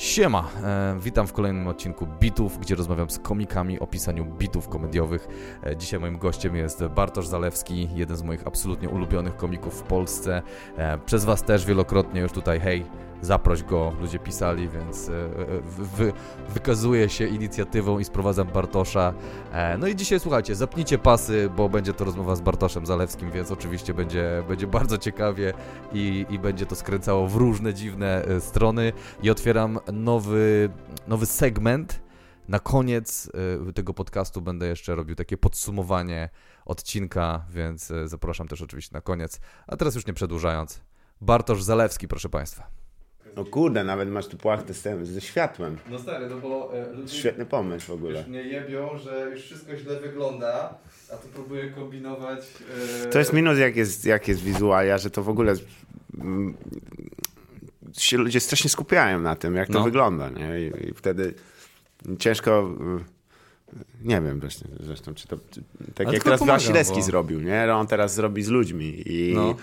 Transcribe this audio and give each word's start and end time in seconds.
Siema, 0.00 0.48
e, 0.64 0.96
witam 1.00 1.26
w 1.26 1.32
kolejnym 1.32 1.68
odcinku 1.68 2.06
Bitów, 2.20 2.58
gdzie 2.58 2.74
rozmawiam 2.74 3.10
z 3.10 3.18
komikami 3.18 3.80
o 3.80 3.86
pisaniu 3.86 4.24
bitów 4.24 4.68
komediowych. 4.68 5.28
E, 5.66 5.76
dzisiaj 5.76 6.00
moim 6.00 6.18
gościem 6.18 6.56
jest 6.56 6.84
Bartosz 6.84 7.26
Zalewski, 7.26 7.88
jeden 7.94 8.16
z 8.16 8.22
moich 8.22 8.46
absolutnie 8.46 8.88
ulubionych 8.88 9.36
komików 9.36 9.80
w 9.80 9.82
Polsce. 9.82 10.42
E, 10.76 10.98
przez 10.98 11.24
Was 11.24 11.42
też 11.42 11.66
wielokrotnie 11.66 12.20
już 12.20 12.32
tutaj, 12.32 12.60
hej, 12.60 12.84
zaproś 13.22 13.62
go, 13.62 13.92
ludzie 14.00 14.18
pisali, 14.18 14.68
więc 14.68 15.10
wy, 15.78 16.12
wykazuję 16.48 17.08
się 17.08 17.26
inicjatywą 17.26 17.98
i 17.98 18.04
sprowadzam 18.04 18.46
Bartosza. 18.46 19.14
No 19.78 19.86
i 19.86 19.96
dzisiaj 19.96 20.20
słuchajcie, 20.20 20.54
zapnijcie 20.54 20.98
pasy, 20.98 21.50
bo 21.56 21.68
będzie 21.68 21.92
to 21.92 22.04
rozmowa 22.04 22.36
z 22.36 22.40
Bartoszem 22.40 22.86
Zalewskim, 22.86 23.30
więc 23.30 23.52
oczywiście 23.52 23.94
będzie, 23.94 24.42
będzie 24.48 24.66
bardzo 24.66 24.98
ciekawie 24.98 25.52
i, 25.92 26.26
i 26.30 26.38
będzie 26.38 26.66
to 26.66 26.74
skręcało 26.74 27.26
w 27.26 27.36
różne 27.36 27.74
dziwne 27.74 28.24
strony. 28.38 28.92
I 29.22 29.30
otwieram 29.30 29.78
nowy, 29.92 30.70
nowy 31.08 31.26
segment. 31.26 32.00
Na 32.48 32.58
koniec 32.58 33.30
e, 33.68 33.72
tego 33.72 33.94
podcastu 33.94 34.40
będę 34.42 34.66
jeszcze 34.68 34.94
robił 34.94 35.14
takie 35.16 35.36
podsumowanie 35.36 36.28
odcinka, 36.66 37.44
więc 37.50 37.90
e, 37.90 38.08
zapraszam 38.08 38.48
też 38.48 38.62
oczywiście 38.62 38.90
na 38.94 39.00
koniec. 39.00 39.40
A 39.66 39.76
teraz 39.76 39.94
już 39.94 40.06
nie 40.06 40.12
przedłużając, 40.12 40.80
Bartosz 41.20 41.62
Zalewski, 41.62 42.08
proszę 42.08 42.28
Państwa. 42.28 42.66
O 43.36 43.44
kurde, 43.44 43.84
nawet 43.84 44.08
masz 44.10 44.26
tu 44.26 44.36
płachtę 44.36 44.74
z 44.74 44.82
tym, 44.82 45.06
ze 45.06 45.20
światłem. 45.20 45.76
No 45.90 45.98
stary, 45.98 46.28
no 46.30 46.36
bo 46.36 46.76
e, 46.76 46.92
ludzie 46.92 47.16
Świetny 47.16 47.46
pomysł 47.46 47.86
w 47.86 47.94
ogóle. 47.94 48.18
już 48.18 48.28
mnie 48.28 48.42
jebią, 48.42 48.98
że 48.98 49.30
już 49.30 49.42
wszystko 49.42 49.76
źle 49.76 50.00
wygląda, 50.00 50.74
a 51.12 51.16
tu 51.16 51.28
próbuję 51.34 51.70
kombinować. 51.70 52.40
e, 53.02 53.06
To 53.06 53.18
jest 53.18 53.32
minus, 53.32 53.58
jak 53.58 53.76
jest, 53.76 54.04
jak 54.04 54.28
jest 54.28 54.40
wizualia, 54.40 54.98
że 54.98 55.10
to 55.10 55.22
w 55.22 55.28
ogóle 55.28 55.54
się 57.98 58.16
ludzie 58.16 58.40
strasznie 58.40 58.70
skupiają 58.70 59.20
na 59.20 59.36
tym, 59.36 59.54
jak 59.56 59.66
to 59.68 59.72
No. 59.74 59.84
wygląda, 59.84 60.28
nie? 60.30 60.60
I, 60.60 60.88
I 60.88 60.94
wtedy 60.94 61.34
ciężko... 62.18 62.70
y, 63.72 63.74
Nie 64.04 64.20
wiem 64.20 64.40
zresztą, 64.40 64.68
zresztą 64.80 65.14
czy 65.14 65.28
to... 65.28 65.36
Czy, 65.50 65.62
tak 65.94 66.06
Ale 66.06 66.14
jak 66.14 66.24
teraz 66.24 66.40
pomaga, 66.40 66.58
Wasilewski 66.58 66.96
bo- 66.96 67.02
zrobił, 67.02 67.40
nie? 67.40 67.74
On 67.74 67.86
teraz 67.86 68.14
zrobi 68.14 68.42
z 68.42 68.48
ludźmi 68.48 69.02
i... 69.06 69.32
No. 69.34 69.54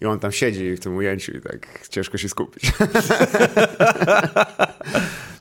I 0.00 0.06
on 0.06 0.18
tam 0.18 0.32
siedzi 0.32 0.76
w 0.76 0.80
tym 0.80 0.96
ujęciu 0.96 1.36
i 1.36 1.40
tak 1.40 1.88
ciężko 1.88 2.18
się 2.18 2.28
skupić. 2.28 2.72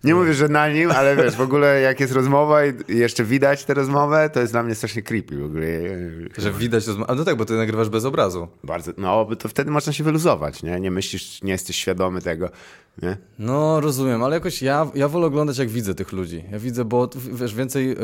Nie 0.03 0.15
mówię, 0.15 0.33
że 0.33 0.47
na 0.47 0.69
nim, 0.69 0.91
ale 0.91 1.15
wiesz, 1.15 1.35
w 1.35 1.41
ogóle 1.41 1.81
jak 1.81 1.99
jest 1.99 2.13
rozmowa 2.13 2.65
i 2.65 2.73
jeszcze 2.87 3.23
widać 3.23 3.65
tę 3.65 3.73
rozmowę, 3.73 4.29
to 4.33 4.39
jest 4.39 4.53
dla 4.53 4.63
mnie 4.63 4.75
strasznie 4.75 5.01
creepy 5.01 5.37
w 5.37 5.45
ogóle. 5.45 5.67
Że 6.37 6.51
widać 6.51 6.83
A 7.07 7.15
no 7.15 7.25
tak, 7.25 7.35
bo 7.35 7.45
ty 7.45 7.53
nagrywasz 7.53 7.89
bez 7.89 8.05
obrazu. 8.05 8.47
Bardzo, 8.63 8.91
no, 8.97 9.27
to 9.39 9.49
wtedy 9.49 9.71
można 9.71 9.93
się 9.93 10.03
wyluzować, 10.03 10.63
nie? 10.63 10.79
Nie 10.79 10.91
myślisz, 10.91 11.41
nie 11.41 11.51
jesteś 11.51 11.75
świadomy 11.75 12.21
tego, 12.21 12.49
nie? 13.01 13.17
No, 13.39 13.81
rozumiem, 13.81 14.23
ale 14.23 14.35
jakoś 14.35 14.61
ja, 14.61 14.87
ja 14.95 15.07
wolę 15.07 15.27
oglądać, 15.27 15.57
jak 15.57 15.69
widzę 15.69 15.95
tych 15.95 16.11
ludzi. 16.11 16.43
Ja 16.51 16.59
widzę, 16.59 16.85
bo 16.85 17.09
wiesz, 17.31 17.55
więcej 17.55 17.91
y, 17.91 17.95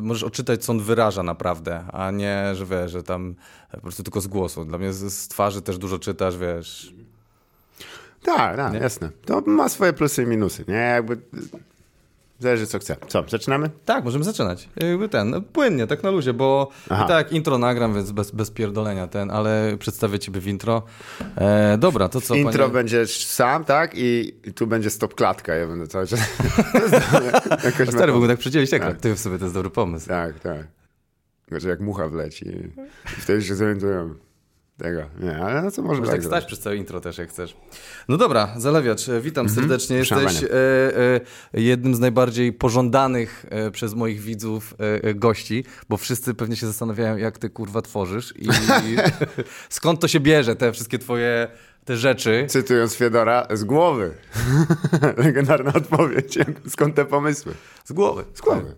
możesz 0.00 0.22
odczytać, 0.22 0.64
co 0.64 0.72
on 0.72 0.80
wyraża 0.80 1.22
naprawdę, 1.22 1.84
a 1.92 2.10
nie, 2.10 2.54
że 2.54 2.66
wiesz, 2.66 2.90
że 2.90 3.02
tam 3.02 3.34
po 3.72 3.80
prostu 3.80 4.02
tylko 4.02 4.20
z 4.20 4.26
głosu. 4.26 4.64
Dla 4.64 4.78
mnie 4.78 4.92
z, 4.92 5.14
z 5.14 5.28
twarzy 5.28 5.62
też 5.62 5.78
dużo 5.78 5.98
czytasz, 5.98 6.38
wiesz. 6.38 6.94
Tak, 8.22 8.56
tak, 8.56 8.74
jasne. 8.74 9.10
To 9.24 9.40
ma 9.40 9.68
swoje 9.68 9.92
plusy 9.92 10.22
i 10.22 10.26
minusy, 10.26 10.64
nie? 10.68 10.74
Jakby 10.74 11.18
zależy 12.42 12.66
co 12.66 12.78
chce. 12.78 12.96
Co, 13.08 13.24
zaczynamy? 13.28 13.70
Tak, 13.84 14.04
możemy 14.04 14.24
zaczynać. 14.24 14.68
Jakby 14.76 15.08
ten, 15.08 15.30
no, 15.30 15.40
płynnie, 15.40 15.86
tak 15.86 16.02
na 16.02 16.10
luzie, 16.10 16.32
bo 16.32 16.68
Aha. 16.90 17.04
tak 17.08 17.32
intro 17.32 17.58
nagram, 17.58 17.94
więc 17.94 18.12
bez, 18.12 18.30
bez 18.30 18.50
pierdolenia 18.50 19.06
ten, 19.06 19.30
ale 19.30 19.76
przedstawię 19.78 20.18
ciebie 20.18 20.40
w 20.40 20.46
intro. 20.46 20.82
E, 21.36 21.78
dobra, 21.78 22.08
to 22.08 22.20
co, 22.20 22.34
Intro 22.34 22.58
panie... 22.64 22.72
będziesz 22.74 23.26
sam, 23.26 23.64
tak? 23.64 23.92
I, 23.94 24.34
I 24.44 24.52
tu 24.52 24.66
będzie 24.66 24.90
stop 24.90 25.14
klatka, 25.14 25.54
ja 25.54 25.66
będę 25.66 25.86
cały 25.86 26.06
czas... 26.06 26.20
Jakoś 27.50 27.72
Stary, 27.72 27.86
metodą. 27.86 28.12
mógłbym 28.12 28.30
tak 28.30 28.38
przedzielić 28.38 28.74
ekran. 28.74 28.92
Tak. 28.92 29.00
Ty 29.00 29.14
w 29.14 29.18
sobie 29.18 29.38
to 29.38 29.44
jest 29.44 29.54
dobry 29.54 29.70
pomysł. 29.70 30.08
Tak, 30.08 30.40
tak. 30.40 30.66
Że 31.50 31.68
jak 31.68 31.80
mucha 31.80 32.08
wleci 32.08 32.48
i 33.18 33.20
wtedy 33.20 33.42
się 33.42 33.54
zorientują. 33.54 34.14
Tego, 34.78 35.02
nie, 35.20 35.36
ale 35.36 35.70
co 35.70 35.82
może 35.82 36.00
Możesz 36.00 36.12
tak 36.12 36.20
tak 36.20 36.26
stać 36.26 36.44
przez 36.44 36.60
całe 36.60 36.76
intro 36.76 37.00
też, 37.00 37.18
jak 37.18 37.28
chcesz. 37.28 37.56
No 38.08 38.16
dobra, 38.16 38.54
Zalewiacz, 38.56 39.08
e, 39.08 39.20
witam 39.20 39.48
serdecznie. 39.48 39.96
Proszę 39.96 40.22
Jesteś 40.22 40.44
e, 40.44 40.50
e, 41.54 41.60
jednym 41.60 41.94
z 41.94 41.98
najbardziej 41.98 42.52
pożądanych 42.52 43.46
e, 43.50 43.70
przez 43.70 43.94
moich 43.94 44.20
widzów 44.20 44.74
e, 44.80 45.04
e, 45.04 45.14
gości, 45.14 45.64
bo 45.88 45.96
wszyscy 45.96 46.34
pewnie 46.34 46.56
się 46.56 46.66
zastanawiają, 46.66 47.16
jak 47.16 47.38
ty 47.38 47.50
kurwa 47.50 47.82
tworzysz 47.82 48.34
i 48.36 48.48
skąd 49.68 50.00
to 50.00 50.08
się 50.08 50.20
bierze, 50.20 50.56
te 50.56 50.72
wszystkie 50.72 50.98
twoje 50.98 51.48
te 51.84 51.96
rzeczy. 51.96 52.44
Cytując 52.48 52.94
Fiedora, 52.96 53.46
z 53.50 53.64
głowy. 53.64 54.14
Legendarna 55.24 55.72
odpowiedź. 55.72 56.38
Skąd 56.68 56.94
te 56.94 57.04
pomysły? 57.04 57.54
Z 57.84 57.92
głowy. 57.92 58.24
Z 58.34 58.40
głowy. 58.40 58.74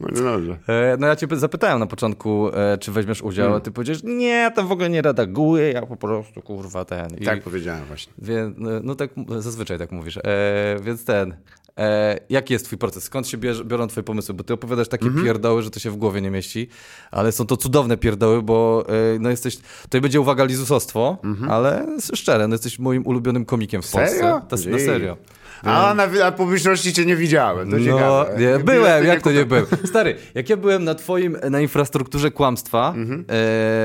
Bardzo 0.00 0.24
dobrze. 0.24 0.58
E, 0.68 0.96
No 1.00 1.06
ja 1.06 1.16
cię 1.16 1.26
zapytałem 1.32 1.78
na 1.78 1.86
początku, 1.86 2.50
e, 2.54 2.78
czy 2.78 2.92
weźmiesz 2.92 3.22
udział, 3.22 3.44
Hmm. 3.44 3.56
a 3.56 3.64
ty 3.64 3.70
powiedziałeś, 3.70 4.02
nie, 4.04 4.28
ja 4.28 4.50
tam 4.50 4.68
w 4.68 4.72
ogóle 4.72 4.90
nie 4.90 5.02
redaguję, 5.02 5.72
ja 5.72 5.86
po 5.86 5.96
prostu 5.96 6.42
kurwa 6.42 6.84
ten. 6.84 7.10
I, 7.20 7.24
Tak 7.24 7.42
powiedziałem 7.42 7.84
właśnie. 7.84 8.12
Wie, 8.18 8.52
no, 8.56 8.70
no 8.82 8.94
tak, 8.94 9.10
zazwyczaj 9.38 9.78
tak 9.78 9.92
mówisz. 9.92 10.16
E, 10.16 10.76
więc 10.82 11.04
ten. 11.04 11.36
E, 11.78 12.18
jaki 12.30 12.52
jest 12.52 12.64
twój 12.64 12.78
proces? 12.78 13.04
Skąd 13.04 13.28
się 13.28 13.36
bierz, 13.38 13.62
biorą 13.64 13.86
twoje 13.86 14.04
pomysły? 14.04 14.34
Bo 14.34 14.44
ty 14.44 14.52
opowiadasz 14.54 14.88
takie 14.88 15.06
Mhm. 15.06 15.24
pierdoły, 15.24 15.62
że 15.62 15.70
to 15.70 15.80
się 15.80 15.90
w 15.90 15.96
głowie 15.96 16.20
nie 16.20 16.30
mieści, 16.30 16.68
ale 17.10 17.32
są 17.32 17.46
to 17.46 17.56
cudowne 17.56 17.96
pierdoły, 17.96 18.42
bo 18.42 18.84
e, 18.88 19.18
no 19.18 19.30
jesteś, 19.30 19.56
tutaj 19.82 20.00
będzie 20.00 20.20
uwaga 20.20 20.44
lizusostwo, 20.44 21.18
ale 21.48 21.86
szczere, 22.14 22.48
no 22.48 22.54
jesteś 22.54 22.78
moim 22.78 23.06
ulubionym 23.06 23.44
komikiem 23.44 23.82
w 23.82 23.90
Polsce. 23.90 24.16
Mhm. 24.16 24.40
Serio? 24.50 24.64
To, 24.64 24.70
na 24.70 24.76
Jej. 24.76 24.86
serio. 24.86 25.16
A 25.62 25.94
na, 25.94 26.06
na 26.06 26.32
publiczności 26.32 26.92
cię 26.92 27.04
nie 27.06 27.16
widziałem. 27.16 27.70
To 27.70 27.76
No, 27.78 27.84
ciekawe. 27.84 28.36
nie, 28.38 28.58
byłem, 28.64 29.04
jak 29.06 29.22
to 29.22 29.32
nie 29.32 29.44
byłem. 29.44 29.66
Stary, 29.84 30.16
jak 30.34 30.50
ja 30.50 30.56
byłem 30.56 30.84
na 30.84 30.94
twoim, 30.94 31.36
na 31.50 31.60
infrastrukturze 31.60 32.30
kłamstwa, 32.30 32.92
Mhm. 32.96 33.24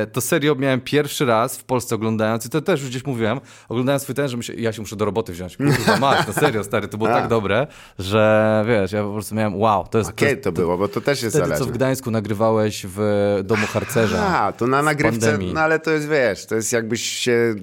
e, 0.03 0.07
to 0.07 0.21
serio 0.21 0.55
miałem 0.55 0.81
pierwszy 0.81 1.25
raz 1.25 1.57
w 1.57 1.63
Polsce 1.63 1.95
oglądając, 1.95 2.45
i 2.45 2.49
to 2.49 2.61
też 2.61 2.81
już 2.81 2.89
gdzieś 2.89 3.05
mówiłem, 3.05 3.39
oglądając 3.69 4.03
swój 4.03 4.15
ten, 4.15 4.27
że 4.27 4.37
myślę, 4.37 4.55
ja 4.55 4.73
się 4.73 4.81
muszę 4.81 4.95
do 4.95 5.05
roboty 5.05 5.31
wziąć. 5.31 5.57
Kurwa, 5.57 6.23
no 6.27 6.33
serio, 6.33 6.63
stary, 6.63 6.87
to 6.87 6.97
było 6.97 7.09
A. 7.09 7.13
tak 7.13 7.27
dobre, 7.27 7.67
że 7.99 8.63
wiesz, 8.67 8.91
ja 8.91 9.03
po 9.03 9.13
prostu 9.13 9.35
miałem, 9.35 9.55
wow, 9.55 9.87
to 9.87 9.97
jest... 9.97 10.09
A 10.09 10.13
kiedy 10.13 10.31
jest- 10.31 10.43
to 10.43 10.51
było? 10.51 10.77
Bo 10.77 10.87
to 10.87 11.01
też 11.01 11.23
jest 11.23 11.37
Wtedy, 11.37 11.55
co 11.57 11.65
w. 11.65 11.71
Gdańsku 11.71 12.11
nagrywałeś 12.11 12.85
w 12.89 13.39
domu 13.43 13.67
harcerza. 13.67 14.27
A, 14.27 14.51
to 14.51 14.67
na 14.67 14.81
nagrywce, 14.81 15.19
pandemii. 15.19 15.53
no 15.53 15.59
ale 15.61 15.79
to 15.79 15.91
jest, 15.91 16.09
wiesz, 16.09 16.45
to 16.45 16.55
jest 16.55 16.73
jakbyś 16.73 17.01
się 17.03 17.55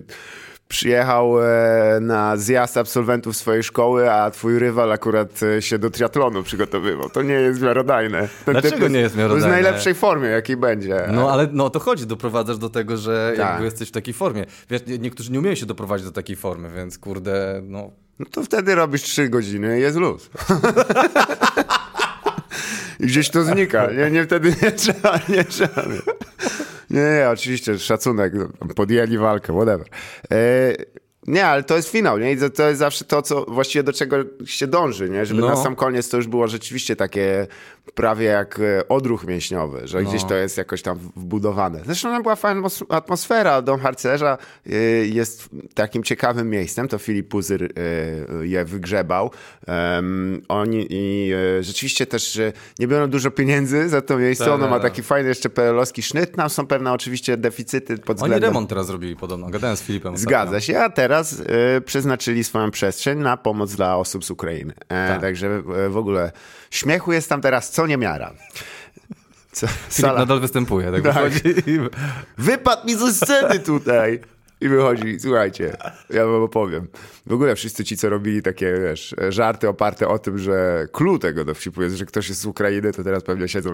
przyjechał 0.69 1.42
e, 1.42 1.98
na 2.00 2.36
zjazd 2.36 2.76
absolwentów 2.76 3.36
swojej 3.36 3.62
szkoły, 3.62 4.12
a 4.12 4.30
twój 4.30 4.58
rywal 4.58 4.92
akurat 4.92 5.42
e, 5.42 5.62
się 5.62 5.78
do 5.78 5.91
triatlonu 5.91 6.42
przygotowywał. 6.42 7.10
To 7.10 7.22
nie 7.22 7.34
jest 7.34 7.60
miarodajne. 7.62 8.28
Ten 8.44 8.52
Dlaczego 8.52 8.76
nie 8.76 8.80
jest 8.80 8.91
To 8.91 8.98
jest 9.00 9.14
w 9.14 9.19
miarodajne? 9.19 9.48
najlepszej 9.48 9.94
formie, 9.94 10.28
jakiej 10.28 10.56
będzie. 10.56 11.08
No 11.12 11.30
ale 11.32 11.48
no 11.53 11.70
to 11.70 11.80
chodzi, 11.80 12.06
doprowadzasz 12.06 12.58
do 12.58 12.70
tego, 12.70 12.97
że 12.97 13.32
Tak. 13.36 13.48
jakby 13.48 13.64
jesteś 13.64 13.88
w 13.88 13.92
takiej 13.92 14.14
formie. 14.14 14.44
Wiesz, 14.70 14.86
nie- 14.86 14.98
niektórzy 14.98 15.32
nie 15.32 15.38
umieją 15.38 15.54
się 15.54 15.66
doprowadzić 15.66 16.06
do 16.06 16.12
takiej 16.12 16.36
formy, 16.36 16.70
więc 16.76 16.98
kurde, 16.98 17.60
no... 17.64 17.91
No 18.19 18.26
to 18.30 18.42
wtedy 18.42 18.74
robisz 18.74 19.03
trzy 19.03 19.28
godziny 19.28 19.78
i 19.78 19.82
jest 19.82 19.97
luz. 19.97 20.30
I 23.00 23.06
gdzieś 23.06 23.31
to 23.31 23.43
znika. 23.43 23.91
Nie, 23.91 24.10
nie 24.10 24.25
wtedy 24.25 24.55
nie 24.62 24.72
trzeba, 24.82 25.21
nie 25.28 25.44
trzeba. 25.44 25.82
Nie, 26.91 27.00
nie, 27.00 27.28
oczywiście, 27.31 27.78
szacunek, 27.78 28.32
podjęli 28.77 29.19
walkę, 29.19 29.53
whatever. 29.53 29.87
E, 30.32 30.72
nie, 31.26 31.46
ale 31.46 31.62
to 31.62 31.76
jest 31.76 31.88
finał, 31.88 32.18
nie? 32.18 32.32
I 32.32 32.36
to, 32.36 32.50
to 32.50 32.68
jest 32.68 32.78
zawsze 32.78 33.04
to, 33.04 33.22
co 33.22 33.44
właściwie 33.48 33.82
do 33.82 33.92
czego 33.92 34.16
się 34.44 34.66
dąży, 34.66 35.10
nie? 35.10 35.26
Żeby 35.26 35.40
No. 35.40 35.48
na 35.48 35.56
sam 35.56 35.76
koniec 35.76 36.08
to 36.08 36.16
już 36.16 36.26
było 36.26 36.48
rzeczywiście 36.48 36.96
takie 36.96 37.46
prawie 37.94 38.24
jak 38.26 38.58
e, 38.60 38.88
odruch 38.88 39.24
mięśniowy, 39.24 39.80
że 39.84 40.02
No. 40.02 40.08
gdzieś 40.10 40.24
to 40.24 40.34
jest 40.34 40.58
jakoś 40.58 40.82
tam 40.82 40.98
wbudowane. 41.16 41.80
Zresztą 41.86 42.08
tam 42.10 42.22
była 42.22 42.36
fajna 42.36 42.60
atmos- 42.60 42.84
atmosfera. 42.88 43.62
Dom 43.62 43.80
harcerza 43.80 44.38
e, 44.66 44.72
jest 45.06 45.48
takim 45.74 46.02
ciekawym 46.02 46.50
miejscem, 46.50 46.88
to 46.88 46.98
Filip 46.98 47.28
Puzyr 47.28 47.62
e, 47.64 47.68
je 48.46 48.64
wygrzebał. 48.64 49.30
Oni 50.48 50.86
i 50.91 51.32
rzeczywiście 51.60 52.06
też 52.06 52.41
nie 52.78 52.88
biorą 52.88 53.10
dużo 53.10 53.30
pieniędzy 53.30 53.88
za 53.88 54.03
to 54.03 54.16
miejsce. 54.18 54.44
Tak, 54.44 54.54
Ono 54.54 54.66
ma 54.66 54.72
tak, 54.72 54.82
tak. 54.82 54.92
taki 54.92 55.03
fajny 55.03 55.28
jeszcze 55.28 55.48
PL-owski 55.50 56.03
sznyt. 56.03 56.36
Tam 56.36 56.50
są 56.50 56.66
pewne 56.66 56.92
oczywiście 56.92 57.36
deficyty 57.36 57.98
pod 57.98 58.10
Oni 58.10 58.16
względem... 58.16 58.50
remont 58.50 58.68
teraz 58.68 58.86
zrobili 58.86 59.16
podobno, 59.16 59.48
gadałem 59.50 59.77
z 59.77 59.82
Filipem. 59.82 60.16
Zgadza 60.16 60.60
się, 60.60 60.78
a 60.80 60.91
teraz 60.91 61.14
e, 61.21 61.81
przeznaczyli 61.81 62.45
swoją 62.45 62.71
przestrzeń 62.71 63.19
na 63.19 63.37
pomoc 63.37 63.75
dla 63.75 63.97
osób 63.97 64.25
z 64.25 64.31
Ukrainy. 64.31 64.75
E, 64.89 65.09
Tak. 65.09 65.21
Także 65.21 65.47
e, 65.87 65.89
w 65.89 65.97
ogóle 65.97 66.33
śmiechu 66.71 67.13
jest 67.13 67.28
tam 67.28 67.41
teraz 67.41 67.71
co 67.71 67.87
niemiara. 67.87 68.33
Co, 69.53 69.66
Filip 69.66 70.16
nadal 70.16 70.41
występuje, 70.41 70.93
tak, 70.93 71.15
Tak. 71.15 71.33
Wypadł 72.39 72.87
mi 72.87 72.95
ze 72.95 73.13
sceny 73.15 73.59
tutaj! 73.59 74.21
I 74.65 74.69
wychodzi, 74.69 75.21
słuchajcie, 75.21 75.77
ja 76.11 76.27
wam 76.27 76.43
opowiem. 76.43 76.87
W 77.27 77.33
ogóle 77.33 77.55
wszyscy 77.57 77.84
ci, 77.84 77.97
co 77.97 78.09
robili 78.09 78.43
takie, 78.43 78.75
wiesz, 78.83 79.15
żarty 79.28 79.69
oparte 79.69 80.09
o 80.09 80.19
tym, 80.19 80.39
że 80.39 80.89
clue 80.93 81.19
tego 81.19 81.45
dowcipu 81.45 81.83
jest, 81.83 81.97
że 81.97 82.07
ktoś 82.07 82.28
jest 82.28 82.41
z 82.41 82.47
Ukrainy, 82.47 82.93
to 82.93 83.05
teraz 83.05 83.22
pewnie 83.22 83.49
siedzą... 83.49 83.71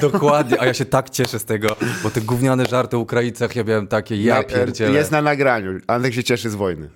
Dokładnie, 0.00 0.60
a 0.60 0.66
ja 0.66 0.74
się 0.74 0.84
tak 0.84 1.10
cieszę 1.10 1.38
z 1.38 1.44
tego, 1.44 1.76
bo 2.02 2.10
te 2.10 2.20
gówniane 2.20 2.66
żarty 2.66 2.96
o 2.96 3.00
Ukraińcach, 3.00 3.56
ja 3.56 3.64
miałem 3.64 3.86
takie, 3.86 4.22
ja 4.22 4.42
pierdzielę. 4.42 4.92
Jest 4.92 5.10
na 5.10 5.22
nagraniu. 5.22 5.80
Antek 5.86 6.14
się 6.14 6.24
cieszy 6.24 6.50
z 6.50 6.54
wojny. 6.54 6.90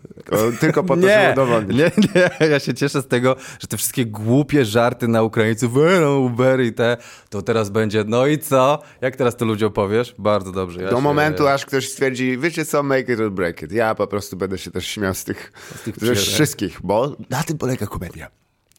Tylko 0.60 0.82
po 0.84 0.96
to, 0.96 1.02
nie, 1.02 1.08
żeby 1.08 1.32
udowodnić. 1.32 1.78
Nie, 1.78 1.90
nie, 2.14 2.48
ja 2.48 2.60
się 2.60 2.74
cieszę 2.74 3.02
z 3.02 3.08
tego, 3.08 3.36
że 3.58 3.68
te 3.68 3.76
wszystkie 3.76 4.06
głupie 4.06 4.64
żarty 4.64 5.08
na 5.08 5.22
Ukraińców, 5.22 5.72
no, 6.00 6.18
Uber 6.18 6.60
i 6.60 6.72
te, 6.72 6.96
to 7.30 7.42
teraz 7.42 7.70
będzie, 7.70 8.04
no 8.06 8.26
i 8.26 8.38
co? 8.38 8.82
Jak 9.00 9.16
teraz 9.16 9.36
to 9.36 9.44
ludziom 9.44 9.72
powiesz? 9.72 10.14
Bardzo 10.18 10.52
dobrze. 10.52 10.82
Ja 10.82 10.90
Do 10.90 10.96
się, 10.96 11.02
momentu, 11.02 11.48
aż 11.48 11.66
ktoś 11.66 11.88
stwierdzi, 11.88 12.38
wiecie 12.38 12.64
co, 12.64 12.82
make 12.82 13.01
it 13.08 13.20
or 13.20 13.30
break 13.30 13.62
it. 13.62 13.72
Ja 13.72 13.94
po 13.94 14.06
prostu 14.06 14.36
będę 14.36 14.58
się 14.58 14.70
też 14.70 14.86
śmiał 14.86 15.14
z 15.14 15.24
tych, 15.24 15.52
Z 15.76 15.82
tych 15.82 15.96
wszystkich, 16.16 16.78
bo 16.82 17.16
na 17.30 17.42
tym 17.42 17.58
polega 17.58 17.86
komedia. 17.86 18.30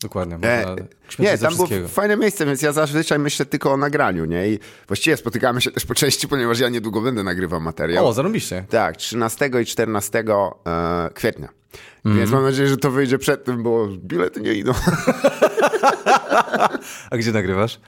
Dokładnie. 0.04 0.50
E, 0.50 0.76
nie, 1.20 1.38
tam 1.38 1.56
było 1.56 1.68
fajne 1.88 2.18
miejsce, 2.18 2.46
więc 2.46 2.62
ja 2.62 2.72
zazwyczaj 2.72 3.20
myślę 3.20 3.46
tylko 3.46 3.72
o 3.72 3.78
nagraniu, 3.78 4.26
nie? 4.26 4.50
I 4.50 4.60
właściwie 4.88 5.18
spotykamy 5.18 5.62
się 5.62 5.72
też 5.72 5.86
po 5.86 5.96
części, 5.96 6.28
ponieważ 6.28 6.60
ja 6.60 6.70
niedługo 6.70 7.02
będę 7.02 7.24
nagrywał 7.24 7.62
materiał. 7.62 8.08
O, 8.08 8.14
zarobiście. 8.14 8.66
Tak, 8.70 8.98
13 8.98 9.50
i 9.62 9.66
14 9.66 10.20
e, 10.20 10.24
kwietnia. 11.14 11.50
Mhm. 12.06 12.18
Więc 12.18 12.32
mam 12.32 12.44
nadzieję, 12.44 12.68
że 12.68 12.78
to 12.78 12.92
wyjdzie 12.92 13.18
przed 13.18 13.44
tym, 13.44 13.64
bo 13.64 13.88
bilety 13.88 14.42
nie 14.42 14.54
idą. 14.54 14.74
A 17.12 17.18
gdzie 17.18 17.32
nagrywasz? 17.32 17.80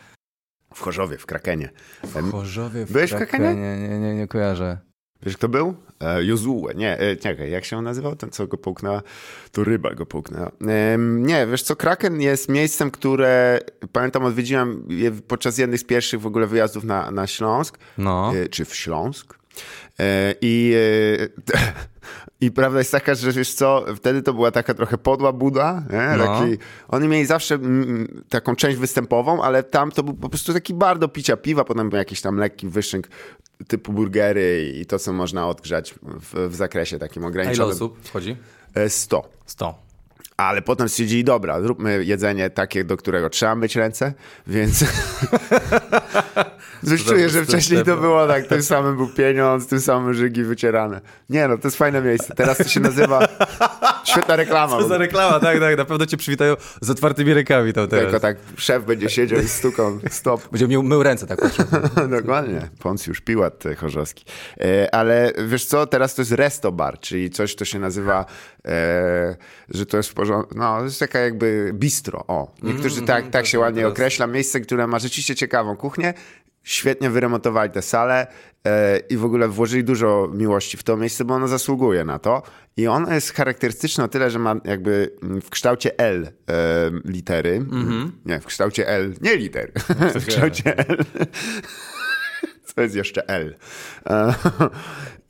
W 0.74 0.82
Chorzowie, 0.82 1.18
w 1.18 1.26
Krakenie. 1.26 1.70
Em, 2.16 2.32
Chorzowie 2.32 2.86
w 2.86 2.92
Byłeś 2.92 3.12
w 3.12 3.16
Krakenie? 3.16 3.46
Krakenie? 3.46 3.78
Nie, 3.78 3.90
nie, 3.90 4.00
nie, 4.00 4.16
nie 4.16 4.28
kojarzę. 4.28 4.78
Wiesz, 5.26 5.38
kto 5.38 5.50
był? 5.50 5.74
E, 6.02 6.26
Jozue. 6.26 6.68
Nie, 6.76 7.00
e, 7.00 7.16
czekaj, 7.16 7.52
jak 7.52 7.66
się 7.66 7.78
on 7.78 7.84
nazywał? 7.84 8.16
Ten, 8.16 8.30
co 8.30 8.48
go 8.48 8.58
połknęła? 8.58 9.02
To 9.52 9.64
ryba 9.64 9.94
go 9.94 10.06
połknęła. 10.06 10.52
Nie, 11.18 11.48
wiesz 11.48 11.62
co, 11.62 11.76
Kraken 11.76 12.22
jest 12.22 12.50
miejscem, 12.50 12.92
które 12.92 13.60
pamiętam, 13.92 14.26
odwiedziłem 14.26 14.88
podczas 15.28 15.58
jednych 15.58 15.80
z 15.80 15.84
pierwszych 15.84 16.22
w 16.22 16.26
ogóle 16.26 16.48
wyjazdów 16.48 16.84
na, 16.84 17.12
na 17.12 17.28
Śląsk. 17.28 17.78
No. 17.98 18.34
E, 18.36 18.50
czy 18.50 18.66
w 18.66 18.76
Śląsk. 18.76 19.36
E, 20.00 20.36
I, 20.42 20.76
e, 21.56 21.62
I 22.42 22.52
prawda 22.52 22.80
jest 22.80 22.92
taka, 22.92 23.16
że 23.16 23.32
wiesz 23.32 23.54
co, 23.54 23.86
wtedy 23.96 24.22
to 24.22 24.34
była 24.34 24.52
taka 24.52 24.74
trochę 24.74 24.98
podła 24.98 25.32
buda. 25.34 25.84
Nie? 25.90 26.18
No. 26.18 26.26
Taki, 26.26 26.58
oni 26.88 27.08
mieli 27.08 27.26
zawsze 27.26 27.56
mm, 27.56 28.24
taką 28.30 28.56
część 28.56 28.78
występową, 28.78 29.42
ale 29.42 29.64
tam 29.64 29.92
to 29.92 30.04
był 30.04 30.14
po 30.14 30.30
prostu 30.30 30.54
taki 30.54 30.74
bar 30.74 31.00
do 31.00 31.08
picia 31.08 31.38
piwa, 31.38 31.64
potem 31.64 31.90
był 31.90 31.98
jakiś 31.98 32.22
tam 32.22 32.38
lekki 32.38 32.68
wyszynk 32.70 33.08
typu 33.68 33.94
burgery 33.94 34.74
i 34.76 34.86
to, 34.86 35.00
co 35.00 35.14
można 35.14 35.48
odgrzać 35.48 35.96
w, 36.04 36.50
w 36.50 36.56
zakresie 36.56 37.00
takim 37.00 37.24
A 37.24 37.26
ile 37.26 37.30
ograniczonym. 37.30 37.72
osób 37.76 38.00
wchodzi? 38.04 38.38
E, 38.74 38.90
100. 38.90 39.30
100. 39.46 39.85
Ale 40.38 40.62
potem 40.62 40.90
stwierdzili, 40.90 41.24
dobra, 41.24 41.62
zróbmy 41.62 42.06
jedzenie 42.06 42.50
takie, 42.50 42.84
do 42.84 42.98
którego 42.98 43.30
trzeba 43.30 43.56
myć 43.56 43.76
ręce, 43.76 44.14
więc 44.48 44.84
coś 46.90 47.04
czuję, 47.04 47.30
że 47.30 47.46
wcześniej 47.46 47.84
to 47.84 47.98
było 47.98 48.28
tak, 48.28 48.48
tym 48.48 48.64
samym 48.64 48.96
był 48.96 49.08
pieniądz, 49.08 49.68
tym 49.68 49.80
samym 49.80 50.14
żygi 50.14 50.44
wycierane. 50.44 51.02
Nie 51.30 51.48
no, 51.48 51.58
to 51.58 51.68
jest 51.68 51.78
fajne 51.78 52.02
miejsce. 52.02 52.36
Teraz 52.36 52.58
to 52.58 52.64
się 52.64 52.80
nazywa, 52.80 53.28
świetna 54.12 54.36
reklama. 54.36 54.78
Co 54.78 54.88
za 54.88 54.98
reklama, 54.98 55.40
tak, 55.40 55.60
tak. 55.60 55.78
Na 55.78 55.86
pewno 55.86 56.06
cię 56.06 56.18
przywitają 56.18 56.56
z 56.82 56.90
otwartymi 56.90 57.34
rękami 57.34 57.74
tam 57.74 57.88
teraz. 57.88 58.06
Tylko 58.06 58.20
tak 58.20 58.38
szef 58.58 58.86
będzie 58.86 59.10
siedział 59.10 59.40
i 59.40 59.48
stukał, 59.48 60.00
stop. 60.10 60.50
Będzie 60.52 60.68
miał 60.68 60.84
mył 60.84 61.04
ręce, 61.04 61.28
tak. 61.28 61.40
Dokładnie, 62.10 62.70
Poncjusz 62.80 63.22
Piłat 63.22 63.66
e, 63.66 63.76
chorzowski. 63.76 64.26
E, 64.60 64.96
ale 64.96 65.32
wiesz 65.48 65.66
co, 65.66 65.88
teraz 65.88 66.16
to 66.16 66.22
jest 66.22 66.32
resto 66.32 66.72
bar, 66.72 67.00
czyli 67.00 67.30
coś, 67.30 67.56
to 67.56 67.66
się 67.66 67.80
nazywa, 67.80 68.26
e, 68.66 69.36
że 69.70 69.86
to 69.86 69.98
jest 69.98 70.10
w 70.10 70.14
porządku, 70.26 70.56
no 70.58 70.78
to 70.78 70.84
jest 70.84 71.00
taka 71.00 71.20
jakby 71.20 71.72
bistro, 71.74 72.24
o. 72.28 72.56
Niektórzy 72.64 73.02
tak, 73.02 73.30
tak 73.30 73.46
się 73.46 73.60
ładnie 73.60 73.82
teraz- 73.82 73.94
określa, 73.94 74.28
miejsce, 74.28 74.60
które 74.60 74.88
ma 74.88 75.00
rzeczywiście 75.00 75.36
ciekawą 75.36 75.78
kuchnię, 75.78 76.14
świetnie 76.64 77.10
wyremontowali 77.10 77.72
tę 77.72 77.82
salę 77.82 78.28
e, 78.68 78.98
i 78.98 79.18
w 79.18 79.26
ogóle 79.26 79.48
włożyli 79.48 79.84
dużo 79.84 80.30
miłości 80.34 80.78
w 80.78 80.84
to 80.84 80.98
miejsce, 80.98 81.26
bo 81.26 81.34
ono 81.34 81.48
zasługuje 81.48 82.06
na 82.06 82.20
to. 82.20 82.44
I 82.78 82.88
ono 82.88 83.14
jest 83.14 83.34
charakterystyczne 83.34 84.04
o 84.04 84.08
tyle, 84.08 84.32
że 84.32 84.40
ma 84.40 84.56
jakby 84.64 85.12
mm, 85.24 85.42
w 85.42 85.50
kształcie 85.50 86.00
L 86.00 86.28
e, 86.50 86.92
litery. 87.06 87.66
Nie, 88.26 88.40
w 88.40 88.46
kształcie 88.46 88.88
L, 88.88 89.14
nie 89.22 89.38
litery. 89.38 89.72
w 90.22 90.26
kształcie 90.26 90.78
L. 90.78 90.98
Co 92.76 92.82
jest 92.82 92.96
jeszcze 92.96 93.28
L. 93.28 93.56
E, 94.10 94.36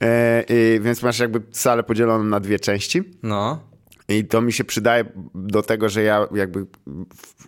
e, 0.00 0.80
więc 0.80 1.02
masz 1.02 1.18
jakby 1.18 1.42
salę 1.52 1.82
podzieloną 1.82 2.24
na 2.24 2.40
dwie 2.40 2.58
części. 2.58 3.02
No. 3.22 3.75
I 4.08 4.24
to 4.24 4.40
mi 4.40 4.52
się 4.52 4.64
przydaje 4.64 5.04
do 5.34 5.62
tego, 5.62 5.88
że 5.88 6.02
ja 6.02 6.26
jakby 6.34 6.66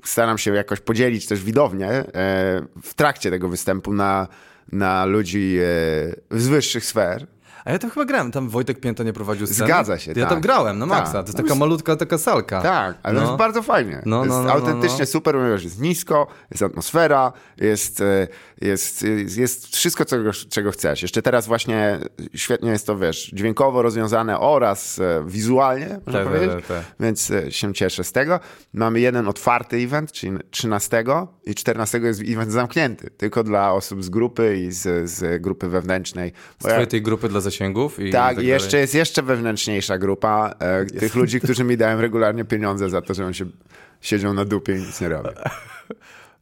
staram 0.04 0.38
się 0.38 0.54
jakoś 0.54 0.80
podzielić 0.80 1.26
też 1.26 1.44
widownię 1.44 1.88
e, 1.88 2.04
w 2.82 2.94
trakcie 2.94 3.30
tego 3.30 3.48
występu 3.48 3.92
na, 3.92 4.28
na 4.72 5.04
ludzi 5.04 5.58
e, 6.32 6.38
z 6.38 6.48
wyższych 6.48 6.84
sfer. 6.84 7.26
A 7.64 7.72
ja 7.72 7.78
tam 7.78 7.90
chyba 7.90 8.06
grałem, 8.06 8.32
tam 8.32 8.48
Wojtek 8.48 8.80
Pięta 8.80 9.04
nie 9.04 9.12
prowadził 9.12 9.46
sceny. 9.46 9.66
Zgadza 9.66 9.98
się, 9.98 10.12
Ja 10.16 10.20
tak. 10.20 10.28
tam 10.28 10.40
grałem, 10.40 10.78
no 10.78 10.86
maksa. 10.86 11.12
Tak. 11.12 11.22
To 11.24 11.28
jest 11.28 11.36
taka 11.36 11.54
malutka 11.54 11.96
taka 11.96 12.18
salka. 12.18 12.60
Tak, 12.60 12.98
ale 13.02 13.14
no. 13.14 13.20
to 13.20 13.26
jest 13.26 13.38
bardzo 13.38 13.62
fajnie. 13.62 14.02
No, 14.06 14.24
jest 14.24 14.36
no, 14.36 14.42
no, 14.42 14.52
autentycznie 14.52 14.98
no, 14.98 14.98
no. 14.98 15.06
super, 15.06 15.34
ponieważ 15.34 15.64
jest 15.64 15.80
nisko, 15.80 16.26
jest 16.50 16.62
atmosfera, 16.62 17.32
jest, 17.56 18.00
e, 18.00 18.28
jest, 18.60 19.04
jest, 19.36 19.76
wszystko, 19.76 20.04
czego, 20.04 20.30
czego 20.32 20.70
chcesz. 20.70 21.02
Jeszcze 21.02 21.22
teraz 21.22 21.46
właśnie 21.46 21.98
świetnie 22.34 22.70
jest 22.70 22.86
to, 22.86 22.98
wiesz, 22.98 23.30
dźwiękowo 23.34 23.82
rozwiązane 23.82 24.40
oraz 24.40 24.98
e, 24.98 25.24
wizualnie, 25.26 26.00
można 26.06 26.20
Tak, 26.20 26.28
powiedzieć. 26.28 26.50
tak, 26.50 26.66
tak, 26.66 26.84
tak. 26.84 26.96
Więc 27.00 27.30
e, 27.30 27.52
się 27.52 27.74
cieszę 27.74 28.04
z 28.04 28.12
tego. 28.12 28.40
Mamy 28.72 29.00
jeden 29.00 29.28
otwarty 29.28 29.76
event, 29.76 30.12
czyli 30.12 30.32
13 30.50 31.04
i 31.44 31.54
14 31.54 31.98
jest 31.98 32.20
event 32.26 32.52
zamknięty, 32.52 33.10
tylko 33.10 33.44
dla 33.44 33.72
osób 33.72 34.04
z 34.04 34.08
grupy 34.08 34.56
i 34.56 34.72
z, 34.72 35.10
z 35.10 35.42
grupy 35.42 35.68
wewnętrznej. 35.68 36.32
Z 36.58 36.64
twojej 36.64 36.86
tej 36.86 37.02
grupy 37.02 37.28
dla 37.28 37.40
zasięgów 37.40 38.00
i 38.00 38.12
tak, 38.12 38.36
tak 38.36 38.44
i 38.44 38.46
jeszcze 38.46 38.68
dalej. 38.70 38.80
jest 38.82 38.94
jeszcze 38.94 39.22
wewnętrzniejsza 39.22 39.98
grupa 39.98 40.54
e, 40.58 40.84
tych 40.84 41.14
ludzi, 41.14 41.40
którzy 41.40 41.64
mi 41.64 41.76
dają 41.76 42.00
regularnie 42.00 42.44
pieniądze 42.44 42.90
za 42.90 43.02
to, 43.02 43.14
że 43.14 43.26
oni 43.26 43.34
się 43.34 43.46
siedzą 44.00 44.34
na 44.34 44.44
dupie 44.44 44.76
i 44.76 44.78
nic 44.78 45.00
nie 45.00 45.08
robią. 45.08 45.30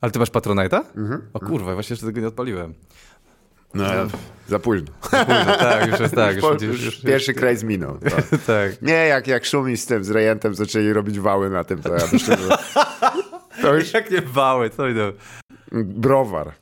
Ale 0.06 0.10
ty 0.10 0.18
masz 0.18 0.30
Patronite'a? 0.30 0.80
Mhm. 0.96 1.22
O 1.34 1.40
kurwa, 1.40 1.74
właśnie 1.74 1.94
jeszcze 1.94 2.06
tego 2.06 2.20
nie 2.20 2.28
odpaliłem. 2.28 2.74
No, 3.74 3.84
za 4.48 4.58
późno. 4.58 4.88
Kurde, 5.10 5.56
tak, 5.58 5.90
już 5.90 6.00
jest 6.00 6.14
tak. 6.14 6.36
Już, 6.36 6.62
już, 6.62 6.84
już, 6.84 7.00
Pierwszy 7.00 7.34
kraj 7.34 7.56
minął. 7.64 7.98
To. 7.98 8.38
tak. 8.46 8.82
Nie, 8.82 8.92
jak, 8.92 9.26
jak 9.26 9.44
Szumi 9.44 9.76
z 9.76 9.86
tym, 9.86 10.04
z 10.04 10.10
Rejentem 10.10 10.54
zaczęli 10.54 10.92
robić 10.92 11.20
wały 11.20 11.50
na 11.50 11.64
tym, 11.64 11.82
to 11.82 11.94
ja 11.94 12.04
myślę, 12.12 12.36
że 12.36 12.48
to 13.62 13.74
już 13.74 13.92
Jak 13.94 14.10
nie 14.10 14.22
bały, 14.22 14.70
co 14.70 14.88
idą. 14.88 15.12
browar. 15.72 16.52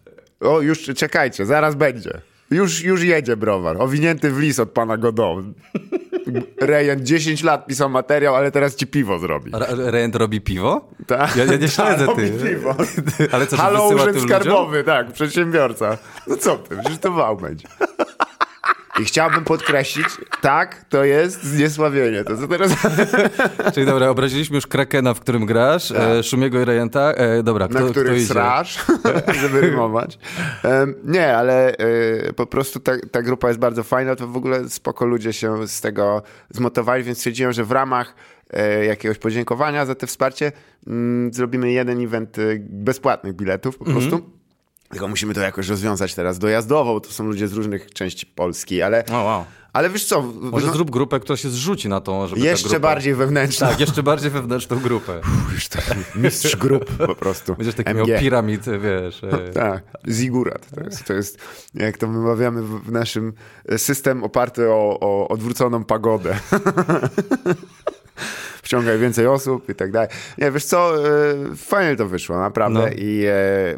O, 0.40 0.60
już 0.60 0.84
czekajcie, 0.84 1.46
zaraz 1.46 1.74
będzie. 1.74 2.20
Już, 2.50 2.82
już 2.82 3.02
jedzie 3.02 3.36
browar, 3.36 3.82
owinięty 3.82 4.30
w 4.30 4.38
lis 4.38 4.58
od 4.58 4.70
pana 4.70 4.96
Godot. 4.96 5.44
Rejent 6.60 7.02
10 7.02 7.42
lat 7.42 7.66
pisał 7.66 7.90
materiał, 7.90 8.34
ale 8.34 8.50
teraz 8.50 8.76
ci 8.76 8.86
piwo 8.86 9.18
zrobi. 9.18 9.52
Rent 9.68 10.16
robi 10.16 10.40
piwo? 10.40 10.88
Tak. 11.06 11.36
Ja, 11.36 11.44
ja 11.44 11.56
nie 11.56 11.68
śledzę, 11.68 12.06
Robi 12.06 12.30
ty. 12.30 12.48
piwo. 12.48 12.74
Ale 13.32 13.46
co, 13.46 13.56
Halo, 13.56 13.88
urząd 13.88 14.20
skarbowy, 14.22 14.84
tak, 14.84 15.12
przedsiębiorca. 15.12 15.98
No 16.26 16.36
co 16.36 16.56
ty, 16.56 16.76
przecież 16.76 16.98
to 16.98 17.10
wał 17.10 17.36
będzie. 17.36 17.68
I 19.00 19.04
chciałbym 19.04 19.44
podkreślić, 19.44 20.06
tak, 20.40 20.84
to 20.88 21.04
jest 21.04 21.42
zniesławienie. 21.44 22.24
To 22.24 22.36
co 22.36 22.48
teraz... 22.48 22.72
Czyli 23.74 23.86
dobra, 23.86 24.08
obraziliśmy 24.08 24.54
już 24.56 24.66
Krakena, 24.66 25.14
w 25.14 25.20
którym 25.20 25.46
grasz, 25.46 25.90
e, 25.90 26.22
Szumiego 26.22 26.60
i 26.60 26.64
Rejenta. 26.64 27.12
E, 27.12 27.42
dobra, 27.42 27.68
kto, 27.68 27.74
na 27.78 27.84
kto 27.84 27.90
których 27.90 28.16
idzie? 28.16 28.26
srasz, 28.26 28.84
żeby 29.42 29.60
rymować. 29.60 30.18
Em, 30.62 30.94
nie, 31.04 31.36
ale 31.36 31.76
e, 31.76 32.32
po 32.32 32.46
prostu 32.46 32.80
ta, 32.80 32.92
ta 33.10 33.22
grupa 33.22 33.48
jest 33.48 33.60
bardzo 33.60 33.82
fajna, 33.82 34.16
to 34.16 34.28
w 34.28 34.36
ogóle 34.36 34.68
spoko 34.68 35.06
ludzie 35.06 35.32
się 35.32 35.68
z 35.68 35.80
tego 35.80 36.22
zmotywowali, 36.50 37.04
więc 37.04 37.18
stwierdziłem, 37.18 37.52
że 37.52 37.64
w 37.64 37.72
ramach 37.72 38.14
e, 38.50 38.84
jakiegoś 38.84 39.18
podziękowania 39.18 39.86
za 39.86 39.94
to 39.94 40.06
wsparcie 40.06 40.52
mm, 40.86 41.32
zrobimy 41.34 41.72
jeden 41.72 42.04
event 42.04 42.38
e, 42.38 42.42
bezpłatnych 42.60 43.34
biletów 43.34 43.78
po 43.78 43.84
Mhm. 43.86 44.08
prostu. 44.08 44.30
Tylko 44.94 45.08
musimy 45.08 45.34
to 45.34 45.40
jakoś 45.40 45.68
rozwiązać 45.68 46.14
teraz 46.14 46.38
dojazdowo, 46.38 46.94
bo 46.94 47.00
to 47.00 47.10
są 47.10 47.24
ludzie 47.24 47.48
z 47.48 47.52
różnych 47.52 47.92
części 47.92 48.26
Polski, 48.26 48.82
ale, 48.82 49.04
wow. 49.10 49.44
ale 49.72 49.90
wiesz 49.90 50.04
co, 50.04 50.22
Może 50.22 50.66
no, 50.66 50.72
zrób 50.72 50.90
grupę, 50.90 51.20
która 51.20 51.36
się 51.36 51.48
zrzuci 51.48 51.88
na 51.88 52.00
tą, 52.00 52.26
żeby 52.26 52.40
jeszcze 52.40 52.68
grupa... 52.68 52.80
bardziej 52.80 53.14
wewnętrzna. 53.14 53.68
Tak, 53.68 53.80
jeszcze 53.80 54.02
bardziej 54.02 54.30
wewnętrzną 54.30 54.78
grupę. 54.80 55.20
Już 55.52 55.68
to, 55.68 55.78
mistrz 56.14 56.56
grup 56.56 56.84
po 57.06 57.14
prostu. 57.14 57.54
Będziesz 57.54 57.74
taki 57.74 57.90
MG. 57.90 58.08
miał 58.08 58.20
piramid, 58.20 58.64
wiesz. 58.64 59.24
E, 59.24 59.52
Tak, 59.52 59.82
zigurat. 60.08 60.66
To 60.74 60.80
jest, 60.80 61.04
to 61.04 61.12
jest, 61.12 61.38
jak 61.74 61.98
to 61.98 62.08
wymawiamy 62.08 62.62
w, 62.62 62.84
w 62.84 62.92
naszym 62.92 63.32
system 63.76 64.24
oparty 64.24 64.70
o, 64.70 64.98
o 65.00 65.28
odwróconą 65.28 65.84
pagodę. 65.84 66.36
Wciągaj 68.74 68.98
więcej 68.98 69.26
osób 69.26 69.68
i 69.68 69.74
tak 69.74 69.90
dalej. 69.90 70.08
Nie, 70.38 70.50
wiesz 70.50 70.64
co, 70.64 71.08
e, 71.08 71.34
fajnie 71.56 71.96
to 71.96 72.06
wyszło, 72.08 72.38
naprawdę. 72.38 72.80
No. 72.80 72.88
I 72.88 73.24
e, 73.26 73.34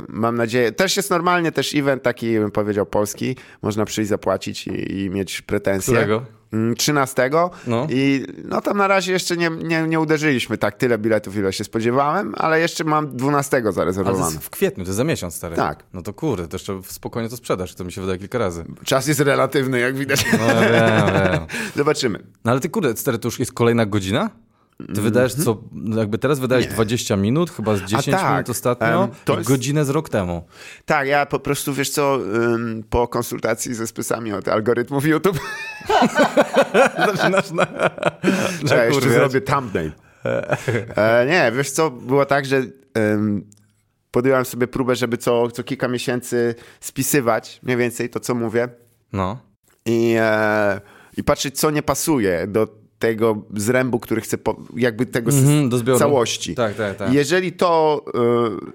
mam 0.08 0.36
nadzieję, 0.36 0.72
też 0.72 0.96
jest 0.96 1.10
normalnie 1.10 1.52
też 1.52 1.74
event 1.74 2.02
taki, 2.02 2.38
bym 2.38 2.50
powiedział, 2.50 2.86
polski. 2.86 3.36
Można 3.62 3.84
przyjść, 3.84 4.08
zapłacić 4.08 4.66
i, 4.66 4.98
i 5.00 5.10
mieć 5.10 5.42
pretensje. 5.42 5.94
Którego? 5.94 6.22
mm, 6.52 6.74
13 6.74 7.30
No. 7.66 7.86
i 7.90 8.26
no 8.44 8.60
tam 8.60 8.76
na 8.76 8.86
razie 8.88 9.12
jeszcze 9.12 9.36
nie, 9.36 9.50
nie, 9.50 9.82
nie 9.82 10.00
uderzyliśmy 10.00 10.58
tak 10.58 10.76
tyle 10.76 10.98
biletów, 10.98 11.36
ile 11.36 11.52
się 11.52 11.64
spodziewałem, 11.64 12.34
ale 12.36 12.60
jeszcze 12.60 12.84
mam 12.84 13.16
12 13.16 13.56
Ale 13.56 13.64
to 13.64 13.72
zarezerwowane. 13.72 14.24
jest 14.24 14.44
w 14.44 14.50
kwietniu, 14.50 14.84
to 14.84 14.88
jest 14.88 14.96
za 14.96 15.04
miesiąc, 15.04 15.34
stary. 15.34 15.56
Tak. 15.56 15.84
No 15.92 16.02
to 16.02 16.12
kurde, 16.12 16.48
to 16.48 16.54
jeszcze 16.54 16.80
spokojnie 16.84 17.28
to 17.28 17.36
sprzedasz, 17.36 17.74
to 17.74 17.84
mi 17.84 17.92
się 17.92 18.00
wydaje 18.00 18.18
kilka 18.18 18.38
razy. 18.38 18.64
Czas 18.84 19.06
jest 19.06 19.20
relatywny, 19.20 19.80
jak 19.80 19.96
widać. 19.96 20.24
No 20.32 20.46
wiem, 20.60 21.30
wiem. 21.32 21.46
Zobaczymy. 21.76 22.18
No 22.44 22.50
ale 22.52 22.60
ty 22.60 22.68
kurde, 22.68 22.96
stary, 22.96 23.18
to 23.18 23.28
już 23.28 23.38
jest 23.38 23.52
kolejna 23.52 23.86
godzina? 23.86 24.30
Ty 24.94 25.00
wydajesz 25.00 25.34
co, 25.34 25.62
no 25.72 25.98
jakby 26.00 26.18
teraz 26.18 26.38
wydałeś 26.38 26.66
20 26.66 27.16
minut, 27.16 27.50
chyba 27.50 27.76
z 27.76 27.80
10 27.82 28.04
tak. 28.16 28.30
minut 28.32 28.50
ostatnio, 28.50 29.04
Em, 29.04 29.10
to 29.24 29.36
jest- 29.38 29.48
godzinę 29.48 29.84
z 29.84 29.90
rok 29.90 30.08
temu. 30.08 30.46
Tak, 30.84 31.08
ja 31.08 31.26
po 31.26 31.38
prostu, 31.38 31.74
wiesz 31.74 31.90
co, 31.90 32.18
ym, 32.34 32.84
po 32.90 33.08
konsultacji 33.08 33.74
ze 33.74 33.86
spisami 33.86 34.32
od 34.32 34.48
algorytmów 34.48 35.06
YouTube, 35.06 35.38
Zaczynasz 37.06 37.50
na... 37.50 37.66
ja 38.70 38.84
jeszcze 38.84 39.10
zrobię 39.10 39.40
thumbnail. 39.40 39.92
E, 40.96 41.26
nie, 41.28 41.52
wiesz 41.56 41.70
co, 41.70 41.90
było 41.90 42.24
tak, 42.26 42.46
że 42.46 42.62
ym, 42.98 43.44
podjąłem 44.10 44.44
sobie 44.44 44.66
próbę, 44.66 44.96
żeby 44.96 45.16
co, 45.18 45.50
co 45.50 45.62
kilka 45.62 45.88
miesięcy 45.88 46.54
spisywać 46.80 47.60
mniej 47.62 47.76
więcej 47.76 48.10
to, 48.10 48.20
co 48.20 48.34
mówię 48.34 48.68
No. 49.12 49.38
i, 49.86 50.14
e, 50.18 50.80
i 51.16 51.24
patrzeć, 51.24 51.58
co 51.60 51.70
nie 51.70 51.82
pasuje 51.82 52.46
do 52.46 52.68
tego 52.98 53.42
zrębu, 53.56 54.00
który 54.00 54.20
chcę, 54.20 54.38
po, 54.38 54.56
jakby 54.76 55.06
tego 55.06 55.30
do 55.68 55.78
zbioru. 55.78 55.98
całości. 55.98 56.54
Tak, 56.54 56.74
tak, 56.74 56.96
tak. 56.96 57.12
Jeżeli 57.12 57.52
to, 57.52 58.04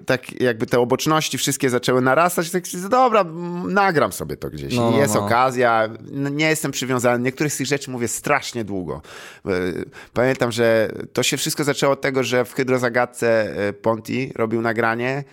y, 0.01 0.05
tak 0.05 0.41
jakby 0.41 0.65
te 0.65 0.79
oboczności 0.79 1.37
wszystkie 1.37 1.69
zaczęły 1.69 2.01
narastać, 2.01 2.51
tak 2.51 2.63
dobra, 2.89 3.25
nagram 3.67 4.11
sobie 4.11 4.37
to 4.37 4.49
gdzieś. 4.49 4.75
No, 4.75 4.91
no, 4.91 4.97
Jest 4.97 5.15
no. 5.15 5.25
okazja, 5.25 5.89
nie 6.11 6.49
jestem 6.49 6.71
przywiązany. 6.71 7.23
Niektórych 7.23 7.53
z 7.53 7.57
tych 7.57 7.67
rzeczy 7.67 7.91
mówię 7.91 8.07
strasznie 8.07 8.63
długo. 8.63 9.01
Y, 9.49 9.85
Pamiętam, 10.13 10.51
że 10.51 10.91
to 11.13 11.23
się 11.23 11.37
wszystko 11.37 11.63
zaczęło 11.63 11.93
od 11.93 12.01
tego, 12.01 12.23
że 12.23 12.45
w 12.45 12.53
Hydrozagadce 12.53 13.53
y, 13.69 13.73
Ponti 13.73 14.31
robił 14.35 14.61
nagranie. 14.61 15.23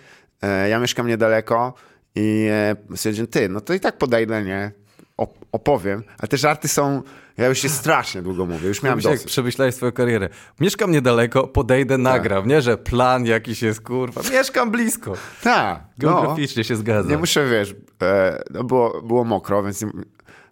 Y, 0.65 0.69
Ja 0.69 0.79
mieszkam 0.79 1.07
niedaleko 1.07 1.73
i 2.15 2.49
stwierdziłem, 2.95 3.27
ty, 3.27 3.49
no 3.49 3.61
to 3.61 3.73
i 3.73 3.79
tak 3.79 3.97
podejdę, 3.97 4.43
nie? 4.43 4.71
Op- 5.17 5.45
opowiem. 5.51 6.03
A 6.17 6.27
te 6.27 6.37
żarty 6.37 6.67
są, 6.67 7.01
ja 7.39 7.47
już 7.47 7.59
się 7.59 7.69
strasznie 7.69 8.21
długo 8.21 8.45
mówię, 8.45 8.67
już 8.67 8.83
miałem 8.83 8.97
Jakbyś 8.97 9.05
jak 9.05 9.13
dosyć. 9.13 9.27
przemyślałeś 9.27 9.75
swoją 9.75 9.91
karierę. 9.91 10.29
Mieszkam 10.59 10.91
niedaleko, 10.91 11.47
podejdę, 11.47 11.95
Tak. 11.95 12.03
nagram. 12.03 12.47
Nie, 12.47 12.61
że 12.61 12.77
plan 12.77 13.25
jakiś 13.25 13.61
jest, 13.61 13.81
kurwa. 13.81 14.21
Mieszkam 14.31 14.71
blisko. 14.71 15.13
Tak, 15.43 15.79
no. 15.97 16.09
Geograficznie 16.09 16.63
się 16.63 16.75
zgadza. 16.75 17.09
Nie 17.09 17.17
muszę, 17.17 17.47
wiesz, 17.49 17.75
e, 18.01 18.41
no 18.51 18.63
było, 18.63 19.01
było 19.01 19.23
mokro, 19.23 19.63
więc 19.63 19.81
nie, 19.81 19.89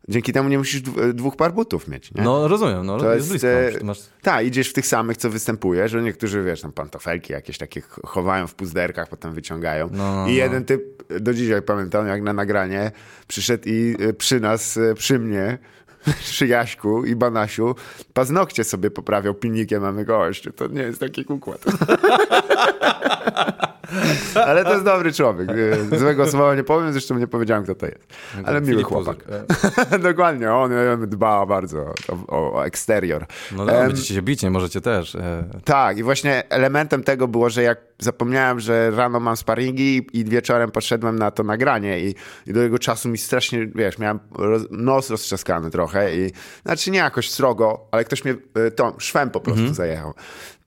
dzięki 0.10 0.34
temu 0.34 0.50
nie 0.50 0.58
musisz 0.58 0.82
dw- 0.82 1.14
dwóch 1.14 1.36
par 1.36 1.54
butów 1.54 1.88
mieć. 1.88 2.14
Nie? 2.14 2.24
No 2.24 2.48
rozumiem, 2.48 2.86
no 2.86 2.98
To 2.98 3.14
jest, 3.16 3.32
jest, 3.32 3.46
blisko. 3.46 3.82
e, 3.82 3.84
Masz... 3.86 4.00
Tak, 4.22 4.46
idziesz 4.46 4.70
w 4.70 4.74
tych 4.74 4.88
samych, 4.88 5.18
co 5.18 5.30
występujesz, 5.30 5.92
że 5.92 6.02
niektórzy, 6.02 6.44
wiesz, 6.44 6.62
tam 6.62 6.72
pantofelki 6.72 7.34
jakieś 7.34 7.58
takie 7.58 7.82
ch- 7.82 8.00
chowają 8.06 8.48
w 8.48 8.56
puzderkach, 8.56 9.10
potem 9.10 9.34
wyciągają. 9.34 9.90
No, 9.92 10.16
no, 10.16 10.22
I 10.22 10.32
no. 10.32 10.38
jeden 10.38 10.66
typ, 10.66 10.82
do 11.22 11.34
dzisiaj 11.34 11.62
pamiętam, 11.62 12.08
jak 12.08 12.22
na 12.22 12.34
nagranie, 12.34 12.92
przyszedł 13.28 13.64
i 13.66 13.96
e, 14.00 14.14
przy 14.14 14.40
nas, 14.40 14.78
e, 14.78 14.94
przy 14.94 15.20
mnie, 15.20 15.58
przy 16.20 16.48
Jaśku 16.48 17.06
i 17.06 17.16
Banasiu, 17.16 17.76
paznokcie 18.14 18.64
sobie 18.64 18.92
poprawiał 18.92 19.34
pilnikiem, 19.34 19.82
mamy 19.82 20.06
gościu. 20.06 20.54
To 20.54 20.68
nie 20.68 20.82
jest 20.82 21.00
taki 21.00 21.26
układ. 21.28 21.66
Ale 24.48 24.64
to 24.64 24.74
jest 24.74 24.86
dobry 24.86 25.14
człowiek. 25.14 25.50
E, 25.92 26.00
Złego 26.00 26.28
słowa 26.28 26.56
nie 26.56 26.64
powiem, 26.64 26.92
zresztą 26.92 27.18
nie 27.18 27.28
powiedziałem, 27.28 27.64
kto 27.64 27.76
to 27.76 27.86
jest. 27.86 28.08
Ale 28.46 28.62
miły 28.62 28.74
Filip 28.74 28.88
chłopak. 28.88 29.18
Dokładnie, 30.10 30.54
on 30.54 30.72
dba 31.08 31.46
bardzo 31.46 31.94
o, 32.28 32.54
o, 32.54 32.66
eksterior. 32.66 33.26
No 33.52 33.66
no, 33.66 33.72
Em, 33.72 33.88
będziecie 33.88 34.14
się 34.14 34.22
bić, 34.22 34.44
nie 34.44 34.52
możecie 34.52 34.82
też. 34.82 35.16
E, 35.16 35.44
tak, 35.64 35.98
i 35.98 36.04
właśnie 36.04 36.50
elementem 36.50 37.04
tego 37.04 37.28
było, 37.28 37.50
że 37.50 37.64
jak 37.64 37.80
zapomniałem, 38.00 38.60
że 38.60 38.92
rano 38.92 39.20
mam 39.20 39.38
sparingi 39.38 40.08
i 40.14 40.26
wieczorem 40.26 40.72
poszedłem 40.72 41.20
na 41.20 41.32
to 41.32 41.44
nagranie 41.44 42.00
i, 42.00 42.16
i 42.48 42.54
do 42.54 42.60
tego 42.60 42.80
czasu 42.80 43.10
mi 43.10 43.18
strasznie, 43.18 43.68
wiesz, 43.76 43.98
miałem 43.98 44.20
roz, 44.36 44.62
nos 44.72 45.10
roztrzaskany 45.10 45.70
trochę 45.70 46.16
i 46.16 46.32
znaczy 46.66 46.92
nie 46.92 47.00
jakoś 47.00 47.32
srogo, 47.32 47.88
ale 47.92 48.06
ktoś 48.06 48.26
mnie 48.26 48.36
e, 48.56 48.72
tą 48.72 48.94
szwem 48.98 49.30
po 49.30 49.40
prostu 49.40 49.74
zajechał. 49.74 50.14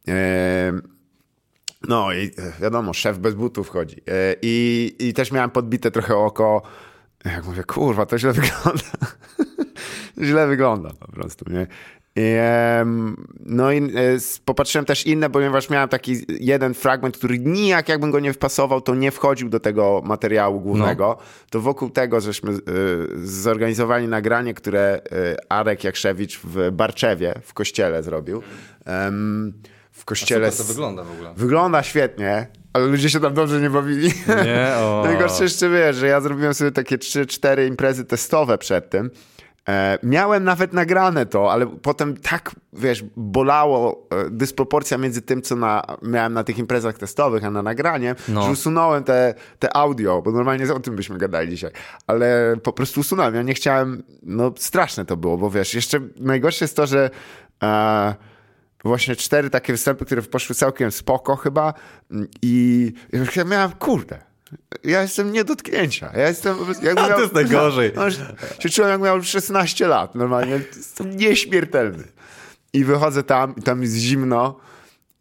Em, 0.07 1.00
no 1.89 2.13
i 2.13 2.25
e, 2.25 2.53
wiadomo, 2.61 2.93
szef 2.93 3.19
bez 3.19 3.35
butów 3.35 3.69
chodzi. 3.69 3.97
E, 3.97 4.35
I, 4.43 4.97
I 4.99 5.15
też 5.15 5.33
miałem 5.33 5.51
podbite 5.51 5.91
trochę 5.91 6.17
oko. 6.17 6.63
Jak 7.25 7.47
mówię, 7.47 7.65
kurwa, 7.65 8.07
to 8.07 8.19
źle 8.19 8.33
wygląda. 8.41 8.83
źle 10.23 10.47
wygląda 10.47 10.91
po 11.01 11.13
prostu, 11.13 11.45
nie? 11.53 11.67
I, 12.17 12.33
no 13.41 13.73
i 13.73 13.79
e, 13.79 13.91
popatrzyłem 14.45 14.85
też 14.85 15.07
inne, 15.07 15.31
ponieważ 15.31 15.71
miałem 15.71 15.89
taki 15.89 16.17
jeden 16.29 16.75
fragment, 16.75 17.17
który 17.17 17.39
nijak 17.39 17.89
jakbym 17.89 18.11
go 18.11 18.21
nie 18.21 18.33
wpasował, 18.33 18.81
to 18.81 18.95
nie 18.95 19.11
wchodził 19.11 19.49
do 19.49 19.61
tego 19.61 20.03
materiału 20.05 20.61
głównego. 20.61 21.17
To 21.51 21.61
wokół 21.61 21.91
tego 21.91 22.21
żeśmy 22.21 22.53
zorganizowali 23.23 24.09
nagranie, 24.09 24.55
które 24.55 25.01
Arek 25.49 25.85
Jakrzewicz 25.85 26.41
w 26.45 26.71
Barczewie, 26.71 27.35
w 27.43 27.55
kościele 27.55 28.03
zrobił. 28.03 28.43
Em, 28.85 29.53
w 30.01 30.05
kościele... 30.05 30.51
super 30.53 30.67
to 30.67 30.73
wygląda 30.73 31.05
w 31.05 31.13
ogóle. 31.13 31.33
Wygląda 31.37 31.83
świetnie, 31.83 32.47
ale 32.73 32.87
ludzie 32.87 33.11
się 33.11 33.21
tam 33.21 33.35
dobrze 33.35 33.61
nie 33.61 33.71
bawili. 33.71 34.13
Nie? 34.45 34.73
O. 34.77 35.03
Najgorsze 35.07 35.43
jeszcze 35.45 35.69
wiesz, 35.69 35.97
że 35.97 36.07
ja 36.07 36.21
zrobiłem 36.21 36.55
sobie 36.55 36.71
takie 36.71 36.99
3-4 36.99 37.67
imprezy 37.69 38.05
testowe 38.05 38.59
przed 38.59 38.91
tym. 38.91 39.11
E, 39.69 39.99
miałem 40.03 40.45
nawet 40.45 40.73
nagrane 40.73 41.27
to, 41.27 41.53
ale 41.53 41.67
potem 41.67 42.17
tak, 42.17 42.51
wiesz, 42.73 43.05
bolało 43.17 44.07
e, 44.11 44.31
dysproporcja 44.31 44.99
między 44.99 45.23
tym, 45.23 45.43
co 45.43 45.57
na, 45.57 45.83
miałem 46.03 46.33
na 46.33 46.45
tych 46.45 46.59
imprezach 46.59 46.99
testowych, 46.99 47.45
a 47.45 47.51
na 47.51 47.63
nagranie, 47.63 48.15
No. 48.29 48.43
że 48.43 48.51
usunąłem 48.51 49.05
te, 49.05 49.35
te 49.59 49.77
audio, 49.77 50.23
bo 50.23 50.33
normalnie 50.33 50.75
o 50.75 50.81
tym 50.81 50.97
byśmy 50.97 51.19
gadali 51.19 51.51
dzisiaj, 51.51 51.71
ale 52.07 52.57
po 52.63 52.73
prostu 52.73 53.01
usunąłem. 53.01 53.35
Ja 53.35 53.43
nie 53.43 53.55
chciałem, 53.55 54.03
no 54.23 54.53
straszne 54.57 55.05
to 55.05 55.17
było, 55.17 55.39
bo 55.39 55.51
wiesz, 55.51 55.75
jeszcze 55.75 56.01
najgorsze 56.17 56.65
jest 56.65 56.77
to, 56.77 56.87
że 56.87 57.11
e, 57.63 58.15
właśnie 58.85 59.17
cztery 59.17 59.51
takie 59.51 59.73
występy, 59.73 60.05
które 60.05 60.23
poszły 60.23 60.55
całkiem 60.55 60.93
spoko 60.93 61.37
chyba 61.37 61.75
mm, 62.11 62.29
i 62.43 62.93
ja 63.37 63.45
miałem, 63.45 63.73
kurde, 63.73 64.19
ja 64.85 65.03
jestem 65.03 65.33
nie 65.33 65.45
do 65.45 65.55
dotknięcia. 65.55 66.11
Ja 66.17 66.29
jestem 66.29 66.57
prostu, 66.65 66.85
jakbym 66.85 67.05
To 67.05 67.11
miał, 67.11 67.21
jest 67.21 67.33
najgorzej. 67.33 67.93
No, 67.97 68.11
się 68.59 68.69
czułem, 68.71 68.91
jak 68.91 69.01
miał 69.01 69.23
16 69.23 69.89
lat 69.89 70.15
normalnie. 70.15 70.61
Jestem 70.77 71.17
nieśmiertelny. 71.17 72.05
I 72.73 72.85
wychodzę 72.85 73.23
tam 73.23 73.55
i 73.57 73.63
tam 73.63 73.83
jest 73.83 73.95
zimno. 73.95 74.61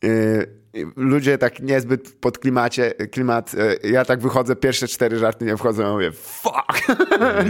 Yy, 0.03 0.09
i 0.09 0.58
ludzie 0.95 1.37
tak 1.37 1.59
niezbyt 1.59 2.11
pod 2.21 2.37
klimacie, 2.39 2.91
klimat. 2.91 3.53
yy, 3.83 3.89
Ja 3.91 4.05
tak 4.05 4.19
wychodzę, 4.21 4.55
pierwsze 4.55 4.87
cztery 4.87 5.19
żarty 5.19 5.45
nie 5.45 5.57
wchodzą, 5.57 5.83
ja 5.83 5.91
mówię, 5.93 6.11
fuck! 6.11 6.89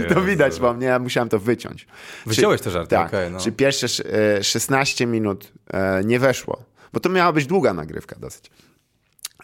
I 0.00 0.02
to 0.14 0.22
widać 0.22 0.60
wam, 0.60 0.78
nie? 0.78 0.86
Ja 0.86 0.98
musiałem 0.98 1.28
to 1.28 1.38
wyciąć. 1.38 1.86
Wyciąłeś 2.26 2.60
te 2.60 2.70
żarty, 2.70 2.90
tak. 2.90 3.06
okej, 3.08 3.30
no. 3.30 3.40
Czy 3.40 3.52
pierwsze 3.52 3.86
sz- 3.86 4.14
e, 4.38 4.44
16 4.44 5.06
minut 5.06 5.52
e, 5.72 6.02
nie 6.04 6.18
weszło, 6.18 6.62
bo 6.92 7.00
to 7.00 7.08
miała 7.08 7.32
być 7.32 7.46
długa 7.46 7.74
nagrywka 7.74 8.16
dosyć. 8.18 8.50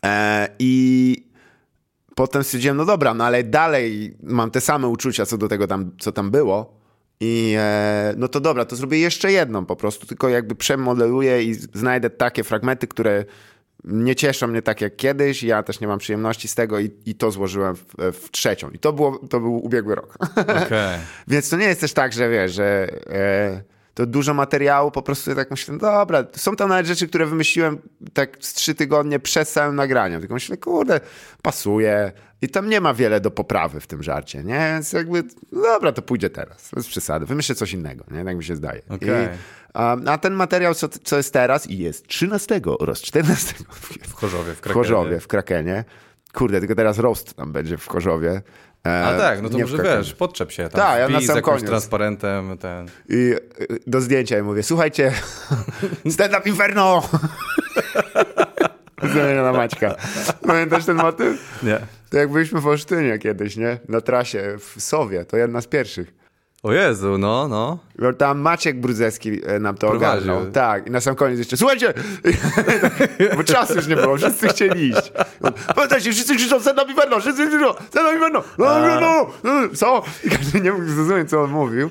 E, 0.04 0.48
I 0.58 1.26
potem 2.14 2.44
stwierdziłem, 2.44 2.76
no 2.76 2.84
dobra, 2.84 3.14
no 3.14 3.24
ale 3.24 3.44
dalej 3.44 4.16
mam 4.22 4.50
te 4.50 4.60
same 4.60 4.88
uczucia 4.88 5.26
co 5.26 5.38
do 5.38 5.48
tego, 5.48 5.66
tam, 5.66 5.90
co 5.98 6.12
tam 6.12 6.30
było. 6.30 6.76
I 7.20 7.54
e, 7.58 8.14
no 8.16 8.28
to 8.28 8.40
dobra, 8.40 8.64
to 8.64 8.76
zrobię 8.76 8.98
jeszcze 8.98 9.32
jedną 9.32 9.66
po 9.66 9.76
prostu, 9.76 10.06
tylko 10.06 10.28
jakby 10.28 10.54
przemodeluję 10.54 11.42
i 11.42 11.54
znajdę 11.54 12.10
takie 12.10 12.44
fragmenty, 12.44 12.86
które 12.86 13.24
nie 13.86 14.16
cieszą 14.16 14.46
mnie 14.46 14.62
tak 14.62 14.80
jak 14.80 14.96
kiedyś. 14.96 15.42
Ja 15.42 15.62
też 15.62 15.80
nie 15.80 15.88
mam 15.88 15.98
przyjemności 15.98 16.48
z 16.48 16.54
tego 16.54 16.80
i, 16.80 16.90
i 17.06 17.14
to 17.14 17.30
złożyłem 17.30 17.76
w, 17.76 17.84
w 17.98 18.30
trzecią. 18.30 18.70
I 18.70 18.78
to, 18.78 18.92
było, 18.92 19.18
to 19.18 19.40
był 19.40 19.64
ubiegły 19.64 19.94
rok. 19.94 20.16
Okej. 20.64 20.98
Więc 21.28 21.48
to 21.48 21.56
nie 21.56 21.66
jest 21.66 21.80
też 21.80 21.92
tak, 21.92 22.12
że 22.12 22.30
wiesz, 22.30 22.52
że 22.52 22.88
e, 23.10 23.62
to 23.94 24.06
dużo 24.06 24.34
materiału, 24.34 24.90
po 24.90 25.02
prostu 25.02 25.34
tak 25.34 25.50
myślę, 25.50 25.74
no 25.74 25.80
dobra, 25.80 26.24
są 26.36 26.56
tam 26.56 26.68
nawet 26.68 26.86
rzeczy, 26.86 27.08
które 27.08 27.26
wymyśliłem 27.26 27.78
tak 28.12 28.36
z 28.40 28.54
trzy 28.54 28.74
tygodnie 28.74 29.20
przed 29.20 29.48
całym 29.48 29.76
nagraniem. 29.76 30.20
Tylko 30.20 30.34
myślę, 30.34 30.56
kurde, 30.56 31.00
pasuje 31.42 32.12
i 32.42 32.48
tam 32.48 32.68
nie 32.68 32.80
ma 32.80 32.94
wiele 32.94 33.20
do 33.20 33.30
poprawy 33.30 33.80
w 33.80 33.86
tym 33.86 34.02
żarcie, 34.02 34.44
nie? 34.44 34.58
Więc 34.58 34.92
jakby, 34.92 35.22
no 35.52 35.62
dobra, 35.62 35.92
to 35.92 36.02
pójdzie 36.02 36.30
teraz, 36.30 36.70
bez 36.74 36.86
przesady. 36.86 37.26
Wymyślę 37.26 37.54
coś 37.54 37.72
innego, 37.72 38.04
nie? 38.10 38.24
Tak 38.24 38.36
mi 38.36 38.44
się 38.44 38.56
zdaje. 38.56 38.82
Okej. 38.88 39.08
I, 39.08 39.28
a, 39.74 39.96
a 40.06 40.18
ten 40.18 40.34
materiał, 40.34 40.74
co, 40.74 40.88
co 40.88 41.16
jest 41.16 41.32
teraz 41.32 41.70
i 41.70 41.78
jest 41.78 42.06
13 42.06 42.60
oraz 42.78 43.00
14 43.02 43.54
W 44.02 44.12
Chorzowie, 44.12 44.52
w 44.52 44.56
w 44.56 44.60
Krakenie. 44.60 44.74
Chorzowie, 44.74 45.20
w 45.20 45.26
Krakenie. 45.26 45.84
Kurde, 46.34 46.58
tylko 46.60 46.74
teraz 46.74 46.98
roast 46.98 47.34
tam 47.34 47.52
będzie 47.52 47.76
w 47.78 47.86
Chorzowie. 47.86 48.42
E, 48.86 49.04
A 49.04 49.18
tak, 49.18 49.42
no 49.42 49.48
to 49.48 49.58
w 49.58 49.60
może 49.60 49.82
wiesz, 49.82 50.14
podczep 50.14 50.52
się 50.52 50.62
tam, 50.68 50.80
Tak, 50.80 50.98
ja 50.98 51.08
na 51.08 51.20
sam 51.20 51.42
koniec. 51.42 51.64
transparentem, 51.64 52.58
ten... 52.58 52.86
I 53.08 53.14
y, 53.14 53.38
do 53.86 54.00
zdjęcia 54.00 54.38
i 54.38 54.42
mówię, 54.42 54.62
słuchajcie, 54.62 55.12
stand 56.10 56.32
up 56.38 56.48
inferno! 56.48 57.02
Zamienia 59.14 59.42
na 59.42 59.52
Maćka. 59.52 59.94
Pamiętasz 60.46 60.84
ten 60.84 60.96
motyw? 60.96 61.62
Nie. 61.62 61.78
To 62.10 62.16
jak 62.18 62.32
byliśmy 62.32 62.60
w 62.60 62.66
Olsztynie 62.66 63.18
kiedyś, 63.18 63.56
nie? 63.56 63.78
Na 63.88 64.00
trasie 64.00 64.56
w 64.58 64.82
Sowie, 64.82 65.24
to 65.24 65.36
jedna 65.36 65.60
z 65.60 65.66
pierwszych. 65.66 66.14
O 66.62 66.72
Jezu, 66.72 67.18
no, 67.18 67.48
no. 67.48 67.78
Bo 67.98 68.12
tam 68.12 68.38
Maciek 68.38 68.80
Brudzeski 68.80 69.40
e, 69.46 69.58
nam 69.58 69.74
to 69.76 69.90
Prowadził. 69.90 70.32
ogarnął. 70.32 70.52
Tak, 70.52 70.86
i 70.86 70.90
na 70.90 71.00
sam 71.00 71.14
koniec 71.14 71.38
jeszcze, 71.38 71.56
słuchajcie, 71.56 71.94
bo 73.36 73.44
czasu 73.44 73.74
już 73.74 73.86
nie 73.86 73.96
było, 73.96 74.16
wszyscy 74.16 74.48
chcieli 74.48 74.88
iść. 74.88 75.12
Pamiętajcie, 75.74 76.12
wszyscy 76.12 76.36
krzyczą, 76.36 76.60
Sena 76.60 76.84
Biverno, 76.84 77.20
wszyscy 77.20 77.46
krzyczą, 77.46 77.74
Sena 77.92 78.12
Biverno, 78.12 78.42
no, 78.58 78.64
no, 78.80 79.00
no, 79.00 79.26
no, 79.44 79.68
co? 79.74 80.02
I 80.24 80.30
każdy 80.30 80.60
nie 80.60 80.72
mógł 80.72 80.84
zrozumieć, 80.86 81.30
co 81.30 81.42
on 81.42 81.50
mówił. 81.50 81.90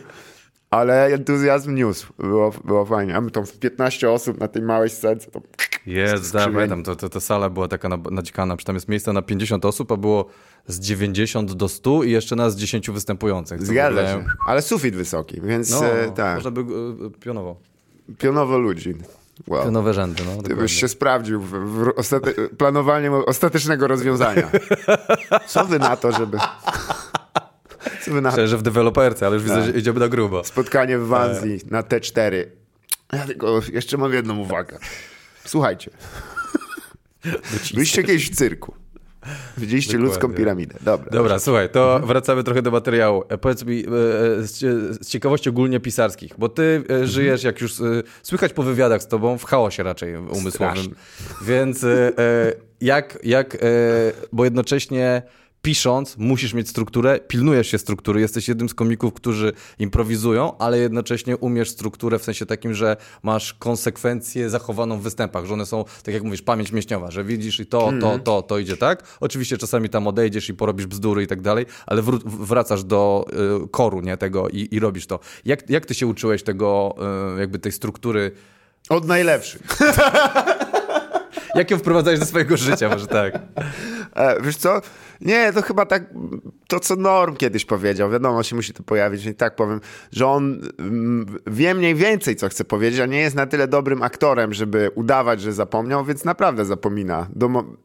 Ale 0.69 1.05
entuzjazm 1.05 1.75
niósł, 1.75 2.13
było, 2.19 2.51
było 2.63 2.85
fajnie. 2.85 3.15
A 3.15 3.21
my 3.21 3.31
tam 3.31 3.43
15 3.59 4.11
osób 4.11 4.39
na 4.39 4.47
tej 4.47 4.61
małej 4.61 4.89
scence, 4.89 5.31
to 5.31 5.41
Jest, 5.85 6.27
skrzywieni. 6.27 6.53
pamiętam, 6.53 6.83
to, 6.83 6.95
to, 6.95 7.09
ta 7.09 7.19
sala 7.19 7.49
była 7.49 7.67
taka 7.67 7.89
na- 7.89 7.97
nadzikana, 8.11 8.55
że 8.59 8.65
tam 8.65 8.75
jest 8.75 8.87
miejsce 8.87 9.13
na 9.13 9.21
50 9.21 9.65
osób, 9.65 9.91
a 9.91 9.97
było 9.97 10.25
z 10.67 10.79
90 10.79 11.53
do 11.53 11.69
100 11.69 12.03
i 12.03 12.11
jeszcze 12.11 12.35
nas 12.35 12.53
z 12.53 12.55
10 12.57 12.89
występujących. 12.91 13.61
zgadza 13.65 14.07
się. 14.07 14.25
Ale 14.47 14.61
sufit 14.61 14.95
wysoki, 14.95 15.41
więc 15.43 15.71
No, 15.71 15.85
e, 15.85 16.11
tak, 16.11 16.35
można 16.35 16.51
by 16.51 16.61
e, 16.61 16.65
pionowo. 17.19 17.55
pionowo 18.19 18.57
ludzi. 18.57 18.95
Wow. 19.47 19.63
Pionowe 19.63 19.93
rzędy, 19.93 20.23
no. 20.25 20.31
Ty 20.31 20.35
dokładnie. 20.37 20.55
byś 20.55 20.73
się 20.79 20.87
sprawdził 20.87 21.41
w, 21.41 21.49
w 21.49 21.87
ostate- 21.95 22.49
planowaniu 22.57 23.23
ostatecznego 23.25 23.87
rozwiązania. 23.87 24.49
Co 25.47 25.65
wy 25.65 25.79
na 25.79 25.95
to, 25.95 26.11
żeby... 26.11 26.37
Co 28.01 28.11
wy 28.11 28.21
na 28.21 28.29
Myślę, 28.29 28.47
że 28.47 28.57
w 28.57 28.61
deweloperce, 28.61 29.25
ale 29.27 29.35
już 29.35 29.43
widzę, 29.43 29.55
Tak. 29.55 29.65
że 29.65 29.71
idziemy 29.79 29.99
na 29.99 30.07
grubo. 30.07 30.43
spotkanie 30.43 30.97
w 30.97 31.07
Wanzi 31.07 31.57
na 31.71 31.81
T4. 31.83 32.45
Ja 33.13 33.25
tylko 33.25 33.61
jeszcze 33.73 33.97
mam 33.97 34.13
jedną 34.13 34.37
uwagę. 34.37 34.77
Słuchajcie. 35.45 35.91
Byliście 37.73 38.03
kiedyś 38.03 38.31
w 38.31 38.35
cyrku. 38.35 38.73
Widzieliście 39.57 39.91
Dokładnie. 39.91 40.13
ludzką 40.13 40.33
piramidę. 40.33 40.75
Dobra. 40.81 41.09
Dobra, 41.11 41.39
słuchaj, 41.39 41.69
to 41.69 41.85
Mhm. 41.93 42.05
wracamy 42.07 42.43
trochę 42.43 42.61
do 42.61 42.71
materiału. 42.71 43.23
E, 43.29 43.37
Powiedz 43.37 43.65
mi, 43.65 43.79
e, 43.79 43.87
e, 44.39 44.43
z, 44.47 44.53
cie- 44.53 44.93
z 45.03 45.07
ciekawości 45.09 45.49
ogólnie 45.49 45.79
pisarskich, 45.79 46.31
bo 46.37 46.49
ty 46.49 46.63
Mhm. 46.63 47.03
e, 47.03 47.07
żyjesz, 47.07 47.43
jak 47.43 47.61
już 47.61 47.81
e, 47.81 47.83
słychać 48.23 48.53
po 48.53 48.63
wywiadach 48.63 49.01
z 49.03 49.07
tobą, 49.07 49.37
w 49.37 49.43
chaosie 49.43 49.83
raczej 49.83 50.15
umysłowym. 50.17 50.51
Strasznie. 50.51 50.93
Więc 51.41 51.83
e, 51.83 51.89
e, 52.19 52.53
jak, 52.81 53.17
jak 53.23 53.55
e, 53.55 53.57
bo 54.31 54.43
jednocześnie 54.43 55.21
pisząc 55.65 56.17
musisz 56.17 56.53
mieć 56.53 56.69
strukturę, 56.69 57.19
pilnujesz 57.27 57.67
się 57.67 57.77
struktury, 57.77 58.21
jesteś 58.21 58.47
jednym 58.47 58.69
z 58.69 58.73
komików, 58.73 59.13
którzy 59.13 59.53
improwizują, 59.79 60.57
ale 60.57 60.79
jednocześnie 60.79 61.37
umiesz 61.37 61.69
strukturę 61.69 62.19
w 62.19 62.23
sensie 62.23 62.45
takim, 62.45 62.73
że 62.73 62.97
masz 63.23 63.53
konsekwencję 63.53 64.49
zachowaną 64.49 64.99
w 64.99 65.01
występach, 65.01 65.45
że 65.45 65.53
one 65.53 65.65
są, 65.65 65.85
tak 66.03 66.13
jak 66.13 66.23
mówisz, 66.23 66.41
pamięć 66.41 66.71
mięśniowa, 66.71 67.11
że 67.11 67.23
widzisz 67.23 67.59
i 67.59 67.65
to, 67.65 67.91
to, 68.01 68.19
to, 68.19 68.41
to 68.41 68.59
idzie 68.59 68.77
tak. 68.77 69.17
Oczywiście 69.19 69.57
czasami 69.57 69.89
tam 69.89 70.07
odejdziesz 70.07 70.49
i 70.49 70.53
porobisz 70.53 70.87
bzdury 70.87 71.23
i 71.23 71.27
tak 71.27 71.41
dalej, 71.41 71.65
ale 71.85 72.01
wracasz 72.25 72.83
do 72.83 73.25
y, 73.65 73.67
koru, 73.67 74.01
nie, 74.01 74.17
tego 74.17 74.49
i, 74.49 74.67
i 74.71 74.79
robisz 74.79 75.07
to. 75.07 75.19
Jak, 75.45 75.69
jak 75.69 75.85
ty 75.85 75.93
się 75.93 76.07
uczyłeś 76.07 76.43
tego, 76.43 76.95
y, 77.35 77.39
jakby 77.39 77.59
tej 77.59 77.71
struktury, 77.71 78.31
Od 78.89 79.07
najlepszych. 79.07 79.61
jak 81.55 81.71
ją 81.71 81.77
wprowadzałeś 81.77 82.19
do 82.19 82.25
swojego 82.25 82.57
życia, 82.57 82.89
może 82.89 83.07
tak? 83.07 83.39
E, 84.15 84.41
wiesz 84.41 84.57
co? 84.57 84.81
Nie, 85.21 85.53
to 85.53 85.61
chyba 85.61 85.85
tak 85.85 86.03
to, 86.67 86.79
co 86.79 86.95
Norm 86.95 87.35
kiedyś 87.35 87.65
powiedział. 87.65 88.09
Wiadomo, 88.11 88.43
się 88.43 88.55
musi 88.55 88.73
to 88.73 88.83
pojawić. 88.83 89.25
I 89.25 89.35
tak 89.35 89.55
powiem, 89.55 89.81
że 90.11 90.27
on 90.27 90.61
mm, 90.79 91.25
wie 91.47 91.73
mniej 91.73 91.95
więcej, 91.95 92.35
co 92.35 92.49
chce 92.49 92.65
powiedzieć, 92.65 92.99
a 92.99 93.05
nie 93.05 93.19
jest 93.19 93.35
na 93.35 93.45
tyle 93.45 93.67
dobrym 93.67 94.03
aktorem, 94.03 94.53
żeby 94.53 94.89
udawać, 94.95 95.41
że 95.41 95.53
zapomniał, 95.53 96.05
więc 96.05 96.25
naprawdę 96.25 96.65
zapomina. 96.65 97.27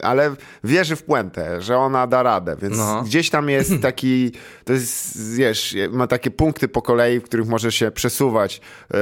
Ale 0.02 0.34
wierzy 0.64 0.96
w 0.96 1.02
puentę, 1.02 1.60
że 1.62 1.76
ona 1.78 2.06
da 2.06 2.22
radę, 2.22 2.56
więc 2.62 2.78
No. 2.78 3.02
gdzieś 3.02 3.30
tam 3.30 3.48
jest 3.48 3.72
taki, 3.82 4.32
to 4.64 4.72
jest, 4.72 5.34
wiesz, 5.34 5.76
ma 5.90 6.06
takie 6.06 6.30
punkty 6.30 6.68
po 6.68 6.82
kolei, 6.82 7.20
w 7.20 7.24
których 7.24 7.46
może 7.48 7.72
się 7.72 7.90
przesuwać 7.90 8.60
e, 8.94 8.96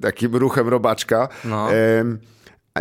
takim 0.00 0.36
ruchem 0.36 0.68
robaczka. 0.68 1.28
No. 1.44 1.68
A 1.68 1.72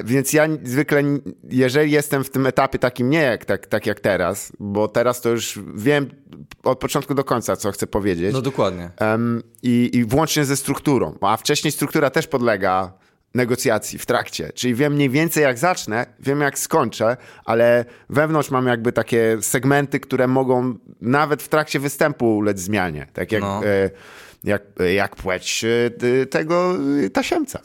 Więc 0.03 0.33
ja 0.33 0.47
zwykle, 0.63 1.03
jeżeli 1.49 1.91
jestem 1.91 2.23
w 2.23 2.29
tym 2.29 2.47
etapie 2.47 2.79
takim 2.79 3.09
nie 3.09 3.21
jak, 3.21 3.45
tak, 3.45 3.67
tak 3.67 3.85
jak 3.85 3.99
teraz, 3.99 4.51
bo 4.59 4.87
teraz 4.87 5.21
to 5.21 5.29
już 5.29 5.59
wiem 5.75 6.09
od 6.63 6.79
początku 6.79 7.13
do 7.15 7.23
końca, 7.23 7.55
co 7.55 7.71
chcę 7.71 7.87
powiedzieć. 7.87 8.33
No 8.33 8.41
dokładnie. 8.41 8.89
Em, 8.97 9.43
i, 9.63 9.89
I 9.93 10.05
włącznie 10.05 10.45
ze 10.45 10.57
strukturą. 10.57 11.17
A 11.21 11.37
wcześniej 11.37 11.71
struktura 11.71 12.09
też 12.09 12.27
podlega 12.27 12.93
negocjacji 13.33 13.99
w 13.99 14.05
trakcie. 14.05 14.51
Czyli 14.53 14.75
wiem 14.75 14.93
mniej 14.93 15.09
więcej 15.09 15.43
jak 15.43 15.57
zacznę, 15.57 16.05
wiem 16.19 16.41
jak 16.41 16.59
skończę, 16.59 17.17
ale 17.45 17.85
wewnątrz 18.09 18.51
mam 18.51 18.67
jakby 18.67 18.91
takie 18.91 19.37
segmenty, 19.41 19.99
które 19.99 20.27
mogą 20.27 20.75
nawet 21.01 21.43
w 21.43 21.47
trakcie 21.47 21.79
występu 21.79 22.37
ulec 22.37 22.59
zmianie. 22.59 23.07
Tak 23.13 23.31
jak, 23.31 23.41
No. 23.41 23.65
e, 23.65 23.89
jak, 24.43 24.61
jak 24.95 25.15
płeć 25.15 25.65
e, 25.65 26.25
tego 26.25 26.75
e, 27.05 27.09
tasiemca, 27.09 27.59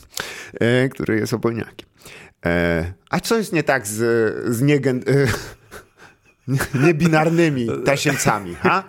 e, 0.61 0.89
który 0.89 1.17
jest 1.19 1.33
obojniakiem. 1.33 1.88
E, 2.47 2.93
a 3.11 3.21
co 3.21 3.37
jest 3.37 3.53
nie 3.53 3.63
tak 3.63 3.87
z, 3.87 4.35
z 4.57 4.63
niegen, 4.63 5.03
e, 5.07 5.27
niebinarnymi 6.87 7.69
tasiemcami, 7.85 8.55
ha? 8.55 8.85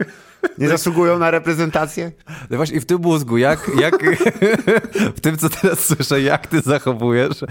Nie 0.57 0.69
zasługują 0.69 1.19
na 1.19 1.31
reprezentację? 1.31 2.11
No 2.49 2.57
właśnie 2.57 2.77
i 2.77 2.79
w 2.79 2.85
tym 2.85 3.01
mózgu, 3.01 3.37
jak, 3.37 3.71
jak 3.81 3.95
w 5.17 5.19
tym, 5.21 5.37
co 5.37 5.49
teraz 5.49 5.79
słyszę, 5.79 6.21
jak 6.21 6.47
ty 6.47 6.61
zachowujesz 6.61 7.45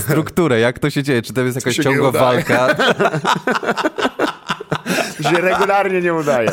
strukturę, 0.00 0.60
jak 0.60 0.78
to 0.78 0.90
się 0.90 1.02
dzieje? 1.02 1.22
Czy 1.22 1.32
to 1.32 1.40
jest 1.40 1.56
jakaś 1.56 1.76
ciągła 1.76 2.10
walka? 2.10 2.68
się 5.30 5.40
regularnie 5.40 6.00
nie 6.00 6.14
udaje. 6.14 6.50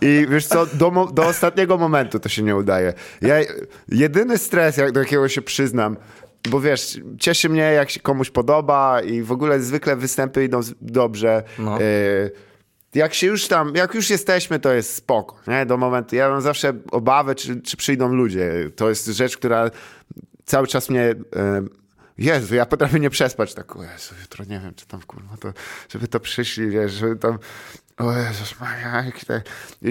I 0.00 0.26
wiesz 0.30 0.46
co, 0.46 0.66
do, 0.66 1.08
do 1.12 1.26
ostatniego 1.26 1.78
momentu 1.78 2.20
to 2.20 2.28
się 2.28 2.42
nie 2.42 2.56
udaje. 2.56 2.92
Ja, 3.20 3.34
jedyny 3.88 4.38
stres, 4.38 4.76
jak, 4.76 4.92
do 4.92 5.00
jakiego 5.00 5.28
się 5.28 5.42
przyznam, 5.42 5.96
bo 6.48 6.60
wiesz, 6.60 7.00
cieszy 7.18 7.48
mnie, 7.48 7.62
jak 7.62 7.90
się 7.90 8.00
komuś 8.00 8.30
podoba 8.30 9.00
i 9.00 9.22
w 9.22 9.32
ogóle 9.32 9.60
zwykle 9.60 9.96
występy 9.96 10.44
idą 10.44 10.60
dobrze. 10.80 11.42
No. 11.58 11.80
Y, 11.80 12.30
jak 12.94 13.14
się 13.14 13.26
już 13.26 13.48
tam, 13.48 13.74
jak 13.74 13.94
już 13.94 14.10
jesteśmy, 14.10 14.60
to 14.60 14.72
jest 14.72 14.94
spoko, 14.94 15.36
nie? 15.46 15.66
Do 15.66 15.76
momentu. 15.76 16.16
Ja 16.16 16.28
mam 16.28 16.40
zawsze 16.40 16.72
obawę, 16.90 17.34
czy, 17.34 17.60
czy 17.60 17.76
przyjdą 17.76 18.14
ludzie. 18.14 18.70
To 18.76 18.88
jest 18.88 19.06
rzecz, 19.06 19.36
która 19.36 19.70
cały 20.44 20.66
czas 20.66 20.90
mnie... 20.90 21.10
y, 21.10 21.78
Jezu, 22.18 22.54
ja 22.54 22.66
potrafię 22.66 23.00
nie 23.00 23.10
przespać 23.10 23.54
tak, 23.54 23.74
Jezu, 23.92 24.14
jutro 24.20 24.44
nie 24.44 24.60
wiem, 24.60 24.74
czy 24.74 24.86
tam 24.86 25.00
kurwa, 25.02 25.36
to, 25.36 25.52
żeby 25.88 26.08
to 26.08 26.20
przyszli, 26.20 26.70
wiesz, 26.70 26.92
żeby 26.92 27.16
tam, 27.16 27.38
o 27.98 28.12
Jezus 28.12 28.60
Maria, 28.60 29.04
jak 29.04 29.24
te... 29.24 29.42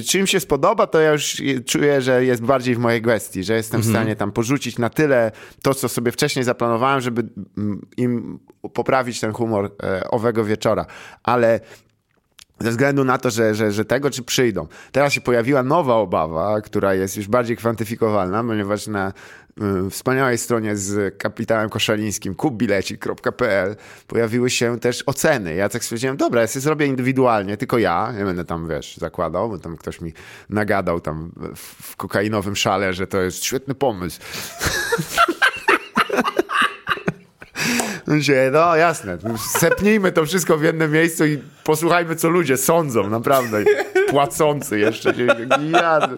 Czy 0.01 0.19
im 0.19 0.27
się 0.27 0.39
spodoba, 0.39 0.87
to 0.87 0.99
ja 0.99 1.11
już 1.11 1.41
czuję, 1.65 2.01
że 2.01 2.25
jest 2.25 2.43
bardziej 2.43 2.75
w 2.75 2.79
mojej 2.79 3.01
gestii, 3.01 3.43
że 3.43 3.53
jestem 3.53 3.81
w 3.81 3.85
stanie 3.85 4.15
tam 4.15 4.31
porzucić 4.31 4.77
na 4.77 4.89
tyle 4.89 5.31
to, 5.61 5.73
co 5.73 5.89
sobie 5.89 6.11
wcześniej 6.11 6.45
zaplanowałem, 6.45 7.01
żeby 7.01 7.23
im 7.97 8.39
poprawić 8.73 9.19
ten 9.19 9.33
humor 9.33 9.71
e, 9.83 10.07
owego 10.11 10.43
wieczora. 10.43 10.85
Ale 11.23 11.59
ze 12.59 12.69
względu 12.69 13.03
na 13.03 13.17
to, 13.17 13.29
że, 13.29 13.55
że, 13.55 13.71
że 13.71 13.85
tego 13.85 14.09
czy 14.09 14.23
przyjdą. 14.23 14.67
Teraz 14.91 15.13
się 15.13 15.21
pojawiła 15.21 15.63
nowa 15.63 15.95
obawa, 15.95 16.61
która 16.61 16.93
jest 16.93 17.17
już 17.17 17.27
bardziej 17.27 17.57
kwantyfikowalna, 17.57 18.43
ponieważ 18.43 18.87
na 18.87 19.13
y, 19.87 19.89
wspaniałej 19.89 20.37
stronie 20.37 20.75
z 20.75 21.17
kapitałem 21.17 21.69
koszalińskim 21.69 22.35
kupbilecik.pl 22.35 23.75
pojawiły 24.07 24.49
się 24.49 24.79
też 24.79 25.03
oceny. 25.05 25.55
Ja 25.55 25.69
tak 25.69 25.83
stwierdziłem, 25.83 26.17
dobra, 26.17 26.41
ja 26.41 26.47
sobie 26.47 26.61
zrobię 26.61 26.85
indywidualnie, 26.85 27.57
tylko 27.57 27.77
ja, 27.77 28.13
nie 28.17 28.23
będę 28.23 28.45
tam, 28.45 28.67
wiesz, 28.67 28.97
zakładał, 28.97 29.49
bo 29.49 29.57
tam 29.57 29.77
ktoś 29.77 30.01
mi 30.01 30.13
nagadał 30.49 30.99
tam 30.99 31.31
w, 31.55 31.91
w 31.91 31.95
kokainowym 31.95 32.55
szale, 32.55 32.93
że 32.93 33.07
to 33.07 33.21
jest 33.21 33.43
świetny 33.43 33.75
pomysł. 33.75 34.19
No 38.51 38.75
jasne, 38.75 39.17
sepnijmy 39.59 40.11
to 40.11 40.25
wszystko 40.25 40.57
w 40.57 40.63
jednym 40.63 40.91
miejscu 40.91 41.25
i 41.25 41.39
posłuchajmy, 41.63 42.15
co 42.15 42.29
ludzie 42.29 42.57
sądzą, 42.57 43.09
naprawdę. 43.09 43.63
Płacący 44.09 44.79
jeszcze. 44.79 45.13
Ja. 45.71 46.09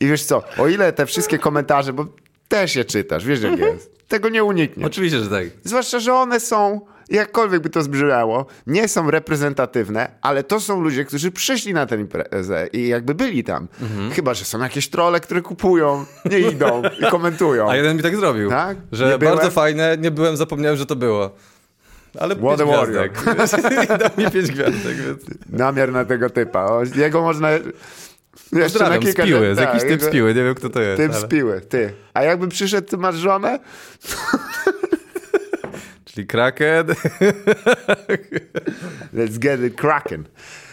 I 0.00 0.06
wiesz 0.06 0.24
co, 0.24 0.42
o 0.58 0.68
ile 0.68 0.92
te 0.92 1.06
wszystkie 1.06 1.38
komentarze, 1.38 1.92
bo 1.92 2.06
też 2.48 2.76
je 2.76 2.84
czytasz, 2.84 3.24
wiesz 3.24 3.42
jak 3.42 3.58
jest, 3.58 4.08
tego 4.08 4.28
nie 4.28 4.44
unikniesz. 4.44 4.86
Oczywiście, 4.86 5.20
że 5.20 5.30
tak. 5.30 5.44
Zwłaszcza, 5.64 6.00
że 6.00 6.14
one 6.14 6.40
są, 6.40 6.80
jakkolwiek 7.10 7.62
by 7.62 7.70
to 7.70 7.82
zbrzmiało, 7.82 8.46
nie 8.66 8.88
są 8.88 9.10
reprezentatywne, 9.10 10.08
ale 10.22 10.42
to 10.42 10.60
są 10.60 10.80
ludzie, 10.80 11.04
którzy 11.04 11.30
przyszli 11.30 11.74
na 11.74 11.86
tę 11.86 11.96
imprezę 11.96 12.68
i 12.72 12.88
jakby 12.88 13.14
byli 13.14 13.44
tam. 13.44 13.68
Chyba, 14.12 14.34
że 14.34 14.44
są 14.44 14.60
jakieś 14.62 14.88
trole, 14.88 15.20
które 15.20 15.42
kupują, 15.42 16.04
nie 16.30 16.38
idą 16.38 16.82
i 17.00 17.10
komentują. 17.10 17.70
A 17.70 17.76
jeden 17.76 17.96
mi 17.96 18.02
tak 18.02 18.16
zrobił. 18.16 18.50
Tak? 18.50 18.76
Że 18.92 19.04
Nie 19.08 19.18
bardzo 19.18 19.36
byłem? 19.36 19.50
fajnie, 19.52 19.96
nie 19.98 20.10
byłem, 20.10 20.36
zapomniałem, 20.36 20.76
że 20.76 20.86
to 20.86 20.96
było. 20.96 21.30
Ale 22.20 22.36
What 22.36 22.58
pięć 22.58 22.70
warrior. 22.70 23.10
gwiazdek. 23.10 23.88
Dał 24.00 24.10
mi 24.18 24.30
pięć 24.30 24.50
gwiazdek, 24.50 24.96
więc... 24.96 25.22
Namiar 25.50 25.92
na 25.92 26.04
tego 26.04 26.30
typa. 26.30 26.64
O, 26.64 26.82
jego 26.96 27.22
można 27.22 27.50
jeszcze 27.50 27.68
na 28.52 28.64
Pozdrawiam, 28.64 29.02
kilka... 29.02 29.22
z 29.22 29.26
piły, 29.26 29.54
z 29.54 29.58
tak, 29.58 29.74
jakiś 29.74 29.88
typ 29.88 30.02
z 30.02 30.08
piły, 30.10 30.34
nie 30.34 30.44
wiem 30.44 30.54
kto 30.54 30.70
to 30.70 30.80
jest. 30.80 31.02
Typ 31.02 31.12
ale... 31.12 31.20
z 31.20 31.24
piły, 31.26 31.60
ty. 31.60 31.92
A 32.14 32.22
jakby 32.22 32.48
przyszedł, 32.48 32.88
ty 32.88 32.96
masz 32.96 33.14
żonę? 33.16 33.58
Czyli 36.16 36.26
Kraken. 36.26 36.86
Let's 39.16 39.38
get 39.38 39.60
it 39.60 39.80
cracking. 39.80 40.26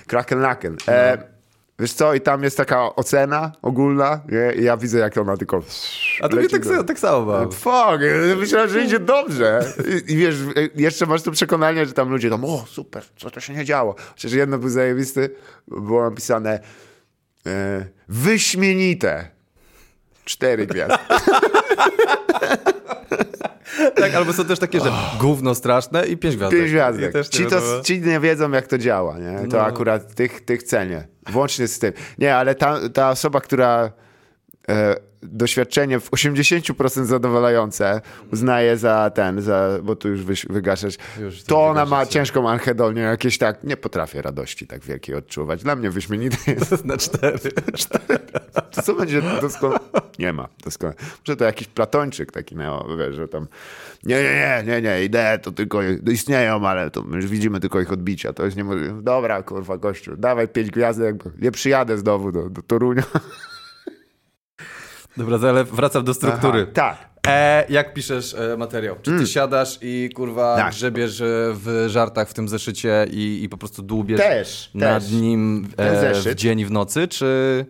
Kraken 0.08 0.40
laken. 0.40 0.78
E, 0.88 1.34
Wiesz 1.80 1.94
co, 1.94 2.14
i 2.14 2.22
tam 2.22 2.44
jest 2.44 2.58
taka 2.58 2.96
ocena 2.96 3.52
ogólna, 3.62 4.22
nie? 4.30 4.62
I 4.62 4.64
ja 4.64 4.78
widzę, 4.78 5.00
jak 5.00 5.18
ona 5.18 5.38
tylko. 5.38 5.64
A 6.22 6.30
to 6.30 6.36
mnie 6.36 6.50
tak, 6.50 6.66
do... 6.66 6.84
tak 6.84 7.00
samo 7.00 7.26
ma. 7.26 7.48
Fuck, 7.52 8.04
myślałem, 8.40 8.70
że 8.70 8.84
idzie 8.84 9.00
dobrze. 9.00 9.74
I, 9.88 10.12
I, 10.12 10.18
wiesz, 10.18 10.36
jeszcze 10.76 11.06
masz 11.06 11.22
to 11.22 11.32
przekonanie, 11.32 11.86
że 11.86 11.94
tam 11.94 12.10
ludzie 12.10 12.30
tam, 12.30 12.46
o 12.46 12.66
super, 12.68 13.04
co 13.18 13.32
to 13.32 13.40
się 13.40 13.54
nie 13.54 13.66
działo. 13.66 13.96
Przecież 14.16 14.38
jedno 14.38 14.58
był 14.58 14.70
zajebisty, 14.70 15.30
było 15.68 16.10
napisane 16.10 16.60
e, 17.48 17.86
wyśmienite. 18.08 19.33
Cztery 20.26 20.68
gwiazdy. 20.68 20.98
tak, 23.96 24.16
albo 24.16 24.34
są 24.34 24.46
też 24.46 24.60
takie, 24.60 24.80
że 24.80 24.92
gówno 25.20 25.56
straszne 25.56 26.08
i 26.08 26.18
pięć 26.18 26.36
gwiazdek. 26.36 26.60
Pięć 26.60 26.72
gwiazdek. 26.72 27.28
Ci, 27.28 27.46
to, 27.46 27.82
ci 27.84 28.02
nie 28.02 28.20
wiedzą, 28.20 28.52
jak 28.52 28.68
to 28.68 28.78
działa, 28.78 29.20
nie? 29.20 29.48
To 29.50 29.58
no. 29.58 29.64
akurat 29.64 30.16
tych, 30.16 30.46
tych 30.46 30.64
cenię. 30.64 31.08
Włącznie 31.30 31.68
z 31.68 31.80
tym. 31.80 31.94
Nie, 32.18 32.36
ale 32.36 32.56
ta, 32.56 32.90
ta 32.90 33.10
osoba, 33.10 33.42
która 33.42 33.92
e, 34.70 34.96
doświadczenie 35.24 36.00
w 36.00 36.12
80% 36.12 37.06
zadowalające 37.06 38.02
uznaje 38.34 38.78
za 38.78 39.12
ten, 39.16 39.42
za, 39.42 39.80
bo 39.84 39.96
tu 39.96 40.10
już 40.10 40.24
wy, 40.24 40.34
wygaszasz, 40.50 40.94
już 41.20 41.44
to 41.44 41.66
ona 41.66 41.86
ma 41.86 42.06
ciężką 42.06 42.50
anhedonię, 42.50 43.02
jakieś 43.02 43.38
tak, 43.38 43.64
nie 43.64 43.78
potrafię 43.78 44.22
radości 44.22 44.68
tak 44.68 44.82
wielkiej 44.82 45.16
odczuwać. 45.16 45.64
Dla 45.64 45.76
mnie 45.76 45.90
wyśmienite 45.90 46.38
jest. 46.52 46.86
Na 46.86 46.98
cztery. 46.98 47.40
cztery. 47.74 48.20
To 48.72 48.82
co 48.82 48.94
będzie 48.94 49.22
doskonale? 49.42 49.80
Nie 50.20 50.34
ma 50.34 50.48
doskonale. 50.64 50.98
Może 51.28 51.38
to 51.38 51.46
jakiś 51.46 51.68
platończyk 51.68 52.32
taki, 52.32 52.56
no, 52.56 52.88
wiesz, 53.00 53.16
że 53.16 53.28
tam 53.28 53.48
nie, 54.04 54.24
nie, 54.24 54.64
nie, 54.66 54.72
nie, 54.72 54.82
nie, 54.82 55.04
idee 55.04 55.40
to 55.42 55.52
tylko 55.52 55.80
istnieją, 56.12 56.68
ale 56.68 56.92
to 56.92 57.04
my 57.04 57.16
już 57.16 57.28
widzimy 57.28 57.60
tylko 57.60 57.82
ich 57.82 57.92
odbicia. 57.92 58.34
To 58.34 58.46
jest 58.46 58.58
niemożliwe. 58.58 59.02
Dobra, 59.02 59.44
kurwa, 59.44 59.78
gościu, 59.78 60.18
dawaj 60.18 60.48
pięć 60.48 60.72
gwiazdek, 60.72 61.16
nie 61.40 61.52
przyjadę 61.52 61.98
znowu 61.98 62.32
do, 62.32 62.50
do 62.50 62.62
Torunia. 62.62 63.04
Dobra, 65.18 65.50
ale 65.50 65.64
wracam 65.64 66.04
do 66.04 66.14
struktury. 66.14 66.62
Aha, 66.62 66.72
tak. 66.74 67.14
E, 67.28 67.66
jak 67.70 67.94
piszesz 67.94 68.34
e, 68.34 68.58
materiał? 68.58 68.96
Czy 68.96 69.12
ty 69.12 69.12
mm. 69.12 69.28
siadasz 69.28 69.80
i 69.82 70.10
kurwa 70.16 70.56
tak. 70.56 70.74
grzebiesz 70.74 71.22
e, 71.22 71.26
w 71.54 71.86
żartach 71.88 72.30
w 72.30 72.34
tym 72.34 72.50
zeszycie 72.50 73.06
i, 73.12 73.44
i 73.44 73.50
po 73.50 73.58
prostu 73.58 73.82
dłubiesz 73.82 74.20
też, 74.20 74.72
nad 74.74 75.04
też. 75.04 75.12
nim 75.12 75.68
e, 75.78 76.14
w 76.14 76.36
dzień 76.36 76.60
i 76.60 76.66
w 76.66 76.72
nocy, 76.72 77.08
czy 77.08 77.66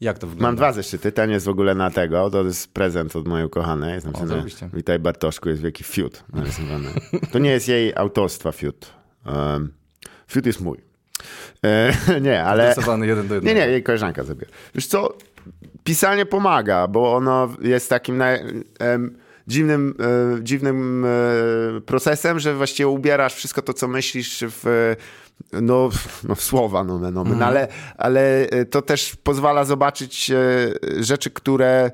jak 0.00 0.18
to 0.18 0.26
wygląda? 0.26 0.48
Mam 0.48 0.56
dwa 0.56 0.72
zeszyty, 0.72 1.12
ten 1.12 1.30
jest 1.30 1.46
w 1.46 1.48
ogóle 1.48 1.74
na 1.74 1.90
tego, 1.90 2.30
to 2.30 2.44
jest 2.44 2.74
prezent 2.74 3.16
od 3.16 3.28
mojej 3.28 3.46
ukochanej. 3.46 3.94
Jest 3.94 4.06
napisane, 4.06 4.34
o, 4.36 4.76
Witaj 4.76 4.98
Bartoszku, 4.98 5.48
jest 5.48 5.62
wielki 5.62 5.84
fiut 5.84 6.24
To 7.32 7.38
nie 7.38 7.50
jest 7.50 7.68
jej 7.68 7.92
autorstwa 7.96 8.52
fiut. 8.52 8.92
Um, 9.26 9.72
fiut 10.28 10.46
jest 10.46 10.60
mój. 10.60 10.78
E, 11.64 11.92
nie, 12.20 12.44
ale... 12.44 12.74
jeden 13.02 13.28
do 13.28 13.34
jednego. 13.34 13.40
Nie, 13.44 13.54
nie, 13.54 13.72
jej 13.72 13.82
koleżanka 13.82 14.24
zabiera. 14.24 14.52
Wiesz 14.74 14.86
co, 14.86 15.16
pisanie 15.84 16.26
pomaga, 16.26 16.88
bo 16.88 17.16
ono 17.16 17.48
jest 17.62 17.90
takim 17.90 18.16
naj, 18.16 18.40
dziwnym, 19.46 19.94
e, 20.00 20.44
dziwnym 20.44 21.04
e, 21.04 21.80
procesem, 21.80 22.38
że 22.38 22.54
właściwie 22.54 22.88
ubierasz 22.88 23.34
wszystko 23.34 23.62
to, 23.62 23.72
co 23.72 23.88
myślisz 23.88 24.44
w 24.48 24.94
no, 25.52 25.90
no 26.28 26.34
w 26.34 26.42
słowa, 26.42 26.84
no, 26.84 26.98
no, 26.98 27.10
no, 27.10 27.20
mm. 27.20 27.42
ale, 27.42 27.68
ale 27.96 28.48
to 28.70 28.82
też 28.82 29.16
pozwala 29.16 29.64
zobaczyć 29.64 30.30
e, 30.30 30.36
rzeczy, 31.00 31.30
które 31.30 31.90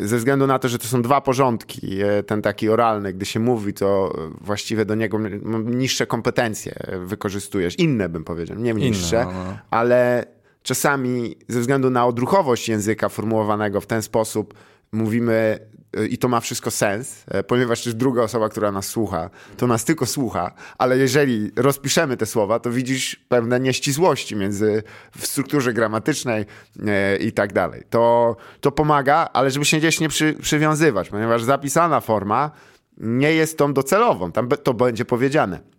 ze 0.00 0.16
względu 0.16 0.46
na 0.46 0.58
to, 0.58 0.68
że 0.68 0.78
to 0.78 0.86
są 0.86 1.02
dwa 1.02 1.20
porządki, 1.20 1.98
ten 2.26 2.42
taki 2.42 2.68
oralny, 2.68 3.12
gdy 3.12 3.26
się 3.26 3.40
mówi, 3.40 3.74
to 3.74 4.16
właściwie 4.40 4.84
do 4.84 4.94
niego 4.94 5.18
niższe 5.64 6.06
kompetencje 6.06 6.74
wykorzystujesz. 7.06 7.78
Inne 7.78 8.08
bym 8.08 8.24
powiedział, 8.24 8.58
nie 8.58 8.74
niższe, 8.74 9.24
no, 9.24 9.32
no. 9.32 9.58
ale 9.70 10.26
czasami 10.66 11.36
ze 11.48 11.60
względu 11.60 11.90
na 11.90 12.06
odruchowość 12.06 12.68
języka 12.68 13.08
formułowanego 13.08 13.80
w 13.80 13.86
ten 13.86 14.02
sposób 14.02 14.54
mówimy 14.92 15.58
e, 15.96 16.06
i 16.06 16.18
to 16.18 16.28
ma 16.28 16.40
wszystko 16.40 16.70
sens, 16.70 17.24
e, 17.28 17.42
ponieważ 17.42 17.84
też 17.84 17.94
druga 17.94 18.22
osoba, 18.22 18.48
która 18.48 18.72
nas 18.72 18.86
słucha, 18.86 19.30
to 19.56 19.66
nas 19.66 19.84
tylko 19.84 20.06
słucha, 20.06 20.54
ale 20.78 20.98
jeżeli 20.98 21.50
rozpiszemy 21.56 22.16
te 22.16 22.26
słowa, 22.26 22.58
to 22.58 22.70
widzisz 22.70 23.16
pewne 23.28 23.60
nieścisłości 23.60 24.36
między 24.36 24.82
w 25.16 25.26
strukturze 25.26 25.72
gramatycznej 25.72 26.44
e, 26.86 27.16
i 27.16 27.32
tak 27.32 27.52
dalej. 27.52 27.82
To, 27.90 28.36
to 28.60 28.72
pomaga, 28.72 29.28
ale 29.32 29.50
żeby 29.50 29.64
się 29.64 29.78
gdzieś 29.78 30.00
nie 30.00 30.08
przy, 30.08 30.34
przywiązywać, 30.34 31.08
ponieważ 31.08 31.44
zapisana 31.44 32.00
forma 32.00 32.50
nie 32.96 33.32
jest 33.32 33.58
tą 33.58 33.74
docelową, 33.74 34.32
tam 34.32 34.48
to 34.48 34.74
będzie 34.74 35.04
powiedziane. 35.04 35.75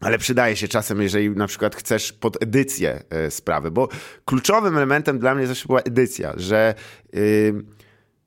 Ale 0.00 0.18
przydaje 0.18 0.56
się 0.56 0.68
czasem, 0.68 1.02
jeżeli 1.02 1.30
na 1.30 1.46
przykład 1.46 1.76
chcesz 1.76 2.12
pod 2.12 2.42
edycję 2.42 3.02
y, 3.26 3.30
sprawy, 3.30 3.70
bo 3.70 3.88
kluczowym 4.24 4.76
elementem 4.76 5.18
dla 5.18 5.34
mnie 5.34 5.46
zawsze 5.46 5.66
była 5.66 5.80
edycja, 5.80 6.32
że 6.36 6.74
y, 7.14 7.54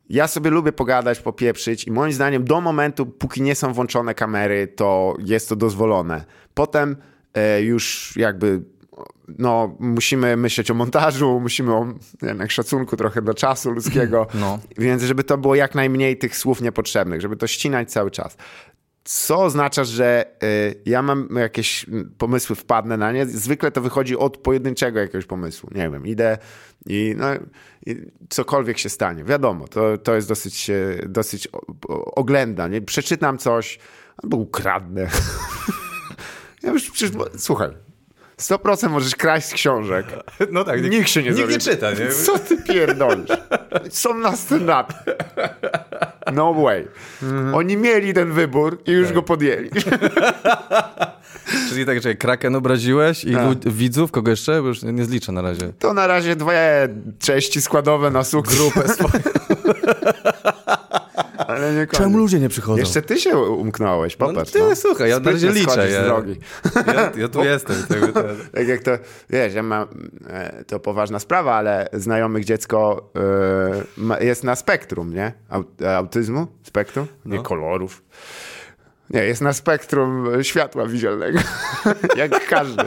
ja 0.10 0.27
sobie 0.27 0.49
lubię 0.49 0.71
pogadać, 0.71 1.19
popieprzyć 1.19 1.84
i 1.84 1.91
moim 1.91 2.13
zdaniem 2.13 2.45
do 2.45 2.62
momentu, 2.62 3.05
póki 3.05 3.41
nie 3.41 3.55
są 3.55 3.73
włączone 3.73 4.15
kamery, 4.15 4.67
to 4.67 5.15
jest 5.19 5.49
to 5.49 5.55
dozwolone. 5.55 6.25
Potem 6.53 6.95
y, 7.58 7.62
już 7.62 8.13
jakby 8.17 8.62
no, 9.38 9.75
musimy 9.79 10.38
myśleć 10.38 10.71
o 10.71 10.73
montażu, 10.73 11.39
musimy 11.39 11.73
o 11.73 11.88
jednak 12.21 12.51
szacunku 12.51 12.97
trochę 12.97 13.21
do 13.21 13.34
czasu 13.34 13.71
ludzkiego, 13.71 14.27
no. 14.34 14.60
więc 14.77 15.03
żeby 15.03 15.23
to 15.23 15.38
było 15.38 15.55
jak 15.55 15.75
najmniej 15.75 16.17
tych 16.17 16.38
słów 16.38 16.62
niepotrzebnych, 16.62 17.21
żeby 17.21 17.36
to 17.36 17.47
ścinać 17.47 17.91
cały 17.91 18.12
czas. 18.12 18.38
Co 19.12 19.43
oznacza, 19.43 19.84
że 19.84 20.26
y, 20.43 20.82
ja 20.86 21.02
mam 21.02 21.30
jakieś 21.36 21.86
pomysły, 22.17 22.56
wpadnę 22.56 22.98
na 22.98 23.12
nie. 23.12 23.26
Zwykle 23.26 23.72
to 23.72 23.82
wychodzi 23.82 24.17
od 24.17 24.38
pojedynczego 24.38 25.00
jakiegoś 25.00 25.26
pomysłu. 25.26 25.69
Nie 25.76 25.89
wiem, 25.89 26.08
idę 26.08 26.38
i, 26.86 27.15
no, 27.17 27.28
i 27.86 27.95
cokolwiek 28.30 28.78
się 28.78 28.89
stanie. 28.89 29.24
Wiadomo, 29.24 29.67
to, 29.67 29.98
to 29.98 30.15
jest 30.15 30.28
dosyć, 30.28 30.72
dosyć 31.08 31.48
oględna. 32.15 32.67
Nie? 32.67 32.82
Przeczytam 32.82 33.38
coś 33.38 33.80
albo 34.24 34.38
ukradnę. 34.38 35.08
ja 36.63 36.72
już 36.72 36.91
przecież, 36.91 37.17
słuchaj, 37.38 37.69
100% 38.39 38.89
możesz 38.89 39.15
kraść 39.15 39.47
z 39.47 39.54
książek. 39.54 40.06
No 40.52 40.63
tak. 40.63 40.84
Nikt 40.84 41.10
się 41.10 41.23
nie 41.23 41.32
Nikt 41.32 41.49
nie 41.49 41.58
czyta, 41.58 41.91
nie? 41.91 42.08
Co 42.08 42.39
ty 42.39 42.58
pierdolisz? 42.58 43.30
Są 43.89 44.13
na 44.13 44.36
stand 44.36 44.69
No 46.34 46.54
way. 46.54 46.88
Mhm. 47.23 47.56
Oni 47.56 47.78
mieli 47.78 48.13
ten 48.13 48.32
wybór 48.32 48.82
i 48.86 48.91
już 48.91 49.06
tak. 49.06 49.15
go 49.15 49.23
podjęli. 49.23 49.69
Czyli 51.69 51.86
tak, 51.86 52.02
że 52.02 52.15
Kraken 52.15 52.56
obraziłeś 52.56 53.23
i 53.23 53.34
tak. 53.34 53.69
widzów, 53.73 54.12
kogo 54.12 54.32
jeszcze? 54.32 54.62
Bo 54.62 54.67
już 54.67 54.84
nie 54.84 55.06
zliczę 55.06 55.32
na 55.32 55.41
razie. 55.41 55.73
To 55.80 55.93
na 55.93 56.08
razie 56.08 56.36
dwie 56.36 56.89
części 57.19 57.62
składowe 57.62 58.12
na 58.12 58.23
sukces. 58.23 58.58
Grupę 58.58 58.89
swoją. 58.89 59.10
Nie 61.75 61.88
Czemu 61.88 62.17
ludzie 62.17 62.39
nie 62.39 62.49
przychodzą? 62.49 62.79
Jeszcze 62.79 63.01
ty 63.01 63.19
się 63.19 63.38
umknąłeś, 63.38 64.17
no, 64.19 64.27
popatrz. 64.27 64.53
No, 64.53 64.60
ty, 64.60 64.69
no. 64.69 64.75
słuchaj, 64.75 65.10
ja 65.10 65.19
na 65.19 65.32
razie 65.32 65.51
liczę. 65.51 65.89
Ja, 65.89 66.01
ja, 66.93 67.12
ja, 67.17 67.27
tu 67.27 67.43
jestem. 67.53 67.75
tak 68.53 68.67
jak 68.67 68.84
to, 68.84 68.91
wiesz, 69.29 69.53
ja 69.53 69.63
mam, 69.63 69.88
e, 70.27 70.63
to 70.63 70.79
poważna 70.79 71.19
sprawa, 71.19 71.55
ale 71.55 71.89
znajomych 71.93 72.45
dziecko 72.45 73.10
y, 74.19 74.25
jest 74.25 74.43
na 74.43 74.55
spektrum, 74.55 75.13
nie? 75.13 75.34
Autyzmu? 75.97 76.47
Spektrum? 76.63 77.08
Nie 77.25 77.38
no. 77.38 77.43
kolorów. 77.43 78.03
Nie, 79.10 79.23
jest 79.23 79.41
na 79.41 79.53
spektrum 79.53 80.27
światła 80.41 80.86
widzialnego. 80.86 81.39
jak 82.15 82.47
każdy. 82.47 82.84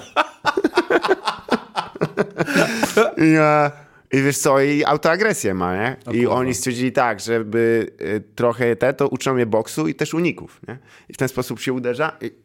ja... 3.35 3.71
I 4.13 4.23
wiesz 4.23 4.39
co, 4.39 4.61
i 4.61 4.85
autoagresję 4.85 5.55
ma, 5.55 5.77
nie? 5.77 5.97
I 6.13 6.27
oni 6.27 6.55
stwierdzili 6.55 6.93
tak, 6.93 7.21
żeby 7.21 7.91
y, 8.01 8.23
trochę 8.35 8.77
te, 8.77 8.95
to 8.95 9.09
uczą 9.09 9.37
je 9.37 9.47
boksu 9.47 9.89
i 9.89 9.95
też 9.95 10.15
uników, 10.15 10.61
nie? 10.69 10.79
I 11.09 11.13
w 11.13 11.17
ten 11.17 11.29
sposób 11.29 11.61
się 11.61 11.73
uderza 11.73 12.17
i... 12.21 12.42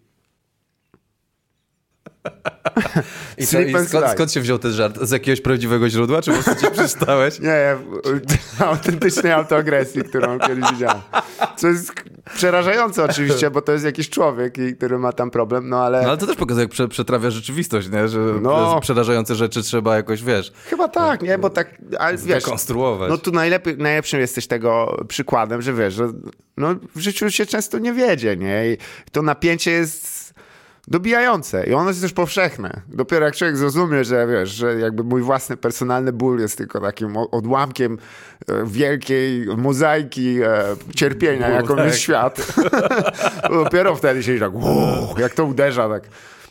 I, 3.37 3.47
co, 3.47 3.61
i 3.61 3.71
skąd, 3.87 4.05
skąd, 4.11 4.31
się 4.31 4.41
wziął 4.41 4.59
ten 4.59 4.71
żart? 4.71 4.99
Z 5.01 5.11
jakiegoś 5.11 5.41
prawdziwego 5.41 5.89
źródła, 5.89 6.21
czy 6.21 6.31
po 6.31 6.43
prostu 6.43 6.65
ci 6.65 6.71
przeczytałeś? 6.71 7.39
Nie, 7.47 7.75
autentycznej 8.67 9.31
autoagresji, 9.31 10.03
którą 10.03 10.39
kiedyś 10.39 10.71
widziałem. 10.71 11.01
Co 11.57 11.67
jest 11.67 11.91
przerażające 12.35 13.03
oczywiście, 13.03 13.51
bo 13.51 13.61
to 13.61 13.71
jest 13.71 13.85
jakiś 13.85 14.09
człowiek, 14.09 14.55
który 14.77 14.99
ma 14.99 15.11
tam 15.11 15.31
problem, 15.31 15.69
no 15.69 15.83
ale... 15.83 16.01
No 16.01 16.07
ale 16.07 16.17
to 16.17 16.27
też 16.27 16.35
pokazuje, 16.35 16.63
jak 16.63 16.71
prze, 16.71 16.87
przetrawia 16.87 17.29
rzeczywistość, 17.29 17.89
nie? 17.89 18.07
Że 18.07 18.19
no. 18.41 18.79
przerażające 18.81 19.35
rzeczy 19.35 19.63
trzeba 19.63 19.95
jakoś, 19.95 20.23
wiesz... 20.23 20.53
Chyba 20.65 20.87
tak, 20.87 21.21
nie? 21.21 21.37
Bo 21.37 21.49
tak, 21.49 21.81
ale 21.99 22.17
wiesz... 22.17 22.43
Konstruować. 22.43 23.09
No 23.09 23.17
tu 23.17 23.31
najlepiej, 23.31 23.77
najlepszym 23.77 24.19
jesteś 24.19 24.47
tego 24.47 24.97
przykładem, 25.07 25.61
że 25.61 25.73
wiesz, 25.73 25.93
że 25.93 26.11
no, 26.57 26.75
w 26.95 26.99
życiu 26.99 27.31
się 27.31 27.45
często 27.45 27.79
nie 27.79 27.93
wiedzie, 27.93 28.37
nie? 28.37 28.71
I 28.71 28.77
to 29.11 29.21
napięcie 29.21 29.71
jest 29.71 30.16
dobijające 30.87 31.67
i 31.67 31.73
ono 31.73 31.89
jest 31.89 32.01
też 32.01 32.13
powszechne. 32.13 32.81
Dopiero 32.87 33.25
jak 33.25 33.35
człowiek 33.35 33.57
zrozumie, 33.57 34.03
że 34.03 34.27
wiesz, 34.27 34.49
że 34.49 34.79
jakby 34.79 35.03
mój 35.03 35.21
własny 35.21 35.57
personalny 35.57 36.13
ból 36.13 36.39
jest 36.39 36.57
tylko 36.57 36.79
takim 36.79 37.17
odłamkiem 37.17 37.97
e, 38.47 38.65
wielkiej 38.65 39.45
mozaiki 39.57 40.41
e, 40.41 40.63
cierpienia, 40.95 41.49
jaką 41.49 41.75
tak. 41.75 41.85
jest 41.85 41.97
świat, 41.97 42.55
dopiero 43.63 43.95
wtedy 43.95 44.23
się 44.23 44.39
tak, 44.39 44.55
wow, 44.55 45.15
jak 45.17 45.33
to 45.33 45.45
uderza 45.45 45.89
tak 45.89 46.03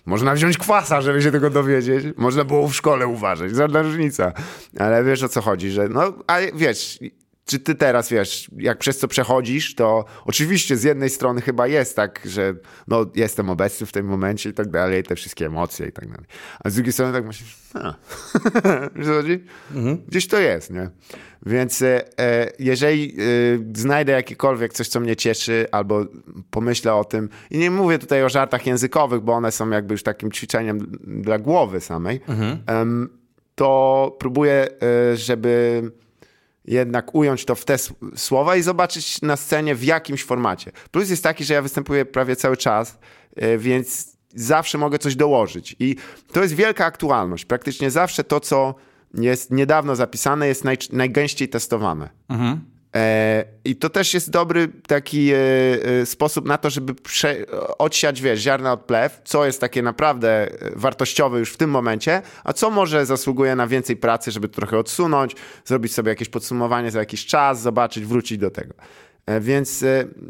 Można 0.07 0.35
wziąć 0.35 0.59
kwasa, 0.59 1.01
żeby 1.01 1.22
się 1.22 1.33
tego 1.33 1.51
dowiedzieć. 1.51 2.05
Można 2.16 2.44
było 2.44 2.68
w 2.68 2.75
szkole 2.75 3.07
uważać. 3.07 3.51
Żadna 3.57 3.83
różnica. 3.83 4.33
Ale 4.79 5.05
wiesz 5.05 5.22
o 5.22 5.29
co 5.29 5.40
chodzi, 5.40 5.70
że 5.70 5.88
no, 5.88 6.12
a 6.27 6.38
wiesz, 6.55 6.99
czy 7.47 7.59
ty 7.59 7.75
teraz, 7.75 8.11
wiesz, 8.11 8.51
jak 8.57 8.79
przez 8.79 8.99
co 8.99 9.09
przechodzisz, 9.09 9.75
to 9.75 10.05
oczywiście 10.25 10.77
z 10.77 10.85
jednej 10.85 11.11
strony 11.11 11.41
chyba 11.41 11.67
jest 11.67 11.97
tak, 11.97 12.21
że 12.25 12.55
no, 12.89 13.07
jestem 13.15 13.51
obecny 13.51 13.87
w 13.87 13.93
tym 13.93 14.07
momencie 14.07 14.51
i 14.51 14.53
tak 14.53 14.71
dalej, 14.71 15.03
te 15.03 15.15
wszystkie 15.15 15.47
emocje 15.47 15.87
i 15.87 15.93
tak 15.93 16.09
dalej. 16.09 16.27
A 16.65 16.71
z 16.71 16.75
drugiej 16.75 16.93
strony 16.93 17.13
tak 17.13 17.27
myślisz, 17.27 17.57
a, 17.75 17.95
chodzi? 19.17 19.45
Mhm. 19.75 20.03
Gdzieś 20.09 20.27
to 20.27 20.39
jest, 20.39 20.71
nie? 20.71 20.91
Więc 21.47 21.83
e, 21.83 22.19
e, 22.21 22.53
jeżeli 22.59 23.17
e, 23.19 23.79
znajdę 23.79 24.13
jakiekolwiek 24.13 24.73
coś, 24.73 24.89
co 24.89 25.01
mnie 25.01 25.17
cieszy, 25.17 25.67
albo 25.73 26.07
pomyślę 26.51 26.95
o 26.95 27.05
tym, 27.05 27.29
i 27.51 27.59
nie 27.59 27.71
mówię 27.71 27.99
tutaj 27.99 28.25
o 28.25 28.29
żartach 28.29 28.67
językowych, 28.67 29.21
bo 29.21 29.33
one 29.33 29.53
są 29.53 29.71
jakby 29.71 29.95
już 29.95 30.03
takim 30.03 30.33
ćwiczeniem 30.33 30.79
dla 31.05 31.39
głowy 31.39 31.81
samej, 31.81 32.21
mhm. 32.29 33.09
to 33.55 34.17
próbuję, 34.19 34.69
e, 35.13 35.17
żeby 35.17 35.83
jednak 36.66 37.14
ująć 37.14 37.44
to 37.44 37.55
w 37.55 37.64
te 37.64 37.76
słowa 38.16 38.57
i 38.57 38.62
zobaczyć 38.62 39.22
na 39.22 39.37
scenie 39.37 39.74
w 39.74 39.85
jakimś 39.85 40.24
formacie. 40.24 40.72
Plus 40.90 41.11
jest 41.11 41.22
taki, 41.22 41.44
że 41.44 41.55
ja 41.55 41.62
występuję 41.62 42.05
prawie 42.05 42.37
cały 42.37 42.57
czas, 42.57 42.98
e, 43.37 43.59
więc 43.59 44.16
zawsze 44.35 44.79
mogę 44.79 44.98
coś 44.98 45.16
dołożyć. 45.16 45.76
I 45.79 45.96
to 46.33 46.42
jest 46.42 46.55
wielka 46.55 46.85
aktualność. 46.85 47.44
Praktycznie 47.44 47.90
zawsze 47.90 48.24
to, 48.24 48.40
co 48.40 48.74
jest 49.14 49.50
niedawno 49.50 49.96
zapisane, 49.96 50.48
jest 50.48 50.64
naj, 50.64 50.76
najgęściej 50.92 51.48
testowane. 51.48 52.09
Mhm. 52.29 52.76
E, 52.97 53.45
I 53.65 53.77
to 53.77 53.91
też 53.91 54.15
jest 54.15 54.31
dobry 54.31 54.69
taki 54.87 55.33
e, 55.33 55.37
e, 56.01 56.07
sposób 56.07 56.47
na 56.47 56.59
to, 56.59 56.71
żeby 56.71 56.95
odsiać, 57.79 58.23
wiesz, 58.23 58.41
ziarna 58.41 58.73
od 58.73 58.81
plew, 58.81 59.21
co 59.25 59.47
jest 59.47 59.61
takie 59.61 59.83
naprawdę 59.83 60.51
wartościowe 60.77 61.39
już 61.39 61.53
w 61.53 61.57
tym 61.57 61.71
momencie, 61.71 62.23
a 62.45 62.53
co 62.53 62.71
może 62.71 63.07
zasługuje 63.07 63.57
na 63.57 63.67
więcej 63.67 63.97
pracy, 63.97 64.31
żeby 64.31 64.49
trochę 64.49 64.79
odsunąć, 64.79 65.37
zrobić 65.65 65.95
sobie 65.95 66.09
jakieś 66.09 66.29
podsumowanie 66.29 66.91
za 66.91 66.99
jakiś 66.99 67.27
czas, 67.27 67.61
zobaczyć, 67.61 68.05
wrócić 68.05 68.39
do 68.39 68.51
tego. 68.51 68.75
Więc 69.41 69.85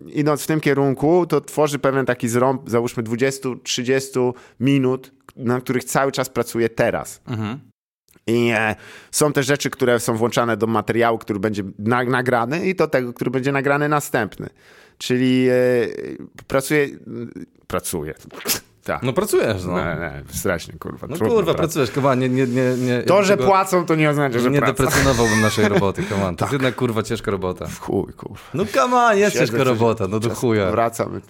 idąc 0.07 0.43
w 0.43 0.47
tym 0.47 0.61
kierunku, 0.61 1.27
to 1.27 1.41
tworzy 1.41 1.79
pewien 1.79 2.07
taki 2.07 2.29
zrąb, 2.29 2.71
załóżmy 2.71 3.03
20-30 3.03 4.33
minut, 4.61 5.13
na 5.37 5.61
których 5.61 5.85
cały 5.85 6.13
czas 6.13 6.29
pracuję 6.29 6.69
teraz. 6.69 7.21
Mhm. 7.27 7.61
I 8.27 8.51
e, 8.55 8.77
są 9.11 9.33
też 9.33 9.47
rzeczy, 9.47 9.71
które 9.71 10.01
są 10.01 10.17
włączane 10.17 10.57
do 10.57 10.67
materiału, 10.67 11.19
który 11.19 11.41
będzie 11.41 11.63
na, 11.79 12.05
nagrany 12.05 12.67
i 12.67 12.75
do 12.75 12.89
tego, 12.89 13.13
który 13.13 13.31
będzie 13.31 13.53
nagrany 13.53 13.89
następny. 13.89 14.49
Czyli 14.99 15.49
e, 15.49 15.55
pracuję, 16.47 16.89
pracuję. 17.67 18.15
Tak. 18.87 19.03
No 19.03 19.13
pracujesz, 19.13 19.65
no. 19.65 19.79
Nie, 19.79 19.85
nie, 19.85 20.23
strasznie, 20.35 20.75
kurwa. 20.79 21.07
No 21.07 21.19
kurwa, 21.19 21.55
pracujesz, 21.55 21.91
koma, 21.91 22.15
nie, 22.15 22.29
nie, 22.29 22.47
nie, 22.47 22.75
nie. 22.77 23.03
To, 23.03 23.25
że 23.25 23.37
tego, 23.37 23.49
płacą, 23.49 23.87
to 23.87 23.95
nie 23.95 24.11
oznacza, 24.11 24.39
że 24.39 24.51
Nie 24.51 24.59
praca. 24.59 24.73
deprecjonowałbym 24.73 25.41
naszej 25.41 25.69
roboty, 25.69 26.03
kaman. 26.03 26.37
To 26.37 26.39
tak. 26.39 26.41
jest 26.41 26.53
jednak, 26.53 26.75
kurwa, 26.75 27.03
ciężka 27.03 27.31
robota. 27.31 27.67
W 27.67 27.79
chuj, 27.79 28.13
kurwa. 28.13 28.45
No 28.55 28.65
kaman, 28.73 29.19
jest 29.19 29.33
Siedzę 29.33 29.47
ciężka 29.47 29.65
robota, 29.65 30.09
no 30.09 30.21
do 30.21 30.35
chuja. 30.35 30.71
Wracamy. 30.71 31.21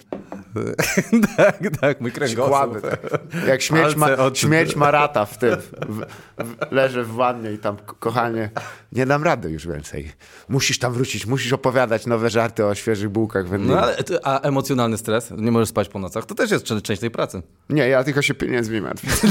tak, 1.37 1.59
tak, 1.81 2.01
mój 2.01 2.11
kręgosłup. 2.11 2.81
Tak. 2.81 2.99
Jak 3.47 3.61
śmierć 3.61 3.95
ma, 3.95 4.07
śmierć 4.33 4.75
ma 4.75 4.91
rata 4.91 5.25
w 5.25 5.37
tym. 5.37 5.55
W, 5.87 6.05
w, 6.37 6.71
leżę 6.71 7.03
w 7.03 7.11
wannie 7.11 7.51
i 7.51 7.57
tam, 7.57 7.77
kochanie, 7.99 8.49
nie 8.91 9.05
dam 9.05 9.23
rady 9.23 9.49
już 9.49 9.67
więcej. 9.67 10.11
Musisz 10.49 10.79
tam 10.79 10.93
wrócić, 10.93 11.25
musisz 11.25 11.53
opowiadać 11.53 12.05
nowe 12.05 12.29
żarty 12.29 12.65
o 12.65 12.75
świeżych 12.75 13.09
bułkach. 13.09 13.45
No 13.59 13.81
ale, 13.81 13.97
a 14.23 14.39
emocjonalny 14.39 14.97
stres? 14.97 15.31
Nie 15.37 15.51
możesz 15.51 15.69
spać 15.69 15.89
po 15.89 15.99
nocach? 15.99 16.25
To 16.25 16.35
też 16.35 16.51
jest 16.51 16.65
część 16.83 17.01
tej 17.01 17.11
pracy. 17.11 17.41
Nie, 17.69 17.87
ja 17.87 18.03
tylko 18.03 18.21
się 18.21 18.33
pieniędzmi 18.33 18.81
martwię. 18.81 19.09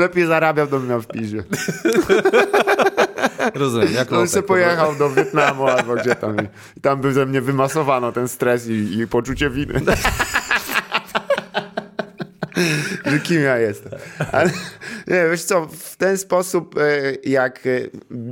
Lepiej 0.00 0.26
zarabiał, 0.26 0.66
to 0.66 0.78
bym 0.78 0.88
miał 0.88 1.02
w 1.02 1.06
pizie. 1.06 1.44
Rozumiem. 3.54 3.92
Jak 3.92 4.12
On 4.12 4.28
się 4.28 4.42
pojechał 4.42 4.94
do 4.98 5.10
Wietnamu 5.10 5.66
albo 5.66 5.94
gdzie 5.94 6.14
tam. 6.14 6.36
I 6.76 6.80
tam 6.80 7.00
by 7.00 7.12
ze 7.12 7.26
mnie 7.26 7.40
wymasowano 7.40 8.12
ten 8.12 8.28
stres 8.28 8.68
i, 8.68 8.98
i 8.98 9.06
poczucie 9.06 9.50
winy. 9.50 9.80
że 13.06 13.20
kim 13.20 13.42
ja 13.42 13.58
jestem. 13.58 13.92
Ale 14.32 14.50
nie, 15.06 15.28
wiesz 15.30 15.44
co, 15.44 15.66
w 15.66 15.96
ten 15.96 16.18
sposób, 16.18 16.78
e, 16.78 16.80
jak 17.24 17.66
e, 17.66 17.70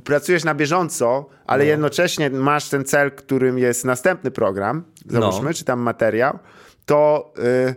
pracujesz 0.05 0.45
na 0.45 0.55
bieżąco, 0.55 1.29
ale 1.47 1.65
no. 1.65 1.71
jednocześnie 1.71 2.31
masz 2.31 2.69
ten 2.69 2.85
cel, 2.85 3.11
którym 3.11 3.59
jest 3.59 3.85
następny 3.85 4.31
program, 4.31 4.85
załóżmy, 5.07 5.45
no. 5.45 5.55
czy 5.55 5.65
tam 5.65 5.81
materiał, 5.81 6.39
to 6.87 7.33
y, 7.39 7.75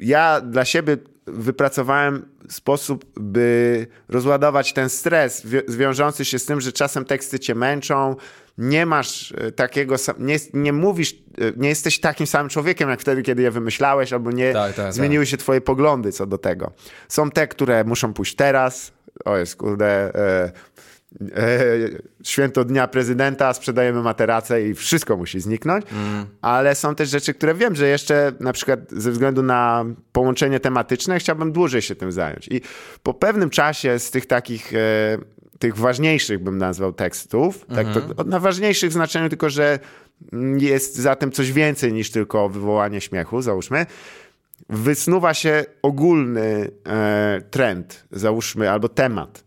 ja 0.00 0.40
dla 0.40 0.64
siebie 0.64 0.96
wypracowałem 1.26 2.26
sposób, 2.52 3.04
by 3.16 3.86
rozładować 4.08 4.72
ten 4.72 4.88
stres 4.88 5.46
wiążący 5.68 6.24
się 6.24 6.38
z 6.38 6.44
tym, 6.44 6.60
że 6.60 6.72
czasem 6.72 7.04
teksty 7.04 7.38
cię 7.38 7.54
męczą, 7.54 8.16
nie 8.58 8.86
masz 8.86 9.32
e, 9.32 9.52
takiego, 9.52 9.96
nie, 10.18 10.36
nie 10.54 10.72
mówisz, 10.72 11.12
e, 11.12 11.52
nie 11.56 11.68
jesteś 11.68 12.00
takim 12.00 12.26
samym 12.26 12.48
człowiekiem, 12.48 12.90
jak 12.90 13.00
wtedy, 13.00 13.22
kiedy 13.22 13.42
je 13.42 13.50
wymyślałeś, 13.50 14.12
albo 14.12 14.30
nie 14.30 14.52
tak, 14.52 14.74
tak, 14.74 14.84
tak. 14.86 14.94
zmieniły 14.94 15.24
tak. 15.24 15.30
się 15.30 15.36
twoje 15.36 15.60
poglądy 15.60 16.12
co 16.12 16.26
do 16.26 16.38
tego. 16.38 16.72
Są 17.08 17.30
te, 17.30 17.48
które 17.48 17.84
muszą 17.84 18.14
pójść 18.14 18.34
teraz, 18.34 18.92
o 19.24 19.36
jest, 19.36 19.56
kurde, 19.56 20.14
e, 20.14 20.52
święto 22.22 22.64
Dnia 22.64 22.88
Prezydenta, 22.88 23.52
sprzedajemy 23.54 24.02
materacę 24.02 24.68
i 24.68 24.74
wszystko 24.74 25.16
musi 25.16 25.40
zniknąć, 25.40 25.86
mm. 25.92 26.26
ale 26.40 26.74
są 26.74 26.94
też 26.94 27.08
rzeczy, 27.08 27.34
które 27.34 27.54
wiem, 27.54 27.76
że 27.76 27.88
jeszcze 27.88 28.32
na 28.40 28.52
przykład 28.52 28.80
ze 28.90 29.10
względu 29.10 29.42
na 29.42 29.84
połączenie 30.12 30.60
tematyczne 30.60 31.18
chciałbym 31.18 31.52
dłużej 31.52 31.82
się 31.82 31.94
tym 31.94 32.12
zająć. 32.12 32.48
I 32.48 32.60
po 33.02 33.14
pewnym 33.14 33.50
czasie 33.50 33.98
z 33.98 34.10
tych 34.10 34.26
takich 34.26 34.74
e, 34.74 34.78
tych 35.58 35.76
ważniejszych 35.76 36.42
bym 36.42 36.58
nazwał 36.58 36.92
tekstów, 36.92 37.66
tak, 37.74 37.86
to, 37.94 38.00
mhm. 38.00 38.28
na 38.28 38.40
ważniejszych 38.40 38.90
w 38.90 38.92
znaczeniu 38.92 39.28
tylko, 39.28 39.50
że 39.50 39.78
jest 40.58 40.96
za 40.96 41.16
tym 41.16 41.32
coś 41.32 41.52
więcej 41.52 41.92
niż 41.92 42.10
tylko 42.10 42.48
wywołanie 42.48 43.00
śmiechu, 43.00 43.42
załóżmy, 43.42 43.86
wysnuwa 44.68 45.34
się 45.34 45.64
ogólny 45.82 46.70
e, 46.86 47.42
trend, 47.50 48.04
załóżmy, 48.10 48.70
albo 48.70 48.88
temat. 48.88 49.44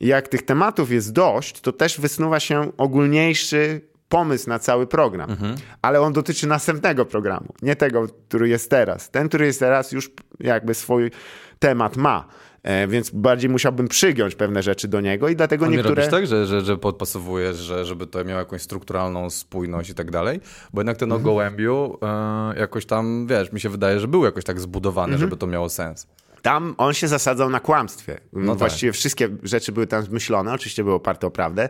Jak 0.00 0.28
tych 0.28 0.42
tematów 0.42 0.90
jest 0.90 1.12
dość, 1.12 1.60
to 1.60 1.72
też 1.72 2.00
wysnuwa 2.00 2.40
się 2.40 2.72
ogólniejszy 2.76 3.80
pomysł 4.08 4.48
na 4.48 4.58
cały 4.58 4.86
program, 4.86 5.30
mhm. 5.30 5.54
ale 5.82 6.00
on 6.00 6.12
dotyczy 6.12 6.46
następnego 6.46 7.04
programu, 7.04 7.54
nie 7.62 7.76
tego, 7.76 8.06
który 8.28 8.48
jest 8.48 8.70
teraz. 8.70 9.10
Ten, 9.10 9.28
który 9.28 9.46
jest 9.46 9.60
teraz, 9.60 9.92
już 9.92 10.10
jakby 10.40 10.74
swój 10.74 11.10
temat 11.58 11.96
ma. 11.96 12.24
E, 12.62 12.88
więc 12.88 13.10
bardziej 13.10 13.50
musiałbym 13.50 13.88
przygiąć 13.88 14.34
pewne 14.34 14.62
rzeczy 14.62 14.88
do 14.88 15.00
niego 15.00 15.28
i 15.28 15.36
dlatego 15.36 15.66
A 15.66 15.68
niektóre... 15.68 15.94
robisz 15.94 16.10
tak, 16.10 16.26
że, 16.26 16.46
że, 16.46 16.60
że 16.60 16.76
podpasowujesz, 16.76 17.56
że, 17.56 17.84
żeby 17.84 18.06
to 18.06 18.24
miało 18.24 18.38
jakąś 18.38 18.62
strukturalną 18.62 19.30
spójność 19.30 19.90
i 19.90 19.94
tak 19.94 20.10
dalej? 20.10 20.40
Bo 20.72 20.80
jednak 20.80 20.96
ten 20.96 21.12
o 21.12 21.14
mhm. 21.14 21.24
gołębiu 21.24 21.98
e, 22.02 22.58
jakoś 22.58 22.86
tam, 22.86 23.26
wiesz, 23.26 23.52
mi 23.52 23.60
się 23.60 23.68
wydaje, 23.68 24.00
że 24.00 24.08
był 24.08 24.24
jakoś 24.24 24.44
tak 24.44 24.60
zbudowany, 24.60 25.12
mhm. 25.12 25.20
żeby 25.20 25.36
to 25.36 25.46
miało 25.46 25.68
sens. 25.68 26.06
Tam 26.42 26.74
on 26.78 26.94
się 26.94 27.08
zasadzał 27.08 27.50
na 27.50 27.60
kłamstwie. 27.60 28.20
No 28.32 28.52
tak. 28.52 28.58
Właściwie 28.58 28.92
tak. 28.92 28.98
wszystkie 28.98 29.28
rzeczy 29.42 29.72
były 29.72 29.86
tam 29.86 30.02
zmyślone, 30.02 30.52
oczywiście 30.52 30.84
były 30.84 30.94
oparte 30.94 31.26
o 31.26 31.30
prawdę. 31.30 31.68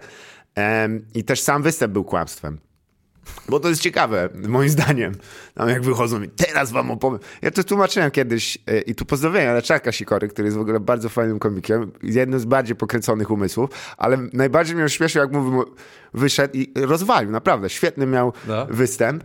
I 1.14 1.24
też 1.24 1.40
sam 1.40 1.62
występ 1.62 1.92
był 1.92 2.04
kłamstwem. 2.04 2.58
Bo 3.48 3.60
to 3.60 3.68
jest 3.68 3.80
ciekawe, 3.80 4.28
moim 4.48 4.68
zdaniem. 4.68 5.12
Tam 5.54 5.68
jak 5.68 5.82
wychodzą 5.82 6.22
i 6.22 6.28
teraz 6.28 6.72
wam 6.72 6.90
opowiem. 6.90 7.20
Ja 7.42 7.50
to 7.50 7.64
tłumaczyłem 7.64 8.10
kiedyś 8.10 8.58
e, 8.66 8.80
i 8.80 8.94
tu 8.94 9.04
pozdrowienia 9.04 9.52
dla 9.52 9.62
Czarka 9.62 9.92
Sikory, 9.92 10.28
który 10.28 10.46
jest 10.46 10.58
w 10.58 10.60
ogóle 10.60 10.80
bardzo 10.80 11.08
fajnym 11.08 11.38
komikiem. 11.38 11.92
Jednym 12.02 12.40
z 12.40 12.44
bardziej 12.44 12.76
pokręconych 12.76 13.30
umysłów, 13.30 13.70
ale 13.96 14.18
najbardziej 14.32 14.76
mnie 14.76 14.88
śmieszył, 14.88 15.22
jak 15.22 15.32
mu 15.32 15.64
wyszedł 16.14 16.56
i 16.56 16.72
rozwalił, 16.76 17.30
naprawdę. 17.30 17.70
Świetny 17.70 18.06
miał 18.06 18.32
no. 18.48 18.66
występ. 18.70 19.24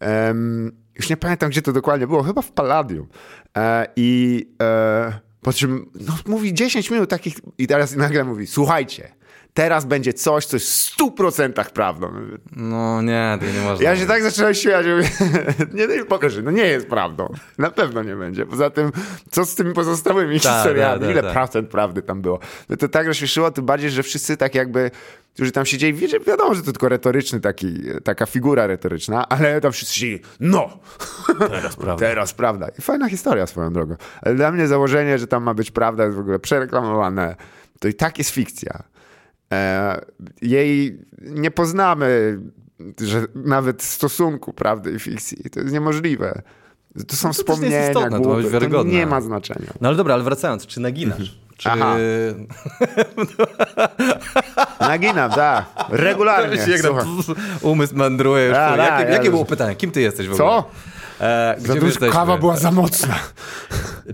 Um, 0.00 0.83
już 0.96 1.10
nie 1.10 1.16
pamiętam, 1.16 1.50
gdzie 1.50 1.62
to 1.62 1.72
dokładnie 1.72 2.06
było. 2.06 2.22
Chyba 2.22 2.42
w 2.42 2.52
Palladium. 2.52 3.06
E, 3.56 3.86
I 3.96 4.48
e, 4.62 5.12
po 5.40 5.52
czym 5.52 5.90
no, 5.94 6.14
mówi 6.26 6.54
10 6.54 6.90
minut 6.90 7.10
takich 7.10 7.34
i 7.58 7.66
teraz 7.66 7.96
nagle 7.96 8.24
mówi, 8.24 8.46
słuchajcie, 8.46 9.08
teraz 9.54 9.84
będzie 9.84 10.12
coś, 10.12 10.46
co 10.46 10.56
jest 10.56 10.90
w 10.90 10.96
100% 10.98 11.64
prawdą. 11.70 12.12
No 12.56 13.02
nie, 13.02 13.38
to 13.40 13.46
nie 13.46 13.64
można. 13.64 13.84
Ja 13.84 13.96
się 13.96 14.06
tak 14.06 14.22
zacząłem 14.22 14.54
śmiać, 14.54 14.86
mówię, 14.86 15.08
nie, 15.88 15.96
nie 15.96 16.04
pokażę, 16.04 16.42
no 16.42 16.50
nie 16.50 16.66
jest 16.66 16.86
prawdą. 16.86 17.34
Na 17.58 17.70
pewno 17.70 18.02
nie 18.02 18.16
będzie. 18.16 18.46
Poza 18.46 18.70
tym, 18.70 18.92
co 19.30 19.44
z 19.44 19.54
tymi 19.54 19.74
pozostałymi 19.74 20.40
ta, 20.40 20.56
historiami? 20.56 21.00
Ta, 21.00 21.06
ta, 21.06 21.12
Ile 21.12 21.32
procent 21.32 21.68
prawdy 21.68 22.02
tam 22.02 22.22
było? 22.22 22.38
No 22.68 22.76
to 22.76 22.88
tak 22.88 23.06
rozśmieszyło, 23.06 23.50
tym 23.50 23.66
bardziej, 23.66 23.90
że 23.90 24.02
wszyscy 24.02 24.36
tak 24.36 24.54
jakby 24.54 24.90
którzy 25.34 25.52
tam 25.52 25.66
siedzieli, 25.66 25.94
wie, 25.94 26.20
wiadomo, 26.20 26.54
że 26.54 26.62
to 26.62 26.72
tylko 26.72 26.88
retoryczny 26.88 27.40
taki, 27.40 27.82
taka 28.04 28.26
figura 28.26 28.66
retoryczna, 28.66 29.28
ale 29.28 29.60
tam 29.60 29.72
wszyscy 29.72 29.94
siedzieli, 29.94 30.20
no! 30.40 30.78
Teraz 31.38 31.76
prawda. 31.76 31.96
Teraz 32.06 32.34
prawda. 32.34 32.68
I 32.78 32.82
fajna 32.82 33.08
historia 33.08 33.46
swoją 33.46 33.72
drogą. 33.72 33.96
Ale 34.22 34.34
dla 34.34 34.52
mnie 34.52 34.66
założenie, 34.66 35.18
że 35.18 35.26
tam 35.26 35.42
ma 35.42 35.54
być 35.54 35.70
prawda 35.70 36.04
jest 36.04 36.16
w 36.16 36.20
ogóle 36.20 36.38
przereklamowane. 36.38 37.36
To 37.78 37.88
i 37.88 37.94
tak 37.94 38.18
jest 38.18 38.30
fikcja. 38.30 38.93
E, 39.54 40.00
jej 40.42 40.98
nie 41.20 41.50
poznamy, 41.50 42.40
że 43.00 43.26
nawet 43.34 43.82
stosunku 43.82 44.52
prawdy 44.52 44.92
i 44.92 44.98
fikcji. 44.98 45.50
To 45.50 45.60
jest 45.60 45.72
niemożliwe. 45.72 46.42
To 47.08 47.16
są 47.16 47.28
No 47.28 47.34
to 47.34 47.36
nie 47.36 47.38
jest 47.38 47.40
wspomnienia, 47.40 47.88
istotne, 47.88 48.10
to 48.10 48.10
ma 48.10 48.18
być 48.18 48.26
głupy, 48.26 48.42
to 48.42 48.50
wiarygodne. 48.50 48.92
nie 48.92 49.06
ma 49.06 49.20
znaczenia. 49.20 49.72
No 49.80 49.88
ale 49.88 49.96
dobra, 49.96 50.14
ale 50.14 50.22
wracając, 50.22 50.66
czy 50.66 50.80
naginasz? 50.80 51.38
Czy... 51.56 51.70
Aha. 51.70 51.96
Naginam, 54.80 55.30
tak. 55.30 55.64
Regularnie. 55.88 56.58
Umysł 57.62 57.96
mandruje 57.96 58.46
już. 58.46 58.56
A, 58.56 58.76
jakie, 58.76 59.04
ja 59.04 59.10
jakie 59.10 59.30
było 59.30 59.44
pytanie? 59.44 59.76
Kim 59.76 59.90
ty 59.90 60.00
jesteś 60.00 60.28
w 60.28 60.32
ogóle? 60.32 60.48
Co? 60.48 60.70
E, 61.24 61.54
Za 61.58 61.74
dużo, 61.74 62.00
kawa 62.12 62.38
była 62.38 62.56
za 62.56 62.70
mocna. 62.70 63.14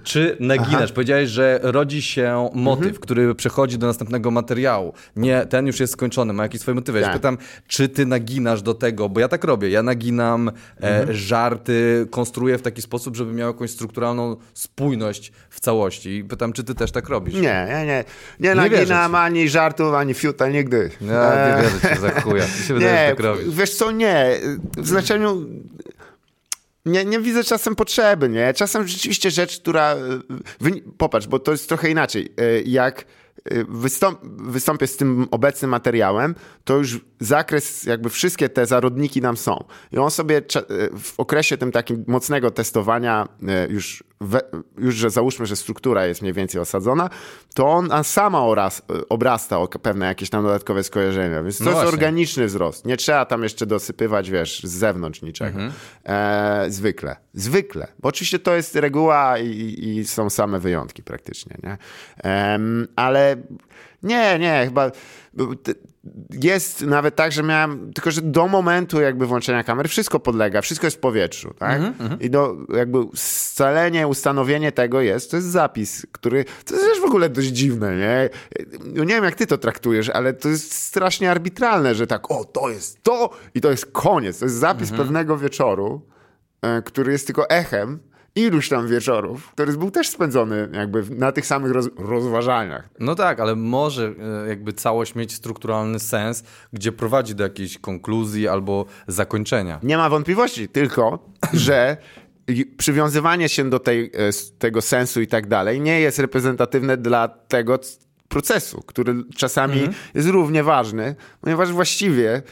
Czy 0.03 0.37
naginasz? 0.41 0.93
Powiedziałeś, 0.93 1.29
że 1.31 1.61
rodzi 1.63 2.03
się 2.03 2.49
motyw, 2.55 2.85
Mhm. 2.87 3.03
który 3.03 3.35
przechodzi 3.35 3.79
do 3.79 3.87
następnego 3.87 4.31
materiału. 4.31 4.93
Nie, 5.17 5.47
ten 5.47 5.67
już 5.67 5.81
jest 5.81 5.93
skończony, 5.93 6.33
ma 6.33 6.43
jakieś 6.43 6.61
swoje 6.61 6.75
motywy. 6.75 6.99
Ja 6.99 7.05
się 7.07 7.13
Tak. 7.13 7.17
pytam, 7.21 7.39
czy 7.67 7.89
ty 7.89 8.07
naginasz 8.07 8.63
do 8.63 8.75
tego, 8.75 9.09
bo 9.09 9.21
ja 9.21 9.29
tak 9.29 9.45
robię. 9.45 9.71
Ja 9.71 9.83
naginam 9.83 10.51
Mhm. 10.81 11.11
e, 11.11 11.15
żarty, 11.15 12.07
konstruuję 12.11 12.59
w 12.59 12.63
taki 12.63 12.83
sposób, 12.83 13.17
żeby 13.17 13.33
miał 13.33 13.49
jakąś 13.49 13.71
strukturalną 13.71 14.37
spójność 14.55 15.33
w 15.51 15.61
całości. 15.61 16.11
I 16.11 16.25
pytam, 16.25 16.53
czy 16.53 16.65
ty 16.65 16.75
też 16.75 16.93
tak 16.93 17.09
robisz? 17.09 17.35
Nie, 17.35 17.41
nie, 17.69 17.87
nie. 17.87 18.05
Nie 18.41 18.49
wierzę 18.49 18.55
naginam 18.79 19.15
ani 19.15 19.49
żartów, 19.49 19.95
ani 19.95 20.15
fiuta, 20.15 20.49
nigdy. 20.49 20.91
Ja 21.01 21.33
E, 21.33 21.57
nie 21.57 21.63
wierzę 21.63 21.95
ci 21.95 22.01
za 22.01 22.21
chuja. 22.21 22.45
Mi 22.45 22.65
się 22.67 22.75
wydaje, 22.75 22.97
że 22.97 23.03
Nie, 23.05 23.11
tak 23.11 23.21
robisz. 23.21 23.45
wiesz 23.55 23.75
co, 23.75 23.91
nie. 23.91 24.27
W 24.79 24.89
znaczeniu... 24.89 25.47
Nie, 26.87 27.05
nie 27.05 27.21
widzę 27.21 27.45
czasem 27.45 27.77
potrzeby, 27.77 28.29
nie? 28.29 28.55
Czasem 28.55 28.89
rzeczywiście 28.89 29.31
rzecz, 29.31 29.61
która... 29.61 29.97
wyni- 30.61 30.83
Popatrz, 30.99 31.27
bo 31.27 31.39
to 31.39 31.53
jest 31.53 31.69
trochę 31.69 31.91
inaczej. 31.91 32.33
E, 32.39 32.61
Jak 32.63 33.01
e, 33.45 33.65
wystąp, 33.69 34.19
wystąpię 34.25 34.87
z 34.87 34.97
tym 34.97 35.27
obecnym 35.31 35.71
materiałem, 35.71 36.35
to 36.65 36.77
już 36.77 37.01
zakres, 37.21 37.85
jakby 37.85 38.11
wszystkie 38.11 38.49
te 38.49 38.67
zarodniki 38.67 39.21
nam 39.21 39.37
są. 39.37 39.65
I 39.93 39.99
on 39.99 40.11
sobie 40.11 40.37
e, 40.37 40.43
w 40.99 41.15
okresie 41.21 41.57
tym 41.59 41.73
takim 41.73 42.05
mocnego 42.07 42.51
testowania, 42.51 43.29
e, 43.49 43.69
już, 43.69 44.05
we, 44.21 44.41
już 44.79 44.95
że 44.95 45.11
załóżmy, 45.11 45.47
że 45.47 45.57
struktura 45.57 46.07
jest 46.07 46.23
mniej 46.23 46.33
więcej 46.35 46.61
osadzona, 46.61 47.11
to 47.55 47.67
on 47.69 47.93
a 47.93 48.03
sama 48.03 48.45
oraz, 48.45 48.83
obrasta 49.09 49.59
o 49.59 49.69
pewne 49.69 50.07
jakieś 50.07 50.31
tam 50.31 50.43
dodatkowe 50.43 50.85
skojarzenia. 50.85 51.43
Więc 51.43 51.59
to 51.59 51.65
No 51.65 51.71
jest 51.71 51.83
właśnie. 51.83 51.93
organiczny 51.95 52.47
wzrost. 52.47 52.85
Nie 52.85 52.97
trzeba 52.97 53.25
tam 53.25 53.43
jeszcze 53.43 53.67
dosypywać, 53.67 54.31
wiesz, 54.31 54.63
z 54.65 54.71
zewnątrz 54.71 55.23
niczego. 55.23 55.59
E, 56.05 56.65
zwykle. 56.69 57.17
Zwykle. 57.35 57.87
Bo 57.99 58.09
oczywiście 58.09 58.39
to 58.39 58.55
jest 58.55 58.77
reguła 58.77 59.39
i, 59.39 59.77
i 59.89 60.05
są 60.07 60.31
same 60.31 60.59
wyjątki 60.59 61.03
praktycznie, 61.03 61.57
nie? 61.63 61.79
Em, 62.23 62.89
ale 62.97 63.37
nie, 64.03 64.39
nie, 64.39 64.63
chyba 64.65 64.91
jest 66.43 66.83
nawet 66.83 67.17
tak, 67.17 67.33
że 67.33 67.43
miałem, 67.43 67.93
tylko 67.93 68.11
że 68.11 68.23
do 68.23 68.49
momentu 68.49 69.01
jakby 69.01 69.27
włączenia 69.27 69.65
kamery 69.65 69.89
wszystko 69.89 70.21
podlega, 70.21 70.61
wszystko 70.61 70.87
jest 70.87 70.97
w 70.97 71.01
powietrzu, 71.01 71.55
tak? 71.59 71.81
I 72.21 72.31
do 72.31 72.57
jakby 72.77 72.99
scalenie, 73.15 74.09
ustanowienie 74.09 74.73
tego 74.73 75.01
jest, 75.01 75.31
to 75.31 75.37
jest 75.37 75.49
zapis, 75.49 76.07
który, 76.13 76.45
to 76.45 76.75
jest 76.75 76.87
też 76.87 77.01
w 77.01 77.05
ogóle 77.05 77.29
dość 77.29 77.49
dziwne, 77.49 77.97
nie? 77.97 78.31
No 78.95 79.05
nie 79.05 79.15
wiem 79.15 79.25
jak 79.25 79.35
ty 79.35 79.47
to 79.47 79.59
traktujesz, 79.59 80.09
ale 80.09 80.33
to 80.33 80.49
jest 80.49 80.75
strasznie 80.75 81.31
arbitralne, 81.31 81.95
że 81.95 82.07
tak, 82.07 82.31
o 82.31 82.45
to 82.45 82.71
jest 82.71 83.03
to 83.03 83.31
i 83.55 83.61
to 83.61 83.71
jest 83.71 83.87
koniec, 83.87 84.39
to 84.39 84.45
jest 84.45 84.57
zapis 84.57 84.91
pewnego 84.91 85.39
wieczoru, 85.39 86.07
e, 86.63 86.83
który 86.83 87.13
jest 87.13 87.27
tylko 87.27 87.51
echem 87.51 88.10
iluś 88.35 88.69
tam 88.69 88.89
wieczorów, 88.89 89.51
który 89.53 89.73
był 89.73 89.91
też 89.91 90.09
spędzony 90.09 90.69
jakby 90.73 91.03
na 91.11 91.33
tych 91.33 91.47
samych 91.47 91.73
roz, 91.73 91.89
rozważaniach. 91.97 92.89
No 93.01 93.15
tak, 93.15 93.41
ale 93.41 93.57
może 93.57 94.15
e, 94.45 94.49
jakby 94.49 94.73
całość 94.73 95.15
mieć 95.15 95.35
strukturalny 95.35 95.99
sens, 95.99 96.45
gdzie 96.73 96.93
prowadzi 96.93 97.35
do 97.35 97.45
jakiejś 97.45 97.79
konkluzji 97.79 98.49
albo 98.49 98.87
zakończenia. 99.07 99.81
Nie 99.83 99.97
ma 99.97 100.09
wątpliwości, 100.09 100.69
tylko 100.69 101.19
że 101.53 101.97
przywiązywanie 102.77 103.49
się 103.49 103.71
do 103.71 103.79
tej, 103.79 104.05
e, 104.05 104.11
tego 104.59 104.83
sensu 104.83 105.21
i 105.21 105.27
tak 105.27 105.47
dalej 105.47 105.81
nie 105.81 106.01
jest 106.01 106.19
reprezentatywne 106.19 106.97
dla 106.97 107.29
tego 107.29 107.79
procesu, 108.29 108.83
który 108.87 109.15
czasami 109.37 109.89
jest 110.15 110.29
równie 110.29 110.63
ważny, 110.63 111.15
ponieważ 111.41 111.73
właściwie 111.73 112.43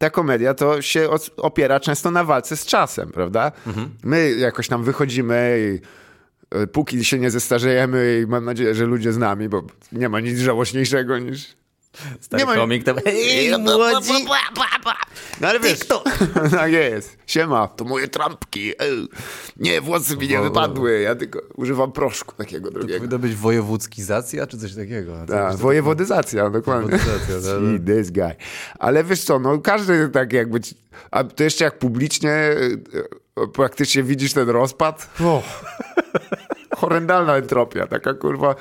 ta 0.00 0.10
komedia 0.10 0.54
to 0.54 0.82
się 0.82 1.08
opiera 1.36 1.80
często 1.80 2.10
na 2.10 2.24
walce 2.24 2.56
z 2.56 2.66
czasem, 2.66 3.10
prawda? 3.10 3.52
My 4.04 4.34
jakoś 4.38 4.68
tam 4.68 4.84
wychodzimy 4.84 5.58
i 5.60 5.80
e, 6.56 6.66
póki 6.66 7.04
się 7.04 7.18
nie 7.18 7.30
zestarzejemy 7.30 8.20
i 8.22 8.26
mam 8.26 8.44
nadzieję, 8.44 8.74
że 8.74 8.86
ludzie 8.86 9.12
z 9.12 9.18
nami, 9.18 9.48
bo 9.48 9.62
nie 9.92 10.08
ma 10.08 10.20
nic 10.20 10.38
żałośniejszego 10.38 11.18
niż 11.18 11.59
Stary 12.20 12.42
Nie 12.42 12.46
ma- 12.46 12.56
komik 12.56 12.84
tam... 12.84 12.96
Ej, 13.04 13.58
młodzi! 13.58 14.26
No 15.40 15.48
ale 15.48 15.60
wiesz, 15.60 15.78
tak 16.50 16.72
jest. 16.72 17.18
Siema, 17.26 17.68
to 17.68 17.84
moje 17.84 18.08
trampki. 18.08 18.72
Ej. 18.78 19.08
Nie, 19.56 19.80
włosy 19.80 20.16
mi 20.16 20.28
nie 20.28 20.40
wypadły, 20.40 21.00
ja 21.00 21.14
tylko 21.14 21.40
używam 21.56 21.92
proszku 21.92 22.34
takiego 22.34 22.70
drugiego. 22.70 22.98
Powinno 22.98 23.18
być 23.18 23.34
wojewódzkizacja, 23.34 24.46
czy 24.46 24.58
coś 24.58 24.74
takiego? 24.74 25.12
Tak, 25.28 25.56
wojewodyzacja, 25.56 26.50
dokładnie. 26.50 26.98
Wojewodyzacja, 26.98 27.34
tak, 27.52 27.60
See 27.60 27.80
this 27.80 28.10
guy. 28.10 28.34
Ale 28.78 29.04
wiesz 29.04 29.24
co, 29.24 29.38
no 29.38 29.58
każdy 29.58 30.08
tak 30.08 30.32
jakby... 30.32 30.60
A 31.10 31.24
to 31.24 31.44
jeszcze 31.44 31.64
jak 31.64 31.78
publicznie 31.78 32.30
e, 32.30 32.56
e, 33.42 33.46
praktycznie 33.46 34.02
widzisz 34.02 34.32
ten 34.32 34.48
rozpad. 34.48 35.10
O, 35.24 35.42
horrendalna 36.76 37.36
entropia, 37.36 37.86
taka 37.86 38.14
kurwa... 38.14 38.54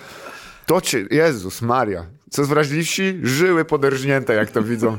To 0.66 0.82
cię, 0.82 1.06
Jezus 1.12 1.62
Maria. 1.62 2.06
Co 2.30 2.46
wrażliwsi? 2.46 3.20
Żyły 3.24 3.66
poderżnięte, 3.66 4.34
jak 4.34 4.52
to 4.52 4.64
widzą. 4.64 4.98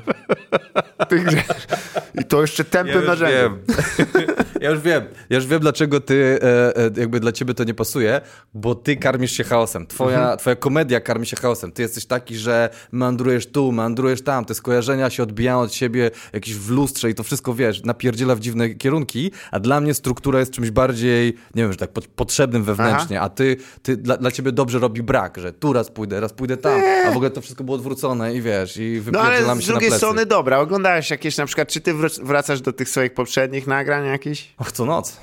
I 2.20 2.24
to 2.24 2.40
jeszcze 2.40 2.64
tępym 2.64 2.94
Ja 2.94 3.00
już 3.00 3.06
narzędziem. 3.08 3.58
wiem. 3.68 4.26
Ja 4.60 4.70
już 4.70 4.80
wiem. 4.80 5.02
Ja 5.30 5.36
już 5.36 5.46
wiem, 5.46 5.60
dlaczego 5.60 6.00
ty, 6.00 6.38
e, 6.42 6.76
e, 6.76 6.90
jakby 6.96 7.20
dla 7.20 7.32
ciebie 7.32 7.54
to 7.54 7.64
nie 7.64 7.74
pasuje, 7.74 8.20
bo 8.54 8.74
ty 8.74 8.96
karmisz 8.96 9.32
się 9.32 9.44
chaosem. 9.44 9.86
Twoja, 9.86 10.18
Mhm. 10.18 10.38
twoja 10.38 10.56
komedia 10.56 11.00
karmi 11.00 11.26
się 11.26 11.36
chaosem. 11.36 11.72
Ty 11.72 11.82
jesteś 11.82 12.06
taki, 12.06 12.36
że 12.36 12.70
meandrujesz 12.92 13.46
tu, 13.46 13.72
meandrujesz 13.72 14.22
tam, 14.22 14.44
te 14.44 14.54
skojarzenia 14.54 15.10
się 15.10 15.22
odbijają 15.22 15.60
od 15.60 15.74
siebie 15.74 16.10
jakieś 16.32 16.54
w 16.54 16.70
lustrze 16.70 17.10
i 17.10 17.14
to 17.14 17.22
wszystko, 17.22 17.54
wiesz, 17.54 17.84
napierdziela 17.84 18.34
w 18.34 18.40
dziwne 18.40 18.68
kierunki, 18.68 19.30
a 19.50 19.60
dla 19.60 19.80
mnie 19.80 19.94
struktura 19.94 20.38
jest 20.40 20.52
czymś 20.52 20.70
bardziej, 20.70 21.36
nie 21.54 21.62
wiem, 21.62 21.72
że 21.72 21.78
tak 21.78 21.90
potrzebnym 22.16 22.64
wewnętrznie, 22.64 23.20
a 23.20 23.28
ty, 23.28 23.56
ty 23.82 23.96
dla, 23.96 24.16
dla 24.16 24.30
ciebie 24.30 24.52
dobrze 24.52 24.78
robi 24.78 25.02
brak, 25.02 25.38
że 25.38 25.52
tu 25.52 25.72
raz 25.72 25.90
pójdę, 25.90 26.20
raz 26.20 26.32
pójdę 26.32 26.56
tam, 26.56 26.80
a 27.06 27.10
w 27.10 27.16
ogóle 27.20 27.30
to 27.30 27.40
wszystko 27.40 27.64
było 27.64 27.74
odwrócone 27.74 28.34
i 28.34 28.42
wiesz, 28.42 28.76
i 28.76 29.02
No 29.12 29.20
ale 29.20 29.62
z 29.62 29.66
drugiej 29.66 29.90
strony 29.90 30.26
dobra, 30.26 30.58
oglądałeś 30.58 31.10
jakieś 31.10 31.36
na 31.36 31.46
przykład, 31.46 31.68
czy 31.68 31.80
ty 31.80 31.94
wr- 31.94 32.24
wracasz 32.24 32.60
do 32.60 32.72
tych 32.72 32.88
swoich 32.88 33.14
poprzednich 33.14 33.66
nagrań 33.66 34.06
jakichś? 34.06 34.54
Och, 34.58 34.72
co 34.72 34.84
noc. 34.84 35.16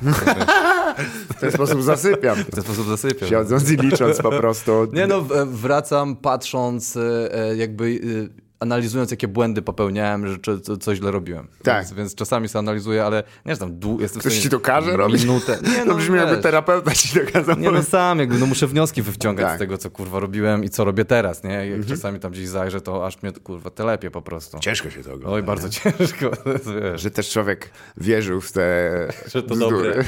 W 1.37 1.39
ten 1.39 1.51
sposób 1.51 1.81
zasypiam. 1.81 2.35
W 2.35 2.51
ten 2.51 2.63
sposób 2.63 2.87
zasypiam. 2.87 3.29
Siedząc 3.29 3.71
i 3.71 3.77
licząc 3.77 4.17
po 4.17 4.29
prostu. 4.29 4.71
Nie 4.93 5.07
no, 5.07 5.25
wracam 5.45 6.15
patrząc, 6.15 6.97
e, 6.97 7.33
e, 7.33 7.55
jakby 7.55 7.99
e, 8.33 8.46
analizując, 8.59 9.11
jakie 9.11 9.27
błędy 9.27 9.61
popełniałem, 9.61 10.27
że 10.27 10.37
czy, 10.37 10.59
co, 10.61 10.77
co 10.77 10.95
źle 10.95 11.11
robiłem. 11.11 11.47
Tak. 11.63 11.77
Więc, 11.77 11.93
więc 11.93 12.15
czasami 12.15 12.47
sobie 12.49 12.59
analizuję, 12.59 13.05
ale 13.05 13.23
nie 13.45 13.53
że 13.53 13.59
tam 13.59 13.71
dłu- 13.79 14.01
jestem 14.01 14.19
w 14.19 14.23
Ktoś 14.23 14.33
stanie 14.33 14.43
ci 14.43 14.49
to 14.57 14.59
każe 14.59 14.97
robić? 14.97 15.21
Minutę. 15.21 15.59
Nie, 15.63 15.75
To 15.79 15.85
no, 15.85 15.95
brzmi 15.95 16.17
jakby 16.17 16.37
terapeuta 16.37 16.91
ci 16.91 17.19
to 17.19 17.31
kazał 17.33 17.59
Nie 17.59 17.71
no 17.71 17.83
sam, 17.83 18.19
jakby 18.19 18.37
no 18.39 18.45
muszę 18.45 18.67
wnioski 18.67 19.01
wyciągać 19.01 19.45
Tak. 19.45 19.55
z 19.55 19.59
tego, 19.59 19.77
co 19.77 19.89
kurwa 19.91 20.19
robiłem 20.19 20.63
i 20.63 20.69
co 20.69 20.85
robię 20.85 21.05
teraz, 21.05 21.43
nie? 21.43 21.51
Jak 21.53 21.63
Mhm. 21.79 21.85
czasami 21.85 22.19
tam 22.19 22.31
gdzieś 22.31 22.47
zajrzę, 22.47 22.81
to 22.81 23.05
aż 23.05 23.21
mnie 23.21 23.31
kurwa 23.31 23.69
telepie 23.69 24.11
po 24.11 24.21
prostu. 24.21 24.59
Ciężko 24.59 24.89
się 24.89 25.03
to 25.03 25.13
ogląda. 25.13 25.35
Oj, 25.35 25.43
bardzo 25.43 25.69
ciężko, 25.69 26.29
to 26.43 26.51
jest, 26.51 26.65
wiesz. 26.81 27.01
Że 27.01 27.11
też 27.11 27.29
człowiek 27.31 27.69
wierzył 27.97 28.41
w 28.41 28.51
te 28.51 28.91
Że 29.33 29.43
to 29.43 29.55
bzdury. 29.55 29.89
dobre. 29.89 30.03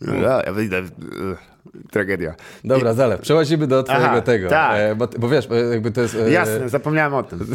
No, 0.00 0.14
ja 0.14 0.42
Tragedia. 1.90 2.34
Dobra, 2.64 2.94
Zale, 2.94 3.18
przechodzimy 3.18 3.66
do 3.66 3.82
twojego 3.82 4.06
Aha, 4.06 4.20
tego. 4.20 4.48
tak. 4.48 4.76
E, 4.80 4.94
bo, 4.94 5.08
bo 5.18 5.28
wiesz, 5.28 5.48
e, 5.50 5.54
jakby 5.72 5.90
to 5.90 6.00
jest... 6.00 6.14
e, 6.14 6.30
Jasne, 6.30 6.68
zapomniałem 6.68 7.14
o 7.14 7.22
tym. 7.22 7.46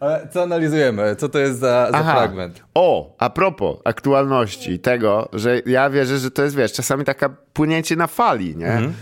ale 0.00 0.26
Co 0.32 0.42
analizujemy? 0.42 1.16
Co 1.16 1.28
to 1.28 1.38
jest 1.38 1.58
za, 1.58 1.88
za 1.90 1.98
Aha. 1.98 2.12
fragment? 2.12 2.62
O, 2.74 3.16
a 3.18 3.30
propos 3.30 3.76
aktualności 3.84 4.78
tego, 4.78 5.28
że 5.32 5.60
ja 5.66 5.90
wierzę, 5.90 6.18
że 6.18 6.30
to 6.30 6.42
jest, 6.44 6.56
wiesz, 6.56 6.72
czasami 6.72 7.04
taka 7.04 7.28
płynięcie 7.52 7.96
na 7.96 8.06
fali, 8.06 8.56
nie? 8.56 8.66
Mhm. 8.72 8.92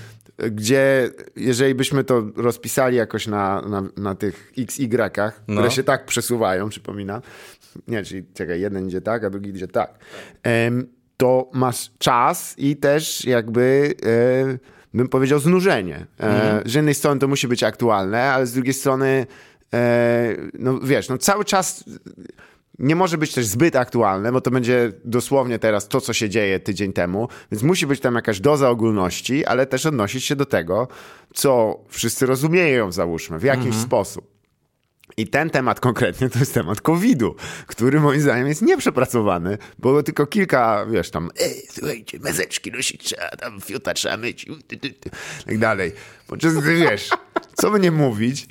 Gdzie, 0.50 1.11
jeżeli 1.37 1.74
byśmy 1.74 2.04
to 2.04 2.22
rozpisali 2.37 2.96
jakoś 2.96 3.26
na, 3.26 3.62
na, 3.62 3.82
na 3.96 4.14
tych 4.14 4.52
XY-kach, 4.58 5.40
No. 5.48 5.54
które 5.54 5.70
się 5.70 5.82
tak 5.84 6.06
przesuwają, 6.06 6.68
przypominam. 6.68 7.20
Nie, 7.88 8.02
czyli 8.04 8.24
czekaj, 8.34 8.61
jeden 8.61 8.87
idzie 8.88 9.00
tak, 9.00 9.24
a 9.24 9.30
drugi 9.30 9.50
idzie 9.50 9.68
tak. 9.68 9.90
Em, 10.42 10.87
to 11.18 11.50
masz 11.52 11.90
czas 11.98 12.54
i 12.59 12.76
też 12.76 13.24
jakby, 13.24 13.94
e, 14.54 14.59
bym 14.94 15.09
powiedział, 15.09 15.38
znużenie. 15.38 16.07
E, 16.20 16.62
Z 16.66 16.74
jednej 16.74 16.94
strony 16.94 17.20
to 17.20 17.28
musi 17.28 17.48
być 17.48 17.62
aktualne, 17.62 18.22
ale 18.33 18.46
z 18.46 18.52
drugiej 18.52 18.74
strony, 18.74 19.26
e, 19.74 20.36
no 20.59 20.80
wiesz, 20.80 21.09
no 21.09 21.18
cały 21.18 21.45
czas 21.45 21.84
nie 22.78 22.97
może 22.97 23.18
być 23.18 23.34
też 23.34 23.47
zbyt 23.47 23.76
aktualne, 23.76 24.32
bo 24.32 24.40
to 24.40 24.51
będzie 24.51 24.93
dosłownie 25.05 25.59
teraz 25.59 25.88
to, 25.88 26.01
co 26.01 26.12
się 26.12 26.28
dzieje 26.28 26.61
tydzień 26.61 26.93
temu, 26.93 27.28
więc 27.53 27.62
musi 27.62 27.86
być 27.86 28.01
tam 28.01 28.14
jakaś 28.14 28.40
doza 28.40 28.70
ogólności, 28.70 29.47
ale 29.47 29.66
też 29.66 29.86
odnosić 29.86 30.24
się 30.24 30.36
do 30.36 30.47
tego, 30.47 30.88
co 31.34 31.80
wszyscy 31.88 32.26
rozumieją, 32.26 32.93
załóżmy, 32.93 33.38
w 33.38 33.43
jakiś 33.43 33.74
sposób. 33.76 34.38
I 35.16 35.26
ten 35.26 35.50
temat 35.50 35.80
konkretnie 35.80 36.30
to 36.30 36.38
jest 36.38 36.54
temat 36.54 36.80
COVID-u, 36.80 37.34
który 37.66 38.00
moim 38.00 38.20
zdaniem 38.20 38.46
jest 38.46 38.62
nieprzepracowany. 38.62 39.59
Było 39.78 40.02
tylko 40.02 40.26
kilka, 40.26 40.86
wiesz, 40.86 41.11
tam, 41.11 41.30
ej, 41.40 41.62
słuchajcie, 41.70 42.18
meseczki 42.18 42.72
nosić 42.72 43.04
trzeba, 43.04 43.28
tam 43.28 43.61
fiuta 43.61 43.94
trzeba 43.94 44.16
myć, 44.16 44.46
tak 45.46 45.59
dalej. 45.59 45.92
Podczas 46.26 46.54
gdy, 46.54 46.76
wiesz, 46.76 47.11
co 47.54 47.70
by 47.70 47.80
nie 47.80 47.90
mówić, 47.90 48.46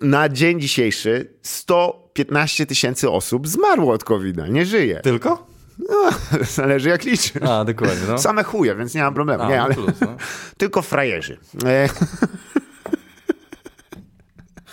na 0.00 0.28
dzień 0.28 0.60
dzisiejszy 0.60 1.32
115 1.42 2.66
tysięcy 2.66 3.10
osób 3.10 3.48
zmarło 3.48 3.92
od 3.92 4.04
COVID-a, 4.04 4.46
nie 4.46 4.66
żyje. 4.66 5.00
Tylko? 5.00 5.46
No, 5.78 6.10
zależy 6.56 6.88
jak 6.88 7.04
liczysz. 7.04 7.42
A, 7.42 7.64
dokładnie, 7.64 8.06
no. 8.08 8.18
Same 8.18 8.44
chuje, 8.44 8.74
więc 8.74 8.94
nie 8.94 9.02
mam 9.02 9.14
problemu. 9.14 9.42
A, 9.42 9.48
nie, 9.48 9.56
no 9.56 9.62
ale... 9.62 9.74
plus, 9.74 10.00
no. 10.00 10.16
Tylko 10.58 10.82
frajerzy. 10.82 11.38
E... 11.64 11.88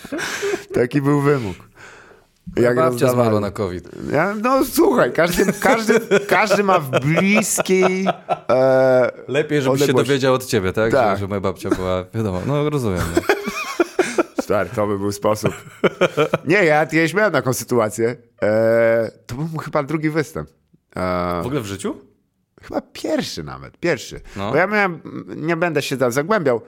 Taki 0.74 1.02
był 1.02 1.20
wymóg. 1.20 1.56
Jak 2.56 2.76
babcia 2.76 3.08
zmarła 3.08 3.40
na 3.40 3.50
COVID. 3.50 3.88
Ja, 4.12 4.34
no 4.42 4.64
słuchaj, 4.64 5.12
każdy, 5.12 5.52
każdy, 5.52 6.00
każdy 6.28 6.62
ma 6.62 6.78
w 6.78 6.90
bliskiej 6.90 8.06
e, 8.50 9.10
Lepiej, 9.28 9.62
żebyś 9.62 9.78
się 9.78 9.84
odległości. 9.84 10.08
dowiedział 10.08 10.34
od 10.34 10.46
ciebie, 10.46 10.72
tak? 10.72 10.92
Tak. 10.92 11.16
Że, 11.16 11.20
że 11.20 11.28
moja 11.28 11.40
babcia 11.40 11.70
była, 11.70 12.04
wiadomo, 12.14 12.40
no 12.46 12.70
rozumiem. 12.70 13.02
No. 13.16 13.22
Stary, 14.42 14.70
to 14.74 14.86
by 14.86 14.98
był 14.98 15.12
sposób. 15.12 15.54
Nie, 16.44 16.64
ja 16.64 16.86
kiedyś 16.86 17.14
miałem 17.14 17.32
taką 17.32 17.52
sytuację. 17.52 18.16
E, 18.42 19.10
to 19.26 19.34
był 19.34 19.58
chyba 19.58 19.82
drugi 19.82 20.10
występ. 20.10 20.50
E, 20.96 21.40
W 21.42 21.46
ogóle 21.46 21.60
w 21.60 21.66
życiu? 21.66 21.96
Chyba 22.62 22.80
pierwszy 22.92 23.42
nawet, 23.44 23.78
pierwszy. 23.78 24.20
No. 24.36 24.50
Bo 24.50 24.56
ja 24.56 24.66
miałem, 24.66 25.00
nie 25.36 25.56
będę 25.56 25.82
się 25.82 25.96
tam 25.96 26.12
zagłębiał, 26.12 26.60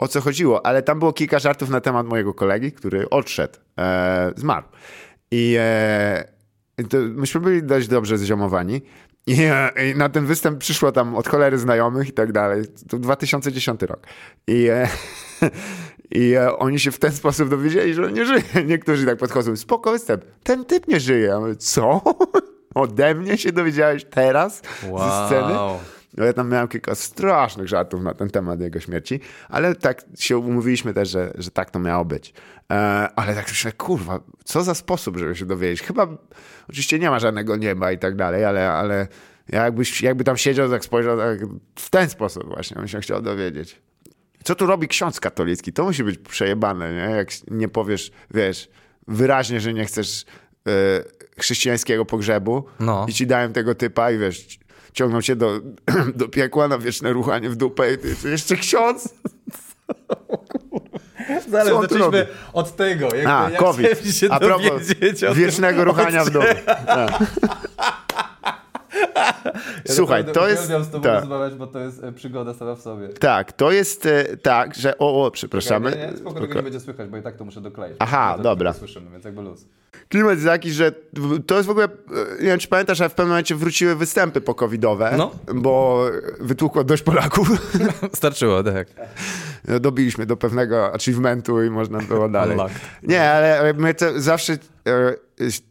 o 0.00 0.08
co 0.08 0.20
chodziło, 0.20 0.66
ale 0.66 0.82
tam 0.82 0.98
było 0.98 1.12
kilka 1.12 1.38
żartów 1.38 1.70
na 1.70 1.80
temat 1.80 2.06
mojego 2.06 2.34
kolegi, 2.34 2.72
który 2.72 3.10
odszedł, 3.10 3.58
e, 3.78 4.32
zmarł. 4.36 4.66
I 5.30 5.56
e, 5.58 6.24
to 6.90 6.96
myśmy 6.98 7.40
byli 7.40 7.62
dość 7.62 7.88
dobrze 7.88 8.18
zziomowani. 8.18 8.82
I, 9.26 9.42
e, 9.42 9.90
I 9.90 9.94
na 9.96 10.08
ten 10.08 10.26
występ 10.26 10.58
przyszło 10.58 10.92
tam 10.92 11.16
od 11.16 11.28
cholery 11.28 11.58
znajomych 11.58 12.08
i 12.08 12.12
tak 12.12 12.32
dalej. 12.32 12.64
To 12.88 12.98
2010 12.98 13.82
rok. 13.82 14.06
I, 14.46 14.68
e, 14.68 14.88
i 16.20 16.32
e, 16.32 16.56
oni 16.56 16.80
się 16.80 16.90
w 16.90 16.98
ten 16.98 17.12
sposób 17.12 17.48
dowiedzieli, 17.48 17.94
że 17.94 18.06
on 18.06 18.12
nie 18.12 18.24
żyje. 18.24 18.42
Niektórzy 18.66 19.06
tak 19.06 19.18
podchodzą, 19.18 19.56
spoko 19.56 19.92
występ, 19.92 20.24
ten 20.42 20.64
typ 20.64 20.88
nie 20.88 21.00
żyje. 21.00 21.26
Ja 21.26 21.40
mówię, 21.40 21.56
co? 21.56 22.02
Ode 22.74 23.14
mnie 23.14 23.38
się 23.38 23.52
dowiedziałeś 23.52 24.04
teraz 24.04 24.62
ze 24.82 25.26
sceny? 25.26 25.54
No 26.20 26.26
ja 26.26 26.32
tam 26.32 26.48
miałem 26.48 26.68
kilka 26.68 26.94
strasznych 26.94 27.68
żartów 27.68 28.02
na 28.02 28.14
ten 28.14 28.30
temat 28.30 28.60
jego 28.60 28.80
śmierci, 28.80 29.20
ale 29.48 29.74
tak 29.74 30.04
się 30.18 30.38
umówiliśmy 30.38 30.94
też, 30.94 31.08
że, 31.10 31.32
że 31.38 31.50
tak 31.50 31.70
to 31.70 31.78
miało 31.78 32.04
być. 32.04 32.32
E, 32.72 32.74
ale 33.16 33.34
tak 33.34 33.48
myślę, 33.48 33.72
kurwa, 33.72 34.20
co 34.44 34.62
za 34.62 34.74
sposób, 34.74 35.16
żeby 35.16 35.36
się 35.36 35.46
dowiedzieć. 35.46 35.82
Chyba, 35.82 36.08
oczywiście 36.68 36.98
nie 36.98 37.10
ma 37.10 37.18
żadnego 37.18 37.56
nieba 37.56 37.92
i 37.92 37.98
tak 37.98 38.16
dalej, 38.16 38.44
ale, 38.44 38.70
ale 38.72 39.06
jakbyś, 39.48 40.02
jakby 40.02 40.24
tam 40.24 40.36
siedział, 40.36 40.70
tak 40.70 40.84
spojrzał 40.84 41.18
tak, 41.18 41.38
w 41.74 41.90
ten 41.90 42.08
sposób 42.08 42.46
właśnie, 42.46 42.76
on 42.76 42.88
się 42.88 43.00
chciał 43.00 43.22
dowiedzieć. 43.22 43.82
Co 44.44 44.54
tu 44.54 44.66
robi 44.66 44.88
ksiądz 44.88 45.20
katolicki? 45.20 45.72
To 45.72 45.84
musi 45.84 46.04
być 46.04 46.18
przejebane, 46.18 46.92
nie? 46.92 47.16
Jak 47.16 47.28
nie 47.50 47.68
powiesz, 47.68 48.10
wiesz, 48.34 48.68
wyraźnie, 49.08 49.60
że 49.60 49.72
nie 49.72 49.84
chcesz 49.84 50.24
e, 50.66 50.70
chrześcijańskiego 51.38 52.04
pogrzebu 52.04 52.64
No. 52.80 53.06
i 53.08 53.12
ci 53.12 53.26
dałem 53.26 53.52
tego 53.52 53.74
typa 53.74 54.10
i 54.10 54.18
wiesz, 54.18 54.58
ciągną 54.92 55.22
cię 55.22 55.36
do, 55.36 55.60
do 56.14 56.28
piekła 56.28 56.68
na 56.68 56.78
wieczne 56.78 57.12
ruchanie 57.12 57.50
w 57.50 57.56
dupę 57.56 57.92
i 57.92 57.98
ty, 57.98 58.30
jeszcze 58.30 58.56
ksiądz? 58.56 59.08
Tu 61.44 61.50
zaczęliśmy 61.50 62.26
od 62.52 62.76
tego, 62.76 63.14
jak, 63.14 63.26
A, 63.26 63.50
jak 63.50 63.60
COVID. 63.60 64.16
się 64.16 64.30
A 64.30 64.40
propos 64.40 64.82
wiecznego 65.34 65.84
ruchania 65.84 66.24
w 66.24 66.30
dół. 66.30 66.42
Ja 69.14 69.94
Słuchaj, 69.96 70.24
to 70.24 70.48
jest... 70.48 70.64
uwielbiam 70.64 70.84
z 70.84 70.90
tobą 70.90 71.04
Tak, 71.04 71.20
rozmawiać, 71.20 71.54
bo 71.54 71.66
to 71.66 71.78
jest 71.78 72.04
e, 72.04 72.12
przygoda 72.12 72.54
sama 72.54 72.74
w 72.74 72.80
sobie. 72.80 73.08
tak, 73.08 73.52
to 73.52 73.72
jest 73.72 74.06
e, 74.06 74.36
tak, 74.36 74.74
że... 74.74 74.98
O, 74.98 75.24
o 75.26 75.30
przepraszamy. 75.30 75.90
Nie, 75.90 75.96
nie, 76.12 76.16
spoko, 76.16 76.40
tego 76.40 76.54
nie 76.54 76.62
będzie 76.62 76.80
słychać, 76.80 77.08
bo 77.08 77.16
i 77.16 77.22
tak 77.22 77.36
to 77.36 77.44
muszę 77.44 77.60
dokleić. 77.60 77.96
Aha, 77.98 78.34
Bo 78.36 78.42
dobra. 78.42 78.70
Nie 78.70 78.76
słyszymy, 78.78 79.10
więc 79.10 79.24
jakby 79.24 79.42
luz. 79.42 79.64
Klimat 80.08 80.32
jest 80.34 80.46
taki, 80.46 80.70
że 80.70 80.92
to 81.46 81.54
jest 81.56 81.66
w 81.66 81.70
ogóle, 81.70 81.86
e, 81.86 82.42
nie 82.42 82.46
wiem 82.48 82.58
czy 82.58 82.68
pamiętasz, 82.68 83.00
ale 83.00 83.10
w 83.10 83.14
pewnym 83.14 83.28
momencie 83.30 83.54
wróciły 83.54 83.94
występy 83.96 84.40
pokowidowe, 84.40 85.14
No. 85.16 85.30
bo 85.54 86.04
wytłukło 86.40 86.84
dość 86.84 87.02
Polaków. 87.02 87.48
Starczyło, 88.14 88.62
tak. 88.62 88.88
Dobiliśmy 89.80 90.26
do 90.26 90.36
pewnego 90.36 90.94
achievementu 90.94 91.62
i 91.62 91.70
można 91.70 91.98
było 91.98 92.28
dalej. 92.38 92.58
Nie, 93.02 93.30
ale 93.30 93.74
mnie 93.74 93.94
to 93.94 94.20
zawsze 94.20 94.52
e, 94.52 95.14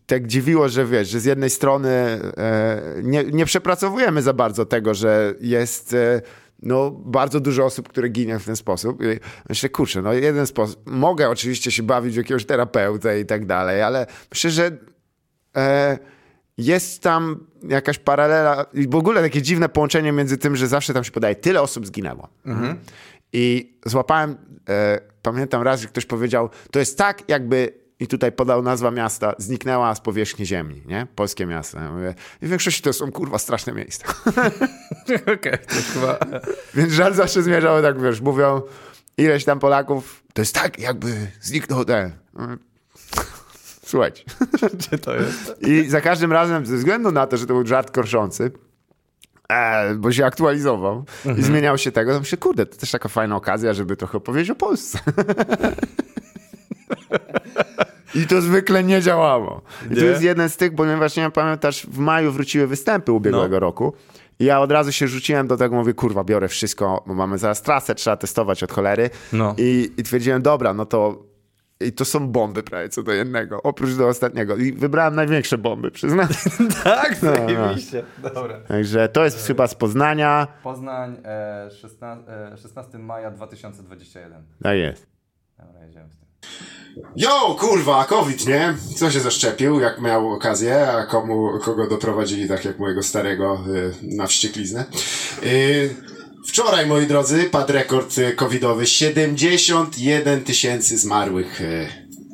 tak 0.05 0.27
dziwiło, 0.27 0.69
że 0.69 0.85
wiesz, 0.85 1.09
że 1.09 1.19
z 1.19 1.25
jednej 1.25 1.49
strony 1.49 1.89
e, 1.89 2.81
nie, 3.03 3.23
nie 3.23 3.45
przepracowujemy 3.45 4.21
za 4.21 4.33
bardzo 4.33 4.65
tego, 4.65 4.93
że 4.93 5.33
jest 5.41 5.93
e, 5.93 6.21
no, 6.61 6.91
bardzo 6.91 7.39
dużo 7.39 7.65
osób, 7.65 7.89
które 7.89 8.09
ginie 8.09 8.39
w 8.39 8.45
ten 8.45 8.55
sposób. 8.55 9.03
I 9.03 9.19
myślę, 9.49 9.69
kurczę, 9.69 10.01
no 10.01 10.13
jeden 10.13 10.47
sposób. 10.47 10.81
Mogę 10.85 11.29
oczywiście 11.29 11.71
się 11.71 11.83
bawić 11.83 12.13
w 12.13 12.17
jakiegoś 12.17 12.45
terapeutę 12.45 13.19
i 13.19 13.25
tak 13.25 13.45
dalej, 13.45 13.81
ale 13.81 14.07
myślę, 14.31 14.51
że 14.51 14.77
e, 15.57 15.97
jest 16.57 17.03
tam 17.03 17.47
jakaś 17.69 17.97
paralela 17.97 18.65
i 18.73 18.87
w 18.87 18.95
ogóle 18.95 19.21
takie 19.21 19.41
dziwne 19.41 19.69
połączenie 19.69 20.11
między 20.11 20.37
tym, 20.37 20.55
że 20.55 20.67
zawsze 20.67 20.93
tam 20.93 21.03
się 21.03 21.11
podaje, 21.11 21.35
tyle 21.35 21.61
osób 21.61 21.87
zginęło. 21.87 22.29
I 23.33 23.73
złapałem, 23.85 24.37
e, 24.69 24.99
pamiętam 25.21 25.61
raz, 25.61 25.81
że 25.81 25.87
ktoś 25.87 26.05
powiedział, 26.05 26.49
to 26.71 26.79
jest 26.79 26.97
tak 26.97 27.29
jakby, 27.29 27.73
i 27.99 28.07
tutaj 28.07 28.31
podał 28.31 28.61
nazwa 28.61 28.91
miasta, 28.91 29.35
zniknęła 29.37 29.95
z 29.95 30.01
powierzchni 30.01 30.45
ziemi, 30.45 30.83
nie? 30.85 31.07
Polskie 31.15 31.45
miasto. 31.45 31.79
Ja 31.79 31.91
mówię, 31.91 32.15
I 32.41 32.45
w 32.45 32.49
większości 32.49 32.81
to 32.81 32.93
są 32.93 33.11
kurwa 33.11 33.37
straszne 33.37 33.73
miejsca. 33.73 34.13
Okej, 35.37 35.57
już 35.75 35.85
chyba... 35.85 36.19
Więc 36.73 36.93
żal 36.93 37.13
zawsze 37.13 37.43
zmierzał 37.43 37.81
tak, 37.81 38.01
wiesz, 38.01 38.21
mówią 38.21 38.61
ileś 39.17 39.45
tam 39.45 39.59
Polaków, 39.59 40.23
to 40.33 40.41
jest 40.41 40.55
tak 40.55 40.79
jakby 40.79 41.27
zniknął 41.41 41.85
ten. 41.85 42.11
Słuchajcie. 43.85 44.23
Gdzie 44.73 44.97
to 44.97 45.15
jest? 45.15 45.55
I 45.61 45.89
za 45.89 46.01
każdym 46.01 46.31
razem, 46.31 46.65
ze 46.65 46.77
względu 46.77 47.11
na 47.11 47.27
to, 47.27 47.37
że 47.37 47.45
to 47.45 47.53
był 47.53 47.67
żart 47.67 47.91
korszący, 47.91 48.51
e, 49.51 49.95
bo 49.95 50.11
się 50.11 50.25
aktualizował 50.25 51.03
i 51.37 51.41
zmieniał 51.43 51.77
się 51.77 51.91
tego, 51.91 52.13
to 52.13 52.19
myślę, 52.19 52.37
kurde, 52.37 52.65
to 52.65 52.77
też 52.77 52.91
taka 52.91 53.09
fajna 53.09 53.35
okazja, 53.35 53.73
żeby 53.73 53.95
trochę 53.95 54.17
opowiedzieć 54.17 54.49
o 54.51 54.55
Polsce. 54.55 54.99
I 58.15 58.27
to 58.27 58.41
zwykle 58.41 58.83
nie 58.83 59.01
działało. 59.01 59.61
I 59.91 59.95
to 59.95 60.01
jest 60.05 60.21
jeden 60.21 60.49
z 60.49 60.57
tych, 60.57 60.75
ponieważ 60.75 61.15
nie 61.15 61.29
pamiętasz, 61.31 61.85
w 61.85 61.97
maju 61.97 62.31
wróciły 62.31 62.67
występy 62.67 63.11
ubiegłego 63.11 63.55
No. 63.55 63.59
roku. 63.59 63.93
I 64.39 64.45
ja 64.45 64.59
od 64.59 64.71
razu 64.71 64.91
się 64.91 65.07
rzuciłem 65.07 65.47
do 65.47 65.57
tego, 65.57 65.75
mówię, 65.75 65.93
kurwa, 65.93 66.23
biorę 66.23 66.47
wszystko, 66.47 67.03
bo 67.07 67.13
mamy 67.13 67.37
zaraz 67.37 67.61
trasę, 67.61 67.95
trzeba 67.95 68.17
testować 68.17 68.63
od 68.63 68.71
cholery. 68.71 69.09
No. 69.33 69.55
I, 69.57 69.91
I 69.97 70.03
twierdziłem, 70.03 70.41
dobra, 70.41 70.73
no 70.73 70.85
to 70.85 71.23
i 71.79 71.93
to 71.93 72.05
są 72.05 72.27
bomby 72.27 72.63
prawie 72.63 72.89
co 72.89 73.03
do 73.03 73.11
jednego, 73.11 73.63
oprócz 73.63 73.93
do 73.95 74.07
ostatniego. 74.07 74.55
I 74.55 74.73
wybrałem 74.73 75.15
największe 75.15 75.57
bomby, 75.57 75.91
przyznam. 75.91 76.27
Tak, 76.83 77.15
zajebiście. 77.15 78.03
Dobra. 78.35 78.59
Także 78.67 79.09
to 79.09 79.23
jest 79.23 79.47
chyba 79.47 79.67
z 79.67 79.75
Poznania. 79.75 80.47
Poznań, 80.63 81.17
e, 81.25 81.71
16, 81.71 82.31
e, 82.53 82.57
16 82.57 82.99
maja 82.99 83.31
2021. 83.31 84.43
Tak 84.63 84.77
jest. 84.77 85.07
Dobra, 85.57 85.85
jedziemy 85.85 86.09
z 86.11 86.17
tym. 86.17 86.29
Jo, 87.15 87.55
kurwa, 87.59 88.05
COVID, 88.05 88.47
nie? 88.47 88.73
Co 88.95 89.11
się 89.11 89.19
zaszczepił, 89.19 89.79
jak 89.79 90.01
miał 90.01 90.31
okazję, 90.31 90.87
a 90.87 91.05
komu, 91.05 91.59
kogo 91.61 91.87
doprowadzili, 91.87 92.47
tak 92.47 92.65
jak 92.65 92.79
mojego 92.79 93.03
starego, 93.03 93.59
y, 93.67 94.15
na 94.15 94.27
wściekliznę. 94.27 94.85
Y, 95.43 95.95
wczoraj, 96.47 96.85
moi 96.85 97.07
drodzy, 97.07 97.43
padł 97.43 97.73
rekord 97.73 98.17
y, 98.17 98.35
covidowy. 98.35 98.87
71 98.87 100.43
tysięcy 100.43 100.97
zmarłych. 100.97 101.61
Y, 101.61 101.87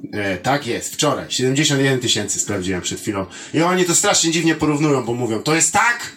y, 0.04 0.38
tak 0.44 0.68
jest, 0.68 0.94
wczoraj. 0.94 1.26
71 1.30 2.00
tysięcy 2.00 2.40
sprawdziłem 2.40 2.82
przed 2.82 3.00
chwilą. 3.00 3.26
I 3.54 3.62
oni 3.62 3.86
to 3.86 3.96
strasznie 3.96 4.32
dziwnie 4.32 4.56
porównują, 4.56 5.06
bo 5.06 5.14
mówią, 5.14 5.44
to 5.44 5.56
jest 5.56 5.74
tak, 5.74 6.12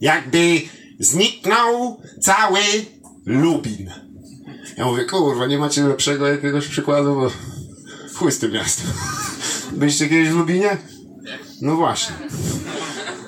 jakby 0.00 0.60
zniknął 0.98 2.02
cały 2.20 2.60
Lubin. 3.26 3.90
Ja 4.76 4.84
mówię, 4.84 5.04
kurwa, 5.04 5.46
nie 5.46 5.58
macie 5.58 5.82
lepszego 5.82 6.28
jakiegoś 6.28 6.68
przykładu, 6.68 7.14
bo 7.14 7.30
chuj 8.14 8.32
z 8.32 8.38
tym 8.38 8.52
miastem. 8.52 8.86
Byliście 9.72 10.08
kiedyś 10.08 10.28
w 10.28 10.36
Lubinie? 10.36 10.76
No 11.60 11.76
właśnie. 11.76 12.14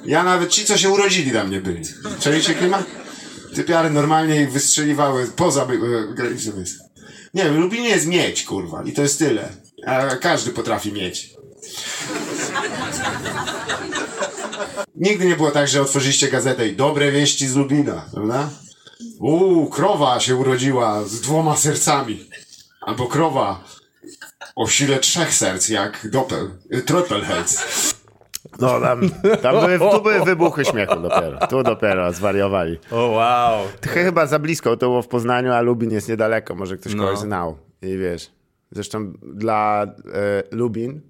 Ja 0.07 0.23
nawet 0.23 0.51
ci, 0.51 0.65
co 0.65 0.79
się 0.79 0.91
urodzili 0.91 1.31
tam 1.31 1.51
nie 1.51 1.61
byli. 1.61 1.83
Czajcie 2.21 2.55
klimat? 2.55 3.04
Typiary 3.55 3.91
normalnie 3.91 4.47
wystrzeliwały 4.47 5.27
poza 5.27 5.63
e, 5.63 6.15
granicą. 6.15 6.51
Nie 7.35 7.45
wiem, 7.45 7.61
Lubinie 7.61 7.89
jest 7.89 8.07
miedź, 8.07 8.45
kurwa, 8.45 8.83
i 8.83 8.93
to 8.93 9.03
jest 9.03 9.19
tyle. 9.19 9.49
A 9.87 10.17
każdy 10.17 10.51
potrafi 10.51 10.93
mieć. 10.93 11.35
Nigdy 14.97 15.27
nie 15.27 15.37
było 15.37 15.51
tak, 15.51 15.69
że 15.69 15.83
otworzyliście 15.83 16.29
gazetę 16.29 16.69
i 16.69 16.77
dobre 16.77 17.13
wieści 17.13 17.49
z 17.49 17.55
Lubina, 17.55 18.09
prawda? 18.15 18.51
Uuu, 19.21 19.67
krowa 19.71 20.21
się 20.21 20.37
urodziła 20.37 21.05
z 21.05 21.21
dwoma 21.21 21.57
sercami. 21.57 22.31
Albo 22.81 23.07
krowa 23.07 23.65
o 24.57 24.69
sile 24.69 24.99
trzech 24.99 25.35
serc, 25.35 25.69
jak 25.69 26.11
Doppel, 26.11 26.51
Troppelhelz. 26.87 27.94
No, 28.61 28.81
tam, 28.81 29.01
tam 29.43 29.61
były, 29.61 29.79
tu 29.79 30.03
były 30.03 30.25
wybuchy 30.25 30.65
śmiechu 30.65 31.01
dopiero. 31.01 31.47
Tu 31.47 31.63
dopiero 31.63 32.13
zwariowali. 32.13 32.79
O, 32.91 33.07
wow. 33.07 33.67
Chyba 33.83 34.27
za 34.27 34.39
blisko, 34.39 34.77
to 34.77 34.87
było 34.87 35.03
w 35.03 35.09
Poznaniu, 35.09 35.53
a 35.53 35.61
Lubin 35.61 35.91
jest 35.91 36.09
niedaleko, 36.09 36.55
może 36.55 36.77
ktoś 36.77 36.95
no. 36.95 37.05
kogoś 37.05 37.19
znał. 37.19 37.59
I 37.83 37.99
wiesz, 37.99 38.31
zresztą 38.71 39.13
dla 39.23 39.87
e, 40.15 40.43
Lubin, 40.51 41.01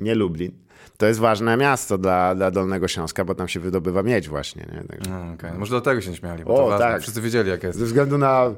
nie 0.00 0.14
Lublin, 0.14 0.52
to 0.96 1.06
jest 1.06 1.20
ważne 1.20 1.56
miasto 1.56 1.98
dla, 1.98 2.34
dla 2.34 2.50
Dolnego 2.50 2.88
Śląska, 2.88 3.24
bo 3.24 3.34
tam 3.34 3.48
się 3.48 3.60
wydobywa 3.60 4.02
miedź 4.02 4.28
właśnie. 4.28 4.66
Nie? 4.72 4.88
Także... 4.88 5.10
No, 5.10 5.32
okay. 5.34 5.58
Może 5.58 5.70
dlatego 5.70 6.00
się 6.00 6.10
nie 6.10 6.16
śmiali, 6.16 6.44
bo 6.44 6.66
o, 6.66 6.78
tak. 6.78 7.02
wszyscy 7.02 7.20
wiedzieli 7.20 7.50
jak 7.50 7.62
jest. 7.62 7.78
Ze 7.78 7.84
względu 7.84 8.18
na 8.18 8.50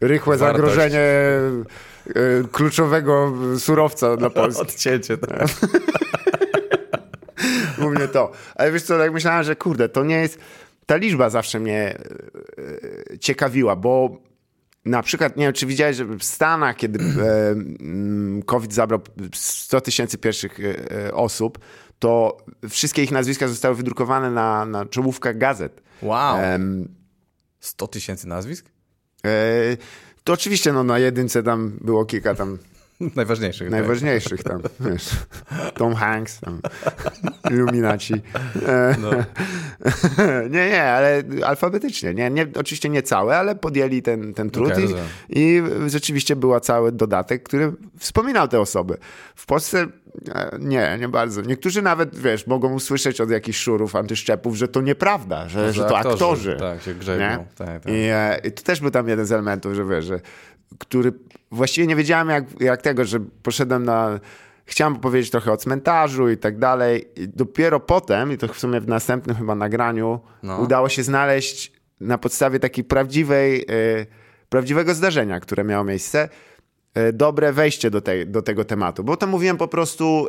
rychłe 0.00 0.36
Wartość. 0.36 0.62
zagrożenie 0.62 1.00
y, 2.08 2.44
kluczowego 2.52 3.32
surowca 3.58 4.16
dla 4.16 4.30
Polski. 4.40 4.62
Odcięcie, 4.62 5.18
tak. 5.18 5.48
Głównie 7.82 8.08
to. 8.08 8.32
Ale 8.54 8.72
wiesz 8.72 8.82
co, 8.82 8.98
tak 8.98 9.12
myślałem, 9.12 9.44
że 9.44 9.56
kurde, 9.56 9.88
to 9.88 10.04
nie 10.04 10.16
jest... 10.16 10.38
Ta 10.86 10.96
liczba 10.96 11.30
zawsze 11.30 11.60
mnie 11.60 11.98
y, 12.58 13.18
ciekawiła, 13.18 13.76
bo 13.76 14.18
na 14.84 15.02
przykład, 15.02 15.36
nie 15.36 15.44
wiem, 15.44 15.52
czy 15.52 15.66
widziałeś, 15.66 15.96
że 15.96 16.04
w 16.04 16.24
Stanach, 16.24 16.76
kiedy 16.76 16.98
e, 16.98 17.50
mm, 17.50 18.42
COVID 18.42 18.74
zabrał 18.74 19.00
100 19.34 19.80
tysięcy 19.80 20.18
pierwszych 20.18 20.58
e, 20.60 21.14
osób, 21.14 21.58
to 21.98 22.36
wszystkie 22.68 23.02
ich 23.02 23.10
nazwiska 23.10 23.48
zostały 23.48 23.74
wydrukowane 23.74 24.30
na, 24.30 24.66
na 24.66 24.86
czołówkach 24.86 25.38
gazet. 25.38 25.82
Wow. 26.02 26.38
Um, 26.38 26.88
100 27.60 27.86
tysięcy 27.86 28.28
nazwisk? 28.28 28.66
E, 29.26 29.30
to 30.24 30.32
oczywiście 30.32 30.72
no, 30.72 30.84
na 30.84 30.98
jedynce 30.98 31.42
tam 31.42 31.78
było 31.80 32.04
kilka 32.04 32.34
tam 32.34 32.58
Najważniejszych. 33.16 33.70
Najważniejszych 33.80 34.42
tak. 34.42 34.52
tam, 34.52 34.90
wiesz, 34.90 35.08
Tom 35.74 35.94
Hanks, 35.94 36.40
tam, 36.40 36.60
Illuminaci. 37.50 38.14
No. 38.98 39.10
nie, 40.50 40.70
nie, 40.70 40.82
ale 40.82 41.22
alfabetycznie. 41.44 42.14
Nie, 42.14 42.30
nie, 42.30 42.46
oczywiście 42.54 42.88
nie 42.88 43.02
całe, 43.02 43.38
ale 43.38 43.54
podjęli 43.54 44.02
ten, 44.02 44.34
ten 44.34 44.50
trud 44.50 44.72
okay, 44.72 44.88
i, 45.28 45.40
i, 45.40 45.62
rzeczywiście 45.90 46.36
był 46.36 46.60
cały 46.60 46.92
dodatek, 46.92 47.42
który 47.42 47.72
wspominał 47.98 48.48
te 48.48 48.60
osoby. 48.60 48.96
W 49.34 49.46
Polsce 49.46 49.86
e, 50.34 50.56
nie, 50.60 50.96
nie 51.00 51.08
bardzo. 51.08 51.40
Niektórzy 51.40 51.82
nawet, 51.82 52.18
wiesz, 52.18 52.46
mogą 52.46 52.72
usłyszeć 52.72 53.20
od 53.20 53.30
jakichś 53.30 53.58
szurów, 53.58 53.96
antyszczepów, 53.96 54.56
że 54.56 54.68
to 54.68 54.80
nieprawda, 54.80 55.48
że, 55.48 55.72
że 55.72 55.84
to 55.84 55.98
aktorzy. 55.98 56.14
aktorzy 56.16 56.56
tak, 56.56 56.82
się 56.82 56.94
grzebią. 56.94 57.46
Tak, 57.56 57.68
tak. 57.82 57.86
I, 57.86 57.96
e, 57.96 58.40
I 58.44 58.52
to 58.52 58.62
też 58.62 58.80
był 58.80 58.90
tam 58.90 59.08
jeden 59.08 59.26
z 59.26 59.32
elementów, 59.32 59.74
że 59.74 59.84
wiesz, 59.84 60.04
że 60.04 60.20
który 60.78 61.12
właściwie 61.50 61.86
nie 61.86 61.96
wiedziałem 61.96 62.28
jak, 62.28 62.44
jak 62.60 62.82
tego, 62.82 63.04
że 63.04 63.20
poszedłem 63.42 63.84
na 63.84 64.20
chciałem 64.64 64.96
powiedzieć 64.96 65.30
trochę 65.30 65.52
o 65.52 65.56
cmentarzu 65.56 66.30
i 66.30 66.36
tak 66.36 66.58
dalej. 66.58 67.08
I 67.16 67.28
dopiero 67.28 67.80
potem, 67.80 68.32
i 68.32 68.38
to 68.38 68.48
w 68.48 68.58
sumie 68.58 68.80
w 68.80 68.88
następnym 68.88 69.36
chyba 69.36 69.54
nagraniu, 69.54 70.20
no. 70.42 70.58
udało 70.58 70.88
się 70.88 71.02
znaleźć 71.02 71.72
na 72.00 72.18
podstawie 72.18 72.58
takiej 72.58 72.84
prawdziwej, 72.84 73.62
y, 73.70 74.06
prawdziwego 74.48 74.94
zdarzenia, 74.94 75.40
które 75.40 75.64
miało 75.64 75.84
miejsce, 75.84 76.28
y, 76.98 77.12
dobre 77.12 77.52
wejście 77.52 77.90
do, 77.90 78.00
tej, 78.00 78.26
do 78.26 78.42
tego 78.42 78.64
tematu. 78.64 79.04
Bo 79.04 79.16
to 79.16 79.26
mówiłem 79.26 79.56
po 79.56 79.68
prostu, 79.68 80.28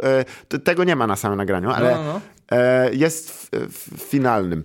y, 0.53 0.59
tego 0.59 0.83
nie 0.83 0.95
ma 0.95 1.07
na 1.07 1.15
samym 1.15 1.37
nagraniu, 1.37 1.69
ale 1.69 1.95
no, 1.95 2.03
no. 2.03 2.21
no. 2.51 2.57
jest 2.91 3.31
w, 3.31 3.49
w 3.51 4.01
finalnym. 4.01 4.63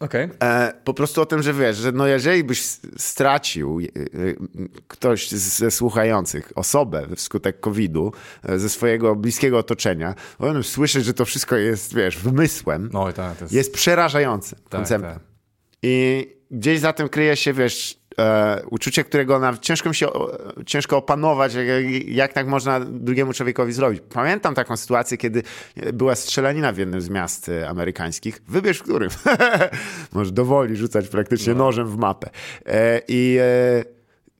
Okay. 0.00 0.28
E, 0.42 0.72
po 0.84 0.94
prostu 0.94 1.22
o 1.22 1.26
tym, 1.26 1.42
że 1.42 1.52
wiesz, 1.52 1.76
że 1.76 1.92
no 1.92 2.06
jeżeli 2.06 2.44
byś 2.44 2.62
stracił 2.96 3.80
e, 3.80 3.84
e, 3.84 4.06
ktoś 4.88 5.30
ze 5.30 5.70
słuchających 5.70 6.52
osobę 6.54 7.06
wskutek 7.16 7.60
COVID-u, 7.60 8.12
ze 8.56 8.68
swojego 8.68 9.16
bliskiego 9.16 9.58
otoczenia, 9.58 10.14
on 10.38 10.62
słyszeć, 10.62 11.04
że 11.04 11.14
to 11.14 11.24
wszystko 11.24 11.56
jest, 11.56 11.94
wiesz, 11.94 12.18
wymysłem, 12.18 12.90
no, 12.92 13.12
tak, 13.12 13.40
jest... 13.40 13.52
jest 13.52 13.74
przerażający 13.74 14.56
tak, 14.56 14.68
konceptem. 14.68 15.12
Tak. 15.12 15.22
I 15.82 16.26
gdzieś 16.50 16.80
za 16.80 16.92
tym 16.92 17.08
kryje 17.08 17.36
się, 17.36 17.52
wiesz, 17.52 18.05
e, 18.18 18.62
uczucie, 18.70 19.04
którego 19.04 19.38
na, 19.38 19.58
ciężko 19.58 19.92
się 19.92 20.08
ciężko 20.66 20.96
opanować, 20.96 21.54
jak, 21.54 21.66
jak, 22.06 22.32
tak 22.32 22.46
można 22.46 22.80
drugiemu 22.80 23.32
człowiekowi 23.32 23.72
zrobić. 23.72 24.02
Pamiętam 24.14 24.54
taką 24.54 24.76
sytuację, 24.76 25.18
kiedy 25.18 25.42
była 25.92 26.14
strzelanina 26.14 26.72
w 26.72 26.78
jednym 26.78 27.00
z 27.00 27.08
miast 27.08 27.48
e, 27.48 27.68
amerykańskich. 27.68 28.42
Wybierz 28.48 28.78
w 28.78 28.82
którym. 28.82 29.10
Może 30.12 30.30
dowoli 30.30 30.76
rzucać 30.76 31.08
praktycznie 31.08 31.54
no. 31.54 31.64
nożem 31.64 31.88
w 31.88 31.96
mapę. 31.96 32.30
E, 32.66 33.00
I 33.08 33.38
e, 33.40 33.84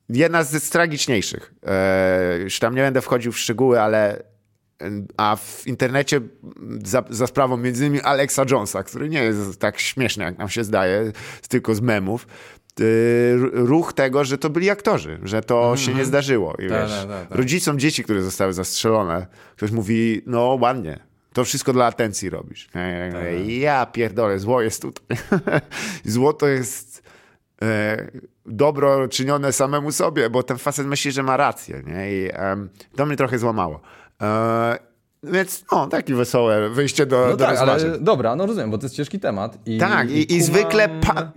jedna 0.08 0.44
z 0.44 0.70
tragiczniejszych. 0.70 1.54
E, 1.66 2.38
już 2.38 2.58
tam 2.58 2.74
nie 2.74 2.82
będę 2.82 3.00
wchodził 3.00 3.32
w 3.32 3.38
szczegóły, 3.38 3.80
ale 3.80 4.22
a 5.16 5.36
w 5.36 5.66
internecie 5.66 6.20
za, 6.84 7.04
za, 7.10 7.26
sprawą 7.26 7.56
między 7.56 7.86
innymi 7.86 8.00
Alexa 8.00 8.44
Jonesa, 8.50 8.82
który 8.82 9.08
nie 9.08 9.22
jest 9.22 9.60
tak 9.60 9.80
śmieszny, 9.80 10.24
jak 10.24 10.38
nam 10.38 10.48
się 10.48 10.64
zdaje, 10.64 11.12
tylko 11.48 11.74
z 11.74 11.80
memów, 11.80 12.26
ruch 13.52 13.92
tego, 13.92 14.24
że 14.24 14.38
to 14.38 14.50
byli 14.50 14.70
aktorzy, 14.70 15.18
że 15.22 15.42
to 15.42 15.64
mm 15.64 15.74
-hmm. 15.74 15.86
się 15.86 15.94
nie 15.94 16.04
zdarzyło. 16.04 16.54
I 16.58 16.68
ta, 16.68 16.82
wiesz, 16.82 16.90
ta, 16.90 17.26
ta, 17.26 17.36
rodzicom 17.36 17.78
dzieci, 17.78 18.04
które 18.04 18.22
zostały 18.22 18.52
zastrzelone, 18.52 19.26
ktoś 19.56 19.70
mówi, 19.70 20.22
no 20.26 20.58
ładnie, 20.60 20.98
to 21.32 21.44
wszystko 21.44 21.72
dla 21.72 21.86
atencji 21.86 22.30
robisz. 22.30 22.68
Ja, 22.74 23.12
tak. 23.12 23.48
ja 23.48 23.86
pierdolę, 23.86 24.38
zło 24.38 24.62
jest 24.62 24.82
tutaj. 24.82 25.16
zło 26.04 26.32
to 26.32 26.46
jest 26.46 27.02
e, 27.62 28.10
dobro 28.46 29.08
czynione 29.08 29.52
samemu 29.52 29.92
sobie, 29.92 30.30
bo 30.30 30.42
ten 30.42 30.58
facet 30.58 30.86
myśli, 30.86 31.12
że 31.12 31.22
ma 31.22 31.36
rację. 31.36 31.82
Nie? 31.86 32.12
I 32.12 32.30
e, 32.32 32.66
to 32.96 33.06
mnie 33.06 33.16
trochę 33.16 33.38
złamało. 33.38 33.80
E, 34.22 34.78
więc 35.22 35.64
no, 35.72 35.86
taki 35.86 36.14
wesołe 36.14 36.70
wyjście 36.70 37.06
do, 37.06 37.26
no 37.30 37.36
do 37.36 37.46
tak, 37.46 37.58
ale 37.58 37.98
dobra, 37.98 38.36
no 38.36 38.46
rozumiem, 38.46 38.70
bo 38.70 38.78
to 38.78 38.84
jest 38.84 38.94
ciężki 38.94 39.20
temat. 39.20 39.58
I, 39.66 39.78
tak, 39.78 40.10
i, 40.10 40.14
i, 40.14 40.36
i 40.36 40.42
zwykle... 40.42 40.88
Pa 40.88 41.32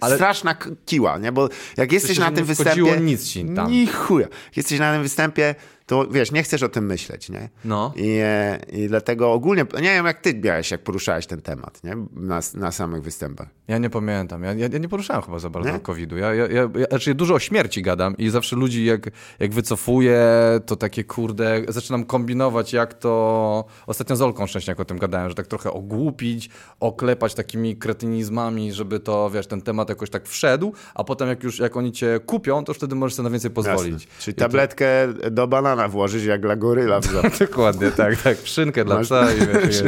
ale... 0.00 0.16
straszna 0.16 0.54
kiła, 0.86 1.18
nie? 1.18 1.32
Bo 1.32 1.48
jak 1.76 1.92
jesteś 1.92 2.18
na 2.18 2.30
tym 2.30 2.44
występie... 2.44 3.00
nic 3.00 3.28
ci 3.28 3.44
tam. 3.44 3.70
Ni 3.70 3.86
chuja. 3.86 4.28
Jesteś 4.56 4.78
na 4.78 4.92
tym 4.92 5.02
występie, 5.02 5.54
to 5.90 6.06
wiesz, 6.10 6.32
nie 6.32 6.42
chcesz 6.42 6.62
o 6.62 6.68
tym 6.68 6.86
myśleć, 6.86 7.30
nie? 7.30 7.48
No. 7.64 7.92
I, 7.96 8.18
e, 8.22 8.60
i 8.72 8.88
dlatego 8.88 9.32
ogólnie, 9.32 9.66
nie 9.74 9.92
wiem 9.92 10.06
jak 10.06 10.20
ty 10.20 10.34
miałeś, 10.34 10.70
jak 10.70 10.82
poruszałeś 10.82 11.26
ten 11.26 11.42
temat, 11.42 11.84
nie? 11.84 11.96
Na, 12.12 12.40
na 12.54 12.72
samych 12.72 13.02
występach. 13.02 13.48
Ja 13.68 13.78
nie 13.78 13.90
pamiętam, 13.90 14.42
ja, 14.44 14.52
ja, 14.52 14.68
ja 14.72 14.78
nie 14.78 14.88
poruszałem 14.88 15.22
chyba 15.22 15.38
za 15.38 15.50
bardzo 15.50 15.80
COVID-u. 15.80 16.16
Ja, 16.16 16.34
ja, 16.34 16.46
ja, 16.46 16.68
ja, 16.78 16.86
znaczy 16.90 17.14
dużo 17.14 17.34
o 17.34 17.38
śmierci 17.38 17.82
gadam 17.82 18.16
i 18.16 18.30
zawsze 18.30 18.56
ludzi 18.56 18.84
jak, 18.84 19.10
jak 19.38 19.52
wycofuję, 19.52 20.20
to 20.66 20.76
takie 20.76 21.04
kurde, 21.04 21.62
zaczynam 21.68 22.04
kombinować 22.04 22.72
jak 22.72 22.94
to... 22.94 23.64
Ostatnio 23.86 24.16
z 24.16 24.22
Olką 24.22 24.46
Szczęśniak 24.46 24.80
o 24.80 24.84
tym 24.84 24.98
gadałem, 24.98 25.28
że 25.28 25.34
tak 25.34 25.46
trochę 25.46 25.72
ogłupić, 25.72 26.50
oklepać 26.80 27.34
takimi 27.34 27.76
kretynizmami, 27.76 28.72
żeby 28.72 29.00
to, 29.00 29.30
wiesz, 29.30 29.46
ten 29.46 29.62
temat 29.62 29.88
jakoś 29.88 30.10
tak 30.10 30.28
wszedł, 30.28 30.72
a 30.94 31.04
potem 31.04 31.28
jak 31.28 31.42
już, 31.42 31.58
jak 31.58 31.76
oni 31.76 31.92
cię 31.92 32.20
kupią, 32.26 32.64
to 32.64 32.74
wtedy 32.74 32.94
możesz 32.94 33.14
sobie 33.14 33.24
na 33.24 33.30
więcej 33.30 33.50
pozwolić. 33.50 34.04
Jasne. 34.04 34.22
Czyli 34.22 34.34
tabletkę 34.34 35.14
to... 35.22 35.30
do 35.30 35.46
banana 35.46 35.79
banana 35.80 35.88
włożyć 35.88 36.24
jak 36.24 36.40
dla 36.40 36.56
goryla. 36.56 37.00
Dokładnie, 37.40 37.90
tak, 37.90 38.22
tak. 38.22 38.36
Szynkę 38.44 38.84
dla 38.84 38.94
Masz... 38.94 39.06
psa 39.06 39.26
i 39.34 39.38
wiesz, 39.38 39.82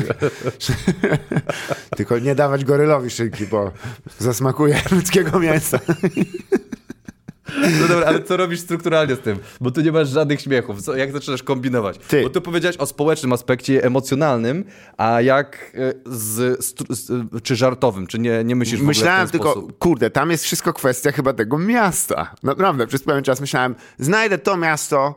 Tylko 1.96 2.18
nie 2.18 2.34
dawać 2.34 2.64
gorylowi 2.64 3.10
szynki, 3.10 3.46
bo 3.46 3.72
zasmakuje 4.18 4.80
ludzkiego 4.96 5.38
mięsa. 5.38 5.78
No 7.80 7.88
dobra, 7.88 8.06
ale 8.06 8.22
co 8.22 8.36
robisz 8.36 8.60
strukturalnie 8.60 9.16
z 9.16 9.20
tym? 9.20 9.38
Bo 9.60 9.70
tu 9.70 9.80
nie 9.80 9.92
masz 9.92 10.08
żadnych 10.08 10.40
śmiechów. 10.40 10.82
Co, 10.82 10.96
jak 10.96 11.12
zaczynasz 11.12 11.42
kombinować? 11.42 11.98
Ty. 12.08 12.22
Bo 12.22 12.30
tu 12.30 12.40
powiedziałeś 12.40 12.76
o 12.76 12.86
społecznym 12.86 13.32
aspekcie 13.32 13.84
emocjonalnym, 13.84 14.64
a 14.96 15.20
jak 15.20 15.72
e, 15.74 15.92
z, 16.06 16.64
z, 16.64 17.12
czy 17.42 17.56
żartowym? 17.56 18.06
Czy 18.06 18.18
nie, 18.18 18.44
nie 18.44 18.56
myślisz 18.56 18.80
w 18.80 18.84
Myślałem 18.84 19.28
w 19.28 19.30
tylko, 19.30 19.52
sposób? 19.52 19.78
kurde, 19.78 20.10
tam 20.10 20.30
jest 20.30 20.44
wszystko 20.44 20.72
kwestia 20.72 21.12
chyba 21.12 21.32
tego 21.32 21.58
miasta. 21.58 22.34
Naprawdę, 22.42 22.86
przez 22.86 23.02
pewien 23.02 23.24
czas 23.24 23.40
myślałem, 23.40 23.74
znajdę 23.98 24.38
to 24.38 24.56
miasto, 24.56 25.14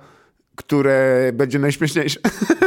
które 0.55 1.31
będzie 1.33 1.59
najśmieszniejsze. 1.59 2.19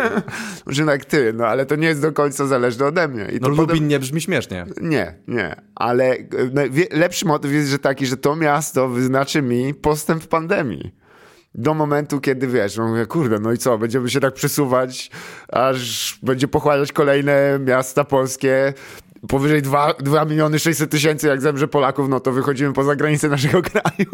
Może 0.66 0.84
jak 0.84 1.04
ty, 1.04 1.32
no 1.32 1.46
ale 1.46 1.66
to 1.66 1.76
nie 1.76 1.88
jest 1.88 2.02
do 2.02 2.12
końca 2.12 2.46
zależne 2.46 2.86
ode 2.86 3.08
mnie. 3.08 3.28
I 3.32 3.40
no 3.40 3.48
Lubin 3.48 3.66
potem... 3.66 3.88
nie 3.88 3.98
brzmi 3.98 4.20
śmiesznie. 4.20 4.66
Nie, 4.80 5.14
nie, 5.28 5.56
ale 5.74 6.16
no, 6.52 6.62
lepszy 6.92 7.26
motyw 7.26 7.52
jest 7.52 7.70
że 7.70 7.78
taki, 7.78 8.06
że 8.06 8.16
to 8.16 8.36
miasto 8.36 8.88
wyznaczy 8.88 9.42
mi 9.42 9.74
postęp 9.74 10.22
w 10.22 10.28
pandemii. 10.28 10.94
Do 11.54 11.74
momentu, 11.74 12.20
kiedy 12.20 12.46
wiesz, 12.46 12.76
no 12.76 12.88
mówię, 12.88 13.06
kurde, 13.06 13.38
no 13.38 13.52
i 13.52 13.58
co, 13.58 13.78
będziemy 13.78 14.10
się 14.10 14.20
tak 14.20 14.34
przesuwać, 14.34 15.10
aż 15.48 16.18
będzie 16.22 16.48
pochłaniać 16.48 16.92
kolejne 16.92 17.58
miasta 17.58 18.04
polskie, 18.04 18.74
powyżej 19.28 19.62
2, 19.62 19.94
2 19.94 20.24
miliony 20.24 20.58
600 20.58 20.90
tysięcy, 20.90 21.28
jak 21.28 21.40
zemrze 21.40 21.68
Polaków, 21.68 22.08
no 22.08 22.20
to 22.20 22.32
wychodzimy 22.32 22.72
poza 22.72 22.96
granicę 22.96 23.28
naszego 23.28 23.62
kraju. 23.70 24.10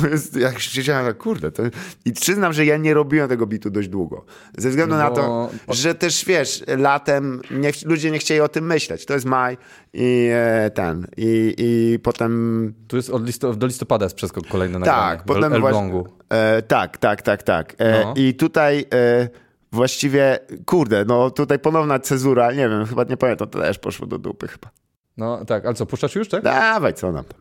To 0.00 0.08
jest, 0.08 0.36
jak 0.36 0.58
siedziałem, 0.58 1.06
tak, 1.06 1.18
kurde, 1.18 1.52
to... 1.52 1.62
i 2.04 2.12
przyznam, 2.12 2.52
że 2.52 2.64
ja 2.64 2.76
nie 2.76 2.94
robiłem 2.94 3.28
tego 3.28 3.46
bitu 3.46 3.70
dość 3.70 3.88
długo. 3.88 4.24
Ze 4.58 4.70
względu 4.70 4.94
No 4.94 5.02
na 5.02 5.10
to, 5.10 5.50
że 5.68 5.94
też, 5.94 6.24
wiesz, 6.24 6.64
latem 6.78 7.40
nie, 7.50 7.72
ludzie 7.84 8.10
nie 8.10 8.18
chcieli 8.18 8.40
o 8.40 8.48
tym 8.48 8.66
myśleć. 8.66 9.06
To 9.06 9.14
jest 9.14 9.26
maj 9.26 9.56
i 9.92 10.28
e, 10.32 10.70
ten, 10.70 11.06
i, 11.16 11.54
i 11.58 11.98
potem... 11.98 12.74
Tu 12.88 12.96
jest 12.96 13.10
od 13.10 13.26
listo, 13.26 13.54
do 13.54 13.66
listopada 13.66 14.04
jest 14.06 14.16
przeskok 14.16 14.46
kolejny 14.46 14.78
nagranie. 14.78 15.16
Tak, 15.16 15.24
potem 15.24 15.52
El 15.52 15.60
właśnie-. 15.60 16.04
E, 16.30 16.62
tak, 16.62 16.98
tak, 16.98 17.22
tak, 17.22 17.42
tak. 17.42 17.74
E, 17.78 18.04
No. 18.04 18.14
I 18.16 18.34
tutaj 18.34 18.86
e, 18.94 19.28
właściwie, 19.72 20.38
kurde, 20.66 21.04
no 21.04 21.30
tutaj 21.30 21.58
ponowna 21.58 21.98
cezura, 21.98 22.52
nie 22.52 22.68
wiem, 22.68 22.86
chyba 22.86 23.04
nie 23.04 23.16
pamiętam, 23.16 23.48
to 23.48 23.60
też 23.60 23.78
poszło 23.78 24.06
do 24.06 24.18
dupy 24.18 24.48
chyba. 24.48 24.70
No 25.16 25.44
tak, 25.44 25.66
ale 25.66 25.74
co, 25.74 25.86
puszczasz 25.86 26.14
już, 26.14 26.28
tak? 26.28 26.42
Dawaj, 26.42 26.94
co 26.94 27.12
nam 27.12 27.24
tam. 27.24 27.40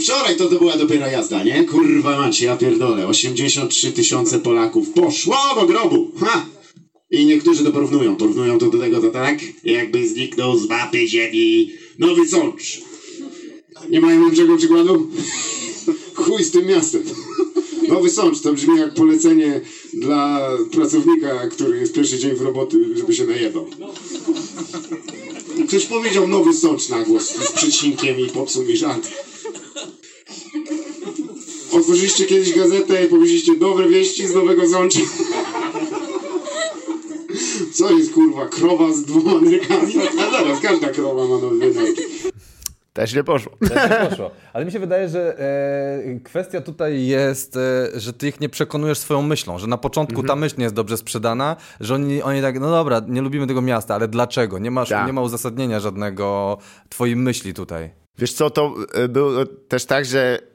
Wczoraj 0.00 0.36
to, 0.36 0.48
to 0.48 0.58
była 0.58 0.76
dopiero 0.76 1.06
jazda, 1.06 1.44
nie? 1.44 1.64
Kurwa 1.64 2.18
macie, 2.18 2.46
ja 2.46 2.56
pierdolę. 2.56 3.06
83 3.06 3.92
tysiące 3.92 4.38
Polaków 4.38 4.90
poszło 4.90 5.36
do 5.60 5.66
grobu. 5.66 6.12
Ha! 6.20 6.46
I 7.10 7.26
niektórzy 7.26 7.64
to 7.64 7.72
porównują. 7.72 8.16
Porównują 8.16 8.58
to 8.58 8.70
do 8.70 8.78
tego, 8.78 9.00
to 9.00 9.10
tak, 9.10 9.38
jakby 9.64 10.08
zniknął 10.08 10.58
z 10.58 10.68
mapy 10.68 11.08
ziemi 11.08 11.72
Nowy 11.98 12.28
Sącz. 12.28 12.80
Nie 13.90 14.00
mają 14.00 14.24
lepszego 14.24 14.56
przykładu? 14.56 15.10
Chuj 16.14 16.44
z 16.44 16.50
tym 16.50 16.66
miastem. 16.66 17.02
Nowy 17.88 18.10
Sącz 18.10 18.40
to 18.40 18.52
brzmi 18.52 18.78
jak 18.78 18.94
polecenie 18.94 19.60
dla 19.94 20.48
pracownika, 20.72 21.48
który 21.48 21.78
jest 21.78 21.94
pierwszy 21.94 22.18
dzień 22.18 22.34
w 22.34 22.40
roboty, 22.40 22.96
żeby 22.96 23.14
się 23.14 23.24
najebał. 23.24 23.66
Ktoś 25.68 25.84
powiedział 25.84 26.28
Nowy 26.28 26.52
Sącz 26.54 26.88
na 26.88 27.02
głos 27.02 27.28
z 27.28 27.52
przecinkiem 27.52 28.20
i 28.20 28.26
popsuł 28.26 28.64
mi 28.64 28.76
żart. 28.76 29.08
Otworzyliście 31.88 32.26
kiedyś 32.26 32.56
gazetę 32.56 33.04
i 33.04 33.08
powiedzieliście 33.08 33.56
dobre 33.56 33.88
wieści 33.88 34.28
z 34.28 34.34
Nowego 34.34 34.68
Sącza. 34.68 35.00
Co 37.72 37.90
jest 37.90 38.12
kurwa, 38.12 38.46
krowa 38.48 38.92
z 38.92 39.04
dwoma 39.04 39.40
nerkami? 39.40 39.94
A 40.20 40.30
zaraz, 40.30 40.60
każda 40.62 40.88
krowa 40.88 41.22
ma 41.24 41.38
nowe 41.38 41.56
nerki. 41.56 42.02
Też 42.92 43.14
nie 43.14 43.24
poszło. 43.24 43.52
Tak 43.74 44.02
nie 44.02 44.08
poszło. 44.08 44.30
Ale 44.52 44.64
mi 44.64 44.72
się 44.72 44.78
wydaje, 44.78 45.08
że 45.08 45.38
e, 45.38 46.20
kwestia 46.20 46.60
tutaj 46.60 47.06
jest, 47.06 47.56
e, 47.56 47.90
że 47.94 48.12
ty 48.12 48.28
ich 48.28 48.40
nie 48.40 48.48
przekonujesz 48.48 48.98
swoją 48.98 49.22
myślą, 49.22 49.58
że 49.58 49.66
na 49.66 49.78
początku 49.78 50.22
ta 50.22 50.36
myśl 50.36 50.54
nie 50.58 50.64
jest 50.64 50.74
dobrze 50.74 50.96
sprzedana, 50.96 51.56
że 51.80 51.94
oni, 51.94 52.22
oni 52.22 52.42
tak, 52.42 52.60
no 52.60 52.70
dobra, 52.70 53.02
nie 53.08 53.22
lubimy 53.22 53.46
tego 53.46 53.62
miasta, 53.62 53.94
ale 53.94 54.08
dlaczego? 54.08 54.58
Nie, 54.58 54.70
masz, 54.70 54.88
Tak. 54.88 55.06
nie 55.06 55.12
ma 55.12 55.22
uzasadnienia 55.22 55.80
żadnego 55.80 56.58
twojej 56.88 57.16
myśli 57.16 57.54
tutaj. 57.54 57.90
Wiesz 58.18 58.32
co, 58.32 58.50
to 58.50 58.74
e, 58.94 59.08
było 59.08 59.46
też 59.68 59.84
tak, 59.84 60.04
że 60.04 60.47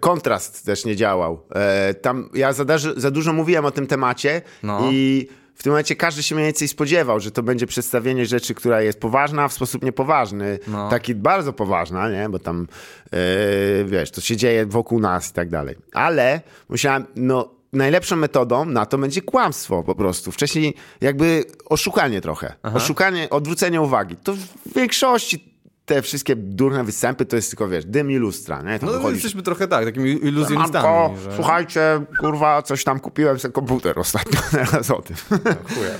kontrast 0.00 0.66
też 0.66 0.84
nie 0.84 0.96
działał. 0.96 1.40
E, 1.54 1.94
Tam 1.94 2.28
ja 2.34 2.52
za, 2.52 2.64
za 2.96 3.10
dużo 3.10 3.32
mówiłem 3.32 3.64
o 3.64 3.70
tym 3.70 3.86
temacie 3.86 4.42
No. 4.62 4.88
i 4.92 5.28
w 5.54 5.62
tym 5.62 5.72
momencie 5.72 5.96
każdy 5.96 6.22
się 6.22 6.34
mniej 6.34 6.46
więcej 6.46 6.68
spodziewał, 6.68 7.20
że 7.20 7.30
to 7.30 7.42
będzie 7.42 7.66
przedstawienie 7.66 8.26
rzeczy, 8.26 8.54
która 8.54 8.82
jest 8.82 9.00
poważna 9.00 9.48
w 9.48 9.52
sposób 9.52 9.82
niepoważny. 9.84 10.58
No. 10.66 10.88
Taki 10.90 11.14
bardzo 11.14 11.52
poważna, 11.52 12.10
nie? 12.10 12.28
Bo 12.28 12.38
tam, 12.38 12.68
e, 13.12 13.84
wiesz, 13.84 14.10
to 14.10 14.20
się 14.20 14.36
dzieje 14.36 14.66
wokół 14.66 15.00
nas 15.00 15.30
i 15.30 15.32
tak 15.32 15.48
dalej. 15.48 15.76
Ale 15.92 16.40
musiałem, 16.68 17.06
no 17.16 17.50
najlepszą 17.72 18.16
metodą 18.16 18.64
na 18.64 18.86
to 18.86 18.98
będzie 18.98 19.22
kłamstwo 19.22 19.82
po 19.82 19.94
prostu. 19.94 20.32
Wcześniej 20.32 20.74
jakby 21.00 21.44
oszukanie 21.66 22.20
trochę. 22.20 22.54
Oszukanie, 22.62 23.30
odwrócenie 23.30 23.80
uwagi. 23.80 24.16
To 24.16 24.32
w 24.32 24.74
większości 24.76 25.49
te 25.84 26.02
wszystkie 26.02 26.36
durne 26.36 26.84
występy 26.84 27.26
to 27.26 27.36
jest 27.36 27.50
tylko, 27.50 27.68
wiesz, 27.68 27.84
dym 27.84 28.10
i 28.10 28.16
lustra, 28.16 28.62
nie? 28.62 28.78
Tam 28.78 28.88
No 28.88 28.92
wychodzisz, 28.92 29.14
jesteśmy 29.14 29.42
trochę 29.42 29.68
tak, 29.68 29.84
takimi 29.84 30.10
iluzjonistami. 30.10 31.18
Że... 31.18 31.32
słuchajcie, 31.36 32.04
kurwa, 32.20 32.62
coś 32.62 32.84
tam 32.84 33.00
kupiłem 33.00 33.38
sobie 33.38 33.52
komputer 33.52 33.98
ostatnio, 33.98 34.40
teraz 34.50 34.90
o 34.90 35.02
tym. 35.02 35.16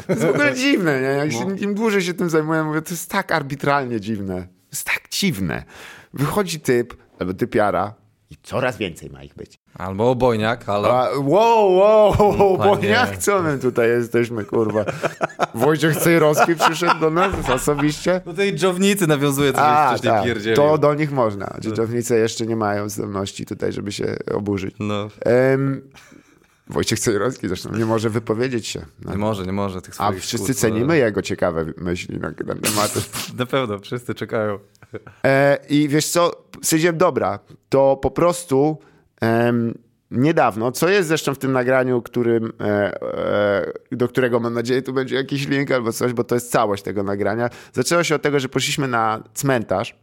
To 0.07 0.13
jest 0.13 0.25
w 0.25 0.31
ogóle 0.31 0.55
dziwne, 0.55 1.01
nie? 1.01 1.09
Jak 1.09 1.33
się, 1.33 1.59
im 1.59 1.75
dłużej 1.75 2.03
się 2.03 2.15
tym 2.15 2.31
zajmuję, 2.31 2.63
mówię, 2.63 2.83
to 2.83 2.91
jest 2.91 3.11
tak 3.11 3.33
arbitralnie 3.33 4.01
dziwne. 4.01 4.35
To 4.43 4.73
jest 4.73 4.85
tak 4.85 5.03
dziwne. 5.11 5.65
Wychodzi 6.15 6.61
typ, 6.61 6.97
albo 7.19 7.35
typiara 7.35 8.00
i 8.31 8.37
coraz 8.43 8.77
więcej 8.77 9.11
ma 9.11 9.23
ich 9.23 9.35
być. 9.35 9.59
Albo 9.75 10.11
obojniak, 10.11 10.69
ale... 10.69 10.89
A, 10.89 11.09
wow, 11.19 11.75
wow, 11.77 12.15
wow, 12.59 12.83
jak 12.83 13.19
co 13.19 13.43
my 13.43 13.59
tutaj 13.59 13.89
jesteśmy, 13.89 14.45
kurwa? 14.45 14.85
Wojciech 15.55 15.97
Cejrowski 15.97 16.55
przyszedł 16.57 17.01
do 17.01 17.11
nas 17.11 17.51
osobiście? 17.55 18.21
Do 18.25 18.35
tej 18.35 18.55
dżownicy 18.55 19.07
nawiązuje, 19.07 19.53
co 19.53 19.61
A, 19.63 19.89
wcześniej 19.89 20.13
tak, 20.13 20.25
pierdzielił. 20.25 20.57
to 20.57 20.79
do 20.79 20.95
nich 20.95 21.13
można. 21.13 21.57
Dżdżownice 21.61 22.19
jeszcze 22.19 22.47
nie 22.47 22.57
mają 22.57 22.89
zdolności 22.89 23.47
tutaj, 23.47 23.73
żeby 23.73 23.93
się 23.93 24.17
oburzyć. 24.35 24.75
No, 24.79 25.09
Em, 25.25 25.83
Wojciech 26.71 27.01
Cejrowski 27.01 27.49
zresztą 27.49 27.77
nie 27.77 27.87
może 27.87 28.11
wypowiedzieć 28.11 28.67
się. 28.67 28.87
nie 29.05 29.17
może, 29.17 29.47
nie 29.47 29.53
może 29.53 29.83
tych 29.83 29.95
A 30.01 30.07
swoich 30.07 30.21
wszyscy 30.23 30.47
kurwa. 30.47 30.61
cenimy 30.61 30.99
jego 30.99 31.23
ciekawe 31.23 31.65
myśli 31.77 32.19
na 32.19 32.33
ten 32.33 32.47
temat. 32.59 32.95
Na 33.39 33.47
pewno, 33.47 33.79
wszyscy 33.79 34.15
czekają. 34.15 34.59
E, 35.25 35.59
I 35.69 35.89
wiesz 35.89 36.07
co, 36.07 36.31
stwierdziłem, 36.63 36.99
dobra, 36.99 37.39
to 37.69 37.97
po 37.97 38.11
prostu 38.11 38.79
em, 39.21 39.75
niedawno, 40.11 40.73
co 40.73 40.89
jest 40.89 41.09
zresztą 41.09 41.35
w 41.35 41.39
tym 41.39 41.53
nagraniu, 41.53 42.03
którym, 42.03 42.53
e, 42.61 43.03
e, 43.03 43.73
do 43.93 44.09
którego 44.09 44.41
mam 44.41 44.55
nadzieję 44.55 44.83
tu 44.83 44.93
będzie 44.93 45.17
jakiś 45.17 45.49
link 45.49 45.71
albo 45.71 45.93
coś, 45.93 46.13
bo 46.13 46.25
to 46.25 46.35
jest 46.35 46.51
całość 46.51 46.83
tego 46.83 47.03
nagrania. 47.03 47.51
Zaczęło 47.73 48.05
się 48.05 48.15
od 48.15 48.23
tego, 48.23 48.41
że 48.41 48.49
poszliśmy 48.49 48.89
na 48.89 49.23
cmentarz 49.35 49.91
e, 49.91 49.95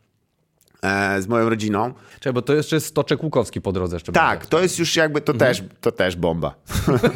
z 1.20 1.28
moją 1.28 1.50
rodziną. 1.50 1.94
Czekaj, 2.20 2.34
bo 2.34 2.42
to 2.42 2.54
jeszcze 2.54 2.76
jest 2.76 2.88
Stoczek 2.88 3.24
Łukowski 3.24 3.62
po 3.62 3.72
drodze 3.72 3.96
jeszcze. 3.96 4.12
Tak, 4.12 4.46
to 4.46 4.60
jest 4.62 4.80
już 4.80 4.96
jakby, 4.96 5.22
to, 5.22 5.34
też, 5.34 5.64
to 5.82 5.92
też 5.92 6.16
bomba. 6.16 6.56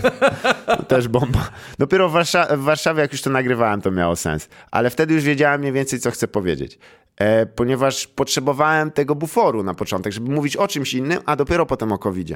to 0.78 0.84
też 0.84 1.08
bomba. 1.08 1.50
Dopiero 1.80 2.10
w, 2.10 2.14
Warsza- 2.14 2.58
w 2.58 2.62
Warszawie, 2.62 3.02
jak 3.02 3.12
już 3.12 3.22
to 3.22 3.30
nagrywałem, 3.30 3.82
to 3.82 3.92
miało 3.92 4.16
sens. 4.16 4.50
Ale 4.72 4.90
wtedy 4.90 5.14
już 5.14 5.24
wiedziałem 5.24 5.62
mniej 5.62 5.74
więcej, 5.74 6.00
co 6.00 6.12
chcę 6.12 6.28
powiedzieć. 6.28 6.80
E, 7.18 7.46
ponieważ 7.46 8.08
potrzebowałem 8.08 8.92
tego 8.92 9.16
buforu 9.16 9.64
na 9.64 9.74
początek, 9.74 10.14
żeby 10.14 10.32
mówić 10.32 10.56
o 10.56 10.68
czymś 10.68 10.94
innym, 10.94 11.20
a 11.26 11.36
dopiero 11.36 11.66
potem 11.66 11.92
o 11.92 11.98
covid 11.98 12.30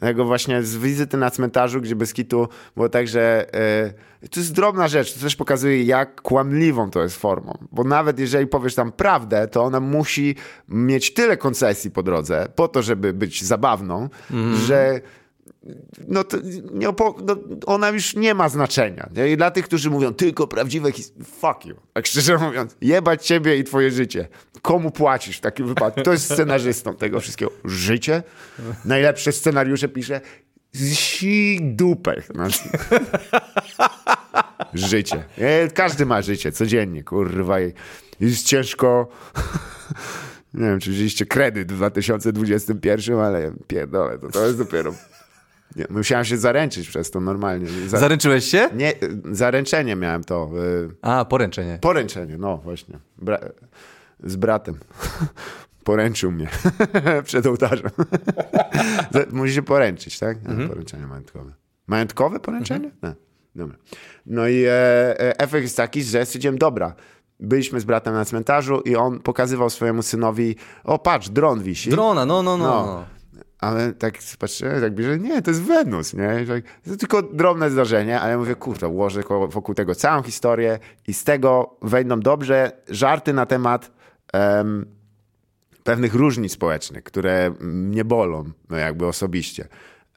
Tego 0.00 0.24
właśnie 0.24 0.62
z 0.62 0.76
wizyty 0.76 1.16
na 1.16 1.30
cmentarzu, 1.30 1.80
gdzie 1.80 1.96
bez 1.96 2.12
kitu 2.12 2.48
było 2.76 2.88
tak, 2.88 3.08
że 3.08 3.54
e, 4.22 4.28
to 4.28 4.40
jest 4.40 4.54
drobna 4.54 4.88
rzecz, 4.88 5.14
to 5.14 5.20
też 5.20 5.36
pokazuje, 5.36 5.82
jak 5.82 6.20
kłamliwą 6.20 6.90
to 6.90 7.02
jest 7.02 7.16
formą. 7.16 7.58
Bo 7.72 7.84
nawet 7.84 8.18
jeżeli 8.18 8.46
powiesz 8.46 8.74
tam 8.74 8.92
prawdę, 8.92 9.48
to 9.48 9.64
ona 9.64 9.80
musi 9.80 10.36
mieć 10.68 11.14
tyle 11.14 11.36
koncesji 11.36 11.90
po 11.90 12.02
drodze, 12.02 12.48
po 12.54 12.68
to, 12.68 12.82
żeby 12.82 13.12
być 13.12 13.44
zabawną, 13.44 14.08
że 14.66 15.00
no 16.08 16.24
to 16.24 16.36
no, 16.72 16.94
ona 17.66 17.88
już 17.88 18.16
nie 18.16 18.34
ma 18.34 18.48
znaczenia. 18.48 19.08
I 19.32 19.36
dla 19.36 19.50
tych, 19.50 19.64
którzy 19.64 19.90
mówią 19.90 20.14
tylko 20.14 20.46
prawdziwe 20.46 20.90
his- 20.92 21.12
fuck 21.24 21.64
you. 21.66 21.76
Tak 21.92 22.06
szczerze 22.06 22.38
mówiąc, 22.38 22.76
jebać 22.80 23.26
ciebie 23.26 23.56
i 23.56 23.64
twoje 23.64 23.90
życie. 23.90 24.28
Komu 24.62 24.90
płacisz 24.90 25.36
w 25.36 25.40
takim 25.40 25.66
wypadku? 25.66 26.02
To 26.02 26.12
jest 26.12 26.32
scenarzystą 26.32 26.94
tego 26.94 27.20
wszystkiego. 27.20 27.52
Życie? 27.64 28.22
Najlepsze 28.84 29.32
scenariusze 29.32 29.88
pisze 29.88 30.20
si 30.92 31.58
dupę. 31.62 32.14
Życie. 34.74 35.24
Każdy 35.74 36.06
ma 36.06 36.22
życie, 36.22 36.52
codziennie, 36.52 37.04
kurwa. 37.04 37.60
i 37.60 37.72
Jest 38.20 38.46
ciężko. 38.46 39.08
Nie 40.54 40.66
wiem, 40.66 40.80
czy 40.80 40.90
wzięliście 40.90 41.26
kredyt 41.26 41.72
w 41.72 41.76
2021, 41.76 43.18
ale 43.18 43.52
pierdolę, 43.66 44.18
to, 44.18 44.28
to 44.28 44.46
jest 44.46 44.58
dopiero... 44.58 44.94
Nie, 45.76 45.84
musiałem 45.90 46.24
się 46.24 46.36
zaręczyć 46.36 46.88
przez 46.88 47.10
to 47.10 47.20
normalnie. 47.20 47.66
Za... 47.88 47.98
Zaręczyłeś 47.98 48.44
się? 48.44 48.68
Nie, 48.74 48.92
zaręczenie 49.32 49.96
miałem 49.96 50.24
to. 50.24 50.50
y, 50.58 50.94
A, 51.02 51.24
poręczenie. 51.24 51.78
Poręczenie, 51.80 52.38
no 52.38 52.56
właśnie. 52.58 52.98
Bra... 53.18 53.38
Z 54.24 54.36
bratem. 54.36 54.74
Poręczył 55.84 56.32
mnie 56.32 56.48
przed 57.24 57.46
ołtarzem. 57.46 57.90
Musi 59.32 59.54
się 59.54 59.62
poręczyć, 59.62 60.18
tak? 60.18 60.36
Mhm. 60.36 60.68
Poręczenie 60.68 61.06
majątkowe. 61.06 61.52
Majątkowe 61.86 62.40
poręczenie? 62.40 62.90
Nie. 63.02 63.14
Dobra. 63.54 63.76
No 64.26 64.48
i 64.48 64.64
e, 64.64 64.70
e, 65.20 65.38
efekt 65.38 65.62
jest 65.62 65.76
taki, 65.76 66.02
że 66.02 66.26
stwierdziłem, 66.26 66.58
dobra, 66.58 66.94
byliśmy 67.40 67.80
z 67.80 67.84
bratem 67.84 68.14
na 68.14 68.24
cmentarzu 68.24 68.80
i 68.80 68.96
on 68.96 69.18
pokazywał 69.20 69.70
swojemu 69.70 70.02
synowi, 70.02 70.56
o 70.84 70.98
patrz, 70.98 71.28
dron 71.28 71.62
wisi. 71.62 71.90
Drona, 71.90 72.26
no, 72.26 72.42
no, 72.42 72.56
no. 72.56 72.64
No. 72.86 73.04
Ale 73.60 73.92
tak 73.92 74.14
patrzyłem, 74.38 74.80
tak 74.80 74.94
bliżej, 74.94 75.20
nie, 75.20 75.42
to 75.42 75.50
jest 75.50 75.62
Wenus, 75.62 76.14
nie? 76.14 76.46
To 76.84 76.96
tylko 76.96 77.22
drobne 77.22 77.70
zdarzenie, 77.70 78.20
ale 78.20 78.30
ja 78.30 78.38
mówię, 78.38 78.54
kurczę, 78.54 78.88
ułożę 78.88 79.22
wokół 79.48 79.74
tego 79.74 79.94
całą 79.94 80.22
historię 80.22 80.78
i 81.06 81.14
z 81.14 81.24
tego 81.24 81.76
wejdą 81.82 82.20
dobrze 82.20 82.72
żarty 82.88 83.32
na 83.32 83.46
temat 83.46 83.90
em, 84.32 84.86
pewnych 85.84 86.14
różnic 86.14 86.52
społecznych, 86.52 87.04
które 87.04 87.54
mnie 87.60 88.04
bolą, 88.04 88.44
no 88.70 88.76
jakby 88.76 89.06
osobiście. 89.06 89.68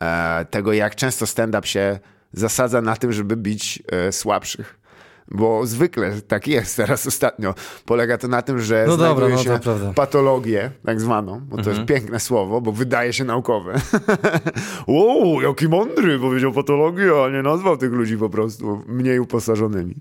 E, 0.02 0.46
tego, 0.46 0.74
jak 0.74 0.96
często 0.96 1.26
stand-up 1.26 1.68
się 1.68 2.00
zasadza 2.34 2.82
na 2.82 2.96
tym, 2.96 3.14
żeby 3.14 3.38
bić 3.38 3.84
e, 3.92 4.12
słabszych. 4.12 4.83
Bo 5.32 5.66
zwykle 5.66 6.12
tak 6.28 6.48
jest 6.48 6.78
teraz 6.78 7.08
ostatnio. 7.08 7.54
Polega 7.86 8.18
to 8.18 8.28
na 8.28 8.42
tym, 8.42 8.60
że 8.62 8.86
No 8.88 8.98
dobra, 8.98 9.28
znajduje 9.28 9.30
no 9.32 9.38
to 9.38 9.44
się 9.44 9.60
prawda. 9.64 9.94
patologię, 9.96 10.72
tak 10.86 11.02
zwaną, 11.02 11.40
bo 11.40 11.56
to 11.56 11.62
Mhm. 11.62 11.78
jest 11.78 11.88
piękne 11.90 12.20
słowo, 12.20 12.62
bo 12.62 12.72
wydaje 12.72 13.14
się 13.14 13.24
naukowe. 13.24 13.74
o, 14.88 15.42
jaki 15.42 15.68
mądry, 15.68 16.20
powiedział 16.20 16.52
patologię, 16.52 17.12
a 17.26 17.30
nie 17.30 17.42
nazwał 17.42 17.78
tych 17.78 17.92
ludzi 17.92 18.18
po 18.18 18.30
prostu 18.30 18.84
mniej 18.88 19.20
uposażonymi. 19.20 19.96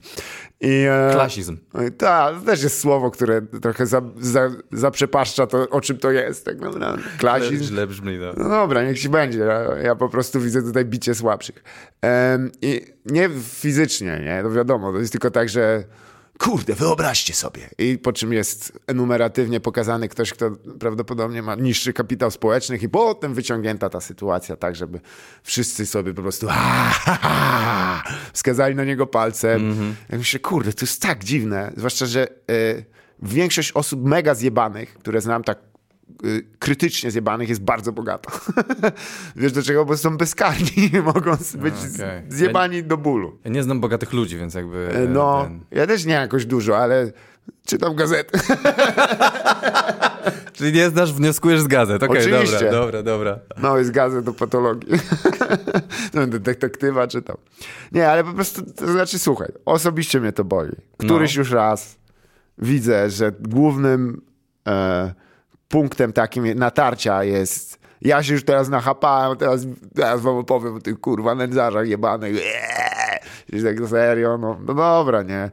I, 0.60 0.84
e, 0.90 1.10
Klasizm. 1.12 1.56
tak, 1.98 2.34
to 2.34 2.40
też 2.46 2.62
jest 2.62 2.80
słowo, 2.80 3.10
które 3.10 3.42
trochę 3.62 3.86
za, 3.86 4.02
za, 4.20 4.50
zaprzepaszcza 4.72 5.46
to, 5.46 5.68
o 5.70 5.80
czym 5.80 5.98
to 5.98 6.10
jest, 6.10 6.44
tak 6.44 6.60
naprawdę. 6.60 7.02
Klasizm. 7.18 7.64
Źle 7.64 7.86
brzmi, 7.86 8.18
no. 8.18 8.32
No 8.36 8.48
dobra, 8.48 8.84
niech 8.84 8.98
ci 9.00 9.08
będzie. 9.08 9.38
Ja, 9.38 9.60
ja 9.82 9.94
po 9.94 10.08
prostu 10.08 10.40
widzę 10.40 10.62
tutaj 10.62 10.84
bicie 10.84 11.14
słabszych. 11.14 11.64
I 12.62 12.80
nie 13.06 13.30
fizycznie, 13.42 14.20
nie? 14.24 14.42
To 14.42 14.50
wiadomo, 14.50 14.92
to 14.92 14.98
jest 14.98 15.12
tylko 15.12 15.30
tak, 15.30 15.48
że 15.48 15.84
kurde, 16.38 16.74
wyobraźcie 16.74 17.34
sobie. 17.34 17.70
I 17.78 17.98
po 17.98 18.12
czym 18.12 18.32
jest 18.32 18.78
enumeratywnie 18.86 19.60
pokazany 19.60 20.08
ktoś, 20.08 20.32
kto 20.32 20.50
prawdopodobnie 20.80 21.42
ma 21.42 21.54
niższy 21.54 21.92
kapitał 21.92 22.30
społeczny 22.30 22.76
i 22.76 22.88
potem 22.88 23.34
wyciągnięta 23.34 23.90
ta 23.90 24.00
sytuacja 24.00 24.56
tak, 24.56 24.76
żeby 24.76 25.00
wszyscy 25.42 25.86
sobie 25.86 26.14
po 26.14 26.22
prostu 26.22 26.46
ha, 26.50 28.02
wskazali 28.32 28.74
na 28.74 28.84
niego 28.84 29.06
palcem. 29.06 29.74
Ja 30.08 30.18
myślę, 30.18 30.40
kurde, 30.40 30.72
to 30.72 30.84
jest 30.84 31.02
tak 31.02 31.24
dziwne. 31.24 31.72
Zwłaszcza, 31.76 32.06
że 32.06 32.26
e, 32.28 32.32
większość 33.22 33.72
osób 33.72 34.04
mega 34.04 34.34
zjebanych, 34.34 34.94
które 34.94 35.20
znam 35.20 35.44
tak 35.44 35.58
y, 35.58 35.71
krytycznie 36.58 37.10
zjebanych 37.10 37.48
jest 37.48 37.60
bardzo 37.62 37.92
bogata. 37.92 38.32
Wiesz 39.36 39.52
do 39.52 39.62
czego? 39.62 39.84
Bo 39.84 39.96
są 39.96 40.16
bezkarni, 40.16 40.90
mogą 41.14 41.30
być 41.54 41.74
z- 41.76 41.94
okej. 42.00 42.22
zjebani 42.28 42.84
do 42.84 42.96
bólu. 42.96 43.38
Ja 43.44 43.50
nie 43.50 43.62
znam 43.62 43.80
bogatych 43.80 44.12
ludzi, 44.12 44.38
więc 44.38 44.54
jakby... 44.54 44.88
E, 44.94 45.08
No, 45.08 45.42
ten- 45.44 45.60
ja 45.70 45.86
też 45.86 46.04
nie 46.04 46.12
jakoś 46.14 46.46
dużo, 46.46 46.78
ale 46.78 47.12
czytam 47.66 47.94
gazety. 47.94 48.38
Czyli 50.52 50.72
nie 50.72 50.90
znasz, 50.90 51.12
wnioskujesz 51.12 51.60
z 51.60 51.66
gazet. 51.66 52.02
Okej, 52.02 52.18
Oczywiście. 52.34 52.70
dobra, 52.70 53.02
dobra, 53.02 53.02
dobra. 53.02 53.38
Mały 53.62 53.84
z 53.84 53.90
gazet 53.90 54.24
do 54.24 54.32
patologii. 54.32 54.98
To 56.12 56.18
Będę 56.18 56.38
detektywa 56.38 57.06
czytał. 57.06 57.38
Nie, 57.92 58.08
ale 58.08 58.24
po 58.24 58.32
prostu, 58.32 58.62
to 58.76 58.92
znaczy 58.92 59.18
słuchaj, 59.18 59.48
osobiście 59.64 60.20
mnie 60.20 60.32
to 60.32 60.44
boi. 60.44 60.70
Któryś 60.98 61.34
No. 61.36 61.38
już 61.40 61.50
raz 61.50 61.96
widzę, 62.58 63.10
że 63.10 63.32
głównym 63.40 64.22
e, 64.68 65.14
punktem 65.72 66.12
takim 66.12 66.54
natarcia 66.54 67.24
jest 67.24 67.82
ja 68.00 68.22
się 68.22 68.32
już 68.32 68.44
teraz 68.44 68.68
nachapałem, 68.68 69.38
teraz, 69.38 69.66
teraz 69.94 70.20
wam 70.20 70.36
opowiem 70.36 70.74
o 70.74 70.80
tych 70.80 71.00
kurwa 71.00 71.34
nędzarzach 71.34 71.88
jebanych. 71.88 72.36
Eee! 72.36 73.62
Tak 73.62 73.88
serio, 73.88 74.38
no, 74.38 74.58
no 74.66 74.74
dobra, 74.74 75.22
nie. 75.22 75.50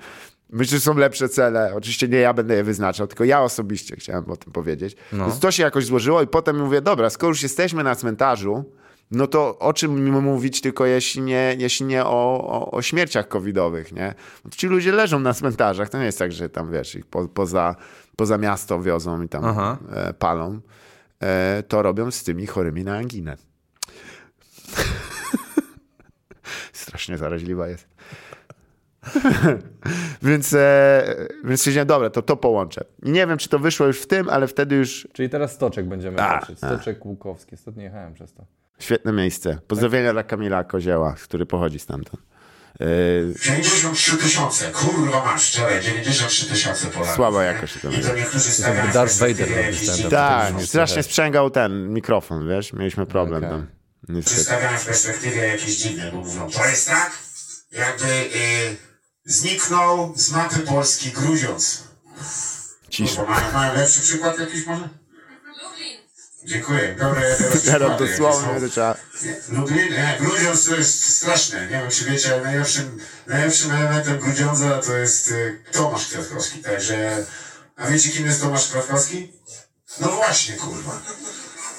Myślę, 0.49 0.77
że 0.77 0.81
są 0.81 0.97
lepsze 0.97 1.29
cele. 1.29 1.75
Oczywiście 1.75 2.07
nie 2.07 2.17
ja 2.17 2.33
będę 2.33 2.55
je 2.55 2.63
wyznaczał, 2.63 3.07
tylko 3.07 3.23
ja 3.23 3.41
osobiście 3.41 3.95
chciałem 3.95 4.31
o 4.31 4.37
tym 4.37 4.53
powiedzieć. 4.53 4.95
No. 5.13 5.25
Więc 5.25 5.39
to 5.39 5.51
się 5.51 5.63
jakoś 5.63 5.85
złożyło 5.85 6.21
i 6.21 6.27
potem 6.27 6.59
mówię, 6.59 6.81
dobra, 6.81 7.09
skoro 7.09 7.29
już 7.29 7.43
jesteśmy 7.43 7.83
na 7.83 7.95
cmentarzu, 7.95 8.63
no 9.11 9.27
to 9.27 9.59
o 9.59 9.73
czym 9.73 10.21
mówić 10.21 10.61
tylko 10.61 10.85
jeśli 10.85 11.21
nie, 11.21 11.55
jeśli 11.57 11.85
nie 11.85 12.05
o, 12.05 12.47
o, 12.47 12.71
o 12.71 12.81
śmierciach 12.81 13.27
covidowych, 13.27 13.91
nie? 13.91 14.13
Ci 14.55 14.67
ludzie 14.67 14.91
leżą 14.91 15.19
na 15.19 15.33
cmentarzach, 15.33 15.89
to 15.89 15.97
nie 15.97 16.05
jest 16.05 16.19
tak, 16.19 16.31
że 16.31 16.49
tam, 16.49 16.71
wiesz, 16.71 16.95
ich 16.95 17.05
po, 17.05 17.27
poza, 17.27 17.75
poza 18.19 18.37
miasto 18.37 18.81
wiozą 18.81 19.21
i 19.21 19.29
tam 19.29 19.45
Aha. 19.45 19.77
e, 19.91 20.13
palą. 20.13 20.59
E, 21.21 21.63
to 21.67 21.81
robią 21.81 22.11
z 22.11 22.23
tymi 22.23 22.47
chorymi 22.47 22.83
na 22.83 22.97
anginę. 22.97 23.37
Strasznie 26.73 27.17
zaraźliwa 27.17 27.67
jest. 27.67 27.87
więc, 30.21 30.53
e, 30.53 31.27
więc 31.43 31.59
stwierdziłem, 31.59 31.87
dobra, 31.87 32.09
to 32.09 32.21
to 32.21 32.37
połączę. 32.37 32.85
I 33.03 33.11
nie 33.11 33.27
wiem, 33.27 33.37
czy 33.37 33.49
to 33.49 33.59
wyszło 33.59 33.87
już 33.87 34.01
w 34.01 34.07
tym, 34.07 34.29
ale 34.29 34.47
wtedy 34.47 34.75
już 34.75 35.07
Czyli 35.13 35.29
teraz 35.29 35.51
Stoczek 35.51 35.87
będziemy 35.87 36.21
A, 36.21 36.37
patrzeć. 36.39 36.57
Stoczek 36.57 37.05
Łukowski. 37.05 37.55
Ostatnio 37.55 37.83
jechałem 37.83 38.13
przez 38.13 38.33
to. 38.33 38.45
świetne 38.79 39.13
miejsce. 39.13 39.59
Pozdrowienia 39.67 40.13
dla 40.13 40.23
Kamila 40.23 40.63
Kozieła, 40.63 41.13
który 41.13 41.45
pochodzi 41.45 41.79
stamtąd. 41.79 42.23
E, 42.79 42.85
93 43.41 44.17
tysiące, 44.17 44.71
kurwa 44.71 45.25
masz, 45.25 45.49
wczoraj 45.49 45.81
93 45.81 46.45
tysiące 46.45 46.87
Polaków. 46.87 47.15
Słaba 47.15 47.39
nie? 47.41 47.47
jakość 47.47 47.73
to 47.81 47.91
I 47.91 48.01
to 48.01 48.15
niektórzy 48.15 48.51
stawiają 48.51 48.91
Darth 48.91 49.17
Vader 49.17 49.49
tak, 50.09 50.53
strasznie 50.65 51.03
sprzęgał 51.03 51.49
ten 51.49 51.93
mikrofon, 51.93 52.49
wiesz? 52.49 52.73
Mieliśmy 52.73 53.05
problem 53.05 53.43
Okej. 53.43 53.49
tam. 53.49 53.67
Niestety. 54.09 54.67
W 54.77 54.85
perspektywie 54.85 55.47
jakieś 55.47 55.77
dziwne, 55.77 56.11
bo 56.11 56.17
mówią, 56.17 56.49
to 56.49 56.65
jest 56.65 56.87
tak, 56.87 57.11
jakby 57.71 58.05
y, 58.05 58.77
zniknął 59.25 60.13
z 60.15 60.31
mapy 60.31 60.59
Polski 60.59 61.11
Grudziądz. 61.11 61.83
Cisza. 62.89 63.15
Kurwa, 63.15 63.41
Mają, 63.41 63.53
mają 63.53 63.73
lepszy 63.73 64.01
przykład 64.01 64.39
jakiś 64.39 64.65
może? 64.65 64.89
Dziękuję. 66.43 66.95
Dobra, 66.99 67.27
ja 67.27 67.35
teraz 67.35 67.99
dosłownie 67.99 68.61
to 68.61 68.69
trzeba... 68.69 68.95
Lublin, 69.49 69.89
nie, 69.89 70.17
Grudziądz 70.19 70.65
to 70.65 70.75
jest 70.75 71.17
straszne. 71.17 71.61
Nie 71.61 71.67
wiem, 71.69 71.91
czy 71.91 72.05
wiecie, 72.05 72.33
ale 72.33 72.43
najlepszym, 72.43 72.99
najlepszym 73.27 73.71
elementem 73.71 74.19
Grudziądza 74.19 74.77
to 74.77 74.97
jest 74.97 75.31
y, 75.31 75.63
Tomasz 75.71 76.07
Kwiatkowski. 76.07 76.59
Także, 76.59 77.25
a 77.75 77.87
wiecie, 77.87 78.09
kim 78.09 78.25
jest 78.25 78.41
Tomasz 78.41 78.67
Kwiatkowski? 78.67 79.33
No 79.99 80.07
właśnie, 80.07 80.55
kurwa. 80.55 81.01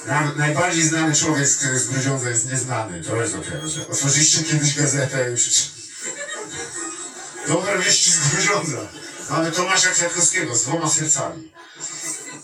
Na, 0.06 0.32
najbardziej 0.36 0.82
znany 0.82 1.14
człowiek 1.14 1.48
z, 1.48 1.60
z 1.60 1.88
Grudziądza 1.88 2.30
jest 2.30 2.50
nieznany. 2.50 3.04
To 3.04 3.16
jest 3.16 3.36
dopiero, 3.36 3.68
że 3.68 3.88
otworzyliście 3.88 4.44
kiedyś 4.44 4.76
gazetę 4.76 5.28
i 5.28 5.30
już... 5.30 5.50
Dobre 7.48 7.78
wieści 7.78 8.10
z 8.10 8.28
Grudziądza. 8.28 8.78
Mamy 9.30 9.52
Tomasza 9.52 9.90
Kwiatkowskiego 9.90 10.56
z 10.56 10.62
dwoma 10.62 10.88
sercami. 10.88 11.52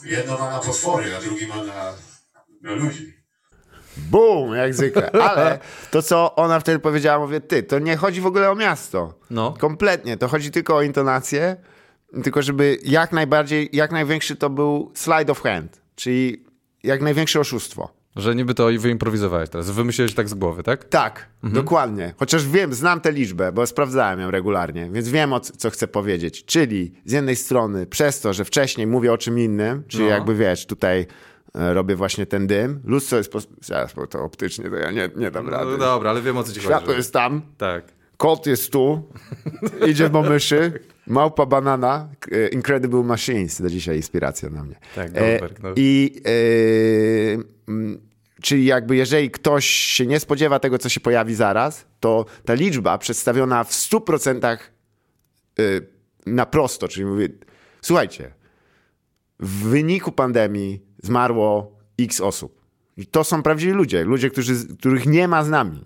Jedno 0.06 0.38
ma 0.38 0.50
na 0.50 0.58
potwory, 0.58 1.16
a 1.16 1.20
drugi 1.20 1.46
ma 1.46 1.56
na, 1.64 1.92
na 2.62 2.72
ludzi. 2.72 3.16
Bum, 3.96 4.54
jak 4.54 4.74
zwykle. 4.74 5.10
Ale 5.10 5.58
to, 5.90 6.02
co 6.02 6.34
ona 6.34 6.60
wtedy 6.60 6.78
powiedziała, 6.78 7.18
mówię, 7.18 7.40
ty, 7.40 7.62
to 7.62 7.78
nie 7.78 7.96
chodzi 7.96 8.20
w 8.20 8.26
ogóle 8.26 8.50
o 8.50 8.54
miasto. 8.54 9.14
No. 9.30 9.54
Kompletnie. 9.58 10.16
To 10.16 10.28
chodzi 10.28 10.50
tylko 10.50 10.76
o 10.76 10.82
intonację, 10.82 11.56
tylko 12.22 12.42
żeby 12.42 12.78
jak 12.82 13.12
najbardziej, 13.12 13.68
jak 13.72 13.92
największy 13.92 14.36
to 14.36 14.50
był 14.50 14.92
slide 14.94 15.32
of 15.32 15.42
hand, 15.42 15.80
czyli 15.94 16.44
jak 16.82 17.00
największe 17.02 17.40
oszustwo. 17.40 17.88
Że 18.16 18.34
niby 18.34 18.54
to 18.54 18.68
wyimprowizowałeś 18.78 19.50
teraz. 19.50 19.70
Wymyśliłeś 19.70 20.14
tak 20.14 20.28
z 20.28 20.34
głowy, 20.34 20.62
tak? 20.62 20.84
Tak, 20.84 21.26
Mhm. 21.44 21.64
dokładnie. 21.64 22.14
Chociaż 22.18 22.48
wiem, 22.48 22.74
znam 22.74 23.00
tę 23.00 23.12
liczbę, 23.12 23.52
bo 23.52 23.66
sprawdzałem 23.66 24.20
ją 24.20 24.30
regularnie, 24.30 24.90
więc 24.92 25.08
wiem, 25.08 25.32
o 25.32 25.40
co 25.40 25.70
chcę 25.70 25.88
powiedzieć. 25.88 26.44
Czyli 26.44 26.92
z 27.04 27.12
jednej 27.12 27.36
strony 27.36 27.86
przez 27.86 28.20
to, 28.20 28.32
że 28.32 28.44
wcześniej 28.44 28.86
mówię 28.86 29.12
o 29.12 29.18
czym 29.18 29.38
innym, 29.38 29.82
czyli 29.88 30.04
No. 30.04 30.10
jakby 30.10 30.34
wiesz, 30.34 30.66
tutaj 30.66 31.06
e, 31.54 31.74
robię 31.74 31.96
właśnie 31.96 32.26
ten 32.26 32.46
dym. 32.46 32.80
Lustro 32.84 33.18
jest... 33.18 33.32
Pos- 33.32 33.46
Zaraz, 33.60 33.92
bo 33.94 34.06
to 34.06 34.22
optycznie 34.24 34.70
to 34.70 34.76
ja 34.76 34.90
nie, 34.90 35.10
nie 35.16 35.30
dam 35.30 35.48
rady. 35.48 35.70
No 35.70 35.78
dobra, 35.78 36.10
ale 36.10 36.22
wiem 36.22 36.36
o 36.36 36.42
co 36.42 36.52
ci 36.52 36.60
Światło 36.60 36.86
chodzi. 36.86 36.96
jest 36.98 37.12
tam, 37.12 37.42
Tak. 37.58 37.84
kot 38.16 38.46
jest 38.46 38.72
tu, 38.72 39.02
idzie 39.90 40.10
po 40.10 40.22
myszy, 40.22 40.72
małpa 41.06 41.46
banana, 41.46 42.08
e, 42.32 42.48
Incredible 42.48 43.02
Machines, 43.02 43.62
do 43.62 43.70
dzisiaj 43.70 43.96
inspiracja 43.96 44.50
na 44.50 44.64
mnie. 44.64 44.76
Tak, 44.94 45.10
E, 45.14 45.20
Goldberg, 45.20 45.62
no. 45.62 45.72
I 45.76 46.16
e, 46.26 47.66
czyli 48.42 48.64
jakby 48.64 48.96
jeżeli 48.96 49.30
ktoś 49.30 49.66
się 49.66 50.06
nie 50.06 50.20
spodziewa 50.20 50.58
tego, 50.58 50.78
co 50.78 50.88
się 50.88 51.00
pojawi 51.00 51.34
zaraz, 51.34 51.86
to 52.00 52.24
ta 52.44 52.54
liczba 52.54 52.98
przedstawiona 52.98 53.64
w 53.64 53.70
100% 53.70 54.58
y, 55.58 55.86
na 56.26 56.46
prosto, 56.46 56.88
czyli 56.88 57.06
mówię, 57.06 57.28
słuchajcie, 57.80 58.32
w 59.40 59.68
wyniku 59.68 60.12
pandemii 60.12 60.82
zmarło 61.02 61.78
x 61.98 62.20
osób. 62.20 62.66
I 62.96 63.06
to 63.06 63.24
są 63.24 63.42
prawdziwi 63.42 63.72
ludzie, 63.72 64.04
ludzie, 64.04 64.30
którzy, 64.30 64.54
których 64.78 65.06
nie 65.06 65.28
ma 65.28 65.44
z 65.44 65.48
nami, 65.48 65.84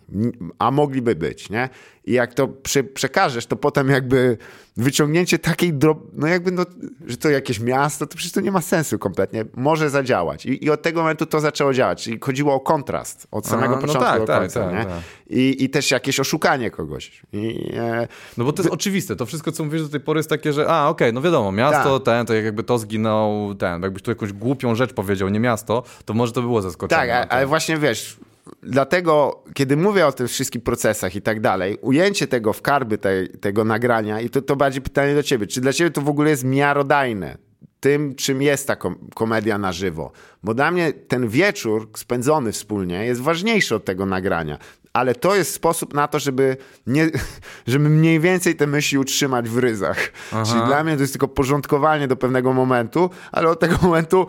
a 0.58 0.70
mogliby 0.70 1.14
być, 1.14 1.50
nie? 1.50 1.68
I 2.04 2.12
jak 2.12 2.34
to 2.34 2.48
prze, 2.48 2.84
przekażesz, 2.84 3.46
to 3.46 3.56
potem 3.56 3.88
jakby 3.88 4.38
wyciągnięcie 4.76 5.38
takiej 5.38 5.74
drob... 5.74 5.98
no 6.12 6.26
jakby, 6.26 6.50
no, 6.50 6.64
że 7.06 7.16
to 7.16 7.30
jakieś 7.30 7.60
miasto, 7.60 8.06
to 8.06 8.16
przecież 8.16 8.32
to 8.32 8.40
nie 8.40 8.52
ma 8.52 8.60
sensu 8.60 8.98
kompletnie. 8.98 9.44
Może 9.54 9.90
zadziałać. 9.90 10.46
I, 10.46 10.64
i 10.64 10.70
od 10.70 10.82
tego 10.82 11.00
momentu 11.00 11.26
to 11.26 11.40
zaczęło 11.40 11.74
działać. 11.74 12.02
Czyli 12.02 12.18
chodziło 12.20 12.54
o 12.54 12.60
kontrast 12.60 13.26
od 13.30 13.46
samego 13.46 13.74
no 13.74 13.80
początku 13.80 14.04
tak, 14.04 14.20
do 14.20 14.26
tak, 14.26 14.40
końca, 14.40 14.64
tak, 14.64 14.74
nie? 14.74 14.84
tak. 14.84 15.02
I, 15.30 15.64
I 15.64 15.70
też 15.70 15.90
jakieś 15.90 16.20
oszukanie 16.20 16.70
kogoś. 16.70 17.22
I, 17.32 17.72
e, 17.76 18.08
No 18.36 18.44
bo 18.44 18.52
to 18.52 18.62
jest 18.62 18.74
oczywiste, 18.74 19.16
to 19.16 19.26
wszystko, 19.26 19.52
co 19.52 19.64
mówisz 19.64 19.82
do 19.82 19.88
tej 19.88 20.00
pory 20.00 20.18
jest 20.18 20.30
takie, 20.30 20.52
że 20.52 20.68
a, 20.68 20.88
okej, 20.88 21.12
no 21.12 21.22
wiadomo, 21.22 21.52
miasto, 21.52 22.00
Tak. 22.00 22.04
ten, 22.04 22.26
to 22.26 22.34
jakby 22.34 22.62
to 22.62 22.78
zginął, 22.78 23.54
ten, 23.54 23.82
jakbyś 23.82 24.02
tu 24.02 24.10
jakąś 24.10 24.32
głupią 24.32 24.74
rzecz 24.74 24.92
powiedział, 24.92 25.28
nie 25.28 25.40
miasto, 25.40 25.82
to 26.04 26.14
może 26.14 26.32
to 26.32 26.40
było 26.40 26.62
zaskoczenie. 26.62 27.12
Tak, 27.12 27.32
ale 27.32 27.46
właśnie 27.46 27.76
wiesz, 27.78 28.16
dlatego, 28.62 29.44
kiedy 29.54 29.76
mówię 29.76 30.06
o 30.06 30.12
tych 30.12 30.28
wszystkich 30.28 30.62
procesach 30.62 31.16
i 31.16 31.22
tak 31.22 31.40
dalej, 31.40 31.78
ujęcie 31.80 32.26
tego 32.26 32.52
w 32.52 32.62
karby 32.62 32.98
tego 33.40 33.64
nagrania, 33.64 34.20
i 34.20 34.30
to, 34.30 34.42
to 34.42 34.56
bardziej 34.56 34.82
pytanie 34.82 35.14
do 35.14 35.22
ciebie, 35.22 35.46
czy 35.46 35.60
dla 35.60 35.72
ciebie 35.72 35.90
to 35.90 36.00
w 36.00 36.08
ogóle 36.08 36.30
jest 36.30 36.44
miarodajne? 36.44 37.38
Tym, 37.80 38.14
czym 38.14 38.42
jest 38.42 38.66
ta 38.66 38.76
kom- 38.76 39.08
komedia 39.14 39.58
na 39.58 39.72
żywo. 39.72 40.12
Bo 40.42 40.54
dla 40.54 40.70
mnie 40.70 40.92
ten 40.92 41.28
wieczór 41.28 41.90
spędzony 41.96 42.52
wspólnie 42.52 43.04
jest 43.04 43.20
ważniejszy 43.20 43.74
od 43.74 43.84
tego 43.84 44.06
nagrania. 44.06 44.58
Ale 44.92 45.14
to 45.14 45.34
jest 45.34 45.54
sposób 45.54 45.94
na 45.94 46.08
to, 46.08 46.18
żeby, 46.18 46.56
nie, 46.86 47.10
żeby 47.66 47.88
mniej 47.88 48.20
więcej 48.20 48.56
te 48.56 48.66
myśli 48.66 48.98
utrzymać 48.98 49.48
w 49.48 49.58
ryzach. 49.58 49.98
Aha. 50.32 50.44
Czyli 50.46 50.66
dla 50.66 50.84
mnie 50.84 50.94
to 50.94 51.00
jest 51.00 51.12
tylko 51.12 51.28
porządkowanie 51.28 52.08
do 52.08 52.16
pewnego 52.16 52.52
momentu, 52.52 53.10
ale 53.32 53.48
od 53.48 53.60
tego 53.60 53.76
momentu 53.82 54.26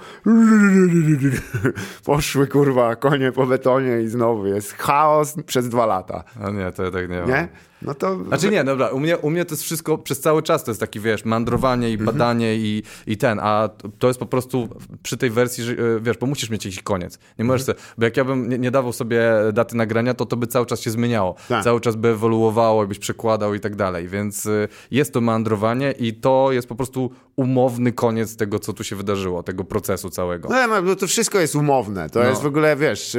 poszły 2.06 2.48
kurwa 2.48 2.96
konie 2.96 3.32
po 3.32 3.46
betonie 3.46 4.02
i 4.02 4.08
znowu 4.08 4.48
jest 4.48 4.74
chaos 4.74 5.36
przez 5.46 5.70
dwa 5.70 5.86
lata. 5.86 6.24
A 6.44 6.50
nie, 6.50 6.72
to 6.72 6.84
ja 6.84 6.92
tak 6.92 7.10
nie, 7.10 7.22
nie? 7.28 7.48
No 7.82 7.94
to... 7.94 8.24
Znaczy 8.24 8.50
nie, 8.50 8.64
dobra, 8.64 8.90
u 8.90 9.00
mnie, 9.00 9.18
u 9.18 9.30
mnie 9.30 9.46
to 9.46 9.54
jest 9.54 9.64
wszystko 9.64 9.98
przez 9.98 10.20
cały 10.20 10.44
czas, 10.44 10.64
to 10.64 10.72
jest 10.72 10.80
taki, 10.80 11.00
wiesz, 11.00 11.26
mandrowanie 11.26 11.90
i 11.90 11.94
mhm. 11.94 12.06
badanie 12.06 12.56
i, 12.56 12.84
i 13.08 13.18
ten, 13.18 13.40
a 13.42 13.70
to 14.00 14.08
jest 14.08 14.20
po 14.20 14.26
prostu 14.26 14.70
przy 15.04 15.18
tej 15.18 15.30
wersji, 15.30 15.64
że, 15.64 15.74
e, 15.74 15.76
wiesz, 16.02 16.18
bo 16.18 16.28
musisz 16.28 16.50
mieć 16.50 16.66
jakiś 16.66 16.84
koniec. 16.84 17.20
Nie 17.40 17.46
możesz 17.46 17.62
mhm. 17.62 17.78
sobie, 17.78 17.94
bo 17.98 18.06
jak 18.06 18.18
ja 18.18 18.26
bym 18.26 18.50
nie, 18.50 18.60
nie, 18.60 18.72
dawał 18.72 18.94
sobie 18.94 19.22
daty 19.54 19.76
nagrania, 19.76 20.14
to 20.14 20.26
to 20.26 20.38
by 20.38 20.48
cały 20.48 20.66
czas 20.66 20.82
się 20.82 20.92
zmieniało. 20.92 21.36
Tak. 21.50 21.64
Cały 21.64 21.82
czas 21.82 21.96
by 21.96 22.08
ewoluowało, 22.08 22.88
byś 22.88 23.00
przekładał 23.00 23.54
i 23.54 23.60
tak 23.60 23.76
dalej, 23.76 24.08
więc 24.08 24.46
e, 24.46 24.68
jest 24.92 25.14
to 25.14 25.22
mandrowanie 25.22 25.92
i 25.92 26.14
to 26.14 26.52
jest 26.52 26.68
po 26.68 26.76
prostu 26.76 27.12
umowny 27.36 27.92
koniec 27.92 28.36
tego, 28.36 28.60
co 28.60 28.74
tu 28.74 28.84
się 28.84 28.96
wydarzyło, 28.96 29.44
tego 29.44 29.64
procesu 29.64 30.10
całego. 30.10 30.50
No, 30.50 30.82
no 30.82 30.96
to 30.96 31.08
wszystko 31.08 31.40
jest 31.40 31.56
umowne. 31.56 32.10
To 32.10 32.20
no. 32.20 32.30
jest 32.30 32.42
w 32.42 32.46
ogóle, 32.46 32.76
wiesz, 32.76 33.18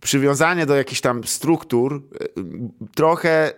przywiązanie 0.00 0.66
do 0.66 0.76
jakichś 0.76 1.00
tam 1.00 1.24
struktur 1.24 2.02
e, 2.20 2.26
trochę, 2.94 3.52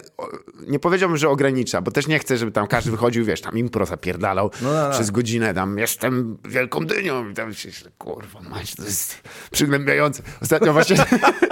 nie 0.68 0.78
powiedziałbym, 0.78 1.18
że 1.18 1.28
ogranicza, 1.28 1.80
bo 1.80 1.90
też 1.90 2.06
nie 2.06 2.18
chcę, 2.18 2.36
żeby 2.36 2.52
tam 2.52 2.66
każdy 2.66 2.90
wychodził, 2.90 3.24
wiesz, 3.24 3.40
tam 3.40 3.58
impro 3.58 3.86
zapierdalał 3.86 4.50
no, 4.62 4.72
no, 4.72 4.88
no. 4.88 4.90
przez 4.90 5.10
godzinę, 5.10 5.54
tam 5.54 5.78
jestem 5.78 6.38
wielką 6.44 6.86
dynią 6.86 7.28
i 7.28 7.34
tam 7.34 7.54
się, 7.54 7.68
kurwa 7.98 8.40
mać, 8.40 8.74
to 8.74 8.84
jest 8.84 9.22
przygnębiające. 9.50 10.22
Ostatnio 10.42 10.72
właśnie 10.72 10.96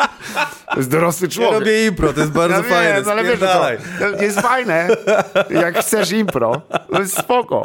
to 0.72 0.76
jest 0.76 0.90
dorosły 0.90 1.28
człowiek. 1.28 1.52
Ja 1.52 1.58
robię 1.58 1.86
impro, 1.86 2.12
to 2.12 2.20
jest 2.20 2.32
bardzo 2.32 2.56
ja 2.56 2.62
fajne. 2.62 3.00
Wiem, 3.00 3.08
ale 3.08 3.24
wiesz, 3.24 3.40
to 3.40 4.22
jest 4.22 4.40
fajne, 4.40 4.88
jak 5.50 5.78
chcesz 5.78 6.12
impro, 6.12 6.62
to 6.92 7.00
jest 7.00 7.18
spoko. 7.18 7.64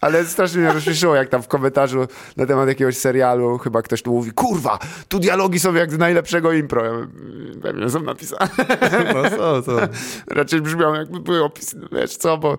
Ale 0.00 0.24
strasznie 0.24 0.60
mnie 0.60 0.72
rozśmieszyło, 0.72 1.14
jak 1.14 1.28
tam 1.28 1.42
w 1.42 1.48
komentarzu 1.48 2.06
na 2.36 2.46
temat 2.46 2.68
jakiegoś 2.68 2.96
serialu 2.96 3.58
chyba 3.58 3.82
ktoś 3.82 4.02
tu 4.02 4.12
mówi, 4.12 4.30
kurwa, 4.30 4.78
tu 5.08 5.18
dialogi 5.18 5.60
są 5.60 5.74
jak 5.74 5.92
z 5.92 5.98
najlepszego 5.98 6.52
impro. 6.52 6.82
Pewnie 7.62 7.90
są 7.90 8.00
napisane. 8.00 8.50
No 9.14 9.30
co, 9.30 9.62
co? 9.62 9.76
Raczej 10.36 10.60
brzmią 10.60 10.94
jakby 10.94 11.20
były 11.20 11.44
opisy, 11.44 11.80
wiesz 11.92 12.16
co, 12.16 12.38
bo 12.38 12.58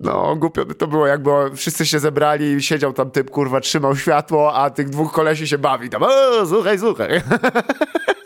no, 0.00 0.36
głupio 0.36 0.64
to 0.64 0.86
było, 0.86 1.06
jakby 1.06 1.30
wszyscy 1.56 1.86
się 1.86 1.98
zebrali 1.98 2.52
i 2.52 2.62
siedział 2.62 2.92
tam 2.92 3.10
typ, 3.10 3.30
kurwa, 3.30 3.60
trzymał 3.60 3.96
światło, 3.96 4.54
a 4.54 4.70
tych 4.70 4.88
dwóch 4.88 5.12
kolesi 5.12 5.48
się 5.48 5.58
bawi 5.58 5.90
tam, 5.90 6.02
o, 6.02 6.46
słuchaj, 6.46 6.78
słuchaj. 6.78 7.08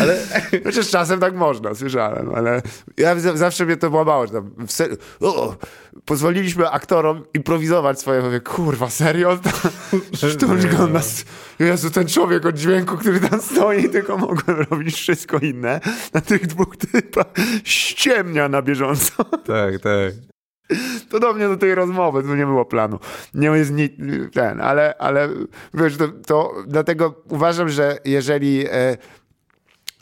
Ale 0.00 0.18
chociaż 0.64 0.90
czasem 0.90 1.20
tak 1.20 1.34
można, 1.34 1.74
słyszałem, 1.74 2.34
ale 2.34 2.62
ja 2.96 3.14
zawsze 3.34 3.66
mnie 3.66 3.76
to 3.76 3.90
łamało, 3.90 4.26
że 4.26 4.32
tam 4.32 4.50
o, 5.20 5.56
pozwoliliśmy 6.04 6.70
aktorom 6.70 7.24
improwizować 7.34 8.00
swoje, 8.00 8.22
mówię, 8.22 8.40
kurwa, 8.40 8.90
serio? 8.90 9.38
Sztuczka 10.14 10.86
nas... 10.92 11.24
Jezu, 11.58 11.90
ten 11.90 12.06
człowiek 12.08 12.46
od 12.46 12.54
dźwięku, 12.54 12.96
który 12.96 13.20
tam 13.20 13.40
stoi, 13.40 13.88
tylko 13.90 14.18
mogłem 14.18 14.56
robić 14.70 14.94
wszystko 14.94 15.38
inne. 15.38 15.80
Na 16.14 16.20
tych 16.20 16.46
dwóch 16.46 16.76
typach 16.76 17.26
ściemnia 17.64 18.48
na 18.48 18.62
bieżąco. 18.62 19.24
Tak, 19.24 19.80
tak. 19.82 20.12
Podobnie 21.10 21.48
do 21.48 21.56
tej 21.56 21.74
rozmowy, 21.74 22.22
tu 22.22 22.34
nie 22.34 22.46
było 22.46 22.64
planu. 22.64 22.98
Nie 23.34 23.48
jest 23.48 23.70
ni- 23.70 23.96
ten, 24.32 24.60
ale, 24.60 24.94
ale 24.98 25.28
wiesz, 25.74 25.96
to, 25.96 26.08
to 26.26 26.54
dlatego 26.66 27.14
uważam, 27.28 27.68
że 27.68 27.98
jeżeli 28.04 28.66
e, 28.70 28.96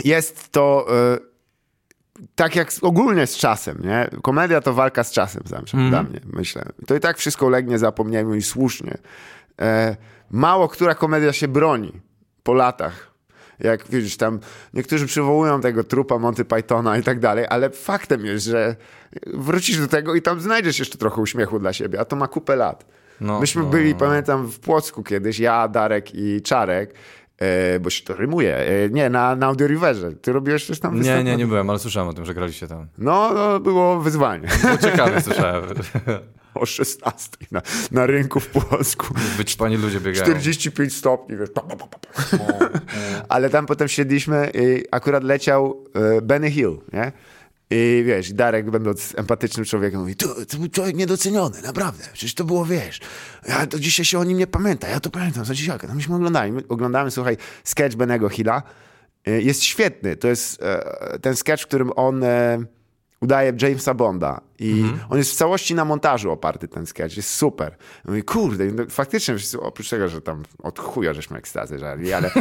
jest 0.04 0.52
to 0.52 0.86
e, 0.90 1.18
tak 2.34 2.56
jak 2.56 2.72
ogólnie 2.82 3.26
z 3.26 3.36
czasem, 3.36 3.78
nie? 3.84 4.10
Komedia 4.22 4.60
to 4.60 4.74
walka 4.74 5.04
z 5.04 5.10
czasem 5.10 5.42
zawsze, 5.46 5.76
mm. 5.76 5.90
dla 5.90 6.02
mnie, 6.02 6.20
myślę. 6.32 6.64
To 6.86 6.94
i 6.94 7.00
tak 7.00 7.18
wszystko 7.18 7.48
legnie, 7.48 7.78
zapomniajmy 7.78 8.36
i 8.36 8.42
słusznie. 8.42 8.98
E, 9.60 9.96
mało 10.30 10.68
która 10.68 10.94
komedia 10.94 11.32
się 11.32 11.48
broni 11.48 11.92
po 12.42 12.54
latach. 12.54 13.16
Jak 13.58 13.88
widzisz, 13.88 14.16
tam 14.16 14.40
niektórzy 14.74 15.06
przywołują 15.06 15.60
tego 15.60 15.84
trupa 15.84 16.18
Monty 16.18 16.44
Pythona 16.44 16.98
i 16.98 17.02
tak 17.02 17.20
dalej, 17.20 17.46
ale 17.48 17.70
faktem 17.70 18.26
jest, 18.26 18.44
że 18.44 18.76
wrócisz 19.26 19.78
do 19.78 19.88
tego 19.88 20.14
i 20.14 20.22
tam 20.22 20.40
znajdziesz 20.40 20.78
jeszcze 20.78 20.98
trochę 20.98 21.20
uśmiechu 21.20 21.58
dla 21.58 21.72
siebie, 21.72 22.00
a 22.00 22.04
to 22.04 22.16
ma 22.16 22.28
kupę 22.28 22.56
lat. 22.56 22.86
No, 23.20 23.40
Myśmy 23.40 23.62
no, 23.62 23.68
byli, 23.68 23.92
no. 23.92 23.98
pamiętam, 23.98 24.46
w 24.46 24.60
Płocku 24.60 25.02
kiedyś, 25.02 25.38
ja, 25.38 25.68
Darek 25.68 26.14
i 26.14 26.42
Czarek 26.42 26.94
E, 27.38 27.80
bo 27.80 27.90
się 27.90 28.04
to 28.04 28.14
rymuje. 28.14 28.56
E, 28.56 28.90
nie, 28.90 29.10
na, 29.10 29.36
na 29.36 29.46
Audioriverze. 29.46 30.12
Ty 30.12 30.32
robiłeś 30.32 30.66
coś 30.66 30.80
tam? 30.80 31.02
Nie, 31.02 31.24
nie, 31.24 31.36
nie 31.36 31.46
byłem, 31.46 31.70
ale 31.70 31.78
słyszałem 31.78 32.08
o 32.08 32.12
tym, 32.12 32.24
że 32.24 32.34
graliście 32.34 32.66
tam. 32.68 32.86
No, 32.98 33.32
no 33.34 33.60
było 33.60 34.00
wyzwanie. 34.00 34.48
Było 34.62 34.78
ciekawe, 34.78 35.22
słyszałem. 35.22 35.64
o 36.56 36.66
16 36.66 37.28
na, 37.50 37.62
na 37.90 38.06
rynku 38.06 38.40
w 38.40 38.48
Płocku. 38.48 39.06
Wyćpani 39.36 39.76
ludzie 39.76 40.00
biegają. 40.00 40.24
45 40.24 40.92
stopni, 40.92 41.36
wiesz. 41.36 41.50
Ale 43.28 43.50
tam 43.50 43.66
potem 43.66 43.88
siedliśmy 43.88 44.50
i 44.54 44.84
akurat 44.90 45.24
leciał 45.24 45.84
e, 45.94 46.22
Benny 46.22 46.50
Hill, 46.50 46.78
nie? 46.92 47.12
I 47.70 48.02
wiesz, 48.06 48.32
Darek, 48.32 48.70
będąc 48.70 49.14
empatycznym 49.16 49.66
człowiekiem, 49.66 50.00
mówi, 50.00 50.16
to, 50.16 50.34
to 50.48 50.56
był 50.56 50.68
człowiek 50.68 50.96
niedoceniony, 50.96 51.62
naprawdę. 51.62 52.04
Przecież 52.12 52.34
to 52.34 52.44
było, 52.44 52.64
wiesz, 52.64 53.00
ja 53.48 53.66
to 53.66 53.78
dzisiaj 53.78 54.04
się 54.04 54.18
o 54.18 54.24
nim 54.24 54.38
nie 54.38 54.46
pamięta, 54.46 54.88
ja 54.88 55.00
to 55.00 55.10
pamiętam, 55.10 55.44
co 55.44 55.54
dzisiejka. 55.54 55.86
No 55.86 55.94
myśmy 55.94 56.14
oglądali, 56.14 56.52
my 56.52 56.62
oglądamy, 56.68 57.10
słuchaj, 57.10 57.36
sketch 57.64 57.96
Benego 57.96 58.28
Hilla. 58.28 58.62
Y, 59.28 59.42
jest 59.42 59.62
świetny. 59.62 60.16
To 60.16 60.28
jest 60.28 60.62
e, 60.62 61.18
ten 61.18 61.36
sketch, 61.36 61.62
w 61.62 61.66
którym 61.66 61.90
on 61.96 62.24
e, 62.24 62.58
udaje 63.20 63.52
Jamesa 63.62 63.94
Bonda 63.94 64.40
i 64.58 64.70
mhm. 64.70 65.00
on 65.10 65.18
jest 65.18 65.32
w 65.32 65.34
całości 65.34 65.74
na 65.74 65.84
montażu 65.84 66.30
oparty, 66.30 66.68
ten 66.68 66.86
sketch. 66.86 67.16
Jest 67.16 67.30
super. 67.34 67.76
Mówi, 68.04 68.22
kurde, 68.22 68.64
no, 68.64 68.82
faktycznie, 68.90 69.34
oprócz 69.60 69.90
tego, 69.90 70.08
że 70.08 70.20
tam 70.20 70.42
od 70.62 70.78
chuja 70.78 71.14
żeśmy 71.14 71.38
ekstazy 71.38 71.78
żarli, 71.78 72.12
ale... 72.12 72.30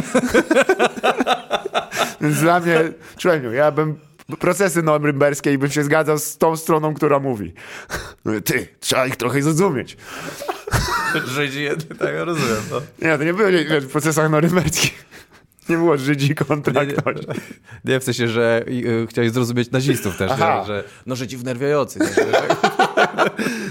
Więc 2.20 2.40
dla 2.40 2.60
mnie, 2.60 2.92
człowieku, 3.16 3.52
ja 3.52 3.70
bym 3.70 3.98
procesy 4.38 4.82
norymberskie 4.82 5.52
i 5.52 5.58
bym 5.58 5.70
się 5.70 5.84
zgadzał 5.84 6.18
z 6.18 6.38
tą 6.38 6.56
stroną, 6.56 6.94
która 6.94 7.18
mówi. 7.18 7.54
Ty, 8.44 8.68
trzeba 8.80 9.06
ich 9.06 9.16
trochę 9.16 9.42
zrozumieć. 9.42 9.96
Żydzi 11.26 11.68
tak, 11.98 12.14
rozumiem. 12.14 12.62
No. 12.70 12.80
Nie, 13.02 13.18
to 13.18 13.24
nie 13.24 13.34
było 13.34 13.48
wiesz, 13.48 13.84
w 13.84 13.90
procesach 13.90 14.30
norymberskich. 14.30 15.06
Nie 15.68 15.76
było 15.76 15.98
Żydzi 15.98 16.34
kontra 16.34 16.84
nie, 16.84 16.92
ktoś. 16.92 17.16
Nie, 17.84 18.00
w 18.00 18.04
sensie, 18.04 18.28
że 18.28 18.64
y, 18.68 19.06
chciałeś 19.10 19.30
zrozumieć 19.30 19.70
nazistów 19.70 20.16
też, 20.16 20.30
że, 20.30 20.62
że 20.66 20.84
no 21.06 21.16
Żydzi 21.16 21.36
wnerwiający. 21.36 21.98
Nie, 21.98 22.06
że, 22.06 22.24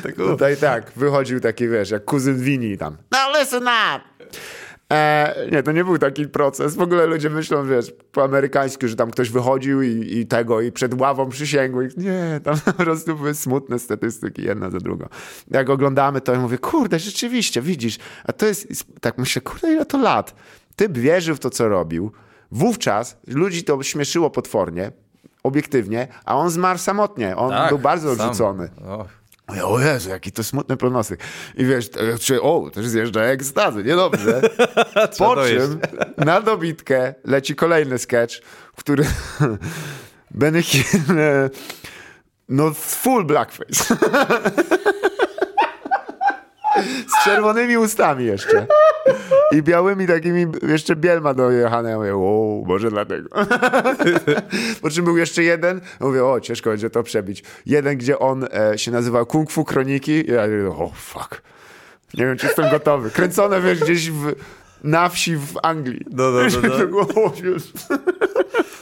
tak, 0.03 0.15
Tutaj 0.15 0.57
tak, 0.57 0.91
wychodził 0.95 1.39
taki, 1.39 1.67
wiesz, 1.67 1.89
jak 1.89 2.05
kuzyn 2.05 2.39
Wini 2.39 2.77
tam. 2.77 2.97
Now 3.11 3.39
listen 3.39 3.63
up! 3.63 4.25
E, 4.91 5.35
nie, 5.51 5.63
to 5.63 5.71
nie 5.71 5.83
był 5.83 5.97
taki 5.97 6.27
proces. 6.27 6.75
W 6.75 6.81
ogóle 6.81 7.05
ludzie 7.05 7.29
myślą, 7.29 7.67
wiesz, 7.67 7.93
po 8.11 8.23
amerykańsku, 8.23 8.87
że 8.87 8.95
tam 8.95 9.11
ktoś 9.11 9.29
wychodził 9.29 9.81
i, 9.81 10.17
i 10.17 10.27
tego, 10.27 10.61
i 10.61 10.71
przed 10.71 11.01
ławą 11.01 11.29
przysięgł. 11.29 11.81
I 11.81 11.87
nie, 11.97 12.39
tam 12.43 12.59
po 12.65 12.73
prostu 12.73 13.15
były 13.15 13.33
smutne 13.33 13.79
statystyki, 13.79 14.43
jedna 14.43 14.69
za 14.69 14.79
drugą. 14.79 15.07
Jak 15.51 15.69
oglądamy 15.69 16.21
to, 16.21 16.31
ja 16.31 16.39
mówię, 16.39 16.57
kurde, 16.57 16.99
rzeczywiście, 16.99 17.61
widzisz, 17.61 17.97
a 18.23 18.33
to 18.33 18.45
jest, 18.45 18.67
tak 19.01 19.17
myślę, 19.17 19.41
kurde, 19.41 19.73
ile 19.73 19.85
to 19.85 19.97
lat. 19.97 20.35
Ty 20.75 20.89
wierzył 20.89 21.35
w 21.35 21.39
to, 21.39 21.49
co 21.49 21.69
robił. 21.69 22.11
Wówczas 22.51 23.17
ludzi 23.27 23.63
to 23.63 23.83
śmieszyło 23.83 24.29
potwornie, 24.29 24.91
obiektywnie, 25.43 26.07
a 26.25 26.35
on 26.35 26.49
zmarł 26.49 26.79
samotnie. 26.79 27.35
On 27.35 27.49
tak, 27.49 27.69
był 27.69 27.79
bardzo 27.79 28.11
odrzucony. 28.11 28.69
Ja, 29.53 29.65
o 29.67 29.79
Jezu, 29.79 30.09
jaki 30.09 30.31
to 30.31 30.43
smutny 30.43 30.77
pronostyk. 30.77 31.19
I 31.55 31.65
wiesz, 31.65 31.89
czy, 32.21 32.41
o, 32.41 32.69
też 32.73 32.87
zjeżdża 32.87 33.21
ekstazy, 33.21 33.83
niedobrze. 33.83 34.41
po 35.17 35.35
czym 35.35 35.79
na 36.17 36.41
dobitkę 36.41 37.13
leci 37.23 37.55
kolejny 37.55 37.97
sketch, 37.97 38.41
w 38.75 38.79
którym 38.79 39.07
Benny 40.31 40.63
Hill, 40.63 40.99
no 42.49 42.73
full 42.73 43.25
blackface. 43.25 43.95
Z 47.21 47.23
czerwonymi 47.23 47.77
ustami 47.77 48.25
jeszcze. 48.25 48.67
I 49.51 49.63
białymi 49.63 50.07
takimi, 50.07 50.45
jeszcze 50.67 50.95
biel 50.95 51.21
ma 51.21 51.33
dojechane. 51.33 51.89
Ja 51.89 51.97
mówię, 51.97 52.15
o, 52.15 52.63
może 52.65 52.89
dlatego. 52.89 53.29
po 54.81 54.89
czym 54.89 55.05
był 55.05 55.17
jeszcze 55.17 55.43
jeden. 55.43 55.81
Mówię, 55.99 56.25
o, 56.25 56.39
ciężko 56.39 56.69
będzie 56.69 56.89
to 56.89 57.03
przebić. 57.03 57.43
Jeden, 57.65 57.97
gdzie 57.97 58.19
on 58.19 58.47
e, 58.53 58.77
się 58.77 58.91
nazywa 58.91 59.25
Kung 59.25 59.51
Fu 59.51 59.65
Kroniki. 59.65 60.29
I 60.29 60.31
ja 60.31 60.41
mówię, 60.41 60.67
o, 60.69 60.91
fuck. 60.95 61.41
Nie 62.13 62.25
wiem, 62.25 62.37
czy 62.37 62.45
jestem 62.45 62.71
gotowy. 62.71 63.11
Kręcone, 63.11 63.61
wiesz, 63.61 63.79
gdzieś 63.79 64.11
w, 64.11 64.33
na 64.85 65.09
wsi 65.09 65.37
w 65.37 65.53
Anglii. 65.63 66.05
No, 66.11 66.31
no, 66.31 66.39
no. 66.63 67.05
no. 67.15 67.59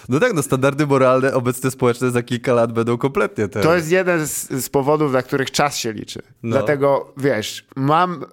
No 0.09 0.19
tak, 0.19 0.33
no 0.33 0.43
standardy 0.43 0.87
moralne 0.87 1.33
obecne 1.33 1.71
społeczne 1.71 2.11
za 2.11 2.23
kilka 2.23 2.53
lat 2.53 2.73
będą 2.73 2.97
kompletnie 2.97 3.47
To 3.47 3.75
jest 3.75 3.91
jeden 3.91 4.27
z, 4.27 4.49
z 4.49 4.69
powodów, 4.69 5.11
dla 5.11 5.21
których 5.21 5.51
czas 5.51 5.77
się 5.77 5.93
liczy. 5.93 6.19
No. 6.43 6.51
Dlatego, 6.51 7.13
wiesz, 7.17 7.65
mam 7.75 8.25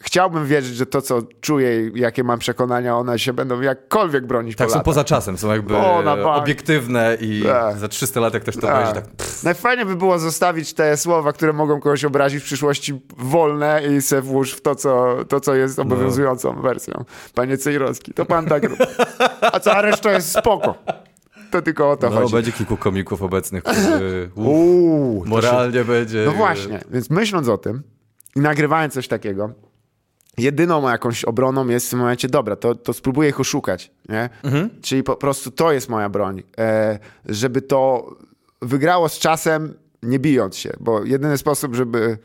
chciałbym 0.00 0.46
wierzyć, 0.46 0.76
że 0.76 0.86
to, 0.86 1.02
co 1.02 1.22
czuję 1.40 1.86
i 1.88 2.00
jakie 2.00 2.24
mam 2.24 2.38
przekonania, 2.38 2.96
one 2.96 3.18
się 3.18 3.32
będą 3.32 3.60
jakkolwiek 3.60 4.26
bronić 4.26 4.56
Tak, 4.56 4.66
po 4.66 4.70
są 4.72 4.74
latach. 4.78 4.84
poza 4.84 5.04
czasem, 5.04 5.38
są 5.38 5.52
jakby 5.52 5.76
O, 5.76 6.34
obiektywne 6.34 7.16
i 7.20 7.42
Tak. 7.42 7.78
za 7.78 7.88
300 7.88 8.20
lat 8.20 8.34
jak 8.34 8.42
ktoś 8.42 8.54
to 8.54 8.60
Tak. 8.60 8.74
obejrzy, 8.74 8.92
tak 8.94 9.04
Najfajniej 9.44 9.86
by 9.86 9.96
było 9.96 10.18
zostawić 10.18 10.74
te 10.74 10.96
słowa, 10.96 11.32
które 11.32 11.52
mogą 11.52 11.80
kogoś 11.80 12.04
obrazić 12.04 12.42
w 12.42 12.46
przyszłości 12.46 13.00
wolne 13.18 13.82
i 13.96 14.02
se 14.02 14.22
włóż 14.22 14.52
w 14.52 14.60
to, 14.60 14.74
co, 14.74 15.16
to, 15.28 15.40
co 15.40 15.54
jest 15.54 15.78
obowiązującą 15.78 16.60
wersją. 16.62 17.04
Panie 17.34 17.58
Cejrowski, 17.58 18.12
to 18.14 18.26
pan 18.26 18.46
tak 18.46 18.62
robi. 18.62 18.76
A 19.52 19.60
cała 19.60 19.82
reszta 19.82 20.12
jest 20.12 20.38
spoko. 20.38 20.74
To 21.50 21.62
tylko 21.62 21.90
o 21.90 21.96
to 21.96 22.10
no, 22.10 22.16
chodzi. 22.20 22.32
będzie 22.34 22.52
kilku 22.52 22.76
komików 22.76 23.22
obecnych, 23.22 23.62
którzy 23.64 24.30
uff, 24.34 24.46
Uuu, 24.46 25.18
to 25.20 25.24
się- 25.24 25.30
moralnie 25.30 25.84
będzie... 25.84 26.22
No 26.26 26.32
właśnie, 26.32 26.80
więc 26.90 27.10
myśląc 27.10 27.48
o 27.48 27.58
tym 27.58 27.82
i 28.36 28.40
nagrywając 28.40 28.94
coś 28.94 29.08
takiego, 29.08 29.50
jedyną 30.38 30.88
jakąś 30.88 31.24
obroną 31.24 31.68
jest 31.68 31.86
w 31.86 31.90
tym 31.90 31.98
momencie, 31.98 32.28
dobra, 32.28 32.56
to, 32.56 32.74
to 32.74 32.92
spróbuję 32.92 33.28
ich 33.28 33.40
oszukać, 33.40 33.90
nie? 34.08 34.30
Czyli 34.82 35.02
po 35.02 35.16
prostu 35.16 35.50
to 35.50 35.72
jest 35.72 35.88
moja 35.88 36.08
broń. 36.08 36.42
E, 36.58 36.98
żeby 37.26 37.62
to 37.62 38.10
wygrało 38.62 39.08
z 39.08 39.18
czasem, 39.18 39.74
nie 40.02 40.18
bijąc 40.18 40.56
się, 40.56 40.72
bo 40.80 41.04
jedyny 41.04 41.38
sposób, 41.38 41.74
żeby 41.74 42.18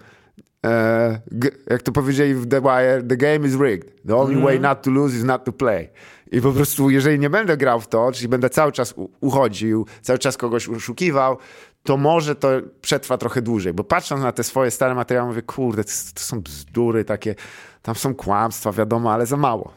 e, 0.65 1.21
jak 1.69 1.81
to 1.81 1.91
powiedzieli 1.91 2.35
w 2.35 2.47
The 2.47 2.61
Wire, 2.61 3.03
the 3.09 3.17
game 3.17 3.47
is 3.47 3.55
rigged. 3.59 4.03
The 4.07 4.15
only 4.15 4.41
way 4.41 4.59
not 4.59 4.81
to 4.81 4.91
lose 4.91 5.17
is 5.17 5.23
not 5.23 5.43
to 5.43 5.51
play. 5.51 5.89
I 6.31 6.41
po 6.41 6.51
prostu, 6.51 6.89
jeżeli 6.89 7.19
nie 7.19 7.29
będę 7.29 7.57
grał 7.57 7.81
w 7.81 7.87
to, 7.87 8.11
czyli 8.11 8.27
będę 8.27 8.49
cały 8.49 8.71
czas 8.71 8.93
uchodził, 9.19 9.85
cały 10.01 10.19
czas 10.19 10.37
kogoś 10.37 10.69
oszukiwał, 10.69 11.37
to 11.83 11.97
może 11.97 12.35
to 12.35 12.49
przetrwa 12.81 13.17
trochę 13.17 13.41
dłużej. 13.41 13.73
Bo 13.73 13.83
patrząc 13.83 14.21
na 14.21 14.31
te 14.31 14.43
swoje 14.43 14.71
stare 14.71 14.95
materiały, 14.95 15.27
mówię, 15.29 15.41
kurde, 15.41 15.83
to, 15.83 15.91
to 16.13 16.21
są 16.21 16.41
bzdury 16.41 17.05
takie, 17.05 17.35
tam 17.81 17.95
są 17.95 18.15
kłamstwa, 18.15 18.71
wiadomo, 18.71 19.13
ale 19.13 19.25
za 19.25 19.37
mało. 19.37 19.73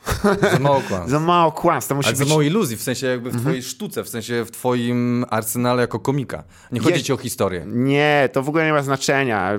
Za 0.53 0.59
mało 0.59 0.81
kłamstw. 0.89 1.11
za 1.11 1.21
mało 1.21 1.53
kłamstw. 1.53 1.89
To 1.89 1.95
musi 1.95 2.09
Ale 2.09 2.17
za 2.17 2.25
być... 2.25 2.29
mało 2.31 2.43
iluzji, 2.43 2.77
w 2.77 2.83
sensie 2.83 3.07
jakby 3.07 3.31
w 3.31 3.41
twojej 3.41 3.63
sztuce, 3.63 4.05
w 4.05 4.09
sensie 4.09 4.45
w 4.45 4.51
twoim 4.51 5.25
arsenale 5.31 5.81
jako 5.83 6.01
komika. 6.01 6.45
Nie 6.73 6.81
chodzi 6.81 6.93
Jest- 6.93 7.05
ci 7.07 7.13
o 7.13 7.17
historię. 7.17 7.65
Nie, 7.67 8.29
to 8.33 8.43
w 8.43 8.49
ogóle 8.49 8.67
nie 8.67 8.73
ma 8.73 8.83
znaczenia. 8.83 9.51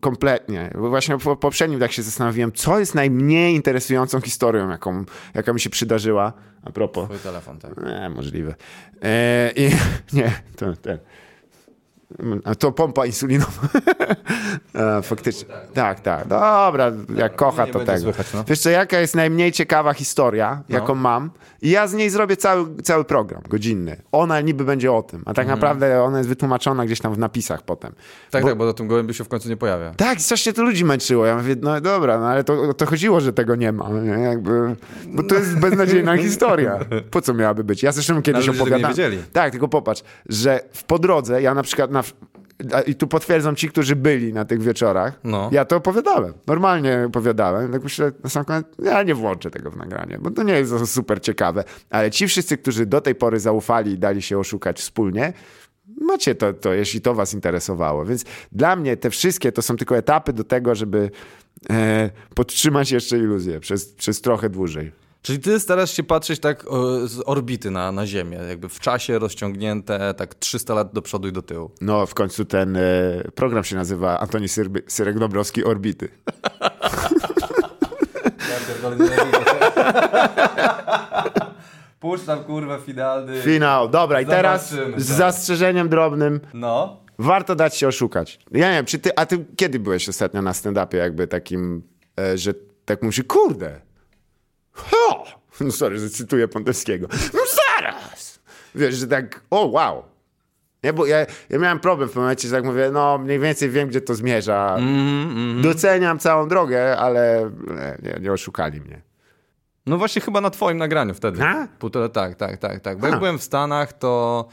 Kompletnie. 0.00 0.70
Bo 0.74 0.88
właśnie 0.88 1.18
po 1.18 1.36
poprzednim 1.36 1.80
tak 1.80 1.92
się 1.92 2.02
zastanowiłem, 2.02 2.52
co 2.52 2.78
jest 2.78 2.94
najmniej 2.94 3.54
interesującą 3.54 4.20
historią, 4.20 4.70
jaką, 4.70 5.04
jaka 5.34 5.52
mi 5.52 5.60
się 5.60 5.70
przydarzyła. 5.70 6.32
A 6.62 6.70
propos. 6.70 7.04
Twój 7.04 7.18
telefon, 7.18 7.58
tak. 7.58 7.72
Nie, 7.86 8.08
możliwe. 8.08 8.54
E, 9.02 9.52
i, 9.56 9.70
nie, 10.16 10.32
to 10.56 10.76
ten. 10.76 10.98
To 12.58 12.72
pompa 12.72 13.06
insulinowa. 13.06 13.68
faktycznie. 15.02 15.54
Tak, 15.74 16.00
tak. 16.00 16.28
Dobra, 16.28 16.92
jak 17.14 17.36
kocha, 17.36 17.66
nie 17.66 17.72
to 17.72 17.80
tego. 17.80 18.02
słychać, 18.02 18.26
no. 18.34 18.44
Wiesz 18.44 18.60
co, 18.60 18.70
jaka 18.70 19.00
jest 19.00 19.14
najmniej 19.14 19.52
ciekawa 19.52 19.92
historia, 19.94 20.62
jaką 20.68 20.94
mam? 20.94 21.30
I 21.62 21.70
ja 21.70 21.86
z 21.86 21.94
niej 21.94 22.10
zrobię 22.10 22.36
cały, 22.36 22.76
cały 22.82 23.04
program 23.04 23.42
godzinny. 23.48 23.96
Ona 24.12 24.40
niby 24.40 24.64
będzie 24.64 24.92
o 24.92 25.02
tym, 25.02 25.22
a 25.26 25.34
tak 25.34 25.46
naprawdę 25.48 26.02
ona 26.02 26.18
jest 26.18 26.28
wytłumaczona 26.28 26.86
gdzieś 26.86 27.00
tam 27.00 27.14
w 27.14 27.18
napisach 27.18 27.62
potem. 27.62 27.92
Tak, 28.30 28.42
Bo- 28.42 28.48
tak, 28.48 28.58
bo 28.58 28.64
do 28.64 28.72
tym 28.74 28.88
gołębiu 28.88 29.14
się 29.14 29.24
w 29.24 29.28
końcu 29.28 29.48
nie 29.48 29.56
pojawia. 29.56 29.94
tak, 29.96 30.20
strasznie 30.20 30.52
to 30.52 30.62
ludzi 30.62 30.84
męczyło. 30.84 31.26
Ja 31.26 31.36
mówię, 31.36 31.56
no 31.62 31.80
dobra, 31.80 32.18
no 32.18 32.26
ale 32.26 32.44
to, 32.44 32.74
to 32.74 32.86
chodziło, 32.86 33.20
że 33.20 33.32
tego 33.32 33.56
nie 33.56 33.72
ma. 33.72 33.88
Nie? 33.88 34.10
Jakby, 34.22 34.76
bo 35.06 35.22
to 35.22 35.34
jest 35.34 35.58
beznadziejna 35.58 36.16
historia. 36.26 36.78
Po 37.10 37.20
co 37.20 37.34
miałaby 37.34 37.64
być? 37.64 37.82
Ja 37.82 37.92
zresztą 37.92 38.22
kiedyś 38.22 38.48
opowiadałem. 38.48 38.96
Tak, 39.32 39.50
tylko 39.52 39.68
popatrz, 39.68 40.02
że 40.28 40.60
w 40.72 40.84
po 40.84 40.98
drodze, 40.98 41.42
ja 41.42 41.54
na 41.54 41.62
przykład 41.62 41.90
na, 41.90 42.02
i 42.86 42.94
tu 42.94 43.06
potwierdzą 43.06 43.54
ci, 43.54 43.68
którzy 43.68 43.96
byli 43.96 44.32
na 44.32 44.44
tych 44.44 44.62
wieczorach, 44.62 45.20
No. 45.24 45.50
ja 45.52 45.64
to 45.64 45.76
opowiadałem. 45.76 46.32
Normalnie 46.46 47.04
opowiadałem. 47.06 47.72
Tak 47.72 47.82
myślę, 47.82 48.12
na 48.24 48.30
sam 48.30 48.44
koniec, 48.44 48.66
ja 48.82 49.02
nie 49.02 49.14
włączę 49.14 49.50
tego 49.50 49.70
w 49.70 49.76
nagranie, 49.76 50.18
bo 50.20 50.30
to 50.30 50.42
nie 50.42 50.52
jest 50.52 50.86
super 50.86 51.20
ciekawe. 51.22 51.64
Ale 51.90 52.10
ci 52.10 52.28
wszyscy, 52.28 52.58
którzy 52.58 52.86
do 52.86 53.00
tej 53.00 53.14
pory 53.14 53.40
zaufali 53.40 53.92
i 53.92 53.98
dali 53.98 54.22
się 54.22 54.38
oszukać 54.38 54.78
wspólnie, 54.80 55.32
macie 56.00 56.34
to, 56.34 56.52
to, 56.52 56.72
jeśli 56.74 57.00
to 57.00 57.14
was 57.14 57.34
interesowało. 57.34 58.04
Więc 58.04 58.24
dla 58.52 58.76
mnie 58.76 58.96
te 58.96 59.10
wszystkie 59.10 59.52
to 59.52 59.62
są 59.62 59.76
tylko 59.76 59.96
etapy 59.96 60.32
do 60.32 60.44
tego, 60.44 60.74
żeby 60.74 61.10
e, 61.70 62.10
podtrzymać 62.34 62.90
jeszcze 62.90 63.18
iluzję 63.18 63.60
przez, 63.60 63.92
przez 63.92 64.20
trochę 64.20 64.48
dłużej. 64.50 64.92
Czyli 65.22 65.38
ty 65.38 65.60
starasz 65.60 65.90
się 65.90 66.02
patrzeć 66.02 66.40
tak 66.40 66.64
o, 66.72 67.06
z 67.06 67.22
orbity 67.26 67.70
na, 67.70 67.92
na 67.92 68.06
Ziemię, 68.06 68.38
jakby 68.48 68.68
w 68.68 68.80
czasie 68.80 69.18
rozciągnięte 69.18 70.14
tak 70.14 70.34
300 70.34 70.74
lat 70.74 70.92
do 70.92 71.02
przodu 71.02 71.28
i 71.28 71.32
do 71.32 71.42
tyłu. 71.42 71.70
No, 71.80 72.06
w 72.06 72.14
końcu 72.14 72.44
ten 72.44 72.76
e, 72.76 72.80
program 73.34 73.64
się 73.64 73.76
nazywa 73.76 74.20
Antoni 74.20 74.46
Syrby- 74.46 74.82
Syrek-Dąbrowski 74.88 75.64
Orbity. 75.64 76.08
Puszczam 82.00 82.44
kurwa 82.44 82.78
finalny. 82.78 83.42
Finał. 83.42 83.88
Dobra, 83.88 84.20
i 84.20 84.26
teraz 84.26 84.70
Zobaczymy, 84.70 85.00
z 85.00 85.08
tak. 85.08 85.16
zastrzeżeniem 85.16 85.88
drobnym 85.88 86.40
No. 86.54 86.96
warto 87.18 87.54
dać 87.54 87.76
się 87.76 87.88
oszukać. 87.88 88.38
Ja 88.52 88.68
nie 88.70 88.76
wiem, 88.76 88.86
czy 88.86 88.98
ty, 88.98 89.10
a 89.16 89.26
ty 89.26 89.44
kiedy 89.56 89.78
byłeś 89.78 90.08
ostatnio 90.08 90.42
na 90.42 90.52
stand-upie 90.52 90.96
jakby 90.96 91.26
takim, 91.26 91.82
e, 92.20 92.38
że 92.38 92.54
tak 92.84 93.02
musi, 93.02 93.24
kurde, 93.24 93.80
No 95.60 95.72
sorry, 95.82 95.98
że 95.98 96.10
cytuję 96.10 96.48
Pątewskiego. 96.48 97.08
No 97.34 97.40
zaraz! 97.78 98.40
Wiesz, 98.74 98.94
że 98.94 99.06
tak, 99.06 99.40
o 99.50 99.66
wow. 99.66 100.02
Nie, 100.84 100.92
bo 100.92 101.06
ja, 101.06 101.26
ja 101.50 101.58
miałem 101.58 101.80
problem 101.80 102.08
w 102.08 102.14
momencie, 102.16 102.48
że 102.48 102.54
tak 102.56 102.64
mówię, 102.64 102.90
no 102.92 103.18
mniej 103.18 103.38
więcej 103.38 103.70
wiem, 103.70 103.88
gdzie 103.88 104.00
to 104.00 104.14
zmierza. 104.14 104.74
Mhm, 104.78 105.62
Doceniam 105.62 106.18
całą 106.18 106.48
drogę, 106.48 106.96
ale 106.98 107.50
nie, 108.02 108.10
nie, 108.12 108.20
nie 108.20 108.32
oszukali 108.32 108.80
mnie. 108.80 109.02
No 109.86 109.98
właśnie 109.98 110.22
chyba 110.22 110.40
na 110.40 110.50
twoim 110.50 110.78
nagraniu 110.78 111.14
wtedy. 111.14 111.42
A? 111.44 111.68
Półtora, 111.78 112.08
tak, 112.08 112.34
tak, 112.34 112.56
tak, 112.58 112.80
tak. 112.80 112.98
Bo 112.98 113.06
A. 113.06 113.10
jak 113.10 113.18
byłem 113.18 113.38
w 113.38 113.42
Stanach, 113.42 113.92
to 113.92 114.48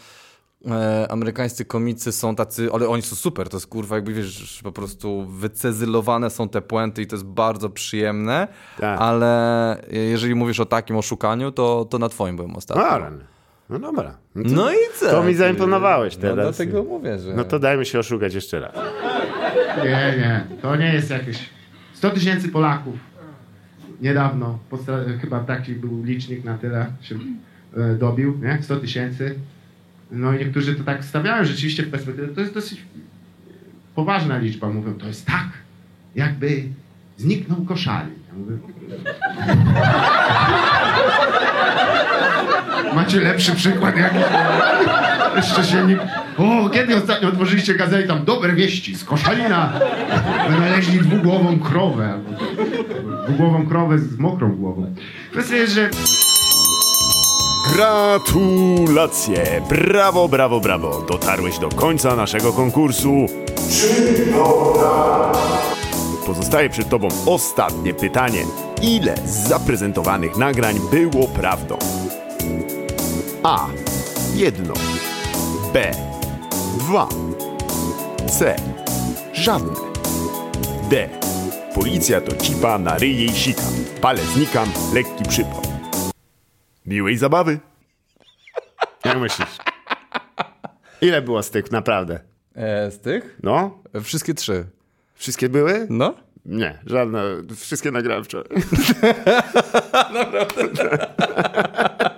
e, 0.72 1.12
amerykańscy 1.12 1.66
komicy 1.66 2.12
są 2.12 2.36
tacy, 2.36 2.70
ale 2.74 2.88
oni 2.88 3.02
są 3.02 3.16
super, 3.16 3.50
to 3.50 3.58
jest 3.58 3.68
kurwa 3.68 3.96
jakby 3.96 4.14
wiesz, 4.14 4.60
po 4.64 4.72
prostu 4.72 5.26
wycezylowane 5.26 6.30
są 6.30 6.50
te 6.50 6.62
puenty 6.62 7.02
i 7.02 7.08
to 7.08 7.16
jest 7.16 7.26
bardzo 7.26 7.70
przyjemne, 7.70 8.48
Tak. 8.80 9.02
ale 9.02 9.82
jeżeli 9.92 10.36
mówisz 10.36 10.60
o 10.60 10.66
takim 10.66 10.96
oszukaniu, 10.98 11.52
to, 11.52 11.86
to 11.90 12.00
na 12.00 12.10
twoim 12.10 12.36
byłem 12.36 12.56
ostatnio. 12.56 12.84
No, 12.84 12.90
ale- 12.90 13.12
no 13.70 13.80
dobra. 13.80 14.18
No 14.36 14.44
to, 14.44 14.50
No 14.56 14.72
i 14.72 14.76
co? 15.00 15.12
To 15.12 15.24
mi 15.24 15.34
zaimponowałeś 15.34 16.16
No 16.16 16.22
teraz. 16.22 16.58
dlatego 16.58 16.84
mówię, 16.84 17.20
że... 17.20 17.34
No 17.34 17.44
to 17.44 17.60
dajmy 17.60 17.86
się 17.86 18.00
oszukać 18.00 18.34
jeszcze 18.34 18.60
raz. 18.60 18.76
Nie, 19.84 20.14
nie, 20.18 20.46
to 20.62 20.76
nie 20.76 20.94
jest 20.94 21.10
jakieś 21.10 21.50
100 21.94 22.10
tysięcy 22.10 22.50
Polaków. 22.50 22.96
Niedawno, 24.02 24.60
chyba 25.22 25.40
taki 25.40 25.72
był 25.74 26.04
licznik 26.04 26.44
na 26.44 26.58
tyle 26.58 26.86
się 27.02 27.16
e, 27.78 27.96
dobił, 27.96 28.38
nie? 28.42 28.60
100 28.62 28.76
tysięcy. 28.76 29.36
No 30.12 30.34
i 30.34 30.40
niektórzy 30.40 30.76
to 30.76 30.84
tak 30.84 31.06
stawiają 31.06 31.46
rzeczywiście 31.46 31.84
w 31.84 31.90
perspektywie. 31.92 32.28
To 32.28 32.42
jest 32.42 32.54
dosyć 32.54 32.82
poważna 33.96 34.38
liczba. 34.38 34.70
Mówią, 34.70 34.94
to 34.94 35.08
jest 35.08 35.26
tak, 35.26 35.50
jakby 36.16 36.64
zniknął 37.18 37.66
koszali. 37.66 38.12
Ja 38.28 38.34
mówię, 38.40 38.58
Macie 42.96 43.22
lepszy 43.22 43.56
przykład 43.56 43.98
jakiś? 43.98 44.22
Jeszcze 45.36 45.64
się 45.64 45.88
nie... 45.88 45.98
O, 46.38 46.70
kiedy 46.70 46.96
ostatnio 46.96 47.28
otworzyliście 47.28 47.76
gazetę 47.76 48.08
tam 48.08 48.26
dobre 48.26 48.54
wieści 48.54 48.96
z 48.96 49.04
Koszalina 49.04 49.74
wynaleźli 50.50 51.00
dwugłową 51.00 51.60
krowę. 51.60 52.20
Dwugłową 53.28 53.68
krowę 53.68 54.00
z 54.00 54.18
mokrą 54.18 54.56
głową. 54.56 54.96
Kwestia 55.32 55.56
jest, 55.56 55.74
że 55.74 55.90
Gratulacje! 57.74 59.62
Brawo, 59.70 60.28
brawo, 60.28 60.60
brawo! 60.60 61.02
Dotarłeś 61.02 61.60
do 61.60 61.70
końca 61.70 62.16
naszego 62.16 62.54
konkursu. 62.54 63.26
Pozostaje 66.26 66.70
przed 66.70 66.90
Tobą 66.90 67.08
ostatnie 67.26 67.94
pytanie. 67.94 68.44
Ile 68.82 69.16
z 69.26 69.48
zaprezentowanych 69.48 70.38
nagrań 70.38 70.80
było 70.92 71.28
prawdą? 71.28 71.78
A. 73.44 73.68
Jedno. 74.36 74.74
B. 75.74 75.92
Dwa. 76.80 77.08
C. 78.40 78.56
Żadne. 79.34 79.74
D. 80.90 81.10
Policja 81.76 82.22
to 82.22 82.36
cipa 82.36 82.78
na 82.78 82.98
ryj 82.98 83.26
i 83.26 83.36
sika. 83.36 83.62
Palec 84.02 84.26
znikam, 84.26 84.70
lekki 84.94 85.24
przypał. 85.30 85.65
Miłej 86.88 87.18
zabawy! 87.18 87.60
Jak 89.06 89.20
myślisz? 89.20 89.58
Ile 91.02 91.22
było 91.22 91.44
z 91.44 91.50
tych 91.50 91.72
naprawdę? 91.72 92.20
E, 92.56 92.92
z 92.92 93.00
tych? 93.00 93.38
No? 93.44 93.80
Wszystkie 94.04 94.34
trzy. 94.34 94.66
Wszystkie 95.16 95.50
były? 95.50 95.88
No? 95.90 96.14
Nie, 96.46 96.80
żadne. 96.86 97.24
Wszystkie 97.56 97.92
nagrałem 97.92 98.24
wczoraj. 98.24 98.48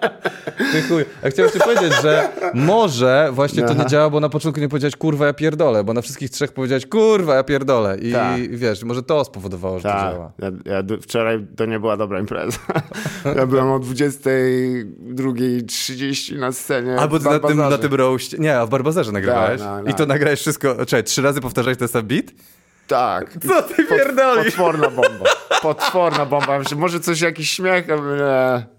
Ty 0.72 0.82
chuj. 0.82 1.06
Ja 1.24 1.30
chciałem 1.30 1.52
ci 1.52 1.60
powiedzieć, 1.60 1.94
że 2.02 2.30
może 2.54 3.30
właśnie 3.34 3.64
to 3.64 3.74
nie 3.74 3.86
działa, 3.86 4.10
bo 4.10 4.20
na 4.20 4.30
początku 4.30 4.62
nie 4.62 4.70
powiedziałeś 4.70 4.96
kurwa 4.96 5.26
ja 5.26 5.34
pierdolę, 5.34 5.84
bo 5.84 5.94
na 5.94 6.02
wszystkich 6.02 6.30
trzech 6.30 6.52
powiedziałeś 6.52 6.86
kurwa 6.86 7.36
ja 7.36 7.44
pierdolę 7.44 7.98
i 7.98 8.12
Tak. 8.12 8.58
wiesz, 8.58 8.84
może 8.84 9.04
to 9.04 9.26
spowodowało, 9.26 9.80
że 9.80 9.84
to 9.84 9.90
Tak, 9.90 10.14
działa. 10.14 10.32
ja, 10.40 10.52
ja, 10.74 10.84
wczoraj 11.02 11.46
to 11.56 11.66
nie 11.66 11.80
była 11.80 11.98
dobra 11.98 12.20
impreza. 12.20 12.58
Ja 13.36 13.46
byłem 13.46 13.72
o 13.72 13.80
22.30 13.80 16.38
na 16.40 16.52
scenie. 16.52 17.00
Albo 17.00 17.20
ty 17.20 17.26
na 17.26 17.40
tym, 17.40 17.58
na 17.58 17.78
tym 17.78 17.94
roście, 17.94 18.38
nie, 18.40 18.60
a 18.60 18.66
w 18.66 18.70
Barbazerze 18.70 19.12
nagrałeś 19.12 19.62
Tak, 19.62 19.70
no, 19.70 19.82
i 19.82 19.86
no. 19.92 19.94
to 19.94 20.06
nagrałeś 20.06 20.40
wszystko, 20.40 20.76
czekaj, 20.86 21.04
trzy 21.04 21.22
razy 21.22 21.42
powtarzałeś 21.42 21.78
ten 21.78 21.88
sam 21.88 22.08
beat? 22.08 22.26
Tak. 22.88 23.34
Co 23.48 23.62
ty 23.62 23.76
pierdolisz? 23.86 24.46
Potworna 24.56 24.90
bomba. 24.90 25.26
Potworna 25.62 26.26
bomba. 26.26 26.64
Że 26.64 26.76
Może 26.76 27.00
coś, 27.00 27.22
jakiś 27.22 27.52
śmiech, 27.52 27.88
nie. 27.88 28.77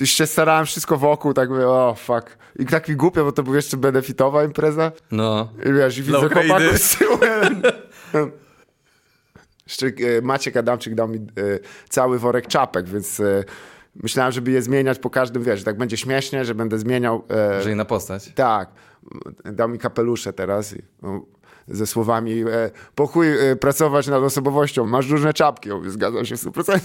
Już 0.00 0.10
się 0.10 0.26
starałem 0.26 0.66
wszystko 0.66 0.96
wokół, 0.96 1.34
tak 1.34 1.48
mówię, 1.50 1.68
o 1.68 1.94
fuck. 1.98 2.38
I 2.58 2.66
tak 2.66 2.88
mi 2.88 2.96
głupio, 2.96 3.24
bo 3.24 3.32
to 3.32 3.42
była 3.42 3.56
jeszcze 3.56 3.76
benefitowa 3.76 4.44
impreza. 4.44 4.92
No. 5.10 5.48
I 5.70 5.72
wiesz, 5.72 5.98
i 5.98 6.02
widzę 6.02 6.18
chłopaków 6.18 6.78
z 6.78 6.96
tyłu. 6.98 7.18
Jeszcze 9.66 9.86
e, 9.86 10.22
Maciek 10.22 10.56
Adamczyk 10.56 10.94
dał 10.94 11.08
mi 11.08 11.16
e, 11.18 11.22
cały 11.88 12.18
worek 12.18 12.46
czapek, 12.46 12.88
więc 12.88 13.20
e, 13.20 13.44
myślałem, 14.02 14.32
żeby 14.32 14.50
je 14.50 14.62
zmieniać 14.62 14.98
po 14.98 15.10
każdym, 15.10 15.42
wiesz, 15.42 15.64
tak 15.64 15.76
będzie 15.78 15.96
śmiesznie, 15.96 16.44
że 16.44 16.54
będę 16.54 16.78
zmieniał... 16.78 17.24
e, 17.30 17.62
Że 17.62 17.72
inna 17.72 17.84
postać. 17.84 18.32
tak. 18.34 18.68
Dał 19.44 19.68
mi 19.68 19.78
kapelusze 19.78 20.32
teraz 20.32 20.72
i, 20.76 20.82
no, 21.02 21.24
ze 21.68 21.86
słowami 21.86 22.40
e, 22.40 22.70
po 22.94 23.06
chuj 23.06 23.50
e, 23.50 23.56
pracować 23.56 24.06
nad 24.06 24.22
osobowością, 24.22 24.86
masz 24.86 25.10
różne 25.10 25.34
czapki. 25.34 25.70
Mówię, 25.70 25.90
Zgadzam 25.90 26.24
się 26.24 26.36
w 26.36 26.40
100%. 26.40 26.78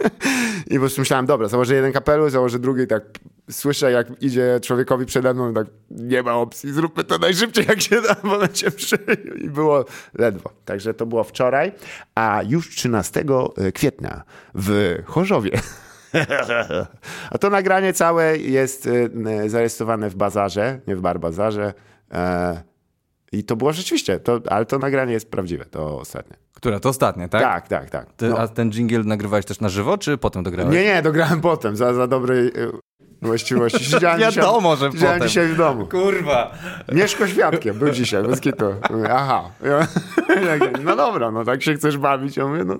I 0.70 0.74
po 0.74 0.80
prostu 0.80 1.00
myślałem, 1.00 1.26
dobra, 1.26 1.48
założę 1.48 1.74
jeden 1.74 1.92
kapelusz, 1.92 2.32
założę 2.32 2.58
drugi 2.58 2.82
i 2.82 2.86
tak 2.86 3.02
słyszę, 3.50 3.92
jak 3.92 4.22
idzie 4.22 4.60
człowiekowi 4.62 5.06
przede 5.06 5.34
mną 5.34 5.54
tak 5.54 5.66
nie 5.90 6.22
ma 6.22 6.34
opcji, 6.34 6.72
zróbmy 6.72 7.04
to 7.04 7.18
najszybciej 7.18 7.66
jak 7.68 7.82
się 7.82 8.02
da, 8.02 8.16
bo 8.22 8.48
cię 8.48 8.70
przyjął. 8.70 9.06
I 9.36 9.50
było 9.50 9.84
ledwo. 10.14 10.50
Także 10.64 10.94
to 10.94 11.06
było 11.06 11.24
wczoraj, 11.24 11.72
a 12.14 12.40
już 12.48 12.76
13 12.76 13.24
kwietnia 13.74 14.22
w 14.54 14.98
Chorzowie 15.06 15.60
a 17.30 17.38
to 17.38 17.50
nagranie 17.50 17.92
całe 17.92 18.38
jest 18.38 18.86
y, 18.86 19.10
zarejestrowane 19.46 20.10
w 20.10 20.14
bazarze, 20.16 20.80
nie 20.86 20.96
w 20.96 21.00
barbazarze. 21.00 21.74
E, 22.12 22.62
I 23.34 23.44
to 23.44 23.56
było 23.56 23.72
rzeczywiście, 23.72 24.20
to, 24.20 24.40
ale 24.50 24.66
to 24.66 24.78
nagranie 24.78 25.12
jest 25.12 25.30
prawdziwe, 25.30 25.64
to 25.64 25.98
ostatnie. 26.00 26.36
Która? 26.54 26.80
To 26.80 26.88
ostatnie, 26.88 27.28
tak? 27.28 27.42
Tak, 27.42 27.68
tak, 27.68 27.90
tak. 27.90 28.12
Ty, 28.12 28.28
No. 28.28 28.38
A 28.38 28.48
ten 28.48 28.70
jingle 28.70 28.98
nagrywałeś 28.98 29.44
też 29.44 29.60
na 29.60 29.68
żywo, 29.68 29.98
czy 29.98 30.18
potem 30.18 30.42
dograłeś? 30.42 30.74
Nie, 30.74 30.84
nie, 30.84 31.02
dograłem 31.02 31.40
potem, 31.40 31.76
za, 31.76 31.94
za 31.94 32.06
dobrej 32.06 32.46
y, 32.46 32.52
właściwości. 33.22 33.84
Siedziałem 33.90 34.20
Wiadomo, 34.20 34.76
że 34.76 34.90
dzisiaj, 34.90 34.92
siedziałem 34.92 35.18
potem. 35.18 35.28
dzisiaj 35.28 35.48
w 35.48 35.56
domu. 35.56 35.86
Kurwa. 35.86 36.54
Mieszko 36.92 37.26
świadkiem, 37.26 37.78
był 37.78 37.90
dzisiaj, 37.90 38.22
bez 38.22 38.40
kitu. 38.40 38.64
Aha. 39.10 39.50
No 40.84 40.96
dobra, 40.96 41.30
no 41.30 41.44
tak 41.44 41.62
się 41.62 41.74
chcesz 41.74 41.98
bawić. 41.98 42.36
Ja 42.36 42.46
mówię, 42.46 42.64
no 42.64 42.76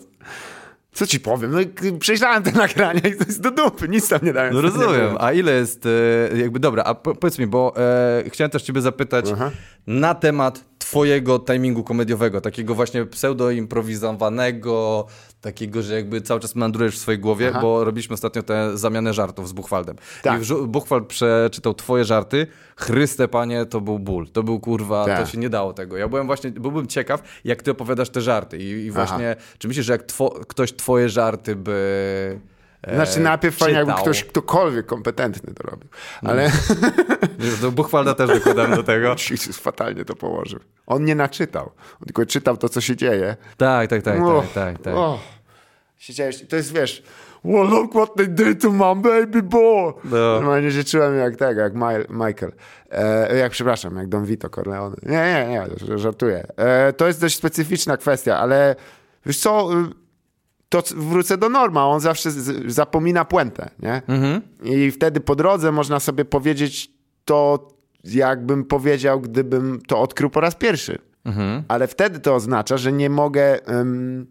co 0.95 1.07
ci 1.07 1.21
powiem, 1.21 1.51
no 1.51 1.61
i 1.61 1.99
przejrzałem 1.99 2.43
te 2.43 2.53
nagrania 2.63 3.01
i 3.01 3.17
to 3.17 3.25
jest 3.25 3.41
do 3.41 3.51
dupy, 3.51 3.89
nic 3.89 4.09
tam 4.09 4.21
nie 4.23 4.33
dałem. 4.33 4.55
No 4.55 4.61
rozumiem. 4.61 5.17
A 5.21 5.33
ile 5.33 5.53
jest, 5.53 5.87
e, 5.87 6.39
jakby, 6.39 6.61
dobra, 6.61 6.83
a 6.85 6.95
po, 6.95 7.15
powiedz 7.15 7.39
mi, 7.39 7.47
bo 7.47 7.75
e, 7.77 8.25
chciałem 8.31 8.51
też 8.51 8.63
ciebie 8.63 8.81
zapytać 8.81 9.27
Aha. 9.33 9.51
na 9.87 10.15
temat 10.15 10.65
twojego 10.79 11.39
timingu 11.39 11.85
komediowego, 11.85 12.41
takiego 12.41 12.75
właśnie 12.75 13.05
pseudo-improwizowanego, 13.07 15.05
takiego, 15.45 15.83
że 15.83 15.95
jakby 15.95 16.21
cały 16.21 16.41
czas 16.41 16.55
mandrujesz 16.55 16.95
w 16.95 16.99
swojej 16.99 17.19
głowie, 17.19 17.49
Aha. 17.51 17.61
bo 17.63 17.85
robiliśmy 17.85 18.15
ostatnio 18.15 18.43
tę 18.43 18.79
zamianę 18.79 19.15
żartów 19.15 19.49
z 19.49 19.53
Buchwaldem. 19.53 19.97
Tak. 20.23 20.43
I 20.43 20.67
Buchwald 20.67 21.07
przeczytał 21.07 21.75
twoje 21.75 22.05
żarty, 22.05 22.47
Chryste 22.77 23.29
panie, 23.29 23.67
to 23.67 23.81
był 23.81 23.99
ból, 23.99 24.29
to 24.29 24.43
był 24.43 24.61
kurwa, 24.61 25.05
to 25.05 25.11
Tak. 25.11 25.29
się 25.29 25.39
nie 25.39 25.51
dało 25.51 25.73
tego. 25.73 25.97
Ja 25.97 26.09
byłem 26.09 26.27
właśnie, 26.27 26.51
byłbym 26.51 26.87
ciekaw, 26.87 27.23
jak 27.45 27.63
ty 27.63 27.71
opowiadasz 27.71 28.11
te 28.11 28.21
żarty 28.21 28.59
i, 28.59 28.87
i 28.87 28.91
właśnie, 28.91 29.37
czy 29.59 29.69
myślisz, 29.69 29.87
że 29.87 29.93
jak 29.93 30.03
two, 30.03 30.31
ktoś 30.49 30.73
twoje 30.73 31.09
żarty 31.09 31.57
by... 31.57 32.41
e, 32.87 32.95
Znaczy 32.95 33.21
najpierw 33.21 33.57
fajnie, 33.57 33.79
jakby 33.79 33.93
ktoś, 33.93 34.25
ktokolwiek 34.25 34.87
kompetentny 34.87 35.55
to 35.55 35.63
robił. 35.71 35.89
Ale 36.23 36.51
Do 37.61 37.71
Buchwalda 37.73 38.15
też 38.15 38.31
dokładam 38.31 38.71
do 38.75 38.83
tego. 38.83 39.09
Jezus 39.31 39.59
fatalnie 39.59 40.05
to 40.05 40.15
położył. 40.15 40.61
On 40.87 41.05
nie 41.05 41.15
naczytał. 41.15 41.71
On 42.01 42.07
tylko 42.07 42.27
czytał 42.27 42.57
to, 42.57 42.69
co 42.69 42.81
się 42.81 42.97
dzieje. 42.97 43.37
Tak, 43.57 43.91
tak, 43.91 44.03
tak, 44.03 44.23
Och, 44.23 44.45
tak, 44.45 44.53
tak, 44.55 44.83
tak. 44.83 44.95
och. 44.95 45.19
Siedziałeś, 45.97 46.45
to 46.49 46.57
jest, 46.57 46.73
wiesz, 46.73 47.03
well, 47.45 47.69
look 47.69 47.91
what 47.91 48.15
they 48.17 48.27
did 48.27 48.63
to 48.63 48.71
my 48.71 48.95
baby 49.03 49.43
boy. 49.43 49.93
No. 50.05 50.17
Normalnie 50.17 50.71
się 50.73 50.85
czułem 50.85 51.19
jak 51.19 51.37
tego, 51.37 51.61
jak 51.61 51.75
Mi- 51.75 52.09
Michael. 52.27 52.53
E, 52.91 53.37
jak, 53.37 53.53
przepraszam, 53.53 53.97
jak 53.97 54.09
Don 54.09 54.25
Vito 54.25 54.49
Corleone. 54.51 54.97
Nie, 55.03 55.47
nie, 55.49 55.49
nie, 55.89 55.99
żartuję. 55.99 56.47
E, 56.57 56.93
to 56.93 57.07
jest 57.07 57.21
dość 57.21 57.37
specyficzna 57.37 57.97
kwestia, 57.97 58.39
ale 58.39 58.77
wiesz 59.27 59.39
co, 59.39 59.69
to 60.83 60.95
wrócę 60.97 61.39
do 61.39 61.49
norma, 61.49 61.87
on 61.87 62.01
zawsze 62.01 62.31
z, 62.31 62.73
zapomina 62.73 63.25
puentę, 63.25 63.71
nie? 63.79 64.03
I 64.65 64.91
wtedy 64.91 65.21
po 65.21 65.37
drodze 65.37 65.73
można 65.73 66.01
sobie 66.01 66.25
powiedzieć 66.25 66.91
to, 67.25 67.69
jakbym 68.05 68.65
powiedział, 68.65 69.21
gdybym 69.21 69.81
to 69.87 70.01
odkrył 70.01 70.31
po 70.31 70.41
raz 70.41 70.55
pierwszy. 70.55 70.99
Ale 71.69 71.87
wtedy 71.87 72.21
to 72.21 72.35
oznacza, 72.35 72.77
że 72.77 72.93
nie 72.93 73.11
mogę, 73.11 73.67
em, 73.67 74.27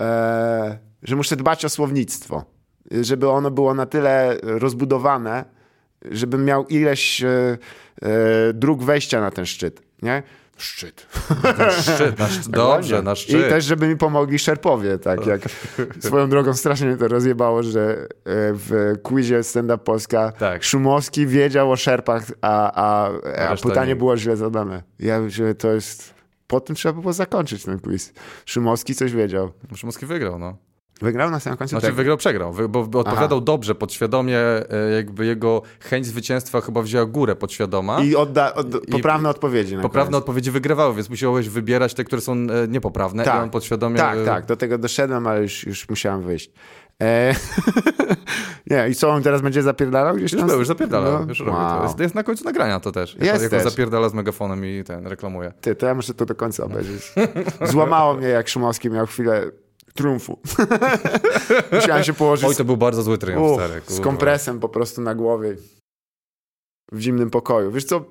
e, 0.00 0.78
że 1.02 1.16
muszę 1.16 1.36
dbać 1.36 1.64
o 1.64 1.68
słownictwo, 1.68 2.44
żeby 2.90 3.28
ono 3.28 3.50
było 3.50 3.74
na 3.74 3.86
tyle 3.86 4.36
rozbudowane, 4.42 5.44
żebym 6.10 6.44
miał 6.44 6.66
ileś 6.66 7.22
e, 7.22 7.28
e, 8.02 8.52
dróg 8.52 8.82
wejścia 8.82 9.20
na 9.20 9.30
ten 9.30 9.46
szczyt, 9.46 9.82
nie? 10.02 10.22
Szczyt. 10.56 11.06
Szczyt, 11.80 12.18
na 12.18 12.28
szczyt, 12.34 12.48
dobrze, 12.48 13.02
na 13.02 13.14
szczyt. 13.14 13.46
I 13.46 13.50
też, 13.50 13.64
żeby 13.64 13.88
mi 13.88 13.96
pomogli 13.96 14.38
szerpowie, 14.38 14.98
tak 14.98 15.26
jak 15.26 15.40
swoją 16.06 16.28
drogą 16.28 16.54
strasznie 16.54 16.86
mnie 16.86 16.96
to 16.96 17.08
rozjebało, 17.08 17.62
że 17.62 17.96
e, 18.02 18.06
w 18.52 18.94
quizie 19.02 19.42
Stand 19.42 19.70
Up 19.70 19.78
Polska 19.78 20.32
Tak. 20.32 20.64
Szumowski 20.64 21.26
wiedział 21.26 21.72
o 21.72 21.76
szerpach, 21.76 22.24
a, 22.40 22.72
a, 22.72 23.10
a 23.50 23.56
pytanie 23.56 23.88
nie. 23.88 23.96
było 23.96 24.16
źle 24.16 24.36
zadane. 24.36 24.82
Ja 24.98 25.20
myślę, 25.20 25.46
że 25.46 25.54
to 25.54 25.72
jest... 25.72 26.14
Po 26.46 26.60
tym 26.60 26.76
trzeba 26.76 27.00
było 27.00 27.12
zakończyć 27.12 27.64
ten 27.64 27.80
quiz. 27.80 28.12
Szumowski 28.46 28.94
coś 28.94 29.12
wiedział. 29.12 29.52
Szumowski 29.76 30.06
wygrał, 30.06 30.38
no. 30.38 30.56
Wygrał 31.02 31.30
na 31.30 31.40
samym 31.40 31.56
końcu? 31.56 31.70
Znaczy 31.70 31.86
Tak. 31.86 31.94
wygrał, 31.94 32.16
przegrał, 32.16 32.54
bo, 32.68 32.86
bo 32.86 32.98
odpowiadał 32.98 33.40
dobrze, 33.40 33.74
podświadomie, 33.74 34.38
e, 34.38 34.66
jakby 34.96 35.26
jego 35.26 35.62
chęć 35.80 36.06
zwycięstwa 36.06 36.60
chyba 36.60 36.82
wzięła 36.82 37.06
górę 37.06 37.36
podświadoma. 37.36 38.00
I 38.00 38.16
odda, 38.16 38.54
od, 38.54 38.66
poprawne 38.90 39.28
odpowiedzi. 39.28 39.76
Na 39.76 39.82
Poprawne 39.82 40.10
koniec. 40.10 40.22
odpowiedzi 40.22 40.50
wygrywały, 40.50 40.94
więc 40.94 41.10
musiałeś 41.10 41.48
wybierać 41.48 41.94
te, 41.94 42.04
które 42.04 42.20
są 42.22 42.32
e, 42.32 42.68
niepoprawne 42.68 43.24
i 43.24 43.28
on 43.28 43.50
podświadomie... 43.50 43.96
Tak, 43.96 44.18
e, 44.18 44.24
tak, 44.24 44.46
do 44.46 44.56
tego 44.56 44.78
doszedłem, 44.78 45.26
ale 45.26 45.42
już, 45.42 45.66
już 45.66 45.88
musiałem 45.88 46.22
wyjść. 46.22 46.50
E... 47.02 47.34
nie, 48.70 48.88
i 48.88 48.94
co 48.94 49.10
on 49.10 49.22
teraz 49.22 49.42
będzie 49.42 49.62
zapierdalał 49.62 50.14
gdzieś 50.16 50.32
Już 50.32 50.40
tam? 50.40 50.48
był, 50.50 50.58
już 50.58 50.68
zapierdala, 50.68 51.10
No. 51.20 51.26
już 51.28 51.40
robi 51.40 51.52
to. 51.52 51.56
Wow. 51.56 51.82
Jest, 51.82 51.98
jest 52.00 52.14
na 52.14 52.22
końcu 52.22 52.44
nagrania 52.44 52.80
to 52.80 52.92
też. 52.92 53.14
Jak, 53.14 53.22
Jest 53.24 53.42
jak 53.42 53.52
on 53.52 53.70
zapierdala 53.70 54.08
z 54.08 54.14
megafonem 54.14 54.64
i 54.64 54.84
ten 54.86 55.06
reklamuje. 55.06 55.52
Ty, 55.60 55.74
to 55.74 55.86
ja 55.86 55.94
muszę 55.94 56.14
to 56.14 56.26
do 56.26 56.34
końca 56.34 56.64
obejrzeć. 56.64 57.12
Złamało 57.62 58.14
mnie, 58.14 58.28
jak 58.28 58.48
Szumowski 58.48 58.90
miał 58.90 59.06
chwilę 59.06 59.50
triumfu. 59.98 60.38
Musiałem 61.72 62.04
się 62.04 62.12
położyć 62.12 62.44
Oj, 62.48 62.56
to 62.56 62.64
był 62.64 62.76
bardzo 62.76 63.02
zły 63.02 63.18
triumf, 63.18 63.50
Uff, 63.50 63.54
stary. 63.64 63.80
z 63.80 63.86
kurwa. 63.86 64.02
kompresem 64.04 64.60
po 64.60 64.68
prostu 64.68 65.00
na 65.02 65.14
głowie 65.14 65.56
w 66.92 67.00
zimnym 67.00 67.30
pokoju. 67.30 67.70
Wiesz 67.72 67.84
co, 67.84 68.04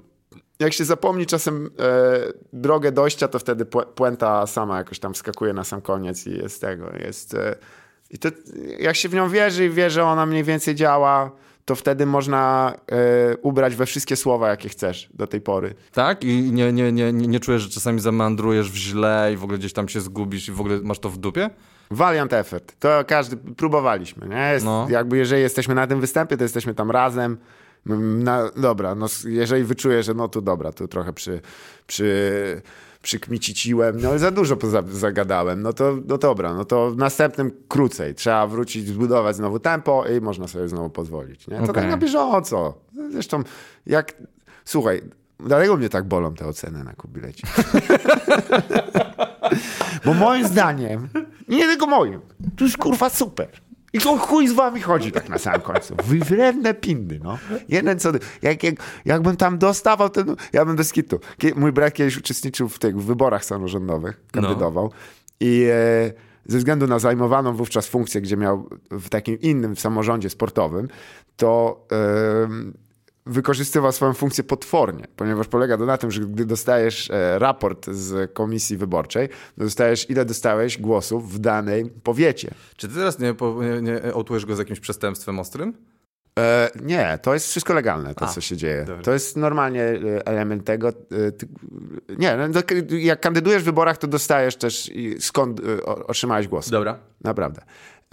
jak 0.59 0.73
się 0.73 0.85
zapomni 0.85 1.25
czasem 1.25 1.69
e, 1.79 2.19
drogę 2.53 2.91
dojścia, 2.91 3.27
to 3.27 3.39
wtedy 3.39 3.65
pu- 3.65 3.85
puenta 3.85 4.47
sama 4.47 4.77
jakoś 4.77 4.99
tam 4.99 5.13
wskakuje 5.13 5.53
na 5.53 5.63
sam 5.63 5.81
koniec 5.81 6.27
i 6.27 6.31
jest 6.37 6.61
tego, 6.61 6.89
jest... 7.05 7.33
E, 7.33 7.55
I 8.09 8.17
to, 8.19 8.29
jak 8.79 8.95
się 8.95 9.09
w 9.09 9.13
nią 9.13 9.29
wierzy 9.29 9.65
i 9.65 9.69
wie, 9.69 9.89
że 9.89 10.03
ona 10.03 10.25
mniej 10.25 10.43
więcej 10.43 10.75
działa, 10.75 11.31
to 11.65 11.75
wtedy 11.75 12.05
można 12.05 12.73
e, 12.91 13.37
ubrać 13.37 13.75
we 13.75 13.85
wszystkie 13.85 14.15
słowa, 14.15 14.49
jakie 14.49 14.69
chcesz 14.69 15.09
do 15.13 15.27
tej 15.27 15.41
pory. 15.41 15.75
Tak? 15.91 16.23
I 16.23 16.51
nie, 16.51 16.73
nie, 16.73 16.91
nie, 16.91 17.13
nie 17.13 17.39
czujesz, 17.39 17.61
że 17.61 17.69
czasami 17.69 17.99
zamandrujesz 17.99 18.71
w 18.71 18.75
źle 18.75 19.29
i 19.33 19.37
w 19.37 19.43
ogóle 19.43 19.57
gdzieś 19.59 19.73
tam 19.73 19.89
się 19.89 20.01
zgubisz 20.01 20.47
i 20.47 20.51
w 20.51 20.59
ogóle 20.59 20.79
masz 20.83 20.99
to 20.99 21.09
w 21.09 21.17
dupie? 21.17 21.49
Valiant 21.91 22.33
effort. 22.33 22.73
To 22.79 23.03
każdy, 23.07 23.37
próbowaliśmy, 23.37 24.27
nie? 24.27 24.51
Jest, 24.53 24.65
No. 24.65 24.87
Jakby 24.89 25.17
jeżeli 25.17 25.41
jesteśmy 25.41 25.75
na 25.75 25.87
tym 25.87 26.01
występie, 26.01 26.37
to 26.37 26.43
jesteśmy 26.43 26.73
tam 26.73 26.91
razem. 26.91 27.37
Na, 27.85 28.49
dobra, 28.55 28.95
no 28.95 29.05
jeżeli 29.25 29.63
wyczuję, 29.63 30.03
że 30.03 30.13
no 30.13 30.27
tu 30.27 30.41
dobra, 30.41 30.71
tu 30.71 30.87
trochę 30.87 31.13
przy, 31.13 31.41
przy, 31.87 32.61
przykmiciciłem, 33.01 33.99
no 34.01 34.19
za 34.19 34.31
dużo 34.31 34.57
poza, 34.57 34.83
zagadałem, 34.91 35.61
no 35.61 35.73
to 35.73 35.97
no 36.07 36.17
dobra, 36.17 36.53
no 36.53 36.65
to 36.65 36.91
w 36.91 36.97
następnym 36.97 37.51
krócej. 37.67 38.15
Trzeba 38.15 38.47
wrócić, 38.47 38.87
zbudować 38.87 39.35
znowu 39.35 39.59
tempo 39.59 40.05
i 40.17 40.21
można 40.21 40.47
sobie 40.47 40.67
znowu 40.67 40.89
pozwolić, 40.89 41.47
nie? 41.47 41.57
To 41.57 41.63
Okej. 41.63 41.75
tak 41.75 41.87
na 41.91 41.97
bieżąco. 41.97 42.73
Zresztą 43.11 43.43
jak, 43.85 44.13
słuchaj, 44.65 45.01
dlatego 45.39 45.77
mnie 45.77 45.89
tak 45.89 46.03
bolą 46.07 46.33
te 46.33 46.47
oceny 46.47 46.83
na 46.83 46.93
kubilecie. 46.93 47.47
Bo 50.05 50.13
moim 50.13 50.47
zdaniem, 50.47 51.09
nie 51.47 51.63
tylko 51.63 51.87
moim, 51.87 52.21
to 52.57 52.63
jest 52.63 52.77
kurwa 52.77 53.09
super. 53.09 53.47
I 53.93 53.99
to 53.99 54.17
chuj 54.17 54.47
z 54.47 54.53
wami 54.53 54.81
chodzi 54.81 55.11
tak 55.11 55.29
na 55.29 55.37
samym 55.37 55.61
końcu. 55.61 55.95
Wywredne 56.03 56.73
pindy, 56.73 57.19
no. 57.23 57.37
Jeden 57.69 57.99
co... 57.99 58.11
Jak, 58.41 58.63
jak, 58.63 58.75
jakbym 59.05 59.37
tam 59.37 59.57
dostawał 59.57 60.09
ten... 60.09 60.35
Ja 60.53 60.65
bym 60.65 60.75
bez 60.75 60.91
kitu. 60.91 61.19
Mój 61.55 61.71
brat 61.71 61.93
kiedyś 61.93 62.17
uczestniczył 62.17 62.69
w 62.69 62.79
tych 62.79 63.01
wyborach 63.01 63.45
samorządowych, 63.45 64.21
kandydował. 64.31 64.91
I 65.39 65.67
e, 65.71 66.13
ze 66.45 66.57
względu 66.57 66.87
na 66.87 66.99
zajmowaną 66.99 67.55
wówczas 67.55 67.87
funkcję, 67.87 68.21
gdzie 68.21 68.37
miał 68.37 68.69
w 68.91 69.09
takim 69.09 69.39
innym 69.39 69.75
samorządzie 69.75 70.29
sportowym, 70.29 70.87
to 71.37 71.85
wykorzystywał 73.25 73.91
swoją 73.91 74.13
funkcję 74.13 74.43
potwornie, 74.43 75.07
ponieważ 75.15 75.47
polega 75.47 75.77
to 75.77 75.85
na 75.85 75.97
tym, 75.97 76.11
że 76.11 76.21
gdy 76.21 76.45
dostajesz 76.45 77.11
e, 77.11 77.39
raport 77.39 77.89
z 77.89 78.33
komisji 78.33 78.77
wyborczej, 78.77 79.29
dostajesz 79.57 80.09
ile 80.09 80.25
dostałeś 80.25 80.77
głosów 80.77 81.33
w 81.33 81.39
danej 81.39 81.85
powiecie. 82.03 82.51
Czy 82.77 82.87
ty 82.87 82.93
teraz 82.93 83.19
nie, 83.19 83.35
nie, 83.81 84.01
go 84.45 84.55
z 84.55 84.59
jakimś 84.59 84.79
przestępstwem 84.79 85.39
ostrym? 85.39 85.73
E, 86.39 86.69
nie, 86.81 87.19
to 87.21 87.33
jest 87.33 87.47
wszystko 87.47 87.73
legalne, 87.73 88.15
to 88.15 88.25
A, 88.25 88.27
co 88.27 88.41
się 88.41 88.57
dzieje. 88.57 88.85
dobra. 88.85 89.03
To 89.03 89.13
jest 89.13 89.37
normalnie 89.37 89.83
e, 89.83 90.27
element 90.27 90.65
tego. 90.65 90.89
e, 90.89 90.93
nie, 92.17 92.37
no, 92.37 92.61
jak 92.89 93.19
kandydujesz 93.19 93.61
w 93.61 93.65
wyborach, 93.65 93.97
to 93.97 94.07
dostajesz 94.07 94.55
też 94.55 94.91
skąd 95.19 95.61
otrzymałeś 95.85 96.47
głos. 96.47 96.69
Dobra. 96.69 96.99
Naprawdę. 97.23 97.61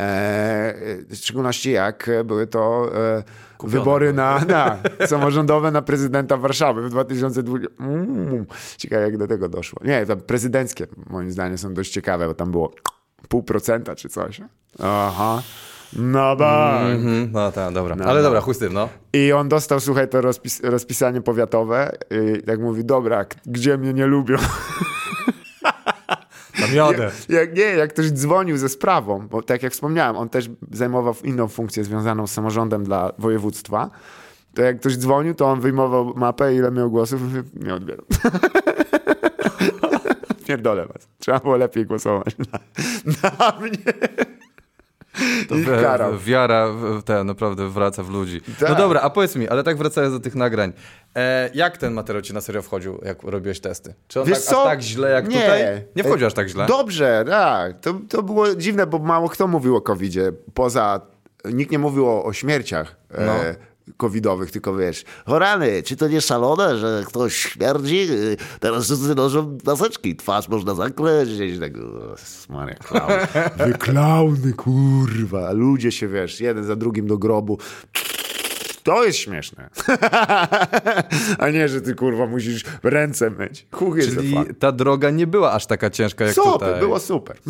E, 0.00 0.74
w 1.08 1.16
szczególności 1.16 1.70
jak 1.70 2.10
były 2.24 2.46
to 2.46 2.90
e, 2.94 3.22
wybory 3.64 4.12
na, 4.12 4.40
na 4.48 4.78
samorządowe 5.06 5.70
na 5.70 5.82
prezydenta 5.82 6.36
Warszawy 6.36 6.82
w 6.82 6.90
2020. 6.90 7.74
Mm, 7.80 8.46
ciekawe 8.76 9.02
jak 9.02 9.16
do 9.16 9.26
tego 9.26 9.48
doszło. 9.48 9.80
Nie, 9.84 10.06
to 10.06 10.16
prezydenckie 10.16 10.86
moim 11.10 11.32
zdaniem 11.32 11.58
są 11.58 11.74
dość 11.74 11.92
ciekawe, 11.92 12.26
bo 12.26 12.34
tam 12.34 12.50
było 12.50 12.72
pół 13.28 13.42
procenta 13.42 13.94
czy 13.94 14.08
coś. 14.08 14.40
Aha. 14.78 15.42
No 15.92 16.36
ba. 16.36 16.80
Mhm, 16.80 17.28
no 17.32 17.52
tak, 17.52 17.74
dobra. 17.74 17.96
No, 17.96 18.04
Ale 18.04 18.20
no. 18.20 18.22
dobra, 18.22 18.40
chuj 18.40 18.54
tym, 18.54 18.72
no. 18.72 18.88
I 19.12 19.32
on 19.32 19.48
dostał, 19.48 19.80
słuchaj, 19.80 20.08
to 20.08 20.20
rozpis 20.20 20.60
rozpisanie 20.64 21.20
powiatowe 21.20 21.92
i 22.38 22.42
tak 22.42 22.60
mówi, 22.60 22.84
dobra, 22.84 23.24
gdzie 23.46 23.78
mnie 23.78 23.92
nie 23.92 24.06
lubią? 24.06 24.36
Tam 26.60 26.74
jadę. 26.74 27.10
Jak, 27.28 27.56
nie, 27.56 27.62
jak 27.62 27.92
ktoś 27.92 28.10
dzwonił 28.10 28.56
ze 28.56 28.68
sprawą, 28.68 29.28
bo 29.28 29.42
tak 29.42 29.62
jak 29.62 29.72
wspomniałem, 29.72 30.16
on 30.16 30.28
też 30.28 30.50
zajmował 30.72 31.14
inną 31.24 31.48
funkcję 31.48 31.84
związaną 31.84 32.26
z 32.26 32.32
samorządem 32.32 32.84
dla 32.84 33.12
województwa, 33.18 33.90
to 34.54 34.62
jak 34.62 34.80
ktoś 34.80 34.96
dzwonił, 34.96 35.34
to 35.34 35.46
on 35.46 35.60
wyjmował 35.60 36.12
mapę, 36.16 36.54
ile 36.54 36.70
miał 36.70 36.90
głosów, 36.90 37.20
nie 37.54 37.74
odbieram. 37.74 38.04
Pierdolę 40.46 40.86
was. 40.86 41.08
Trzeba 41.18 41.38
było 41.38 41.56
lepiej 41.56 41.86
głosować 41.86 42.36
na, 42.38 42.58
na 43.38 43.58
mnie. 43.60 43.92
To 45.48 45.54
I 45.54 45.58
wi- 45.58 45.66
karał. 45.82 46.18
wiara 46.18 46.66
te 47.04 47.24
naprawdę 47.24 47.68
wraca 47.68 48.02
w 48.02 48.10
ludzi. 48.10 48.40
No 48.60 48.66
Tak. 48.68 48.78
dobra, 48.78 49.00
a 49.00 49.10
powiedz 49.10 49.36
mi, 49.36 49.48
ale 49.48 49.62
tak 49.62 49.76
wracając 49.76 50.14
do 50.14 50.20
tych 50.20 50.34
nagrań. 50.34 50.72
E, 51.16 51.50
jak 51.54 51.76
ten 51.78 51.92
materiał 51.92 52.22
ci 52.22 52.34
na 52.34 52.40
serio 52.40 52.62
wchodził, 52.62 53.00
jak 53.04 53.22
robiłeś 53.22 53.60
testy? 53.60 53.94
Czy 54.08 54.20
on 54.20 54.26
Wiesz 54.28 54.38
tak, 54.38 54.46
co? 54.46 54.62
aż 54.62 54.68
tak 54.68 54.80
źle 54.82 55.10
jak 55.10 55.28
Nie. 55.28 55.40
tutaj? 55.40 55.62
Nie 55.96 56.04
wchodził 56.04 56.26
aż 56.26 56.34
tak 56.34 56.48
źle? 56.48 56.66
Dobrze, 56.66 57.24
tak. 57.28 57.80
To, 57.80 57.94
to 58.08 58.22
było 58.22 58.54
dziwne, 58.54 58.86
bo 58.86 58.98
mało 58.98 59.28
kto 59.28 59.46
mówił 59.46 59.76
o 59.76 59.80
COVID-zie. 59.80 60.32
Poza, 60.54 61.00
nikt 61.44 61.70
nie 61.72 61.78
mówił 61.78 62.08
o, 62.08 62.24
o 62.24 62.32
śmierciach 62.32 62.96
No. 63.10 63.32
e, 63.44 63.54
covidowych, 63.96 64.50
tylko 64.50 64.76
wiesz, 64.76 65.04
o 65.26 65.38
rany, 65.38 65.82
czy 65.82 65.96
to 65.96 66.08
nie 66.08 66.20
szalone, 66.20 66.78
że 66.78 67.02
ktoś 67.06 67.36
śmierdzi? 67.36 68.00
Y, 68.10 68.36
Teraz 68.60 68.84
wszyscy 68.84 69.14
noszą 69.14 69.58
maseczki, 69.64 70.16
twarz 70.16 70.48
można 70.48 70.74
zakleźć. 70.74 71.32
Tak, 71.60 71.72
o, 71.76 72.52
Maria, 72.52 72.74
klaun. 72.74 73.12
Wy 73.66 73.72
klauny, 73.78 74.52
kurwa. 74.52 75.52
Ludzie 75.52 75.92
się, 75.92 76.08
wiesz, 76.08 76.40
jeden 76.40 76.64
za 76.64 76.76
drugim 76.76 77.06
do 77.06 77.18
grobu. 77.18 77.58
To 78.82 79.04
jest 79.04 79.18
śmieszne. 79.18 79.70
A 81.38 81.50
nie, 81.50 81.68
że 81.68 81.80
ty 81.80 81.94
kurwa 81.94 82.26
musisz 82.26 82.64
ręce 82.82 83.30
myć. 83.30 83.66
Chuch 83.72 83.96
Czyli 84.04 84.36
ta 84.58 84.72
droga 84.72 85.10
nie 85.10 85.26
była 85.26 85.52
aż 85.52 85.66
taka 85.66 85.90
ciężka 85.90 86.24
jak 86.24 86.34
Super, 86.34 86.52
tutaj. 86.52 86.80
było 86.80 87.00
super. 87.00 87.36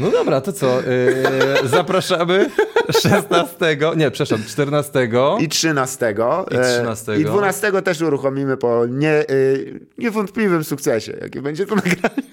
No 0.00 0.10
dobra, 0.10 0.40
to 0.40 0.52
co? 0.52 0.80
Yy, 0.82 1.68
zapraszamy 1.78 2.50
16, 2.90 3.56
nie, 3.96 4.10
przepraszam, 4.10 4.46
14. 4.48 5.08
I 5.40 5.48
13. 5.48 6.14
I 6.50 6.56
e, 6.56 6.60
13. 6.60 7.16
I 7.20 7.24
12 7.24 7.82
też 7.82 8.00
uruchomimy 8.00 8.56
po 8.56 8.86
nie, 8.86 9.24
y, 9.30 9.80
niewątpliwym 9.98 10.64
sukcesie, 10.64 11.16
jakie 11.20 11.42
będzie 11.42 11.66
to 11.66 11.74
nagranie. 11.74 12.28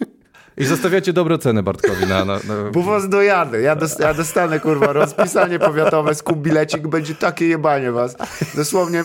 I 0.57 0.65
zostawiacie 0.65 1.13
dobre 1.13 1.37
ceny 1.37 1.63
Bartkowi 1.63 2.05
na... 2.05 2.25
na, 2.25 2.33
na... 2.35 2.71
Bo 2.71 2.83
was 2.83 3.09
dojadę. 3.09 3.61
Ja, 3.61 3.77
ja 3.99 4.13
dostanę, 4.13 4.59
kurwa, 4.59 4.93
rozpisanie 4.93 5.59
powiatowe, 5.59 6.15
skup 6.15 6.37
bilecik, 6.37 6.87
będzie 6.87 7.15
takie 7.15 7.47
jebanie 7.47 7.91
was. 7.91 8.15
Dosłownie 8.55 9.03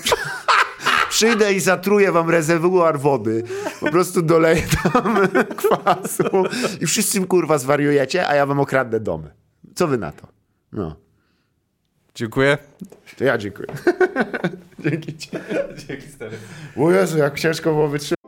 przyjdę 1.20 1.52
i 1.54 1.60
zatruję 1.60 2.12
wam 2.12 2.30
rezerwuar 2.30 3.00
wody. 3.00 3.42
Po 3.80 3.90
prostu 3.90 4.22
doleję 4.22 4.62
tam 4.82 5.18
kwasu 5.60 6.24
i 6.80 6.86
wszyscy, 6.86 7.26
kurwa, 7.26 7.58
zwariujecie, 7.58 8.28
a 8.28 8.34
ja 8.34 8.46
wam 8.46 8.60
okradnę 8.60 9.00
domy. 9.00 9.30
Co 9.74 9.86
wy 9.86 9.98
na 9.98 10.12
to? 10.12 10.28
No. 10.72 10.96
Dziękuję. 12.14 12.58
To 13.18 13.24
ja 13.24 13.38
dziękuję. 13.38 13.68
Dzięki 14.84 15.16
ci. 15.16 15.30
Dzięki 15.86 16.08
stary. 16.08 16.36
O 16.76 16.90
Jezu, 16.90 17.18
jak 17.18 17.38
ciężko 17.38 17.70
było 17.70 17.88
wytrzymać. 17.88 18.20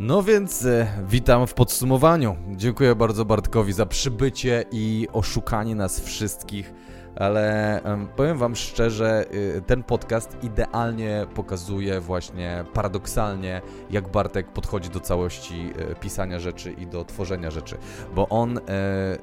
No 0.00 0.22
więc 0.22 0.64
e, 0.64 0.86
witam 1.08 1.46
w 1.46 1.54
podsumowaniu. 1.54 2.36
Dziękuję 2.56 2.94
bardzo 2.94 3.24
Bartkowi 3.24 3.72
za 3.72 3.86
przybycie 3.86 4.64
i 4.72 5.08
oszukanie 5.12 5.74
nas 5.74 6.00
wszystkich. 6.00 6.72
Ale 7.16 7.82
em, 7.82 8.08
powiem 8.16 8.38
Wam 8.38 8.56
szczerze, 8.56 9.24
y, 9.34 9.62
ten 9.66 9.82
podcast 9.82 10.36
idealnie 10.42 11.26
pokazuje 11.34 12.00
właśnie 12.00 12.64
paradoksalnie, 12.74 13.62
jak 13.90 14.08
Bartek 14.08 14.46
podchodzi 14.52 14.90
do 14.90 15.00
całości 15.00 15.72
e, 15.78 15.94
pisania 15.94 16.40
rzeczy 16.40 16.72
i 16.72 16.86
do 16.86 17.04
tworzenia 17.04 17.50
rzeczy. 17.50 17.76
Bo 18.14 18.28
on, 18.28 18.58
e, 18.58 18.60
e, 18.60 19.18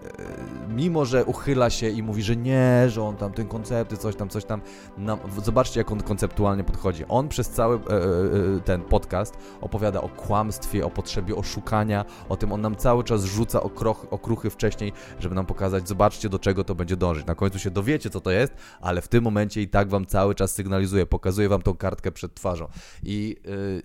mimo 0.69 1.05
że 1.05 1.26
uchyla 1.26 1.69
się 1.69 1.89
i 1.89 2.03
mówi, 2.03 2.23
że 2.23 2.35
nie, 2.35 2.89
że 2.89 3.03
on 3.03 3.15
tam 3.15 3.34
ten 3.34 3.47
koncepty, 3.47 3.97
coś 3.97 4.15
tam, 4.15 4.30
coś 4.30 4.45
tam, 4.45 4.61
nam, 4.97 5.19
zobaczcie 5.43 5.80
jak 5.80 5.91
on 5.91 6.03
konceptualnie 6.03 6.64
podchodzi. 6.64 7.05
On 7.09 7.27
przez 7.27 7.49
cały 7.49 7.76
e, 7.76 7.80
ten 8.65 8.81
podcast 8.81 9.38
opowiada 9.61 10.01
o 10.01 10.09
kłamstwie, 10.09 10.85
o 10.85 10.89
potrzebie 10.89 11.35
oszukania, 11.35 12.05
o 12.30 12.38
tym 12.38 12.51
on 12.51 12.61
nam 12.61 12.76
cały 12.76 13.03
czas 13.03 13.23
rzuca 13.23 13.61
okruchy 14.09 14.49
wcześniej, 14.49 14.93
żeby 15.19 15.35
nam 15.35 15.45
pokazać, 15.45 15.88
zobaczcie 15.88 16.30
do 16.30 16.39
czego 16.39 16.64
to 16.64 16.76
będzie 16.76 16.97
dążyć. 16.97 17.26
Na 17.26 17.35
końcu 17.35 17.59
się 17.59 17.72
dowiecie, 17.78 18.10
co 18.10 18.22
to 18.22 18.32
jest, 18.32 18.54
ale 18.82 19.02
w 19.02 19.08
tym 19.08 19.24
momencie 19.24 19.62
i 19.62 19.68
tak 19.68 19.90
wam 19.90 20.06
cały 20.06 20.36
czas 20.36 20.54
sygnalizuje, 20.54 21.06
pokazuje 21.06 21.49
wam 21.49 21.62
tą 21.62 21.74
kartkę 21.74 22.12
przed 22.12 22.34
twarzą. 22.34 22.68
I 23.04 23.36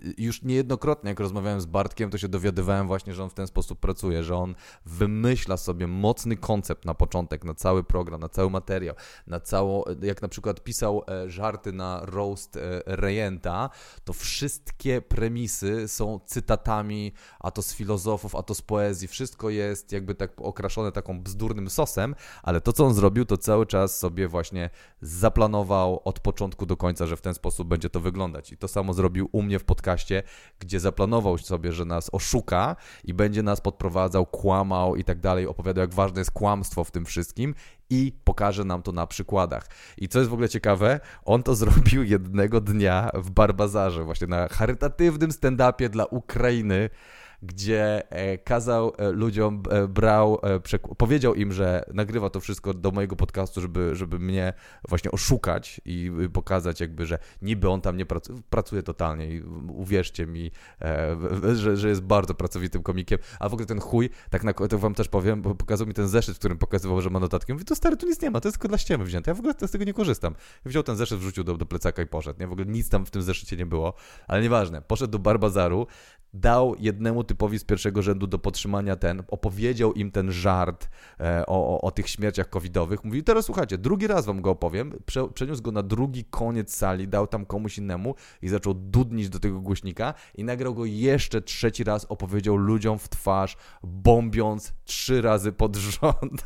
y, 0.08 0.14
już 0.18 0.42
niejednokrotnie, 0.42 1.08
jak 1.10 1.20
rozmawiałem 1.20 1.60
z 1.60 1.66
Bartkiem, 1.66 2.10
to 2.10 2.18
się 2.18 2.28
dowiadywałem 2.28 2.86
właśnie, 2.86 3.14
że 3.14 3.24
on 3.24 3.30
w 3.30 3.34
ten 3.34 3.46
sposób 3.46 3.80
pracuje, 3.80 4.24
że 4.24 4.36
on 4.36 4.54
wymyśla 4.86 5.56
sobie 5.56 5.86
mocny 5.86 6.36
koncept 6.36 6.84
na 6.84 6.94
początek, 6.94 7.44
na 7.44 7.54
cały 7.54 7.84
program, 7.84 8.20
na 8.20 8.28
cały 8.28 8.50
materiał, 8.50 8.94
na 9.26 9.40
całą, 9.40 9.82
jak 10.02 10.22
na 10.22 10.28
przykład 10.28 10.60
pisał 10.60 11.02
e, 11.08 11.30
żarty 11.30 11.72
na 11.72 12.00
roast 12.04 12.56
e, 12.56 12.60
Rejenta, 12.86 13.70
to 14.04 14.12
wszystkie 14.12 15.02
premisy 15.02 15.88
są 15.88 16.20
cytatami, 16.26 17.12
a 17.40 17.50
to 17.50 17.62
z 17.62 17.74
filozofów, 17.74 18.36
a 18.36 18.42
to 18.42 18.54
z 18.54 18.62
poezji, 18.62 19.08
wszystko 19.08 19.50
jest 19.50 19.92
jakby 19.92 20.14
tak 20.14 20.30
okraszone 20.36 20.92
taką 20.92 21.20
bzdurnym 21.22 21.70
sosem, 21.70 22.14
ale 22.42 22.60
to, 22.60 22.72
co 22.72 22.86
on 22.86 22.94
zrobił, 22.94 23.24
to 23.24 23.36
cały 23.36 23.66
czas 23.66 23.81
sobie 23.88 24.28
właśnie 24.28 24.70
zaplanował 25.00 26.00
od 26.04 26.20
początku 26.20 26.66
do 26.66 26.76
końca, 26.76 27.06
że 27.06 27.16
w 27.16 27.20
ten 27.20 27.34
sposób 27.34 27.68
będzie 27.68 27.90
to 27.90 28.00
wyglądać. 28.00 28.52
I 28.52 28.56
to 28.56 28.68
samo 28.68 28.94
zrobił 28.94 29.28
u 29.32 29.42
mnie 29.42 29.58
w 29.58 29.64
podcaście, 29.64 30.22
gdzie 30.58 30.80
zaplanował 30.80 31.38
sobie, 31.38 31.72
że 31.72 31.84
nas 31.84 32.10
oszuka 32.12 32.76
i 33.04 33.14
będzie 33.14 33.42
nas 33.42 33.60
podprowadzał, 33.60 34.26
kłamał 34.26 34.96
i 34.96 35.04
tak 35.04 35.20
dalej, 35.20 35.46
opowiadał, 35.46 35.82
jak 35.82 35.94
ważne 35.94 36.20
jest 36.20 36.30
kłamstwo 36.30 36.84
w 36.84 36.90
tym 36.90 37.04
wszystkim 37.04 37.54
i 37.90 38.12
pokaże 38.24 38.64
nam 38.64 38.82
to 38.82 38.92
na 38.92 39.06
przykładach. 39.06 39.66
I 39.98 40.08
co 40.08 40.18
jest 40.18 40.30
w 40.30 40.32
ogóle 40.32 40.48
ciekawe, 40.48 41.00
on 41.24 41.42
to 41.42 41.54
zrobił 41.62 42.02
jednego 42.02 42.60
dnia 42.60 43.10
w 43.14 43.30
Barbazarze, 43.30 44.04
właśnie 44.04 44.26
na 44.26 44.48
charytatywnym 44.48 45.30
stand-upie 45.30 45.88
dla 45.88 46.04
Ukrainy, 46.04 46.90
gdzie 47.42 48.10
e, 48.10 48.38
kazał 48.38 48.92
e, 48.98 49.10
ludziom, 49.10 49.62
e, 49.70 49.88
brał, 49.88 50.40
powiedział 50.98 51.34
im, 51.34 51.52
że 51.52 51.84
nagrywa 51.94 52.30
to 52.30 52.40
wszystko 52.40 52.74
do 52.74 52.90
mojego 52.90 53.16
podcastu, 53.16 53.60
żeby, 53.60 53.94
żeby 53.94 54.18
mnie 54.18 54.52
właśnie 54.88 55.10
oszukać 55.10 55.80
i 55.84 56.10
y, 56.20 56.30
pokazać 56.30 56.80
jakby, 56.80 57.06
że 57.06 57.18
niby 57.42 57.68
on 57.68 57.80
tam 57.80 57.96
nie 57.96 58.06
pracuje, 58.06 58.38
pracuje 58.50 58.82
totalnie 58.82 59.34
i 59.34 59.42
uwierzcie 59.68 60.26
mi, 60.26 60.50
że, 61.54 61.76
że 61.76 61.88
jest 61.88 62.00
bardzo 62.00 62.34
pracowitym 62.34 62.82
komikiem, 62.82 63.18
a 63.40 63.48
w 63.48 63.52
ogóle 63.52 63.66
ten 63.66 63.80
chuj, 63.80 64.10
tak 64.30 64.44
na, 64.44 64.52
to 64.52 64.78
wam 64.78 64.94
też 64.94 65.08
powiem, 65.08 65.42
bo 65.42 65.54
pokazał 65.54 65.86
mi 65.86 65.94
ten 65.94 66.08
zeszyt, 66.08 66.36
w 66.36 66.38
którym 66.38 66.58
pokazywał, 66.58 67.00
że 67.00 67.10
ma 67.10 67.20
notatki. 67.20 67.52
Mówię, 67.52 67.64
to 67.64 67.76
stary, 67.76 67.96
tu 67.96 68.06
nic 68.06 68.22
nie 68.22 68.30
ma, 68.30 68.40
to 68.40 68.48
jest 68.48 68.58
tylko 68.58 68.68
dla 68.68 68.78
ściemy 68.78 69.04
wzięte. 69.04 69.30
Ja 69.30 69.34
w 69.34 69.38
ogóle 69.38 69.54
z 69.66 69.70
tego 69.70 69.84
nie 69.84 69.94
korzystam. 69.94 70.34
Wziął 70.64 70.82
ten 70.82 70.96
zeszyt, 70.96 71.18
wrzucił 71.18 71.44
do, 71.44 71.56
do 71.56 71.66
plecaka 71.66 72.02
i 72.02 72.06
poszedł. 72.06 72.40
Nie? 72.40 72.46
W 72.46 72.52
ogóle 72.52 72.66
nic 72.66 72.88
tam 72.88 73.06
w 73.06 73.10
tym 73.10 73.22
zeszycie 73.22 73.56
nie 73.56 73.66
było, 73.66 73.94
ale 74.28 74.42
nieważne. 74.42 74.82
Poszedł 74.82 75.10
do 75.12 75.18
Barbazaru, 75.18 75.86
dał 76.34 76.74
jednemu 76.78 77.24
typowi 77.32 77.58
z 77.58 77.64
pierwszego 77.64 78.02
rzędu 78.02 78.26
do 78.26 78.38
podtrzymania 78.38 78.96
ten, 78.96 79.22
opowiedział 79.28 79.92
im 79.92 80.10
ten 80.10 80.32
żart 80.32 80.88
e, 81.20 81.46
o, 81.46 81.76
o, 81.76 81.80
o 81.80 81.90
tych 81.90 82.08
śmierciach 82.08 82.48
covidowych. 82.48 83.04
Mówi, 83.04 83.24
teraz 83.24 83.44
słuchajcie, 83.44 83.78
drugi 83.78 84.06
raz 84.06 84.26
wam 84.26 84.42
go 84.42 84.50
opowiem. 84.50 84.92
Prze, 85.06 85.28
przeniósł 85.28 85.62
go 85.62 85.72
na 85.72 85.82
drugi 85.82 86.24
koniec 86.24 86.74
sali, 86.74 87.08
dał 87.08 87.26
tam 87.26 87.46
komuś 87.46 87.78
innemu 87.78 88.14
i 88.42 88.48
zaczął 88.48 88.74
dudnić 88.74 89.28
do 89.28 89.38
tego 89.38 89.60
głośnika 89.60 90.14
i 90.34 90.44
nagrał 90.44 90.74
go 90.74 90.84
jeszcze 90.84 91.42
trzeci 91.42 91.84
raz, 91.84 92.04
opowiedział 92.04 92.56
ludziom 92.56 92.98
w 92.98 93.08
twarz, 93.08 93.56
bombiąc 93.82 94.72
trzy 94.84 95.22
razy 95.22 95.52
pod 95.52 95.76
rząd. 95.76 96.44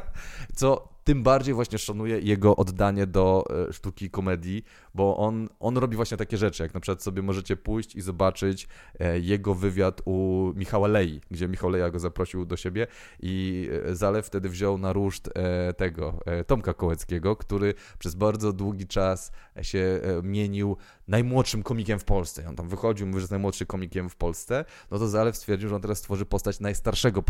Co 0.56 0.88
tym 1.10 1.22
bardziej 1.22 1.54
właśnie 1.54 1.78
szanuję 1.78 2.20
jego 2.20 2.56
oddanie 2.56 3.06
do 3.06 3.44
e, 3.68 3.72
sztuki 3.72 4.10
komedii, 4.10 4.64
bo 4.94 5.16
on, 5.16 5.48
on 5.60 5.76
robi 5.76 5.96
właśnie 5.96 6.16
takie 6.16 6.36
rzeczy, 6.36 6.62
jak 6.62 6.74
na 6.74 6.80
przykład 6.80 7.02
sobie 7.02 7.22
możecie 7.22 7.56
pójść 7.56 7.96
i 7.96 8.00
zobaczyć 8.00 8.68
e, 8.98 9.20
jego 9.20 9.54
wywiad 9.54 10.00
u 10.04 10.44
Michała 10.56 10.88
Lei, 10.88 11.20
gdzie 11.30 11.48
Michał 11.48 11.70
Leja 11.70 11.90
go 11.90 11.98
zaprosił 11.98 12.46
do 12.46 12.56
siebie 12.56 12.86
i 13.22 13.68
e, 13.86 13.94
Zalew 13.94 14.26
wtedy 14.26 14.48
wziął 14.48 14.78
na 14.78 14.92
ruszt 14.92 15.30
tego 15.76 16.18
Tomka 16.46 16.74
Kołeckiego, 16.74 17.36
który 17.36 17.74
przez 17.98 18.14
bardzo 18.14 18.52
długi 18.52 18.86
czas 18.86 19.32
się 19.62 20.00
mienił 20.22 20.76
najmłodszym 21.08 21.62
komikiem 21.62 21.98
w 21.98 22.04
Polsce. 22.04 22.48
On 22.48 22.56
tam 22.56 22.68
wychodził, 22.68 23.06
mówił, 23.06 23.20
że 23.20 23.22
jest 23.22 23.30
najmłodszym 23.30 23.66
komikiem 23.66 24.08
w 24.08 24.16
Polsce, 24.16 24.64
no 24.90 24.98
to 24.98 25.08
Zalew 25.08 25.36
stwierdził, 25.36 25.68
że 25.68 25.74
on 25.74 25.82
teraz 25.82 25.98
stworzy 25.98 26.26
postać 26.26 26.60
najstarszego 26.60 27.22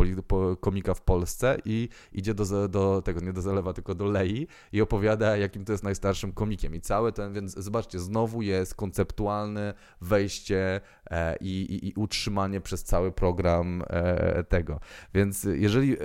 komika 0.61 0.95
w 0.95 1.01
Polsce 1.01 1.57
i 1.65 1.89
idzie 2.13 2.35
do, 2.35 2.69
do 2.69 3.03
tego, 3.03 3.21
nie 3.21 3.33
do 3.33 3.43
Zalewa, 3.43 3.70
tylko 3.73 3.95
do 3.95 4.05
Lei 4.05 4.47
i 4.73 4.81
opowiada, 4.81 5.37
jakim 5.37 5.65
to 5.65 5.73
jest 5.73 5.85
najstarszym 5.85 6.33
komikiem. 6.33 6.75
I 6.75 6.81
cały 6.81 7.13
ten, 7.13 7.33
więc 7.33 7.55
zobaczcie, 7.55 7.99
znowu 7.99 8.43
jest 8.43 8.75
konceptualne 8.75 9.75
wejście 10.01 10.81
e, 11.11 11.37
i, 11.37 11.61
i, 11.61 11.89
i, 11.89 11.93
utrzymanie 11.97 12.61
przez 12.61 12.85
cały 12.85 13.13
program 13.13 13.83
e, 13.87 14.45
tego. 14.45 14.81
Więc 15.15 15.45
jeżeli 15.45 15.93
e, 15.93 15.97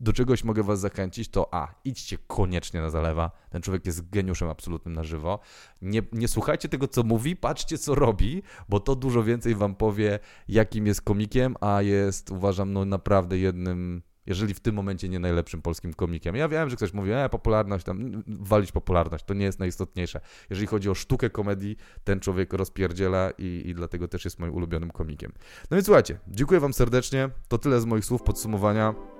do 0.00 0.12
czegoś 0.12 0.44
mogę 0.44 0.62
was 0.62 0.80
zachęcić, 0.80 1.28
to 1.28 1.54
a, 1.54 1.74
idźcie 1.84 2.18
koniecznie 2.26 2.80
na 2.80 2.90
Zalewa. 2.90 3.30
Ten 3.50 3.62
człowiek 3.62 3.86
jest 3.86 4.10
geniuszem 4.10 4.48
absolutnym 4.48 4.94
na 4.94 5.04
żywo. 5.04 5.38
Nie, 5.82 6.02
nie 6.12 6.28
słuchajcie 6.28 6.68
tego, 6.68 6.88
co 6.88 7.02
mówi, 7.02 7.36
patrzcie, 7.36 7.78
co 7.78 7.94
robi, 7.94 8.42
bo 8.68 8.80
to 8.80 8.96
dużo 8.96 9.22
więcej 9.22 9.54
wam 9.54 9.74
powie, 9.74 10.18
jakim 10.48 10.86
jest 10.86 11.02
komikiem, 11.02 11.56
a 11.60 11.82
jest, 11.82 12.30
uważam, 12.30 12.72
no 12.72 12.84
naprawdę 12.84 13.38
jednym 13.38 14.02
jeżeli 14.26 14.54
w 14.54 14.60
tym 14.60 14.74
momencie 14.74 15.08
nie 15.08 15.18
najlepszym 15.18 15.62
polskim 15.62 15.94
komikiem. 15.94 16.36
Ja 16.36 16.48
wiem, 16.48 16.70
że 16.70 16.76
ktoś 16.76 16.92
mówi, 16.92 17.10
e, 17.12 17.28
popularność, 17.28 17.84
tam, 17.84 18.22
walić 18.26 18.72
popularność, 18.72 19.24
to 19.24 19.34
nie 19.34 19.44
jest 19.44 19.58
najistotniejsze. 19.58 20.20
Jeżeli 20.50 20.66
chodzi 20.66 20.90
o 20.90 20.94
sztukę 20.94 21.30
komedii, 21.30 21.76
ten 22.04 22.20
człowiek 22.20 22.52
rozpierdziela 22.52 23.30
i, 23.38 23.62
i 23.66 23.74
dlatego 23.74 24.08
też 24.08 24.24
jest 24.24 24.38
moim 24.38 24.54
ulubionym 24.54 24.90
komikiem. 24.90 25.32
No 25.70 25.74
więc 25.74 25.86
słuchajcie, 25.86 26.18
dziękuję 26.28 26.60
wam 26.60 26.72
serdecznie, 26.72 27.30
to 27.48 27.58
tyle 27.58 27.80
z 27.80 27.84
moich 27.84 28.04
słów 28.04 28.22
podsumowania. 28.22 29.13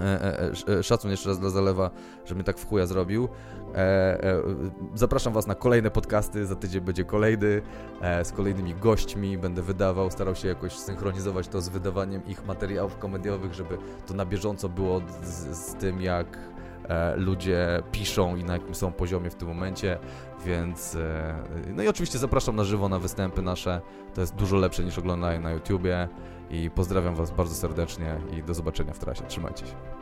E, 0.00 0.04
e, 0.04 0.78
e, 0.78 0.82
szacun 0.82 1.10
jeszcze 1.10 1.28
raz 1.28 1.38
dla 1.38 1.50
Zalewa, 1.50 1.90
że 2.24 2.34
mnie 2.34 2.44
tak 2.44 2.58
w 2.58 2.66
chuja 2.66 2.86
zrobił. 2.86 3.28
Zapraszam 4.94 5.32
Was 5.32 5.46
na 5.46 5.54
kolejne 5.54 5.90
podcasty, 5.90 6.46
za 6.46 6.56
tydzień 6.56 6.80
będzie 6.80 7.04
kolejny, 7.04 7.62
z 8.22 8.32
kolejnymi 8.32 8.74
gośćmi, 8.74 9.38
będę 9.38 9.62
wydawał, 9.62 10.10
starał 10.10 10.34
się 10.34 10.48
jakoś 10.48 10.72
synchronizować 10.72 11.48
to 11.48 11.60
z 11.60 11.68
wydawaniem 11.68 12.26
ich 12.26 12.46
materiałów 12.46 12.98
komediowych, 12.98 13.54
żeby 13.54 13.78
to 14.06 14.14
na 14.14 14.26
bieżąco 14.26 14.68
było 14.68 15.00
z, 15.22 15.56
z 15.56 15.74
tym, 15.74 16.00
jak 16.00 16.38
ludzie 17.16 17.82
piszą 17.92 18.36
i 18.36 18.44
na 18.44 18.52
jakim 18.52 18.74
są 18.74 18.92
poziomie 18.92 19.30
w 19.30 19.34
tym 19.34 19.48
momencie, 19.48 19.98
więc 20.44 20.96
no 21.74 21.82
i 21.82 21.88
oczywiście 21.88 22.18
zapraszam 22.18 22.56
na 22.56 22.64
żywo 22.64 22.88
na 22.88 22.98
występy 22.98 23.42
nasze, 23.42 23.80
to 24.14 24.20
jest 24.20 24.34
dużo 24.34 24.56
lepsze 24.56 24.84
niż 24.84 24.98
oglądanie 24.98 25.40
na 25.40 25.50
YouTubie 25.50 26.08
i 26.50 26.70
pozdrawiam 26.70 27.14
Was 27.14 27.30
bardzo 27.30 27.54
serdecznie 27.54 28.16
i 28.38 28.42
do 28.42 28.54
zobaczenia 28.54 28.92
w 28.92 28.98
trasie. 28.98 29.24
Trzymajcie 29.28 29.66
się. 29.66 29.97